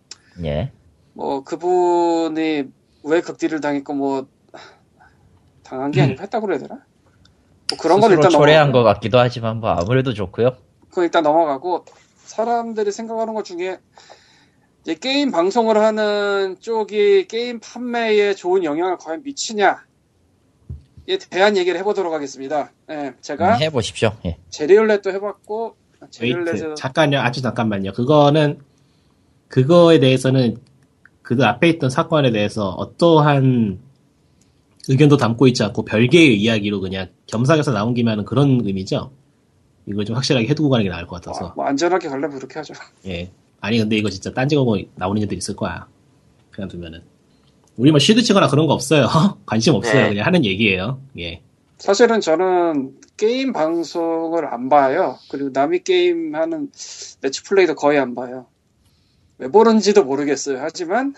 예. 0.45 0.71
뭐 1.15 1.43
그분이 1.43 2.65
왜 3.05 3.21
극딜을 3.23 3.61
당했고 3.61 3.95
뭐 3.95 4.27
당한 5.63 5.91
게 5.91 6.03
아니고 6.03 6.23
했다고 6.23 6.47
그래야 6.47 6.59
되나? 6.61 6.85
뭐 7.71 7.79
그런 7.79 8.01
건 8.01 8.13
일단 8.13 8.31
초래한 8.31 8.73
것 8.73 8.79
넘어가고 8.79 8.95
같기도 8.95 9.19
하지만 9.19 9.61
뭐 9.61 9.71
아무래도 9.71 10.15
좋고요. 10.15 10.57
그건 10.89 11.05
일단 11.05 11.23
넘어가고 11.23 11.85
사람들이 12.17 12.93
생각하는 12.93 13.35
것 13.35 13.45
중에 13.45 13.79
이제 14.83 14.95
게임 14.95 15.31
방송을 15.31 15.77
하는 15.79 16.57
쪽이 16.61 17.27
게임 17.29 17.61
판매에 17.61 18.35
좋은 18.35 18.65
영향을 18.65 18.97
과연 18.99 19.23
미치냐 19.23 19.85
에 21.09 21.17
대한 21.17 21.57
얘기를 21.57 21.79
해보도록 21.81 22.13
하겠습니다. 22.13 22.71
예, 22.91 23.15
제가 23.23 23.57
음, 23.57 23.61
해보십시오. 23.63 24.13
예. 24.27 24.37
제리얼렛도 24.51 25.11
해봤고 25.11 25.77
제리얼렛에서 26.11 26.75
잠깐요 26.75 27.19
아주 27.19 27.41
잠깐만요. 27.41 27.93
그거는 27.93 28.61
그거에 29.49 30.01
대해서는 30.01 30.59
그 31.23 31.37
앞에 31.43 31.69
있던 31.71 31.89
사건에 31.89 32.31
대해서 32.31 32.69
어떠한 32.71 33.81
의견도 34.89 35.17
담고 35.17 35.47
있지 35.49 35.63
않고 35.63 35.85
별개의 35.85 36.41
이야기로 36.41 36.81
그냥 36.81 37.09
겸사겸사 37.27 37.73
나온 37.73 37.95
김에 37.95 38.11
하는 38.11 38.25
그런 38.25 38.61
의미죠. 38.65 39.13
이걸 39.87 40.05
좀 40.05 40.17
확실하게 40.17 40.49
해두고 40.49 40.71
가는 40.71 40.85
게 40.85 40.91
나을 40.91 41.07
것 41.07 41.21
같아서. 41.21 41.49
아, 41.49 41.53
뭐 41.55 41.65
안전하게 41.67 42.09
가려면 42.09 42.37
그렇게 42.39 42.59
하죠. 42.59 42.75
예. 43.07 43.31
아니 43.61 43.79
근데 43.79 43.97
이거 43.97 44.11
진짜 44.11 44.33
딴지 44.33 44.57
거고 44.57 44.79
나오는 44.97 45.23
애들 45.23 45.37
있을 45.37 45.57
거야. 45.57 45.87
그냥 46.51 46.69
두면은. 46.69 47.03
우리 47.77 47.91
뭐 47.91 47.99
쉬드 47.99 48.23
치거나 48.23 48.49
그런 48.49 48.67
거 48.67 48.73
없어요. 48.73 49.09
관심 49.47 49.75
없어요. 49.75 50.03
네. 50.03 50.09
그냥 50.11 50.27
하는 50.27 50.45
얘기예요. 50.45 51.01
예. 51.19 51.43
사실은 51.79 52.21
저는 52.21 52.97
게임 53.17 53.53
방송을 53.53 54.47
안 54.47 54.69
봐요. 54.69 55.17
그리고 55.31 55.51
남이 55.53 55.85
게임 55.85 56.35
하는 56.35 56.71
매치 57.21 57.43
플레이도 57.45 57.77
거의 57.77 57.99
안 57.99 58.15
봐요. 58.15 58.47
왜 59.39 59.49
보는지도 59.49 60.05
모르겠어요. 60.05 60.59
하지만 60.61 61.15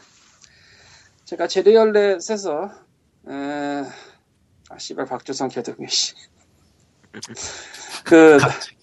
제가 1.25 1.47
제리얼렛에서 1.47 2.71
에... 3.29 3.85
아 4.71 4.79
씨발 4.79 5.07
박주성 5.07 5.49
개등이 5.49 5.89
씨. 5.89 6.15
그 8.05 8.39
갑자기, 8.39 8.77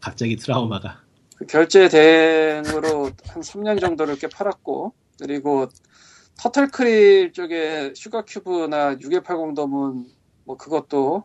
갑자기 0.00 0.36
트라우마가. 0.36 1.02
그 1.36 1.46
결제 1.46 1.88
대행으로 1.88 3.10
한 3.28 3.42
3년 3.42 3.80
정도를 3.80 4.16
꽤 4.18 4.28
팔았고 4.28 4.92
그리고 5.20 5.68
터틀크립 6.38 7.34
쪽에 7.34 7.92
슈가큐브나 7.94 8.96
6180돔은 8.96 10.06
뭐 10.44 10.56
그것도 10.56 11.24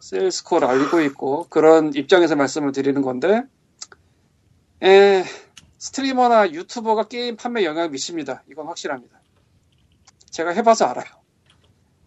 세일 0.00 0.30
스코어를 0.30 0.68
알고 0.68 1.00
있고 1.02 1.46
그런 1.48 1.92
입장에서 1.94 2.36
말씀을 2.36 2.72
드리는 2.72 3.02
건데 3.02 3.42
에, 4.82 5.24
스트리머나 5.78 6.52
유튜버가 6.52 7.08
게임 7.08 7.36
판매 7.36 7.64
영향을 7.64 7.90
미칩니다. 7.90 8.44
이건 8.50 8.66
확실합니다. 8.66 9.20
제가 10.30 10.50
해봐서 10.50 10.86
알아요. 10.86 11.19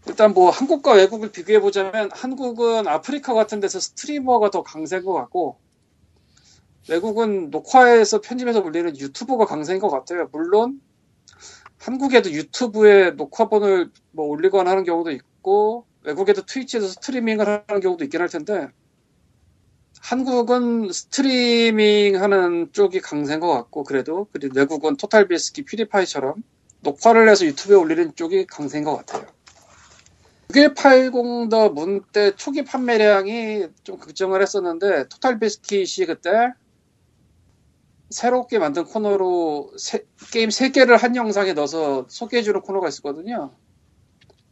일단 0.07 0.33
뭐 0.33 0.49
한국과 0.49 0.93
외국을 0.93 1.31
비교해 1.31 1.59
보자면 1.59 2.09
한국은 2.11 2.87
아프리카 2.87 3.33
같은 3.33 3.59
데서 3.59 3.79
스트리머가 3.79 4.51
더 4.51 4.63
강세인 4.63 5.03
것 5.03 5.13
같고 5.13 5.57
외국은 6.89 7.49
녹화해서 7.49 8.19
편집해서 8.21 8.59
올리는 8.61 8.97
유튜버가 8.97 9.45
강세인 9.45 9.79
것 9.79 9.89
같아요. 9.89 10.27
물론 10.33 10.81
한국에도 11.77 12.31
유튜브에 12.31 13.11
녹화본을 13.11 13.91
뭐 14.11 14.27
올리거나 14.27 14.69
하는 14.71 14.83
경우도 14.83 15.11
있고 15.11 15.85
외국에도 16.03 16.45
트위치에서 16.45 16.87
스트리밍을 16.87 17.63
하는 17.67 17.81
경우도 17.81 18.03
있긴 18.03 18.21
할 18.21 18.27
텐데 18.27 18.67
한국은 20.01 20.91
스트리밍 20.91 22.21
하는 22.21 22.69
쪽이 22.73 22.99
강세인 22.99 23.39
것 23.39 23.47
같고 23.53 23.83
그래도 23.83 24.27
그리고 24.33 24.53
외국은 24.55 24.97
토탈 24.97 25.29
비스키 25.29 25.63
퓨리파이처럼 25.63 26.43
녹화를 26.81 27.29
해서 27.29 27.45
유튜브에 27.45 27.77
올리는 27.77 28.13
쪽이 28.13 28.45
강세인 28.47 28.83
것 28.83 28.97
같아요. 28.97 29.25
6180 30.55 31.49
더 31.49 31.69
문때 31.69 32.35
초기 32.35 32.63
판매량이 32.63 33.67
좀 33.83 33.97
걱정을 33.97 34.41
했었는데 34.41 35.07
토탈 35.09 35.39
비스킷이 35.39 36.05
그때 36.07 36.53
새롭게 38.09 38.59
만든 38.59 38.85
코너로 38.85 39.73
세- 39.77 40.05
게임 40.31 40.49
3개를 40.49 40.97
한 40.97 41.15
영상에 41.15 41.53
넣어서 41.53 42.05
소개해주는 42.09 42.61
코너가 42.61 42.87
있었거든요. 42.89 43.55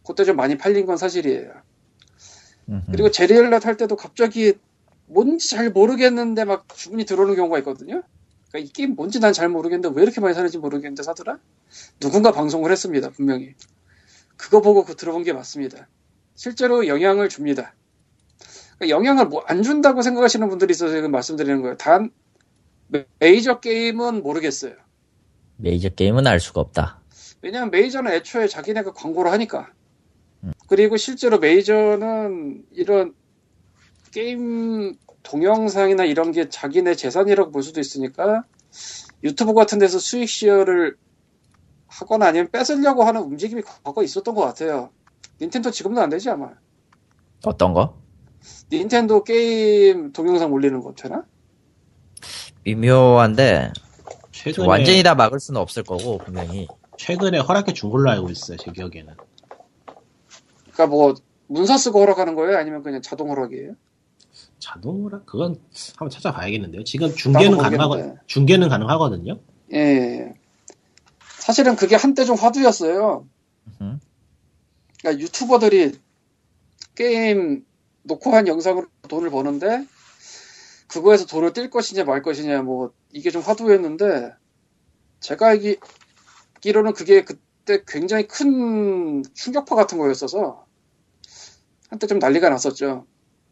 그때 0.06 0.26
좀 0.26 0.36
많이 0.38 0.58
팔린 0.58 0.86
건 0.86 0.98
사실이에요. 0.98 1.52
음흠. 2.70 2.84
그리고 2.92 3.12
제리얼렛 3.12 3.66
할 3.66 3.78
때도 3.78 3.96
갑자기 3.96 4.54
뭔지 5.08 5.50
잘 5.50 5.72
모르겠는데 5.72 6.46
막 6.46 6.68
주문이 6.76 7.06
들어오는 7.06 7.36
경우가 7.36 7.60
있거든요. 7.60 8.04
그러니까 8.52 8.70
이 8.70 8.74
게임 8.74 8.96
뭔지 8.96 9.20
난 9.20 9.34
잘 9.34 9.50
모르겠는데 9.50 9.96
왜 9.98 10.04
이렇게 10.04 10.22
많이 10.22 10.34
사는지 10.34 10.58
모르겠는데 10.58 11.04
사더라? 11.04 11.40
누군가 12.00 12.32
방송을 12.32 12.72
했습니다, 12.72 13.10
분명히. 13.12 13.56
그거 14.42 14.60
보고 14.60 14.84
그 14.84 14.96
들어본 14.96 15.22
게 15.24 15.34
맞습니다. 15.34 15.88
실제로 16.34 16.88
영향을 16.88 17.30
줍니다. 17.30 17.76
그러니까 18.80 18.90
영향을 18.98 19.28
뭐 19.28 19.44
안 19.46 19.62
준다고 19.62 20.02
생각하시는 20.02 20.50
분들이 20.50 20.72
있어서 20.72 20.96
지금 20.96 21.12
말씀드리는 21.12 21.62
거예요. 21.62 21.78
단 21.78 22.10
메이저 23.20 23.60
게임은 23.60 24.24
모르겠어요. 24.24 24.74
메이저 25.58 25.90
게임은 25.90 26.26
알 26.26 26.40
수가 26.40 26.60
없다. 26.60 27.02
왜냐면 27.44 27.70
메이저는 27.70 28.12
애초에 28.12 28.48
자기네가 28.48 28.94
광고를 28.94 29.32
하니까. 29.32 29.72
음. 30.44 30.54
그리고 30.68 30.98
실제로 30.98 31.38
메이저는 31.38 32.66
이런 32.72 33.14
게임 34.12 34.98
동영상이나 35.22 36.06
이런 36.06 36.32
게 36.32 36.50
자기네 36.50 36.96
재산이라고 36.96 37.52
볼 37.52 37.62
수도 37.62 37.80
있으니까 37.80 38.44
유튜브 39.24 39.54
같은 39.54 39.78
데서 39.78 40.00
수익 40.00 40.28
시어를 40.28 40.98
하거나 41.92 42.28
아니면 42.28 42.50
뺏으려고 42.52 43.04
하는 43.04 43.22
움직임이 43.22 43.62
과거 43.84 44.02
있었던 44.02 44.34
것 44.34 44.42
같아요. 44.42 44.90
닌텐도 45.42 45.72
지금도 45.72 46.02
안 46.02 46.10
되지 46.10 46.30
아마. 46.30 46.50
어떤 47.44 47.74
거? 47.74 47.98
닌텐도 48.72 49.24
게임 49.26 50.14
동영상 50.14 50.54
올리는 50.54 50.82
거 50.82 50.94
되나? 50.94 51.26
미묘한데 52.64 53.74
최근에 54.32 54.68
완전히 54.68 55.04
다 55.04 55.16
막을 55.16 55.40
수는 55.40 55.60
없을 55.60 55.84
거고 55.84 56.20
분명히. 56.20 56.68
최근에 56.98 57.40
허락해 57.40 57.74
준 57.74 57.90
걸로 57.90 58.10
알고 58.10 58.30
있어요. 58.30 58.58
제 58.58 58.72
기억에는. 58.72 59.14
그러니까 60.72 60.88
뭐 60.88 61.14
문서 61.48 61.78
쓰고 61.78 62.00
허락하는 62.00 62.36
거예요? 62.36 62.58
아니면 62.58 62.84
그냥 62.84 63.02
자동 63.02 63.32
허락이에요? 63.32 63.74
자동 64.60 65.04
허락 65.04 65.26
그건 65.26 65.60
한번 65.98 66.10
찾아봐야겠는데요. 66.10 66.84
지금 66.86 67.14
중계는 67.14 67.58
가능하거. 67.58 68.16
중계는 68.28 68.70
가능하거든요. 68.70 69.40
예. 69.74 70.34
사실은 71.42 71.76
그게 71.76 71.96
한때 71.96 72.24
좀 72.24 72.36
화두였어요. 72.38 73.28
음. 73.82 74.00
그러니까 75.00 75.24
유튜버들이 75.24 76.00
게임 76.96 77.66
놓고 78.04 78.32
한 78.32 78.48
영상으로 78.48 78.88
돈을 79.10 79.30
버는데 79.32 79.86
그거에서 80.88 81.26
돈을 81.26 81.54
뛸 81.54 81.70
것이냐 81.70 82.04
말 82.04 82.22
것이냐 82.22 82.62
뭐 82.62 82.94
이게 83.12 83.32
좀 83.32 83.42
화두였는데 83.42 84.34
제가 85.20 85.48
알기로는 85.50 86.94
그게 86.94 87.24
그때 87.24 87.84
굉장히 87.88 88.28
큰 88.28 89.24
충격파 89.34 89.76
같은 89.76 89.98
거였어서 89.98 90.66
한때 91.90 92.08
좀 92.08 92.20
난리가 92.20 92.50
났었죠. 92.50 93.06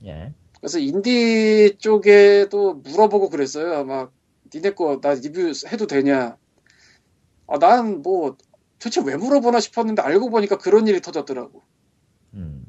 예. 0.05 0.33
그래서 0.59 0.79
인디 0.79 1.75
쪽에도 1.79 2.75
물어보고 2.75 3.29
그랬어요. 3.29 3.83
막 3.85 4.13
니네 4.53 4.73
거 4.75 4.99
나 5.01 5.13
리뷰 5.13 5.51
해도 5.71 5.87
되냐? 5.87 6.37
아, 7.49 7.59
난 7.59 8.01
뭐 8.03 8.37
도대체 8.79 9.01
왜 9.05 9.17
물어보나 9.17 9.59
싶었는데 9.59 10.01
알고 10.01 10.29
보니까 10.29 10.57
그런 10.57 10.87
일이 10.87 11.01
터졌더라고. 11.01 11.63
음. 12.35 12.65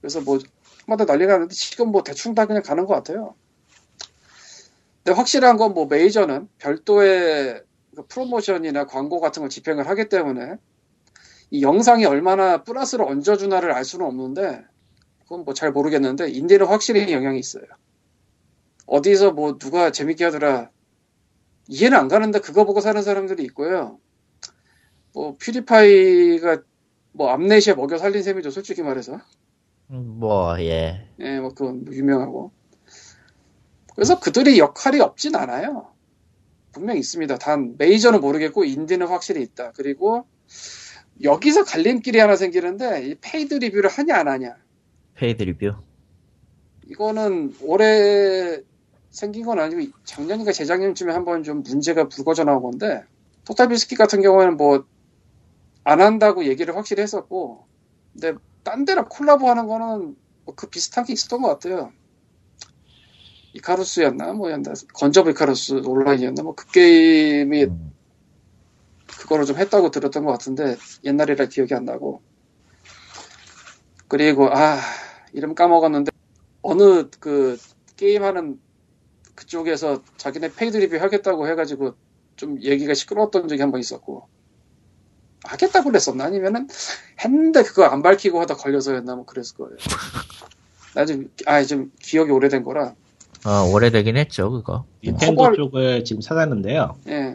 그래서 0.00 0.20
뭐 0.20 0.38
한마디 0.86 1.04
난리가 1.10 1.32
났는데 1.32 1.54
지금 1.54 1.92
뭐 1.92 2.02
대충 2.04 2.34
다 2.34 2.46
그냥 2.46 2.62
가는 2.62 2.86
것 2.86 2.94
같아요. 2.94 3.36
근데 5.04 5.16
확실한 5.16 5.56
건 5.56 5.74
뭐 5.74 5.86
메이저는 5.86 6.48
별도의 6.58 7.62
그 7.96 8.06
프로모션이나 8.08 8.86
광고 8.86 9.20
같은 9.20 9.42
걸 9.42 9.50
집행을 9.50 9.88
하기 9.88 10.08
때문에 10.08 10.56
이 11.50 11.62
영상이 11.62 12.04
얼마나 12.06 12.62
플러스를 12.64 13.04
얹어주나를 13.06 13.72
알 13.72 13.84
수는 13.84 14.06
없는데 14.06 14.64
그건 15.24 15.44
뭐 15.44 15.54
잘 15.54 15.72
모르겠는데 15.72 16.30
인디는 16.30 16.66
확실히 16.66 17.12
영향이 17.12 17.38
있어요. 17.38 17.64
어디서 18.86 19.32
뭐 19.32 19.58
누가 19.58 19.90
재밌게 19.92 20.24
하더라 20.26 20.70
이해는 21.68 21.98
안 21.98 22.08
가는데 22.08 22.40
그거 22.40 22.64
보고 22.64 22.80
사는 22.80 23.00
사람들이 23.02 23.42
있고요. 23.44 23.98
뭐 25.16 25.34
퓨리파이가 25.38 26.60
뭐 27.12 27.30
암네시아 27.30 27.74
먹여 27.74 27.96
살린 27.96 28.22
셈이죠 28.22 28.50
솔직히 28.50 28.82
말해서. 28.82 29.18
음, 29.90 30.18
뭐 30.18 30.60
예. 30.60 31.08
예, 31.20 31.40
뭐 31.40 31.54
그건 31.54 31.86
뭐 31.86 31.94
유명하고. 31.94 32.52
그래서 33.94 34.20
그들이 34.20 34.58
역할이 34.58 35.00
없진 35.00 35.34
않아요. 35.34 35.90
분명 36.70 36.98
있습니다. 36.98 37.38
단 37.38 37.76
메이저는 37.78 38.20
모르겠고 38.20 38.66
인디는 38.66 39.06
확실히 39.06 39.40
있다. 39.40 39.72
그리고 39.74 40.26
여기서 41.22 41.64
갈림길이 41.64 42.18
하나 42.18 42.36
생기는데 42.36 43.06
이 43.06 43.14
paid 43.14 43.54
review를 43.54 43.88
하냐 43.88 44.16
안 44.16 44.28
하냐. 44.28 44.56
paid 45.14 45.44
review. 45.44 45.72
이거는 46.88 47.54
올해 47.62 48.60
생긴 49.08 49.46
건 49.46 49.60
아니고 49.60 49.96
작년인가 50.04 50.52
재작년쯤에 50.52 51.14
한번 51.14 51.42
좀 51.42 51.62
문제가 51.62 52.06
불거져 52.06 52.44
나온 52.44 52.62
건데 52.62 53.02
토탈 53.46 53.68
비스킷 53.68 53.96
같은 53.96 54.20
경우에는 54.20 54.58
뭐 54.58 54.84
안 55.86 56.00
한다고 56.02 56.46
얘기를 56.46 56.76
확실히 56.76 57.02
했었고 57.04 57.68
근데 58.12 58.34
딴 58.64 58.84
데랑 58.86 59.06
콜라보 59.10 59.48
하는 59.50 59.68
거는 59.68 60.16
뭐 60.46 60.54
그 60.56 60.68
비슷한 60.68 61.04
게 61.04 61.12
있었던 61.14 61.42
것 61.42 61.48
같아요. 61.50 61.92
이카루스였나? 63.54 64.32
뭐였나? 64.34 64.72
Guns 64.94 65.18
of 65.18 65.30
Icarus 65.30 65.82
Online이었나? 65.86 66.42
뭐 66.42 66.54
그 66.56 66.66
게임이 66.72 67.64
음. 67.64 67.92
그거를 69.18 69.46
좀 69.46 69.58
했다고 69.58 69.90
들었던 69.90 70.24
것 70.24 70.32
같은데 70.32 70.76
옛날이라 71.04 71.46
기억이 71.46 71.74
안 71.74 71.84
나고. 71.86 72.22
그리고 74.08 74.48
아 74.52 74.78
이름 75.32 75.54
까먹었는데 75.54 76.10
어느 76.62 77.10
그 77.20 77.58
게임하는 77.96 78.60
그쪽에서 79.36 80.02
자기네 80.18 80.54
paid 80.54 80.76
review 80.78 80.96
하겠다고 80.98 81.48
해가지고 81.48 81.96
좀 82.36 82.62
얘기가 82.62 82.94
시끄러웠던 82.94 83.48
적이 83.48 83.62
한 83.62 83.72
번 83.72 83.80
있었고 83.80 84.28
하겠다고 85.46 85.90
그랬었나 85.90 86.24
아니면은 86.24 86.68
했는데 87.24 87.62
그거 87.62 87.84
안 87.84 88.02
밝히고 88.02 88.40
하다 88.40 88.54
걸려서였나 88.56 89.14
뭐 89.16 89.24
그랬을 89.24 89.56
거예요. 89.56 89.76
나좀 90.94 91.30
아 91.46 91.62
좀 91.64 91.90
기억이 92.02 92.30
오래된 92.30 92.62
거라 92.64 92.94
어 93.44 93.70
오래되긴 93.72 94.16
했죠 94.16 94.50
그거. 94.50 94.84
닌텐도 95.04 95.42
허벌- 95.44 95.56
쪽을 95.56 96.04
지금 96.04 96.20
찾았는데요. 96.20 96.96
예 97.08 97.34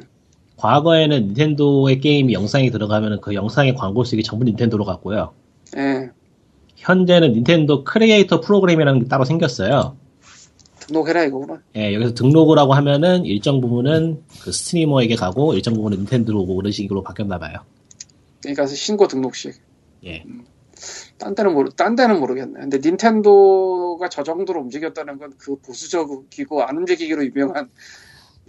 과거에는 0.58 1.28
닌텐도의 1.30 2.00
게임이 2.00 2.34
영상이 2.34 2.70
들어가면 2.72 3.22
그 3.22 3.34
영상의 3.34 3.76
광고 3.76 4.04
수익이 4.04 4.24
전부 4.24 4.46
닌텐도로 4.46 4.86
갔고요. 4.86 5.34
예. 5.78 6.10
현재는 6.76 7.34
닌텐도 7.34 7.84
크리에이터 7.84 8.42
프로그램이라는 8.42 9.02
게 9.02 9.08
따로 9.08 9.24
생겼어요. 9.26 9.96
등록해라 10.80 11.24
이거구나. 11.26 11.62
예, 11.76 11.94
여기서 11.94 12.14
등록을 12.16 12.58
하고 12.60 12.74
하면은 12.74 13.24
일정 13.26 13.62
부분은 13.62 14.24
그 14.42 14.52
스트리머에게 14.52 15.16
가고 15.16 15.54
일정 15.54 15.74
부분은 15.76 16.00
닌텐도로 16.00 16.40
오고 16.42 16.56
그런 16.56 16.72
식으로 16.72 17.04
바뀌었나 17.04 17.38
봐요. 17.40 17.56
그러니까 18.42 18.66
신고 18.68 19.08
등록식. 19.08 19.62
예. 20.06 20.24
딴 21.18 21.36
데는 21.36 21.54
모르, 21.54 21.70
딴 21.72 21.96
데는 21.96 22.20
모르겠네. 22.20 22.60
근데 22.62 22.80
닌텐도가 22.80 24.10
저 24.10 24.24
정도로 24.24 24.62
움직였다는 24.62 25.18
건 25.20 25.32
그 25.38 25.56
보수적이고 25.58 26.64
안 26.64 26.78
움직이기로 26.78 27.24
유명한 27.26 27.70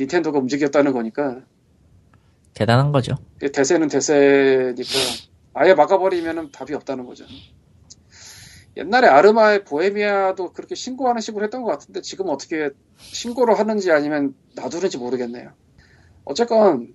닌텐도가 0.01 0.39
움직였다는 0.39 0.93
거니까 0.93 1.43
대단한 2.55 2.93
거죠. 2.93 3.17
대세는 3.53 3.89
대세니까 3.89 4.91
아예 5.55 5.75
막아버리면 5.75 6.53
답이 6.53 6.75
없다는 6.75 7.05
거죠. 7.07 7.25
옛날에 8.77 9.07
아르마의 9.09 9.65
보헤미아도 9.65 10.53
그렇게 10.55 10.75
신고하는 10.75 11.21
식으로 11.21 11.45
했던 11.45 11.63
것 11.63 11.71
같은데 11.71 12.01
지금 12.01 12.29
어떻게 12.31 12.71
신고를 12.97 13.59
하는지 13.59 13.91
아니면 13.91 14.35
놔두는지 14.55 14.97
모르겠네요. 14.97 15.53
어쨌건 16.25 16.95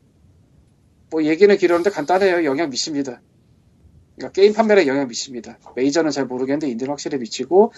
뭐 1.09 1.23
얘기는 1.23 1.55
길었는데 1.55 1.89
간단해요. 1.89 2.43
영향 2.45 2.69
미칩니다. 2.69 3.21
그러니까 4.15 4.33
게임 4.33 4.53
판매에 4.53 4.87
영향 4.87 5.07
미칩니다. 5.07 5.59
메이저는 5.75 6.11
잘 6.11 6.25
모르겠는데 6.25 6.69
인디는 6.69 6.89
확실히 6.89 7.17
미치고 7.19 7.71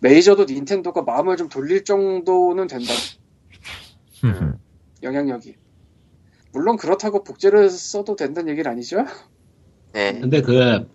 메이저도 0.00 0.44
닌텐도가 0.44 1.02
마음을 1.02 1.36
좀 1.36 1.48
돌릴 1.48 1.84
정도는 1.84 2.66
된다. 2.66 2.92
영향력이. 5.02 5.56
물론 6.52 6.76
그렇다고 6.76 7.24
복제를 7.24 7.70
써도 7.70 8.16
된다는 8.16 8.50
얘기는 8.50 8.70
아니죠. 8.70 9.04
네. 9.92 10.18
근데 10.20 10.42
그 10.42 10.88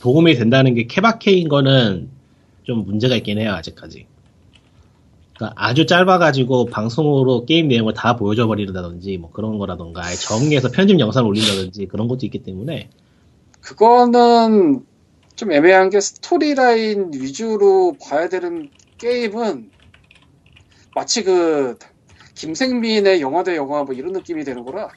도움이 0.00 0.34
된다는 0.34 0.74
게 0.74 0.86
케바케인 0.86 1.48
거는 1.48 2.08
좀 2.62 2.84
문제가 2.84 3.16
있긴 3.16 3.38
해요 3.38 3.52
아직까지. 3.52 4.06
그러니까 5.40 5.54
아주 5.56 5.86
짧아가지고 5.86 6.66
방송으로 6.66 7.46
게임 7.46 7.68
내용을 7.68 7.94
다 7.94 8.16
보여줘 8.16 8.46
버리는다든지 8.46 9.16
뭐 9.16 9.30
그런 9.32 9.56
거라던가 9.56 10.04
아예 10.04 10.14
정리해서 10.14 10.70
편집 10.70 11.00
영상을 11.00 11.26
올린다든지 11.26 11.86
그런 11.86 12.08
것도 12.08 12.26
있기 12.26 12.42
때문에 12.42 12.90
그거는 13.62 14.84
좀 15.36 15.52
애매한 15.52 15.88
게 15.88 16.00
스토리라인 16.00 17.12
위주로 17.14 17.96
봐야 18.02 18.28
되는 18.28 18.68
게임은 18.98 19.70
마치 20.94 21.24
그 21.24 21.78
김생민의 22.34 23.22
영화 23.22 23.42
대 23.42 23.56
영화 23.56 23.82
뭐 23.84 23.94
이런 23.94 24.12
느낌이 24.12 24.44
되는 24.44 24.62
거라. 24.64 24.90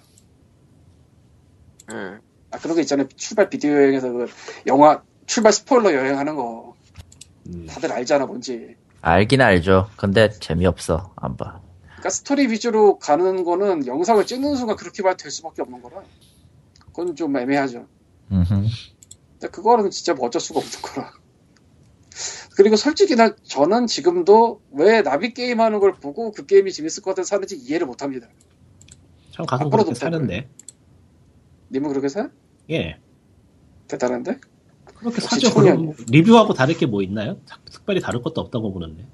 음. 1.89 2.19
아 2.51 2.57
그런 2.57 2.75
거 2.75 2.81
있잖아요. 2.81 3.07
출발 3.15 3.49
비디오 3.49 3.71
여행에서 3.71 4.11
그 4.11 4.27
영화 4.67 5.01
출발 5.25 5.53
스포일러 5.53 5.93
여행하는 5.93 6.35
거 6.35 6.75
음, 7.47 7.65
다들 7.69 7.93
알잖아 7.93 8.25
뭔지. 8.25 8.75
알긴 9.03 9.41
알죠. 9.41 9.89
근데 9.97 10.29
재미없어 10.29 11.11
안 11.17 11.35
봐. 11.35 11.61
그러니까 11.87 12.09
스토리 12.09 12.49
위주로 12.49 12.97
가는 12.99 13.43
거는 13.43 13.85
영상을 13.85 14.25
찍는 14.25 14.55
순간 14.55 14.77
그렇게 14.77 15.03
봐야 15.03 15.13
될 15.15 15.29
수밖에 15.29 15.61
없는 15.61 15.81
거라. 15.81 16.01
그건 16.77 17.13
좀 17.13 17.35
애매하죠. 17.35 17.85
음흠. 18.31 18.67
근데 19.33 19.47
그거는 19.51 19.91
진짜 19.91 20.13
뭐 20.13 20.27
어쩔 20.27 20.39
수가 20.39 20.59
없는 20.59 20.81
거라. 20.81 21.11
그리고 22.55 22.77
솔직히 22.77 23.15
나 23.17 23.35
저는 23.43 23.87
지금도 23.87 24.61
왜 24.71 25.01
나비 25.01 25.33
게임 25.33 25.59
하는 25.59 25.79
걸 25.79 25.93
보고 25.93 26.31
그 26.31 26.45
게임이 26.45 26.71
재밌을 26.71 27.03
것 27.03 27.11
같아서 27.11 27.27
사는지 27.27 27.57
이해를 27.57 27.85
못 27.85 28.03
합니다. 28.03 28.27
참 29.31 29.45
가끔 29.45 29.67
앞으로도 29.67 29.91
그렇게 29.91 29.99
사는데 29.99 30.49
님은 31.71 31.89
그렇게 31.89 32.07
사? 32.07 32.29
예 32.69 32.99
대단한데? 33.89 34.39
그렇게 35.03 35.21
역시 35.21 35.27
사죠. 35.35 35.49
청년. 35.51 35.77
그럼 35.91 35.95
리뷰하고 36.09 36.53
다를 36.53 36.75
게 36.77 36.85
뭐 36.85 37.01
있나요? 37.01 37.37
특별히 37.71 38.01
다를 38.01 38.21
것도 38.21 38.41
없다고 38.41 38.73
보는데. 38.73 39.05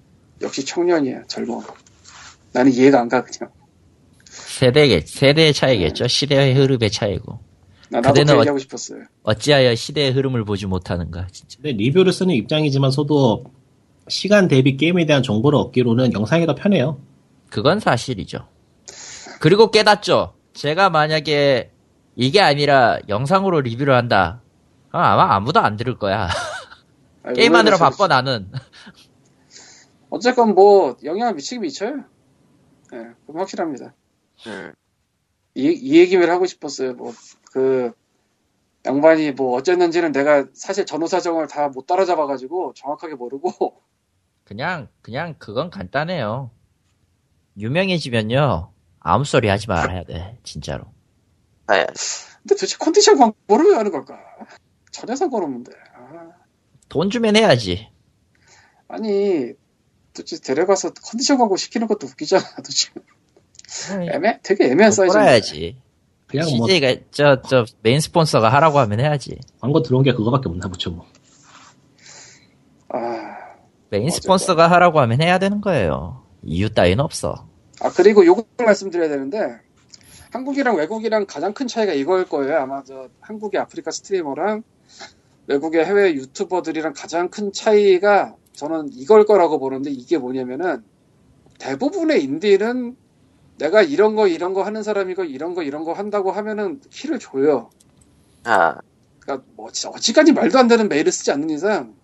역시 0.42 0.64
청년이야, 0.66 1.24
젊어. 1.28 1.62
나는 2.54 2.72
이해가 2.72 3.02
안 3.02 3.10
가, 3.10 3.24
그냥. 3.24 3.52
세대 4.26 5.00
세대의 5.02 5.54
차이겠죠. 5.54 6.08
시대의 6.08 6.54
흐름의 6.56 6.92
차이고. 6.92 7.40
나, 7.90 8.02
나도 8.02 8.24
그 8.24 8.32
얘기하고 8.38 8.60
싶었어요. 8.60 9.04
어찌하여 9.24 9.74
시대의 9.76 10.12
흐름을 10.12 10.46
보지 10.46 10.66
못하는가, 10.68 11.28
진짜. 11.32 11.58
근데 11.62 11.72
리뷰를 11.74 12.14
쓰는 12.14 12.34
입장이지만서도 12.36 13.46
시간 14.08 14.48
대비 14.48 14.78
게임에 14.78 15.06
대한 15.06 15.24
정보를 15.24 15.58
얻기로는 15.60 16.14
영상이 16.14 16.46
더 16.46 16.56
편해요. 16.56 17.00
그건 17.50 17.80
사실이죠. 17.80 18.48
그리고 19.40 19.72
깨닫죠. 19.72 20.34
제가 20.54 20.90
만약에 20.90 21.72
이게 22.16 22.42
아니라 22.42 23.00
영상으로 23.08 23.62
리뷰를 23.62 23.96
한다. 23.96 24.42
그럼 24.90 25.04
아마 25.04 25.36
아무도 25.36 25.60
안 25.60 25.76
들을 25.78 25.98
거야. 25.98 26.30
아니, 27.24 27.36
게임하느라 27.38 27.78
바빠 27.78 28.08
나는. 28.08 28.52
어쨌건 30.10 30.56
뭐 30.56 30.98
영향을 31.04 31.36
미치긴 31.36 31.62
미쳐요. 31.62 32.04
예, 32.94 32.98
그건 33.26 33.40
확실합니다. 33.42 33.94
음. 34.48 34.74
이, 35.56 35.68
이 35.72 36.00
얘기를 36.00 36.30
하고 36.30 36.46
싶었어요. 36.46 36.94
뭐 36.94 37.14
그 37.52 37.92
양반이 38.86 39.32
뭐 39.32 39.56
어쨌는지는 39.58 40.12
내가 40.12 40.46
사실 40.54 40.86
전후 40.86 41.08
사정을 41.08 41.48
다 41.48 41.68
못 41.70 41.86
따라잡아가지고 41.88 42.74
정확하게 42.76 43.16
모르고 43.16 43.82
그냥 44.46 44.88
그냥 45.02 45.36
그건 45.40 45.70
간단해요. 45.70 46.52
유명해지면요 47.58 48.72
아무 49.00 49.26
소리 49.26 49.48
하지 49.48 49.68
말아야 49.68 50.04
돼 50.04 50.38
진짜로. 50.44 50.86
봐야 51.66 51.86
근데 51.86 52.56
도대체 52.56 52.78
컨디션 52.80 53.18
광고를 53.18 53.72
왜 53.72 53.76
하는 53.76 53.92
걸까? 53.92 54.16
전혀 55.00 55.16
상관없는데. 55.16 55.72
아, 55.96 56.30
돈 56.90 57.10
주면 57.10 57.36
해야지. 57.36 57.90
아니 58.88 59.54
도대체 60.14 60.40
데려가서 60.42 60.94
컨디션 60.94 61.38
광고 61.38 61.56
시키는 61.56 61.88
것도 61.88 62.08
웃기잖아. 62.08 62.44
도대체 62.58 62.90
애매 64.12 64.40
되게 64.44 64.66
애매한 64.72 64.92
사이즈. 64.92 65.18
해야지. 65.18 65.78
그냥 66.28 66.48
뭐 66.58 66.68
CJ가 66.68 67.02
저 67.12 67.42
저 67.42 67.66
메인 67.82 68.00
스폰서가 68.00 68.50
하라고 68.50 68.80
하면 68.80 69.00
해야지. 69.00 69.38
광고 69.60 69.82
들어온 69.82 70.04
게 70.04 70.14
그거밖에 70.14 70.50
없나 70.50 70.68
보죠 70.68 70.92
뭐. 70.92 71.06
아, 72.90 73.38
메인. 73.90 74.10
스폰서가 74.10 74.70
하라고 74.72 75.00
하면 75.02 75.22
해야 75.22 75.38
되는 75.40 75.62
거예요. 75.62 76.24
이유 76.44 76.74
따위는 76.74 77.04
없어. 77.04 77.48
아 77.82 77.90
그리고 77.92 78.26
요거 78.26 78.46
말씀드려야 78.58 79.10
되는데 79.10 79.60
한국이랑 80.32 80.76
외국이랑 80.78 81.26
가장 81.28 81.54
큰 81.54 81.68
차이가 81.68 81.94
이거일 81.94 82.26
거예요. 82.26 82.58
아마 82.58 82.84
저 82.84 83.10
한국의 83.22 83.60
아프리카 83.62 83.92
스트리머랑 83.92 84.64
외국의 85.50 85.84
해외 85.84 86.14
유튜버들이랑 86.14 86.94
가장 86.96 87.30
큰 87.30 87.52
차이가 87.52 88.36
저는 88.54 88.90
이걸 88.94 89.26
거라고 89.26 89.60
보는데 89.60 89.90
이게 89.90 90.20
뭐냐면은 90.20 90.84
대부분의 91.58 92.24
인디는 92.24 92.96
내가 93.58 93.82
이런 93.82 94.16
거 94.16 94.28
이런 94.28 94.54
거 94.54 94.64
하는 94.64 94.84
사람이고 94.84 95.24
이런 95.24 95.56
거 95.56 95.64
이런 95.64 95.84
거 95.84 95.94
한다고 95.94 96.32
하면은 96.32 96.80
키를 96.92 97.18
줘요. 97.18 97.72
아, 98.44 98.78
그러니까 99.20 99.46
뭐 99.56 99.72
진짜 99.72 99.90
어지간히 99.90 100.32
말도 100.34 100.60
안 100.60 100.68
되는 100.68 100.88
메일을 100.88 101.12
쓰지 101.12 101.32
않는 101.32 101.50
이상 101.50 101.96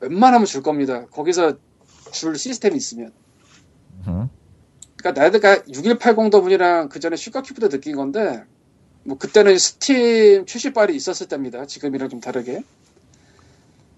웬만하면 0.00 0.46
줄 0.46 0.62
겁니다. 0.62 1.06
거기서 1.06 1.58
줄 2.12 2.38
시스템이 2.38 2.76
있으면. 2.76 3.12
음. 4.06 4.28
그러니까 4.96 5.22
나드가 5.22 5.62
6180 5.68 6.30
the 6.30 6.44
moon이랑 6.44 6.88
그 6.88 7.00
전에 7.00 7.16
Sugar 7.16 7.40
Cube 7.40 7.60
때 7.60 7.68
느낀 7.68 7.96
건데 7.96 8.44
뭐 9.04 9.18
그때는 9.18 9.58
스팀 9.58 10.46
출시발이 10.46 10.94
있었을 10.96 11.28
때입니다. 11.28 11.66
지금이랑 11.66 12.08
좀 12.08 12.20
다르게. 12.20 12.62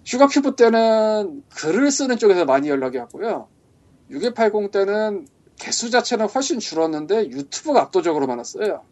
Sugar 0.04 0.28
Cube 0.28 0.54
때는 0.56 1.42
글을 1.54 1.90
쓰는 1.90 2.16
쪽에서 2.18 2.44
많이 2.44 2.68
연락이 2.68 2.98
왔고요. 2.98 3.48
6180 4.10 4.70
때는 4.70 5.26
개수 5.56 5.90
자체는 5.90 6.26
훨씬 6.28 6.58
줄었는데 6.60 7.30
유튜브가 7.30 7.80
압도적으로 7.82 8.26
많았어요. 8.26 8.84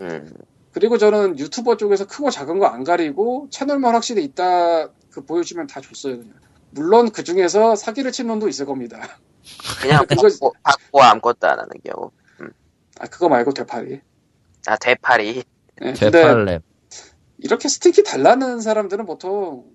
음, 0.00 0.32
그리고 0.72 0.98
저는 0.98 1.38
유튜버 1.38 1.76
쪽에서 1.76 2.06
크고 2.06 2.30
작은 2.30 2.58
거 2.58 2.66
안 2.66 2.84
가리고 2.84 3.48
채널만 3.50 3.94
확실히 3.94 4.24
있다 4.24 4.88
그 5.10 5.24
보여주면 5.24 5.66
다 5.66 5.80
줬어요 5.80 6.18
그냥. 6.18 6.34
물론 6.70 7.10
그 7.10 7.22
중에서 7.22 7.76
사기를 7.76 8.10
친 8.12 8.26
놈도 8.26 8.48
있을 8.48 8.66
겁니다. 8.66 9.18
그냥 9.80 10.06
그거- 10.06 10.22
받고, 10.22 10.52
받고 10.62 11.02
아무것도 11.02 11.46
안 11.46 11.58
하는 11.58 11.70
경우. 11.84 12.10
아 12.98 13.06
그거 13.06 13.28
말고 13.28 13.52
되팔이. 13.52 14.00
아, 14.66 14.76
대파리. 14.76 15.42
네, 15.80 15.92
되팔렘. 15.92 16.60
이렇게 17.38 17.68
스틱이 17.68 18.04
달라는 18.04 18.60
사람들은 18.60 19.06
보통 19.06 19.74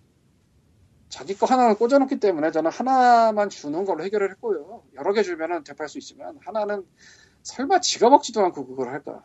자기 1.09 1.35
거 1.35 1.45
하나는 1.45 1.75
꽂아놓기 1.75 2.19
때문에 2.19 2.51
저는 2.51 2.71
하나만 2.71 3.49
주는 3.49 3.83
걸로 3.85 4.03
해결을 4.03 4.31
했고요. 4.31 4.83
여러 4.95 5.13
개 5.13 5.23
주면은 5.23 5.63
대팔 5.63 5.89
수 5.89 5.97
있지만 5.97 6.37
하나는 6.45 6.85
설마 7.43 7.81
지가 7.81 8.09
먹지도 8.09 8.43
않고 8.45 8.67
그걸 8.67 8.89
할까? 8.89 9.21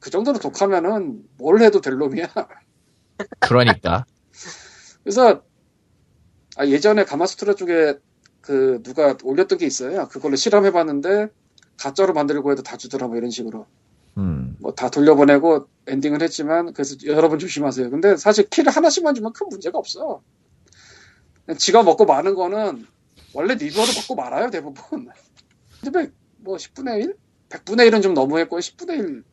그 0.00 0.10
정도로 0.10 0.38
독하면은 0.38 1.24
뭘 1.38 1.62
해도 1.62 1.80
될 1.80 1.96
놈이야. 1.96 2.28
그러니까. 3.40 4.04
그래서 5.02 5.42
아, 6.56 6.66
예전에 6.66 7.04
가마스트라 7.04 7.54
쪽에 7.54 7.94
그 8.40 8.82
누가 8.82 9.16
올렸던 9.22 9.58
게 9.58 9.66
있어요. 9.66 10.08
그걸로 10.08 10.36
실험해봤는데 10.36 11.28
가짜로 11.78 12.12
만들고 12.12 12.52
해도 12.52 12.62
다 12.62 12.76
주더라 12.76 13.08
뭐 13.08 13.16
이런 13.16 13.30
식으로 13.30 13.66
음. 14.18 14.56
뭐 14.60 14.74
다 14.74 14.90
돌려보내고 14.90 15.66
엔딩을 15.86 16.22
했지만 16.22 16.72
그래서 16.72 16.96
여러분 17.06 17.38
조심하세요. 17.38 17.90
근데 17.90 18.16
사실 18.16 18.48
키를 18.48 18.70
하나씩만 18.72 19.14
주면 19.14 19.32
큰 19.32 19.48
문제가 19.48 19.78
없어. 19.78 20.22
지가 21.58 21.82
먹고 21.82 22.04
마는 22.04 22.34
거는 22.34 22.86
원래 23.34 23.54
리뷰어도 23.54 23.92
먹고 23.92 24.14
말아요 24.14 24.50
대부분. 24.50 25.08
근데 25.82 26.10
뭐 26.38 26.56
10분의 26.56 27.02
1? 27.02 27.16
100분의 27.48 27.90
1은 27.90 28.02
좀 28.02 28.14
너무했고 28.14 28.58
10분의 28.58 28.98
1 28.98 29.24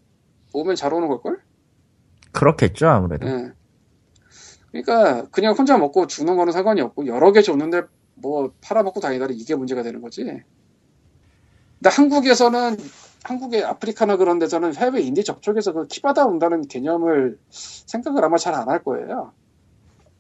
오면 0.54 0.76
잘 0.76 0.94
오는 0.94 1.08
걸걸? 1.08 1.40
그렇겠죠 2.32 2.88
아무래도. 2.88 3.28
예. 3.28 3.52
그러니까 4.72 5.28
그냥 5.30 5.56
혼자 5.56 5.78
먹고 5.78 6.08
주는 6.08 6.36
거는 6.36 6.54
상관이 6.54 6.82
없고 6.82 7.08
여러 7.08 7.32
개 7.32 7.42
줬는데 7.42 7.84
뭐 8.16 8.54
팔아먹고 8.62 9.00
다니다니 9.00 9.36
이게 9.36 9.56
문제가 9.56 9.84
되는 9.84 10.02
거지. 10.02 10.24
근데 10.24 11.90
한국에서는 11.90 12.78
한국의 13.30 13.64
아프리카나 13.64 14.18
그런 14.18 14.40
데서는 14.40 14.76
해외 14.76 15.02
인디 15.02 15.24
접촉에서 15.24 15.72
그 15.74 15.88
키받아 15.88 16.26
온다는 16.26 16.68
개념을 16.68 17.38
생각을 17.52 18.24
아마 18.26 18.38
잘 18.38 18.56
안 18.56 18.68
할 18.70 18.84
거예요. 18.84 19.34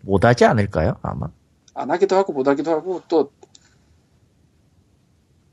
못 0.04 0.24
하지 0.24 0.46
않을까요 0.46 0.96
아마. 1.02 1.28
안 1.74 1.90
하기도 1.92 2.16
하고 2.16 2.34
못 2.34 2.48
하기도 2.48 2.72
하고 2.72 3.02
또 3.08 3.32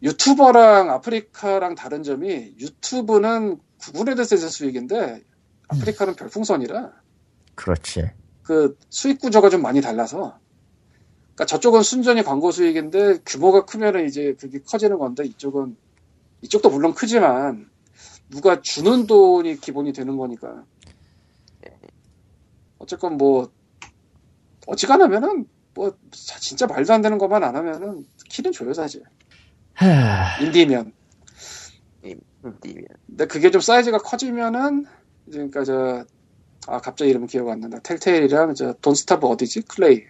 유튜버랑 0.02 0.90
아프리카랑 0.90 1.74
다른 1.74 2.02
점이 2.02 2.54
유튜브는 2.58 3.58
구글에드센스 3.78 4.48
수익인데 4.50 5.22
아프리카는 5.68 6.14
별풍선이라 6.14 6.92
그렇지. 7.54 8.10
그 8.42 8.78
수익 8.90 9.18
구조가 9.20 9.48
좀 9.48 9.62
많이 9.62 9.80
달라서 9.80 10.38
그러니까 11.34 11.46
저쪽은 11.46 11.82
순전히 11.82 12.22
광고 12.22 12.50
수익인데 12.50 13.20
규모가 13.24 13.64
크면은 13.64 14.06
이제 14.06 14.34
그게 14.38 14.60
커지는 14.60 14.98
건데 14.98 15.24
이쪽은 15.24 15.76
이쪽도 16.42 16.70
물론 16.70 16.94
크지만 16.94 17.68
누가 18.28 18.60
주는 18.60 19.06
돈이 19.06 19.60
기본이 19.60 19.92
되는 19.92 20.16
거니까. 20.16 20.64
어쨌건 22.78 23.16
뭐 23.16 23.50
어지간하면은 24.66 25.46
뭐 25.74 25.90
자- 26.10 26.38
진짜 26.38 26.66
말도 26.66 26.92
안 26.92 27.02
되는 27.02 27.18
것만 27.18 27.42
안 27.42 27.56
하면은 27.56 28.06
키는 28.28 28.52
줘요 28.52 28.72
사실. 28.74 29.02
하... 29.74 30.42
인디면. 30.42 30.92
인디면. 32.02 32.86
근데 33.06 33.26
그게 33.26 33.50
좀 33.50 33.60
사이즈가 33.60 33.98
커지면은 33.98 34.86
이제 35.26 35.38
그러니까 35.38 35.64
저 35.64 36.06
아 36.68 36.80
갑자기 36.80 37.10
이름 37.10 37.26
기억 37.26 37.48
안 37.48 37.60
난다. 37.60 37.78
Telltale이랑 37.80 38.54
저 38.54 38.72
Don't 38.74 38.98
Starve 38.98 39.26
어디지? 39.26 39.62
Klei. 39.62 40.04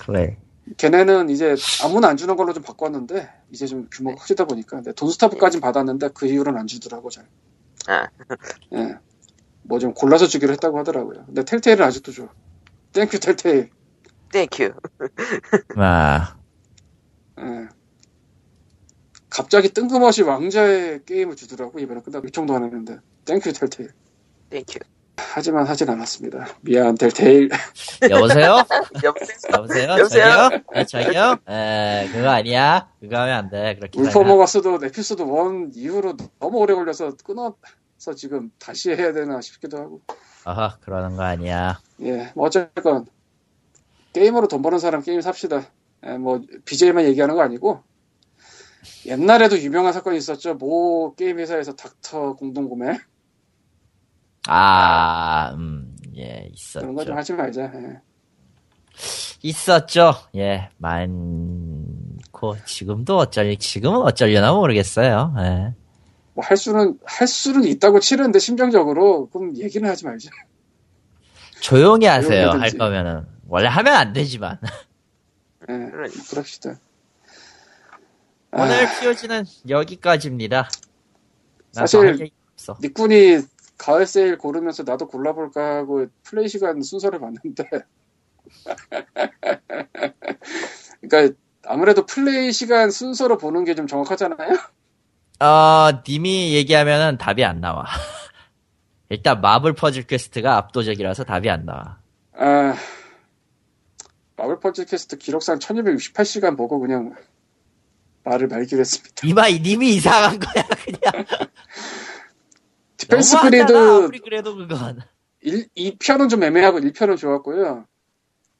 그래. 0.00 0.36
걔네는 0.76 1.30
이제 1.30 1.56
아무나 1.84 2.08
안 2.08 2.16
주는 2.16 2.36
걸로 2.36 2.52
좀 2.52 2.62
바꿨는데 2.62 3.28
이제 3.50 3.66
좀 3.66 3.88
규모가 3.90 4.16
커지다 4.20 4.44
보니까 4.46 4.82
Don't 4.82 5.05
Starve까진 5.05 5.60
받았는데 5.60 6.10
그 6.14 6.26
이후로는 6.26 6.60
안 6.60 6.66
주더라고 6.66 7.10
잘. 7.10 7.28
아. 7.88 8.08
예. 8.74 8.96
뭐 9.62 9.78
좀 9.78 9.94
골라서 9.94 10.26
주기로 10.26 10.52
했다고 10.52 10.78
하더라고요. 10.80 11.26
근데 11.26 11.44
Telltale은 11.44 11.84
아직도 11.84 12.12
줘. 12.12 12.28
Thank 12.92 13.20
you 13.20 13.33
Telltale. 13.33 13.70
Thank 14.32 14.54
you. 14.54 14.72
아 15.76 16.36
예. 17.40 17.68
갑자기 19.30 19.70
뜬금없이 19.70 20.22
왕좌의 20.22 21.04
게임을 21.04 21.36
주더라고 21.36 21.78
이번에 21.78 22.00
끝나고 22.02 22.26
요청도 22.26 22.54
안 22.54 22.64
했는데 22.64 22.98
thank 23.24 23.52
you 23.52 23.62
Telltale. 23.62 23.90
Thank 24.50 24.67
you. 24.67 24.80
하지만 25.16 25.66
하진 25.66 25.88
않았습니다. 25.90 26.48
미안 26.62 26.94
Telltale. 26.94 27.50
여보세요? 28.10 28.64
여보세요? 29.04 29.14
여보세요? 29.52 29.90
여보세요? 29.90 30.00
저기요? 30.06 30.50
에, 30.74 30.84
저기요? 30.84 31.36
에 31.48 32.08
그거 32.12 32.28
아니야. 32.30 32.88
그거 33.00 33.18
하면 33.20 33.34
안 33.34 33.50
돼. 33.50 33.76
그렇게. 33.76 34.00
울궈먹었어도 34.00 34.80
에피소드 34.84 35.22
1 35.22 35.70
이후로 35.74 36.16
너무 36.38 36.58
오래 36.58 36.74
걸려서 36.74 37.14
끊어서 37.24 38.14
지금 38.16 38.50
다시 38.58 38.90
해야 38.90 39.12
되나 39.12 39.40
싶기도 39.40 39.78
하고. 39.78 40.00
아하 40.44 40.78
그러는 40.80 41.16
거 41.16 41.22
아니야. 41.22 41.80
예, 42.02 42.32
뭐 42.34 42.46
어쨌건 42.46 43.06
게임으로 44.12 44.48
돈 44.48 44.62
버는 44.62 44.78
사람 44.78 45.02
게임 45.02 45.20
삽시다. 45.20 45.70
예, 46.06 46.12
뭐 46.12 46.40
BJ만 46.64 47.04
얘기하는 47.04 47.34
거 47.34 47.42
아니고 47.42 47.82
옛날에도 49.06 49.58
유명한 49.58 49.92
사건이 49.92 50.16
있었죠. 50.16 50.54
모 50.54 51.14
게임 51.14 51.38
회사에서 51.38 51.74
닥터 51.76 52.34
공동구매. 52.36 52.98
아, 54.52 55.52
음, 55.54 55.96
예, 56.16 56.50
그런 56.74 56.94
거좀 56.96 57.14
있었죠. 57.14 57.14
하지 57.14 57.32
말자. 57.34 57.62
예. 57.74 58.00
있었죠. 59.42 60.14
예, 60.36 60.70
많고, 60.78 62.56
지금도 62.66 63.16
어쩔, 63.16 63.56
지금은 63.56 63.98
어쩌려나 64.02 64.52
모르겠어요. 64.52 65.34
예. 65.38 65.74
뭐 66.34 66.44
할 66.44 66.56
수는 66.56 66.98
할 67.04 67.28
수는 67.28 67.64
있다고 67.64 68.00
치는데 68.00 68.38
심정적으로 68.40 69.28
그럼 69.30 69.56
얘기는 69.56 69.88
하지 69.88 70.04
말자. 70.04 70.30
조용히 71.60 72.06
하세요. 72.06 72.50
할. 72.50 72.70
거면은. 72.72 73.26
원래 73.46 73.68
하면 73.68 73.94
안 73.94 74.12
되지만. 74.12 74.58
예. 75.68 75.74
그럽시다. 76.30 76.78
오늘 78.52 78.84
아, 78.86 79.00
POG는 79.00 79.44
여기까지입니다. 79.68 80.68
사실. 81.72 82.30
니꾼이 82.82 83.38
가을 83.80 84.06
세일 84.06 84.36
고르면서 84.36 84.82
나도 84.82 85.08
골라볼까 85.08 85.76
하고 85.78 86.06
플레이 86.22 86.48
시간 86.48 86.82
순서를 86.82 87.18
봤는데 87.18 87.64
그러니까 91.00 91.34
아무래도 91.64 92.04
플레이 92.06 92.52
시간 92.52 92.90
순서로 92.90 93.38
보는 93.38 93.64
게 93.64 93.74
좀 93.74 93.86
정확하잖아요. 93.86 94.58
어, 95.40 96.02
님이 96.06 96.52
얘기하면은 96.54 97.16
답이 97.16 97.42
안 97.44 97.60
나와. 97.60 97.86
일단 99.08 99.40
Marvel 99.40 99.74
Puzzle 99.74 100.06
Quest가 100.06 100.56
압도적이라서 100.58 101.24
답이 101.24 101.48
안 101.48 101.64
나와. 101.64 101.98
아 102.34 102.74
Marvel 104.36 104.60
Puzzle 104.60 104.84
Quest 104.84 105.16
기록상 105.16 105.58
1268시간 105.58 106.56
보고 106.56 106.78
그냥 106.78 107.14
말을 108.24 108.48
말기로 108.48 108.80
했습니다. 108.80 109.26
이마 109.26 109.48
님이 109.48 109.94
이상한 109.94 110.38
거야 110.38 110.64
그냥. 110.84 111.24
Defense 113.00 113.40
Grid 113.40 113.72
아무리 113.76 114.18
그래도 114.18 114.54
그건. 114.54 115.00
1, 115.40 115.68
2편은 115.74 116.28
좀 116.28 116.42
애매하고 116.42 116.80
1편은 116.80 117.16
좋았고요. 117.16 117.86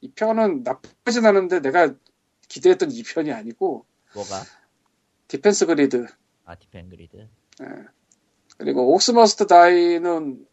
2편은 0.03 0.63
나쁘진 0.63 1.25
않은데 1.25 1.59
내가 1.59 1.93
기대했던 2.47 2.89
2편이 2.89 3.33
아니고 3.35 3.85
뭐가? 4.15 4.41
Defense 5.27 5.67
Grid 5.67 6.07
아 6.45 6.55
Defense 6.55 6.89
Grid. 6.89 7.27
그리고 8.57 8.93
Orcs 8.93 9.19
Must 9.19 9.45
Die는 9.47 10.45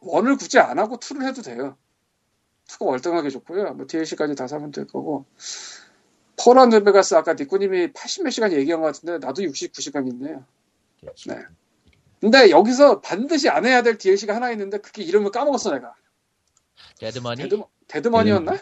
one을 0.00 0.36
굳이 0.36 0.58
안 0.58 0.78
하고 0.78 0.98
two를 0.98 1.26
해도 1.26 1.42
돼요. 1.42 1.76
two가 2.68 2.86
월등하게 2.86 3.28
좋고요. 3.30 3.74
뭐 3.74 3.86
DLC까지 3.86 4.34
다 4.34 4.46
사면 4.46 4.70
될 4.70 4.86
거고. 4.86 5.26
Fallout 6.42 6.63
New 6.63 6.72
Vegas 6.72 7.14
아까 7.14 7.34
니꾸님이 7.34 7.88
80몇 7.92 8.30
시간 8.30 8.52
얘기한 8.52 8.80
것 8.80 8.86
같은데 8.86 9.18
나도 9.24 9.42
69시간 9.42 10.06
있네요. 10.08 10.44
네. 11.26 11.34
근데 12.20 12.50
여기서 12.50 13.00
반드시 13.00 13.48
안 13.48 13.64
해야 13.64 13.82
될 13.82 13.96
DLC가 13.98 14.34
하나 14.34 14.50
있는데 14.50 14.78
그게 14.78 15.02
이름을 15.02 15.30
까먹었어 15.30 15.72
내가. 15.72 15.94
Dead 16.98 17.16
Money? 17.16 17.42
Dead, 17.42 17.62
Dead 17.86 18.03
Money였나? 18.03 18.58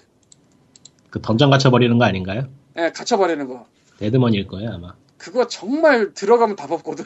그 1.11 1.21
던전 1.23 1.51
갇혀버리는 1.51 1.97
거 1.97 2.05
아닌가요? 2.05 2.49
예, 2.77 2.91
갇혀버리는 2.91 3.47
거. 3.47 3.67
Dead 3.99 4.16
Money일 4.16 4.47
거예요 4.47 4.73
아마. 4.75 4.95
그거 5.17 5.47
정말 5.49 6.13
들어가면 6.13 6.57
답 6.57 6.71
없거든. 6.71 7.05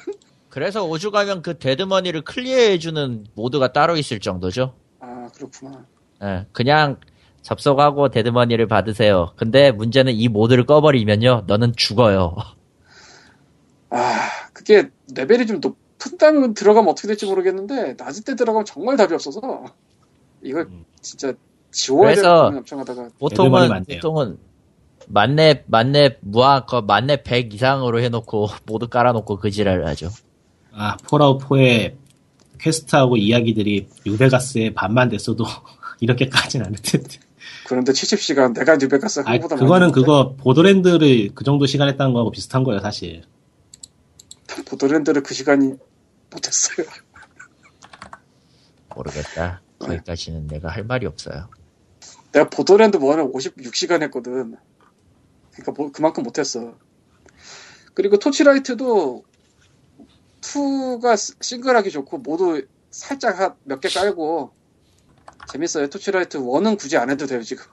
그래서 0.48 0.84
오주 0.84 1.12
가면 1.12 1.42
그 1.42 1.58
Dead 1.58 1.78
Money를 1.78 2.22
클리어해주는 2.22 3.26
모드가 3.34 3.72
따로 3.72 3.96
있을 3.96 4.18
정도죠. 4.18 4.74
아 4.98 5.28
그렇구나. 5.32 5.86
예, 6.24 6.46
그냥 6.50 6.98
접속하고 7.42 8.08
Dead 8.10 8.27
Money를 8.27 8.66
받으세요. 8.66 9.32
근데 9.36 9.70
문제는 9.70 10.12
이 10.12 10.26
모드를 10.28 10.66
꺼버리면요, 10.66 11.44
너는 11.46 11.74
죽어요. 11.76 12.34
아 13.90 14.28
그게 14.52 14.90
레벨이 15.14 15.46
좀 15.46 15.60
높은 15.60 15.76
때 16.06 16.54
들어가면 16.54 16.90
어떻게 16.90 17.08
될지 17.08 17.26
모르겠는데 17.26 17.94
낮을 17.98 18.24
때 18.24 18.34
들어가면 18.34 18.64
정말 18.64 18.96
답이 18.96 19.14
없어서 19.14 19.64
이거 20.42 20.60
음. 20.60 20.84
진짜 21.00 21.34
지워야 21.70 22.14
부분이 22.14 22.58
엄청하다가 22.58 23.08
보통은. 23.18 23.84
보통은 23.86 24.38
만렙 25.08 25.64
만렙 25.66 26.18
무한 26.20 26.66
거 26.66 26.82
만렙 26.82 27.24
100 27.24 27.54
이상으로 27.54 28.00
해놓고 28.00 28.48
모드 28.66 28.88
깔아놓고 28.88 29.38
그 29.38 29.50
지랄을 29.50 29.86
하죠. 29.88 30.10
아 30.72 30.96
폴아웃 31.08 31.40
4의 31.40 31.96
퀘스트하고 32.58 33.16
이야기들이 33.16 33.88
뉴베가스의 34.06 34.74
반만 34.74 35.08
됐어도 35.08 35.44
이렇게까지는 36.00 36.66
않을 36.66 36.78
텐데. 36.82 37.18
그런데 37.66 37.92
70시간 37.92 38.54
내가 38.54 38.76
뉴베가스 38.76 39.20
아 39.20 39.32
한보다 39.32 39.56
그거는 39.56 39.92
그거 39.92 40.34
보드랜드를 40.36 41.30
그 41.34 41.44
정도 41.44 41.66
시간 41.66 41.88
했다는 41.88 42.12
거하고 42.12 42.30
비슷한 42.30 42.64
거예요 42.64 42.80
사실. 42.80 43.22
보더랜드를 44.66 45.22
그 45.22 45.34
시간이 45.34 45.74
못했어요. 46.30 46.86
모르겠다. 48.94 49.62
거기까지는 49.78 50.46
내가 50.46 50.68
할 50.68 50.84
말이 50.84 51.06
없어요. 51.06 51.48
내가 52.32 52.48
Borderlands 52.48 52.98
1을 52.98 53.32
56시간 53.32 54.02
했거든. 54.04 54.56
그러니까 55.52 55.72
뭐- 55.76 55.92
그만큼 55.92 56.22
못했어. 56.22 56.76
그리고 57.94 58.18
Torchlight도 58.18 59.24
2가 60.40 61.16
싱글하기 61.42 61.90
좋고 61.90 62.18
모드 62.18 62.66
살짝 62.90 63.58
몇 63.64 63.80
개 63.80 63.88
깔고 63.88 64.52
재밌어요. 65.52 65.88
Torchlight 65.88 66.38
1은 66.38 66.78
굳이 66.78 66.96
안 66.96 67.10
해도 67.10 67.26
돼요 67.26 67.42
지금. 67.42 67.64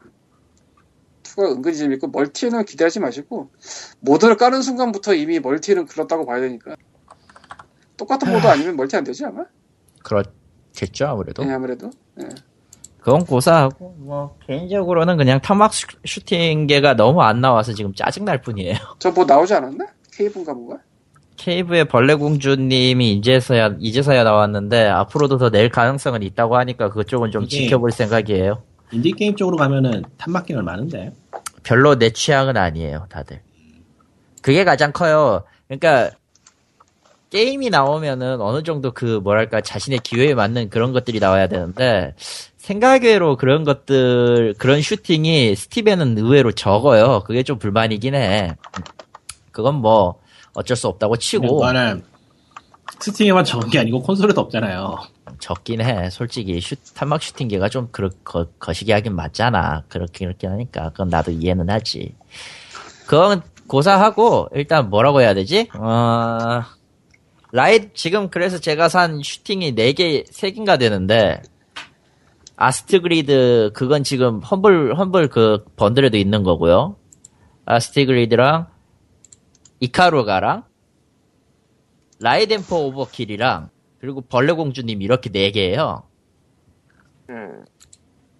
2가 1.24 1.52
은근히 1.52 1.78
재밌고 1.78 2.08
멀티는 2.08 2.66
기대하지 2.66 3.00
마시고 3.00 3.52
모드를 4.00 4.38
까는 4.38 4.62
순간부터 4.62 5.14
이미 5.14 5.40
멀티는 5.40 5.86
글렀다고 5.86 6.26
봐야 6.26 6.42
되니까 6.42 6.76
똑같은 7.98 8.32
모드 8.32 8.45
아니면 8.48 8.76
멀티 8.76 8.95
안 8.95 9.03
되지 9.03 9.26
아마? 9.26 9.44
그렇겠죠 10.03 11.07
아무래도. 11.07 11.44
네, 11.44 11.53
아무래도. 11.53 11.90
예. 12.22 12.28
그건 12.99 13.26
고사하고 13.26 13.95
뭐 13.99 14.38
개인적으로는 14.45 15.18
그냥 15.18 15.40
탄막 15.41 15.74
슈- 15.74 15.88
슈팅계가 16.06 16.95
너무 16.95 17.22
안 17.22 17.40
나와서 17.41 17.74
지금 17.74 17.94
짜증 17.94 18.26
날 18.26 18.41
뿐이에요. 18.41 18.76
저 18.99 19.11
뭐 19.11 19.26
나오지 19.26 19.53
않았나? 19.53 19.86
Cave인가 20.14 20.54
뭐가? 20.53 20.78
Cave의 21.38 21.86
벌레공주님이 21.86 23.14
이제서야 23.14 23.76
이제서야 23.80 24.24
나왔는데 24.24 24.88
앞으로도 24.88 25.38
더 25.38 25.49
낼 25.52 25.69
가능성은 25.69 26.24
있다고 26.24 26.57
하니까 26.57 26.90
그쪽은 26.90 27.32
좀 27.32 27.48
지켜볼 27.48 27.91
생각이에요. 27.91 28.64
인디 28.91 29.11
게임 29.11 29.36
쪽으로 29.36 29.57
가면은 29.57 30.03
탄막 30.18 30.45
게임 30.45 30.64
많은데. 30.64 31.14
별로 31.64 31.98
내 31.99 32.10
취향은 32.10 32.56
아니에요, 32.57 33.06
다들. 33.10 33.41
그게 34.41 34.64
가장 34.64 34.91
커요. 34.94 35.44
그러니까 35.68 36.11
게임이 37.30 37.70
나오면은 37.70 38.41
어느 38.41 38.64
정도 38.64 38.91
그 38.91 39.20
뭐랄까 39.24 39.62
자신의 39.62 39.99
기회에 39.99 40.34
맞는 40.34 40.70
그런 40.70 40.94
것들이 40.94 41.20
나와야 41.20 41.48
되는데 41.48 42.14
생각외로 42.58 43.38
그런 43.38 43.64
것들 43.64 44.56
그런 44.58 44.82
슈팅이 44.82 45.56
스팀에는 45.56 46.18
의외로 46.18 46.52
적어요. 46.52 47.24
그게 47.26 47.44
좀 47.44 47.60
불만이긴 47.60 48.16
해. 48.16 48.56
그건 49.52 49.76
뭐 49.76 50.20
어쩔 50.54 50.78
수 50.78 50.88
없다고 50.88 51.18
치고 51.18 51.48
그거는 51.48 52.04
스팀에만 52.99 53.44
적은 53.44 53.70
게 53.70 53.80
아니고 53.80 54.02
콘솔에도 54.02 54.41
없잖아요. 54.41 54.98
적긴 55.40 55.82
해. 55.82 56.10
솔직히 56.10 56.60
슈, 56.62 56.76
탄막 56.95 57.22
슈팅기가 57.22 57.70
좀 57.70 57.90
그렇, 57.91 58.10
거, 58.24 58.48
거시기 58.60 58.91
하긴 58.91 59.16
맞잖아. 59.16 59.84
그렇게, 59.88 60.26
그렇게 60.26 60.48
하니까. 60.48 60.90
그건 60.90 61.10
나도 61.10 61.32
이해는 61.32 61.70
하지. 61.70 62.16
그건 63.06 63.41
고사하고, 63.68 64.49
일단 64.54 64.90
뭐라고 64.90 65.22
해야 65.22 65.34
되지? 65.34 65.70
어, 65.76 66.64
라이, 67.58 67.92
지금 67.96 68.30
그래서 68.30 68.60
제가 68.60 68.88
산 68.88 69.24
슈팅이 69.24 69.74
4개, 69.74 70.30
3개인가 70.30 70.78
되는데, 70.78 71.42
Astebreed, 72.56 73.72
그건 73.74 74.04
지금 74.04 74.42
Humble, 74.41 74.94
Humble 74.94 75.30
그 75.30 75.66
bundle에도 75.76 76.18
있는 76.18 76.44
거고요. 76.44 76.98
Astebreed랑, 77.66 78.68
이카루가랑, 79.80 80.66
Raiden 82.20 82.62
IV 82.62 82.76
OverKill이랑, 82.76 83.72
그리고 84.02 84.22
벌레공주님 84.22 85.02
이렇게 85.02 85.32
네 85.32 85.50
개예요. 85.50 86.04
음, 87.32 87.66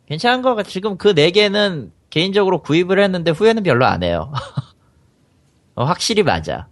괜찮은 0.06 0.44
거가 0.44 0.62
지금 0.62 0.96
그네 0.96 1.32
개는 1.32 1.92
개인적으로 2.12 2.62
구입을 2.62 3.00
했는데 3.00 3.32
후회는 3.32 3.64
별로 3.64 3.88
안 3.88 4.04
해요. 4.04 4.32
어, 5.74 5.86
확실히 5.86 6.22
맞아. 6.22 6.68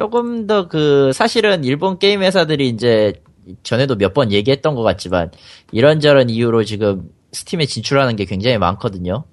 조금 0.00 0.46
더 0.46 0.68
그 0.68 1.10
사실은 1.14 1.64
일본 1.64 1.98
게임 1.98 2.22
회사들이 2.22 2.68
이제 2.68 3.14
전에도 3.62 3.94
몇 3.96 4.12
번 4.12 4.30
얘기했던 4.32 4.74
것 4.74 4.82
같지만 4.82 5.30
이런저런 5.72 6.28
이유로 6.28 6.64
지금 6.64 7.08
Steam에 7.32 7.64
진출하는 7.66 8.16
게 8.16 8.24
굉장히 8.26 8.58
많거든요. 8.58 9.24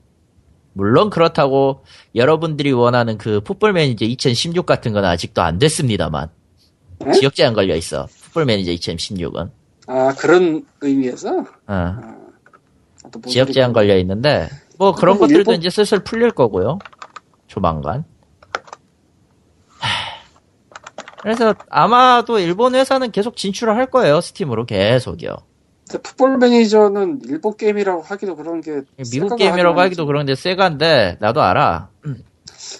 물론 0.73 1.09
그렇다고 1.09 1.83
여러분들이 2.15 2.71
원하는 2.71 3.17
그 3.17 3.41
Football 3.41 3.73
Manager 3.73 4.05
2016 4.05 4.65
같은 4.65 4.93
건 4.93 5.03
아직도 5.05 5.41
안 5.41 5.59
됐습니다만 5.59 6.29
응? 7.05 7.11
지역 7.13 7.35
제한 7.35 7.53
걸려 7.53 7.75
있어. 7.75 8.07
Football 8.25 8.45
Manager 8.45 8.71
2016은. 8.71 9.51
아 9.87 10.13
그런 10.17 10.65
의미에서 10.81 11.39
어. 11.39 11.45
아, 11.67 12.15
지역. 13.27 13.51
제한 13.51 13.73
걸려 13.73 13.97
있는데 13.97 14.47
뭐 14.79 14.95
그런 14.95 15.17
뭐 15.17 15.27
것들도 15.27 15.39
일본- 15.51 15.55
이제 15.55 15.69
슬슬 15.69 15.99
풀릴 15.99 16.31
거고요. 16.31 16.79
조만간. 17.47 18.05
그래서 21.23 21.55
아마도 21.69 22.37
일본 22.37 22.75
회사는 22.75 23.11
계속 23.11 23.37
진출을 23.37 23.75
할 23.75 23.85
거예요. 23.85 24.19
스팀으로 24.19 24.65
계속이요. 24.65 25.37
근데 25.89 26.01
풋볼 26.01 26.37
매니저는 26.37 27.21
일본 27.25 27.55
게임이라고 27.55 28.01
하기도 28.01 28.35
그런 28.35 28.59
게 28.59 28.81
미국 29.11 29.37
게임이라고 29.37 29.79
하기도 29.79 30.05
그런데 30.05 30.35
세가인데 30.35 31.17
나도 31.21 31.41
알아. 31.41 31.89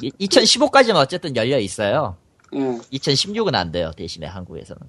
2015까지는 0.02 0.96
어쨌든 0.96 1.36
열려 1.38 1.58
있어요. 1.58 2.18
예. 2.54 2.60
2016은 2.60 3.56
안 3.56 3.72
돼요. 3.72 3.92
대신에 3.96 4.28
한국에서는 4.28 4.82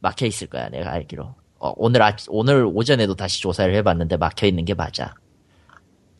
막혀 0.00 0.26
있을 0.26 0.46
거야. 0.48 0.68
내가 0.68 0.92
알기로. 0.92 1.34
어, 1.58 1.72
오늘 1.76 2.02
아 2.02 2.14
오늘 2.28 2.66
오전에도 2.66 3.14
다시 3.14 3.40
조사를 3.40 3.74
해봤는데 3.76 4.18
막혀 4.18 4.46
있는 4.46 4.66
게 4.66 4.74
맞아. 4.74 5.14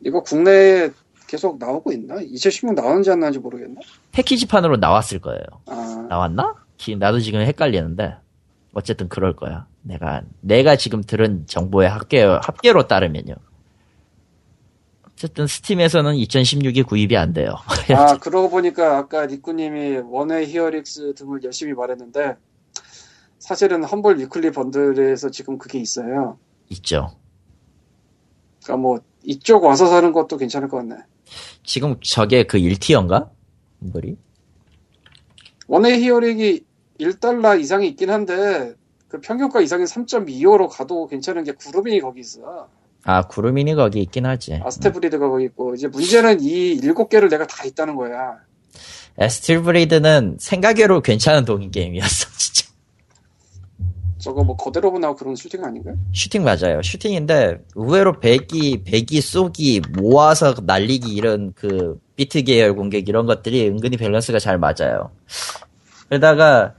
이거 0.03 0.21
국내에 0.21 0.89
계속 1.27 1.57
나오고 1.59 1.91
있나? 1.91 2.21
2016 2.21 2.73
나오는지 2.75 3.11
안 3.11 3.19
나오는지 3.19 3.39
모르겠네. 3.39 3.75
패키지판으로 4.13 4.77
나왔을 4.77 5.19
거예요. 5.19 5.41
아, 5.67 6.05
나왔나? 6.09 6.55
기- 6.77 6.95
나도 6.95 7.19
지금 7.19 7.41
헷갈리는데 7.41 8.15
어쨌든 8.73 9.09
그럴 9.09 9.35
거야. 9.35 9.67
내가 9.81 10.21
내가 10.41 10.75
지금 10.75 11.01
들은 11.03 11.45
정보의 11.47 11.89
합계 11.89 12.21
합계로 12.23 12.87
따르면요. 12.87 13.35
어쨌든 15.11 15.47
스팀에서는 15.47 16.13
2016이 16.13 16.85
구입이 16.85 17.17
안 17.17 17.33
돼요. 17.33 17.55
아 17.95 18.17
그러고 18.17 18.49
보니까 18.49 18.97
아까 18.97 19.25
니꾸님이 19.25 19.97
One 20.05 20.45
Way 20.47 20.67
Heroics 20.67 21.15
등을 21.15 21.43
열심히 21.43 21.73
말했는데 21.73 22.35
사실은 23.39 23.83
Humble 23.83 24.19
Weekly 24.19 24.51
Bundle에서 24.51 25.29
지금 25.31 25.57
그게 25.57 25.79
있어요. 25.79 26.37
있죠. 26.69 27.11
그러니까 28.63 28.81
뭐 28.81 28.99
이쪽 29.23 29.63
와서 29.63 29.87
사는 29.87 30.11
것도 30.11 30.37
괜찮을 30.37 30.67
것 30.67 30.77
같네. 30.77 30.97
지금 31.67 31.97
저게 32.01 32.43
그 32.43 32.57
1 32.57 32.64
tier인가? 32.64 33.29
이거리? 33.85 34.17
One 35.67 36.01
Way 36.01 36.16
Heroics가 36.16 36.61
1달러 36.99 37.59
이상이 37.59 37.89
있긴 37.89 38.09
한데 38.09 38.73
그 39.09 39.19
평균가 39.19 39.59
이상이 39.61 39.83
3.25로 39.83 40.69
가도 40.69 41.07
괜찮은 41.07 41.43
게 41.43 41.51
구루민이 41.51 41.99
거기 41.99 42.21
있어. 42.21 42.69
아 43.03 43.27
구루민이 43.27 43.75
거기 43.75 44.01
있긴 44.01 44.25
하지. 44.25 44.59
Astebreed가 44.63 45.29
거기 45.29 45.45
있고 45.45 45.75
이제 45.75 45.87
문제는 45.89 46.39
이 46.41 46.71
일곱 46.71 47.09
개를 47.09 47.27
내가 47.27 47.45
다 47.45 47.65
있다는 47.65 47.95
거야. 47.95 48.37
Astebreed는 49.17 50.37
생각외로 50.39 51.01
괜찮은 51.01 51.43
동인 51.43 51.69
게임이었어 51.69 52.29
진짜. 52.37 52.66
저거 54.17 54.43
뭐 54.43 54.55
거대로봇 54.55 54.97
나오고 54.97 55.17
그런 55.17 55.35
슈팅 55.35 55.63
아닌가? 55.63 55.91
슈팅 56.13 56.43
맞아요. 56.43 56.81
슈팅인데 56.81 57.63
의외로 57.75 58.19
베기, 58.19 58.83
베기 58.83 59.21
쏘기, 59.21 59.81
모아서 59.97 60.55
날리기 60.63 61.13
이런 61.13 61.53
그 61.55 61.99
비트 62.15 62.43
계열 62.43 62.75
공격 62.75 63.07
이런 63.07 63.25
것들이 63.25 63.67
은근히 63.69 63.95
밸런스가 63.97 64.39
잘 64.39 64.57
맞아요. 64.57 65.11
그러다가 66.09 66.73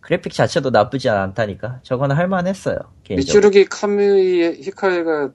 그래픽 0.00 0.32
자체도 0.32 0.70
나쁘지 0.70 1.08
않다니까. 1.08 1.80
저건 1.82 2.12
할만했어요. 2.12 2.76
미츠루기 3.08 3.64
카무이 3.66 4.62
히카에가 4.62 5.30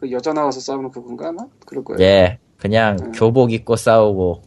그 0.00 0.10
여자 0.10 0.32
나와서 0.32 0.60
싸우는 0.60 0.90
그건가 0.90 1.28
아마? 1.28 1.44
그럴 1.66 1.84
거예요. 1.84 2.00
예, 2.02 2.38
그냥 2.56 2.96
음. 3.00 3.12
교복 3.12 3.52
입고 3.52 3.76
싸우고 3.76 4.42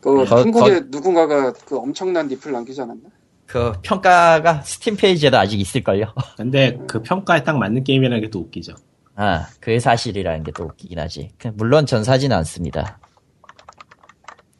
그 0.00 0.24
거- 0.24 0.36
한국에 0.36 0.80
누군가가 0.88 1.52
그 1.52 1.76
엄청난 1.78 2.26
리플 2.28 2.50
남기지 2.52 2.80
않았나? 2.80 3.02
그 3.50 3.72
평가가 3.82 4.62
스팀 4.62 4.96
페이지에도 4.96 5.36
아직 5.36 5.58
있을걸요. 5.60 6.14
근데 6.36 6.78
그 6.86 7.02
평가에 7.02 7.42
딱 7.42 7.58
맞는 7.58 7.82
게임이라는 7.82 8.20
게 8.22 8.30
또 8.30 8.38
웃기죠. 8.40 8.76
아, 9.16 9.48
그게 9.58 9.80
사실이라는 9.80 10.44
게 10.44 10.52
또 10.52 10.64
웃기긴 10.66 11.00
하지. 11.00 11.32
그- 11.36 11.48
물론 11.54 11.84
전 11.84 12.04
사진 12.04 12.32
않습니다. 12.32 13.00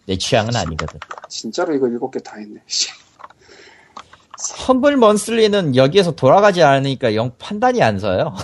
내 0.07 0.19
취향은 0.19 0.57
아니거든. 0.57 0.99
진짜로 1.29 1.73
이거 1.73 1.87
일곱 1.87 2.11
개 2.11 2.19
다 2.19 2.37
했네. 2.37 2.61
Humble 4.67 4.97
Monthly는 4.97 5.77
여기에서 5.77 6.17
돌아가지 6.17 6.65
않으니까 6.65 7.15
영 7.15 7.31
판단이 7.39 7.81
안 7.83 8.01
서요. 8.01 8.35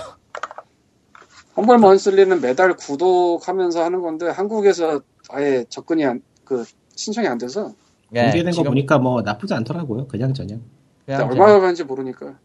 Humble 1.56 1.78
Monthly는 1.78 2.40
매달 2.40 2.76
구독하면서 2.76 3.82
하는 3.82 4.00
건데 4.00 4.28
한국에서 4.28 5.00
아예 5.30 5.64
접근이 5.68 6.04
안, 6.04 6.22
그 6.44 6.64
신청이 6.94 7.26
안 7.26 7.36
돼서 7.38 7.72
예, 8.14 8.22
공개된 8.22 8.46
거 8.46 8.50
지금 8.52 8.64
보니까 8.70 8.98
뭐 8.98 9.22
나쁘지 9.22 9.54
않더라고요. 9.54 10.06
그냥 10.06 10.32
저냥. 10.34 10.62
그냥 11.04 11.28
얼마나 11.28 11.60
가는지 11.60 11.84
모르니까 11.84 12.38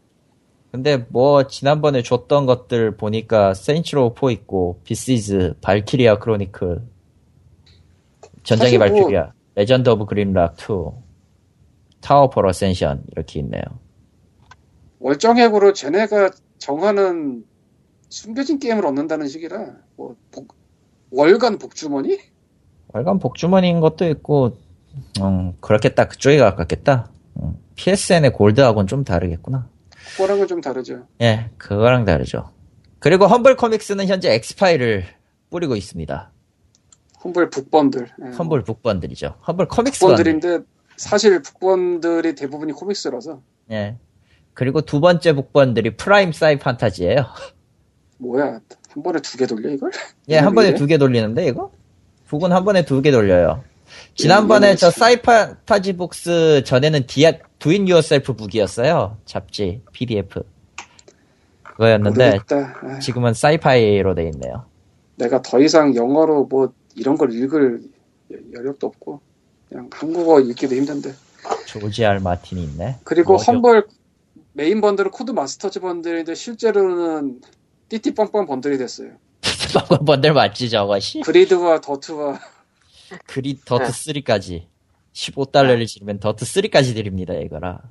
근데 0.72 1.06
뭐 1.10 1.48
지난번에 1.48 2.02
줬던 2.02 2.46
것들 2.46 2.96
보니까 2.96 3.54
Saints 3.54 3.95
Row 3.95 4.16
4 4.20 4.32
있고 4.32 4.80
Besiege, 4.86 5.56
Valkyria 5.62 6.18
Chronicles, 6.20 6.82
전장의 8.44 8.78
뭐- 8.78 8.88
발키리아, 8.88 9.34
Legend 9.56 9.90
of 9.90 10.06
Grimrock 10.06 10.56
2, 10.58 10.92
Tower 12.00 12.30
for 12.30 12.42
Ascension 12.48 13.04
이렇게 13.12 13.40
있네요. 13.42 13.62
월정액으로 15.00 15.74
쟤네가 15.74 16.32
정하는 16.58 17.44
숨겨진 18.10 18.60
게임을 18.60 18.86
얻는다는 18.86 19.28
식이라 19.28 19.76
뭐 19.98 20.16
복- 20.32 20.56
월간 21.12 21.58
복주머니? 21.58 22.18
월간 22.94 23.20
복주머니인 23.20 23.80
것도 23.82 24.08
있고, 24.10 24.58
음, 25.22 25.54
그렇겠다. 25.60 26.08
그쪽이 26.08 26.38
가깝겠다. 26.38 27.10
음, 27.42 27.56
PSN의 27.76 28.34
골드하고는 28.34 28.88
좀 28.88 29.04
다르겠구나. 29.04 29.68
그거랑은 30.18 30.48
좀 30.48 30.62
다르죠. 30.62 31.08
예, 31.22 31.50
그거랑 31.58 32.06
다르죠. 32.06 32.52
그리고 33.00 33.28
Humble 33.28 33.56
Comics는 33.56 34.08
현재 34.08 34.34
엑스파일을 34.34 35.06
뿌리고 35.50 35.76
있습니다. 35.76 36.32
Humble 37.24 37.50
Book 37.50 37.71
Bundle. 37.71 38.08
예. 38.26 38.32
험블 38.36 38.64
Book 38.64 38.83
Bundle이죠. 38.83 39.36
험블 39.48 39.68
코믹스 39.68 40.00
번들. 40.02 40.24
북번들인데 40.24 40.66
사실 40.98 41.42
북번들이 41.42 42.36
대부분이 42.36 42.74
코믹스라서 42.74 43.42
예. 43.72 43.96
그리고 44.54 44.82
두 44.82 45.00
번째 45.00 45.34
Book 45.34 45.96
Bundle이 45.98 46.32
Prime 46.34 46.58
Sci-Fantasy예요. 46.60 47.26
뭐야 48.18 48.60
한 48.90 49.04
번에 49.04 49.20
두 49.22 49.38
개 49.38 49.46
돌려 49.48 49.70
이걸? 49.70 49.92
예, 50.30 50.38
한 50.38 50.54
번에? 50.54 50.74
두 50.76 50.86
개 50.86 50.98
돌리는데 50.98 51.48
이거? 51.48 51.72
Book은 52.28 52.52
한 52.52 52.66
번에 52.66 52.84
두 52.86 53.02
개 53.02 53.12
돌려요. 53.12 53.64
지난번에 54.22 54.72
음, 54.72 54.76
저 54.76 54.92
Sci-Fantasy 54.92 55.94
Books 55.98 56.64
전에는 56.66 57.08
디아 57.08 57.34
Do 57.60 57.74
It 57.74 57.88
Yourself 57.88 58.34
Book이었어요. 58.34 59.18
잡지 59.26 59.82
PDF. 59.92 60.44
그거였는데 61.64 62.26
모르겠다. 62.32 62.76
아, 62.84 63.00
지금은 63.00 63.34
Sci-Fi로 63.34 64.16
돼 64.16 64.30
있네요. 64.34 64.66
내가 65.16 65.42
더 65.42 65.60
이상 65.60 65.96
영어로 65.96 66.46
뭐 66.46 66.74
이런 66.96 67.18
걸 67.18 67.34
읽을 67.34 67.82
여- 68.34 68.38
여력도 68.60 68.88
없고 68.88 69.22
그냥 69.70 69.90
한국어 69.92 70.40
읽기도 70.40 70.76
힘든데. 70.76 71.14
조지 71.66 72.06
알 72.06 72.20
마틴이 72.20 72.64
있네. 72.64 72.98
그리고 73.04 73.34
뭐죠? 73.34 73.52
Humble 73.52 73.88
Main 74.54 74.82
Bundle은 74.82 75.12
Codemasters 75.12 75.80
Bundle인데 75.80 76.36
실제로는 76.36 77.42
띠띠빵빵 77.90 78.46
bundle이 78.46 78.78
됐어요. 78.78 79.12
번들 80.06 80.34
맞지 80.34 80.70
저거 80.70 81.00
씨. 81.00 81.22
GRID와 81.22 81.82
DiRT와 81.82 82.40
그리 83.28 83.60
더트 83.64 83.92
3까지 83.92 84.66
15달러를 85.14 85.88
지르면 85.88 86.20
더트 86.20 86.46
3까지 86.46 86.94
드립니다 86.96 87.34
이거라. 87.34 87.82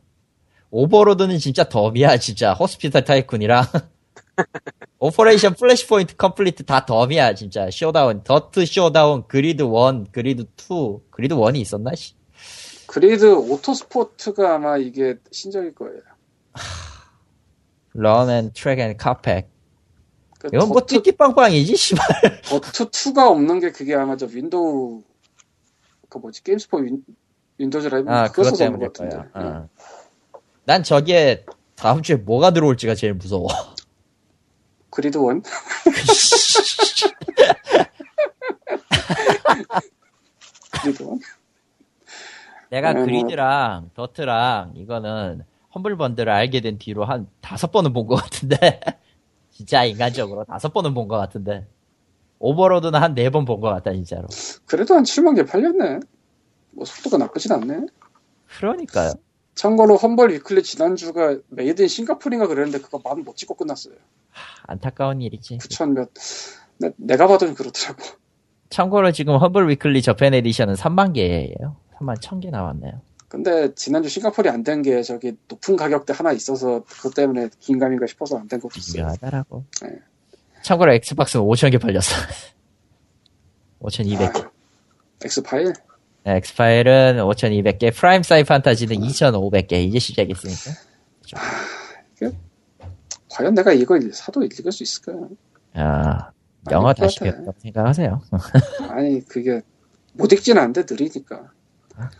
Overlord는 0.70 1.38
진짜 1.38 1.68
덤이야 1.68 2.16
진짜. 2.18 2.52
Hospital 2.52 3.04
Tycoon이랑 3.04 3.64
Operation 5.00 5.54
Flashpoint 5.54 6.16
Complete 6.16 6.64
다 6.64 6.86
덤이야 6.86 7.34
진짜. 7.34 7.70
Showdown 7.70 8.22
DiRT 8.22 8.64
Showdown 8.66 9.26
GRID 9.26 9.62
1 9.64 10.12
GRID 10.12 10.42
2 10.42 10.98
GRID 11.10 11.34
1이 11.34 11.56
있었나 11.56 11.94
씨. 11.94 12.14
GRID 12.86 13.32
Autosport가 13.34 14.54
아마 14.56 14.76
이게 14.76 15.16
신작일 15.30 15.74
거예요. 15.74 16.00
Road 17.92 18.52
and 18.52 18.62
Track 18.62 18.78
and 18.78 18.96
Car 18.96 19.19
Pack 19.19 19.50
그 20.38 20.48
이건 20.54 20.68
뭐 20.68 20.80
더트, 20.80 21.02
띠띠빵빵이지 21.02 21.76
씨발. 21.76 22.06
더트 22.42 22.86
2가 22.90 23.28
없는 23.30 23.60
게 23.60 23.70
그게 23.72 23.94
아마 23.94 24.16
저 24.16 24.26
Windows 24.26 25.02
그 26.10 26.18
뭐지? 26.18 26.42
Games 26.42 26.65
for 26.65 26.78
Win, 26.78 27.02
Windows 27.58 27.88
Live 27.88 28.10
아 28.10 28.28
그것 28.28 28.54
때문일 28.58 28.88
것 28.88 28.92
같은데. 29.08 29.16
거야 29.32 29.46
어. 29.46 29.68
난 30.64 30.82
저기에 30.82 31.46
다음 31.76 32.02
주에 32.02 32.16
뭐가 32.16 32.50
들어올지가 32.52 32.94
제일 32.94 33.14
무서워. 33.14 33.46
GRID 34.90 35.16
One? 35.18 35.42
GRID 40.82 41.02
One? 41.02 41.18
내가 42.70 42.90
음, 42.92 42.96
뭐. 42.96 43.04
GRID랑 43.04 43.90
DiRT랑 43.94 44.72
이거는 44.76 45.44
Humble 45.74 45.96
Bundle을 45.96 46.30
알게 46.32 46.60
된 46.60 46.78
뒤로 46.78 47.04
한 47.04 47.28
다섯 47.40 47.70
번은 47.72 47.92
본 47.92 48.06
것 48.06 48.16
같은데. 48.16 48.80
진짜 49.50 49.84
인간적으로 49.84 50.44
다섯 50.44 50.72
번은 50.72 50.94
본 50.94 51.06
것 51.08 51.16
같은데 51.18 51.66
Overlord는 52.40 53.00
한 53.00 53.14
네 53.14 53.28
번 53.30 53.44
본 53.44 53.60
것 53.60 53.68
같다 53.70 53.92
진짜로 53.92 54.26
그래도 54.66 54.94
한 54.94 55.04
7만 55.04 55.36
개 55.36 55.44
팔렸네. 55.44 56.00
뭐 56.72 56.84
속도가 56.84 57.18
나쁘진 57.18 57.52
않네. 57.52 57.86
그러니까요 58.58 59.12
참고로 59.54 59.96
Humble 59.96 60.30
Weekly 60.32 60.62
지난주가 60.62 61.36
Made 61.48 61.82
in 61.82 61.88
Singapore인가 61.88 62.46
그랬는데 62.46 62.78
그거 62.80 63.00
만 63.04 63.18
못 63.24 63.36
찍고 63.36 63.54
끝났어요. 63.54 63.94
안타까운 64.66 65.20
일이지 65.20 65.58
9천 65.58 65.92
몇. 65.92 66.10
내, 66.78 66.92
내가 66.96 67.26
봐도 67.26 67.52
그렇더라고. 67.54 68.02
참고로 68.70 69.12
지금 69.12 69.36
Humble 69.36 69.68
Weekly 69.68 70.00
Japan 70.00 70.32
Edition은 70.32 70.74
3만 70.74 71.12
개예요 71.14 71.76
3만 71.98 72.18
1000개 72.22 72.50
나왔네요 72.50 73.02
근데 73.28 73.74
지난주 73.74 74.08
싱가폴이 74.08 74.48
안된 74.48 74.82
게 74.82 75.02
저기 75.02 75.36
높은 75.48 75.76
가격대 75.76 76.12
하나 76.16 76.32
있어서 76.32 76.82
그것 76.84 77.14
때문에 77.14 77.50
긴가민가 77.58 78.06
싶어서 78.06 78.38
안 78.38 78.48
된 78.48 78.60
것도 78.60 78.72
있어요. 78.78 79.02
미묘하다라고. 79.04 79.64
네. 79.82 79.98
참고로 80.62 80.92
Xbox는 80.94 81.44
5,000개 81.44 81.80
팔렸어. 81.80 82.14
5,200개. 83.80 84.44
아, 84.44 84.50
X-Files? 85.24 85.72
네, 86.24 86.36
X-Files는 86.36 87.16
5,200개, 87.18 87.94
Prime 87.94 88.22
Sci-Fantasy는 88.22 88.96
2,500개. 88.96 89.72
이제 89.72 89.98
시작했으니까. 89.98 90.70
과연 93.30 93.54
내가 93.54 93.72
이걸 93.72 94.12
사도 94.12 94.42
읽을 94.42 94.72
수 94.72 94.82
있을까? 94.82 95.12
아, 95.74 96.30
영어 96.70 96.92
다시. 96.92 97.20
배웠다고 97.20 97.54
생각하세요. 97.58 98.20
아니 98.90 99.24
그게 99.24 99.62
못 100.12 100.32
읽지는 100.32 100.60
않는데 100.60 100.82
느리니까. 100.90 101.50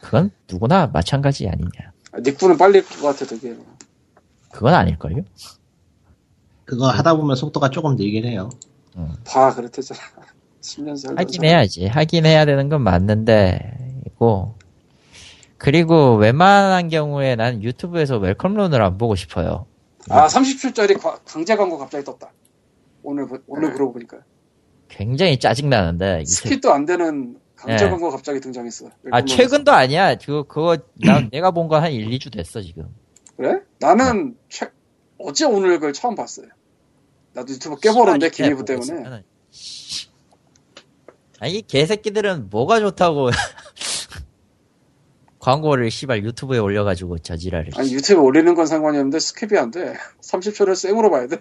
그건 0.01 0.31
누구나 0.51 0.87
마찬가지 0.87 1.49
아니냐. 1.49 1.93
아, 2.12 2.21
닉부는 2.21 2.57
빨리 2.57 2.79
읽을 2.79 3.01
것 3.01 3.09
같아 3.09 3.27
되게. 3.27 3.57
그건 4.53 4.75
아닐걸요? 4.75 5.25
그거 6.71 6.89
하다 6.89 7.17
보면 7.17 7.35
속도가 7.35 7.71
조금 7.71 7.97
늘긴 7.97 8.25
해요. 8.27 8.49
봐 9.27 9.53
그렇대잖아. 9.53 10.01
10년 10.63 10.97
살다. 10.97 11.21
하긴 11.21 11.45
해야지. 11.45 11.87
하긴 11.87 12.27
해야 12.27 12.45
되는 12.45 12.69
건 12.69 12.83
맞는데, 12.83 14.03
이고. 14.07 14.55
그리고 15.59 16.15
웬만한 16.17 16.89
경우에 16.89 17.35
난 17.35 17.63
유튜브에서 17.63 18.19
웰컴론을 18.19 18.81
안 18.81 18.99
보고 18.99 19.17
싶어요. 19.17 19.67
아 20.09 20.27
30초짜리 20.29 20.99
강제 21.27 21.57
광고 21.57 21.77
갑자기 21.77 22.05
떴다. 22.05 22.31
오늘 23.03 23.27
보- 23.27 23.39
오늘 23.49 23.73
그러고 23.73 23.93
보니까 23.95 24.19
굉장히 24.89 25.39
짜증나는데. 25.39 26.23
skip도 26.23 26.69
안 26.71 26.87
되는 26.87 27.37
강제 27.57 27.85
네. 27.85 27.91
광고 27.91 28.11
갑자기 28.11 28.41
등장했어. 28.41 28.87
아, 28.87 28.91
웰컴론에서. 29.03 29.37
최근도 29.37 29.73
아니야. 29.73 30.15
그거, 30.17 30.45
그거, 30.45 30.77
나, 31.05 31.21
내가 31.33 31.51
본 31.51 31.69
건 31.69 31.83
한 31.83 31.91
1, 31.93 32.09
2주 32.11 32.33
됐어, 32.33 32.61
지금. 32.63 32.87
그래? 33.37 33.61
나는 33.81 34.37
최, 34.49 34.71
어제 35.19 35.45
오늘 35.47 35.73
그걸 35.79 35.93
처음 35.93 36.15
봤어요. 36.15 36.47
나도 37.32 37.52
유튜브 37.52 37.77
깨버렸는데 37.78 38.31
기미부 38.31 38.65
때문에. 38.65 39.23
아니, 41.40 41.55
이 41.55 41.62
개새끼들은 41.62 42.51
뭐가 42.51 42.81
좋다고. 42.81 43.31
광고를 45.39 45.90
씨발 45.90 46.23
유튜브에 46.23 46.59
올려가지고 46.59 47.19
저지랄을. 47.19 47.70
아니 47.77 47.94
유튜브에 47.94 48.23
올리는 48.23 48.55
건 48.55 48.66
상관이 48.66 48.98
없는데 48.98 49.19
skip이 49.19 49.57
안 49.57 49.70
돼. 49.70 49.94
30초를 50.20 50.74
생으로 50.74 51.11
봐야 51.11 51.27
돼. 51.27 51.39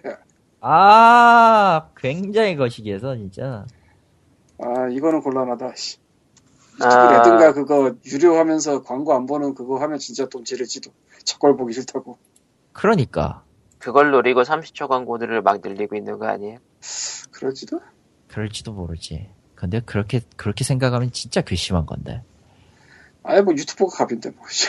아, 0.62 1.90
굉장히 1.98 2.56
거시기해서, 2.56 3.16
진짜. 3.18 3.66
아 4.58 4.88
이거는 4.90 5.22
곤란하다. 5.22 5.74
씨. 5.76 5.98
유튜브 6.76 6.94
아. 6.94 7.18
Red든가 7.18 7.54
그거 7.54 7.94
유료하면서 8.06 8.84
광고 8.84 9.14
안 9.14 9.26
보는 9.26 9.54
그거 9.54 9.78
하면 9.80 10.00
진짜 10.00 10.28
돈 10.28 10.46
지를지도. 10.46 10.92
저걸 11.26 11.58
보기 11.58 11.74
싫다고. 11.74 12.18
그러니까. 12.72 13.44
그걸 13.80 14.12
노리고 14.12 14.44
30초 14.44 14.88
광고들을 14.88 15.42
막 15.42 15.62
늘리고 15.64 15.96
있는 15.96 16.20
거 16.20 16.28
아니에요? 16.28 16.60
그럴지도? 17.32 17.80
그럴지도 18.28 18.74
모르지. 18.74 19.30
근데 19.56 19.80
그렇게, 19.80 20.22
그렇게 20.36 20.64
생각하면 20.64 21.12
진짜 21.12 21.42
괘씸한 21.42 21.86
건데. 21.86 22.22
아예 23.24 23.42
뭐 23.42 23.54
유튜버가 23.54 23.98
갑인데 23.98 24.30
뭐. 24.32 24.46
씨. 24.50 24.68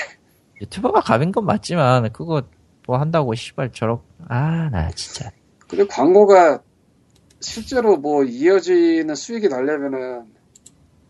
유튜버가 0.61 1.01
갑인 1.01 1.33
건 1.33 1.45
맞지만, 1.45 2.13
그거 2.13 2.43
뭐 2.87 2.99
한다고 2.99 3.35
씨발 3.35 3.73
저렇, 3.73 4.03
아, 4.29 4.69
나 4.71 4.91
진짜. 4.91 5.31
근데 5.69 5.87
광고가 5.87 6.63
실제로 7.41 7.97
뭐 7.97 8.25
이어지는 8.25 9.15
수익이 9.15 9.49
나려면은 9.49 10.27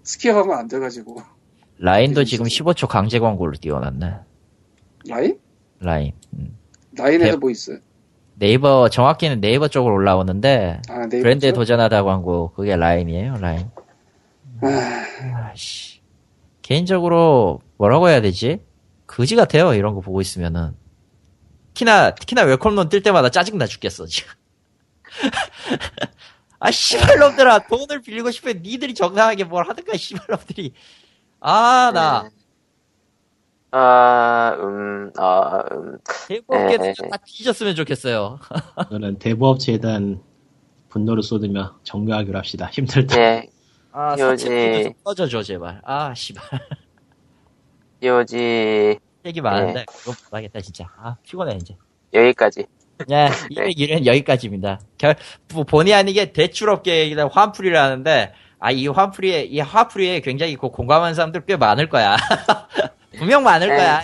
skip하면 0.05 0.52
안 0.52 0.68
돼가지고. 0.68 1.22
라인도 1.78 2.24
지금 2.24 2.47
있었어. 2.47 2.64
15초 2.64 2.89
강제 2.89 3.18
광고를 3.18 3.55
띄워놨네. 3.59 4.14
라인? 5.09 5.39
라인. 5.81 6.12
음. 6.35 6.56
라인에서 6.97 7.32
네. 7.32 7.36
뭐 7.36 7.51
있어요? 7.51 7.78
네이버, 8.40 8.88
정확히는 8.88 9.42
네이버 9.42 9.68
쪽으로 9.68 9.94
올라오는데, 9.94 10.80
아. 10.88 11.08
브랜드에 11.10 11.52
도전하다 11.52 12.04
광고, 12.04 12.50
그게 12.52 12.74
라인이에요, 12.74 13.36
라인. 13.36 13.70
아, 14.62 15.50
아씨. 15.50 16.00
개인적으로, 16.62 17.60
뭐라고 17.76 18.08
해야 18.08 18.22
되지? 18.22 18.64
거지 19.06 19.36
같아요, 19.36 19.74
이런 19.74 19.94
거 19.94 20.00
보고 20.00 20.22
있으면은. 20.22 20.74
특히나, 21.74 22.14
특히나 22.14 22.42
웰컴론 22.44 22.88
뜰 22.88 23.02
때마다 23.02 23.28
짜증 23.28 23.58
나 23.58 23.66
죽겠어, 23.66 24.06
지금. 24.06 24.32
아, 26.60 26.70
씨발 26.70 27.18
놈들아, 27.18 27.66
돈을 27.68 28.00
빌리고 28.00 28.30
싶으면 28.30 28.62
니들이 28.62 28.94
정상하게 28.94 29.44
뭘 29.44 29.68
하든가, 29.68 29.98
씨발 29.98 30.24
놈들이. 30.30 30.72
아, 31.40 31.90
나, 31.92 32.22
네. 32.22 32.30
아, 33.72 34.56
음, 34.59 35.12
아, 35.16 35.62
음. 35.72 35.98
대법계는 36.28 36.86
에, 36.86 36.94
다 37.10 37.16
뒤졌으면 37.24 37.74
좋겠어요. 37.76 38.38
그거는 38.88 39.18
대부업체에 39.18 39.78
대한 39.78 40.20
분노를 40.88 41.22
쏟으며 41.22 41.78
정교하기로 41.84 42.36
합시다. 42.36 42.66
힘들다. 42.72 43.14
네, 43.16 43.48
아, 43.92 44.16
여지. 44.18 44.44
사채 44.47 44.82
좀 44.84 44.92
꺼져줘, 45.05 45.42
제발. 45.44 45.80
아, 45.84 46.12
씨발. 46.14 46.42
요지, 48.02 48.98
얘기 49.24 49.40
많은데, 49.40 49.84
그거 49.86 50.12
못하겠다, 50.24 50.60
진짜. 50.60 50.86
아, 50.97 51.16
피곤해, 51.22 51.55
이제. 51.56 51.76
여기까지. 52.12 52.66
네, 53.06 53.28
201은 53.52 54.05
여기까지입니다. 54.06 54.80
결, 54.98 55.14
뭐, 55.55 55.62
본의 55.64 55.94
아니게 55.94 56.32
대출업계에 56.32 57.14
화풀이를 57.14 57.78
하는데, 57.78 58.32
아, 58.59 58.70
이 58.72 58.88
화풀이에, 58.88 59.42
이 59.44 59.60
화풀이에 59.60 60.20
굉장히 60.20 60.56
고- 60.56 60.72
공감하는 60.72 61.14
사람들 61.14 61.44
꽤 61.47 61.56
많을 61.56 61.88
거야. 61.88 62.16
분명 63.20 63.42
많을 63.42 63.68
네. 63.68 63.76
거야. 63.76 64.02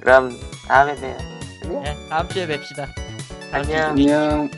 그럼, 0.00 0.40
다음에 0.68 0.94
봬요. 0.94 1.16
네, 1.82 1.96
다음 2.08 2.28
주에 2.28 2.46
뵙시다. 2.46 2.86
다음 3.50 3.64
주에 3.64 3.76
안녕. 3.76 3.90
안녕. 3.90 4.50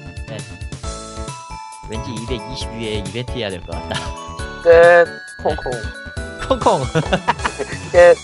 왠지 1.91 2.11
222회 2.13 3.09
이벤트 3.09 3.33
해야 3.33 3.49
될 3.51 3.61
것 3.63 3.71
같다. 3.73 3.99
끝. 4.63 5.07
콩콩. 5.43 5.73
콩콩. 6.49 6.85
끝. 7.93 8.17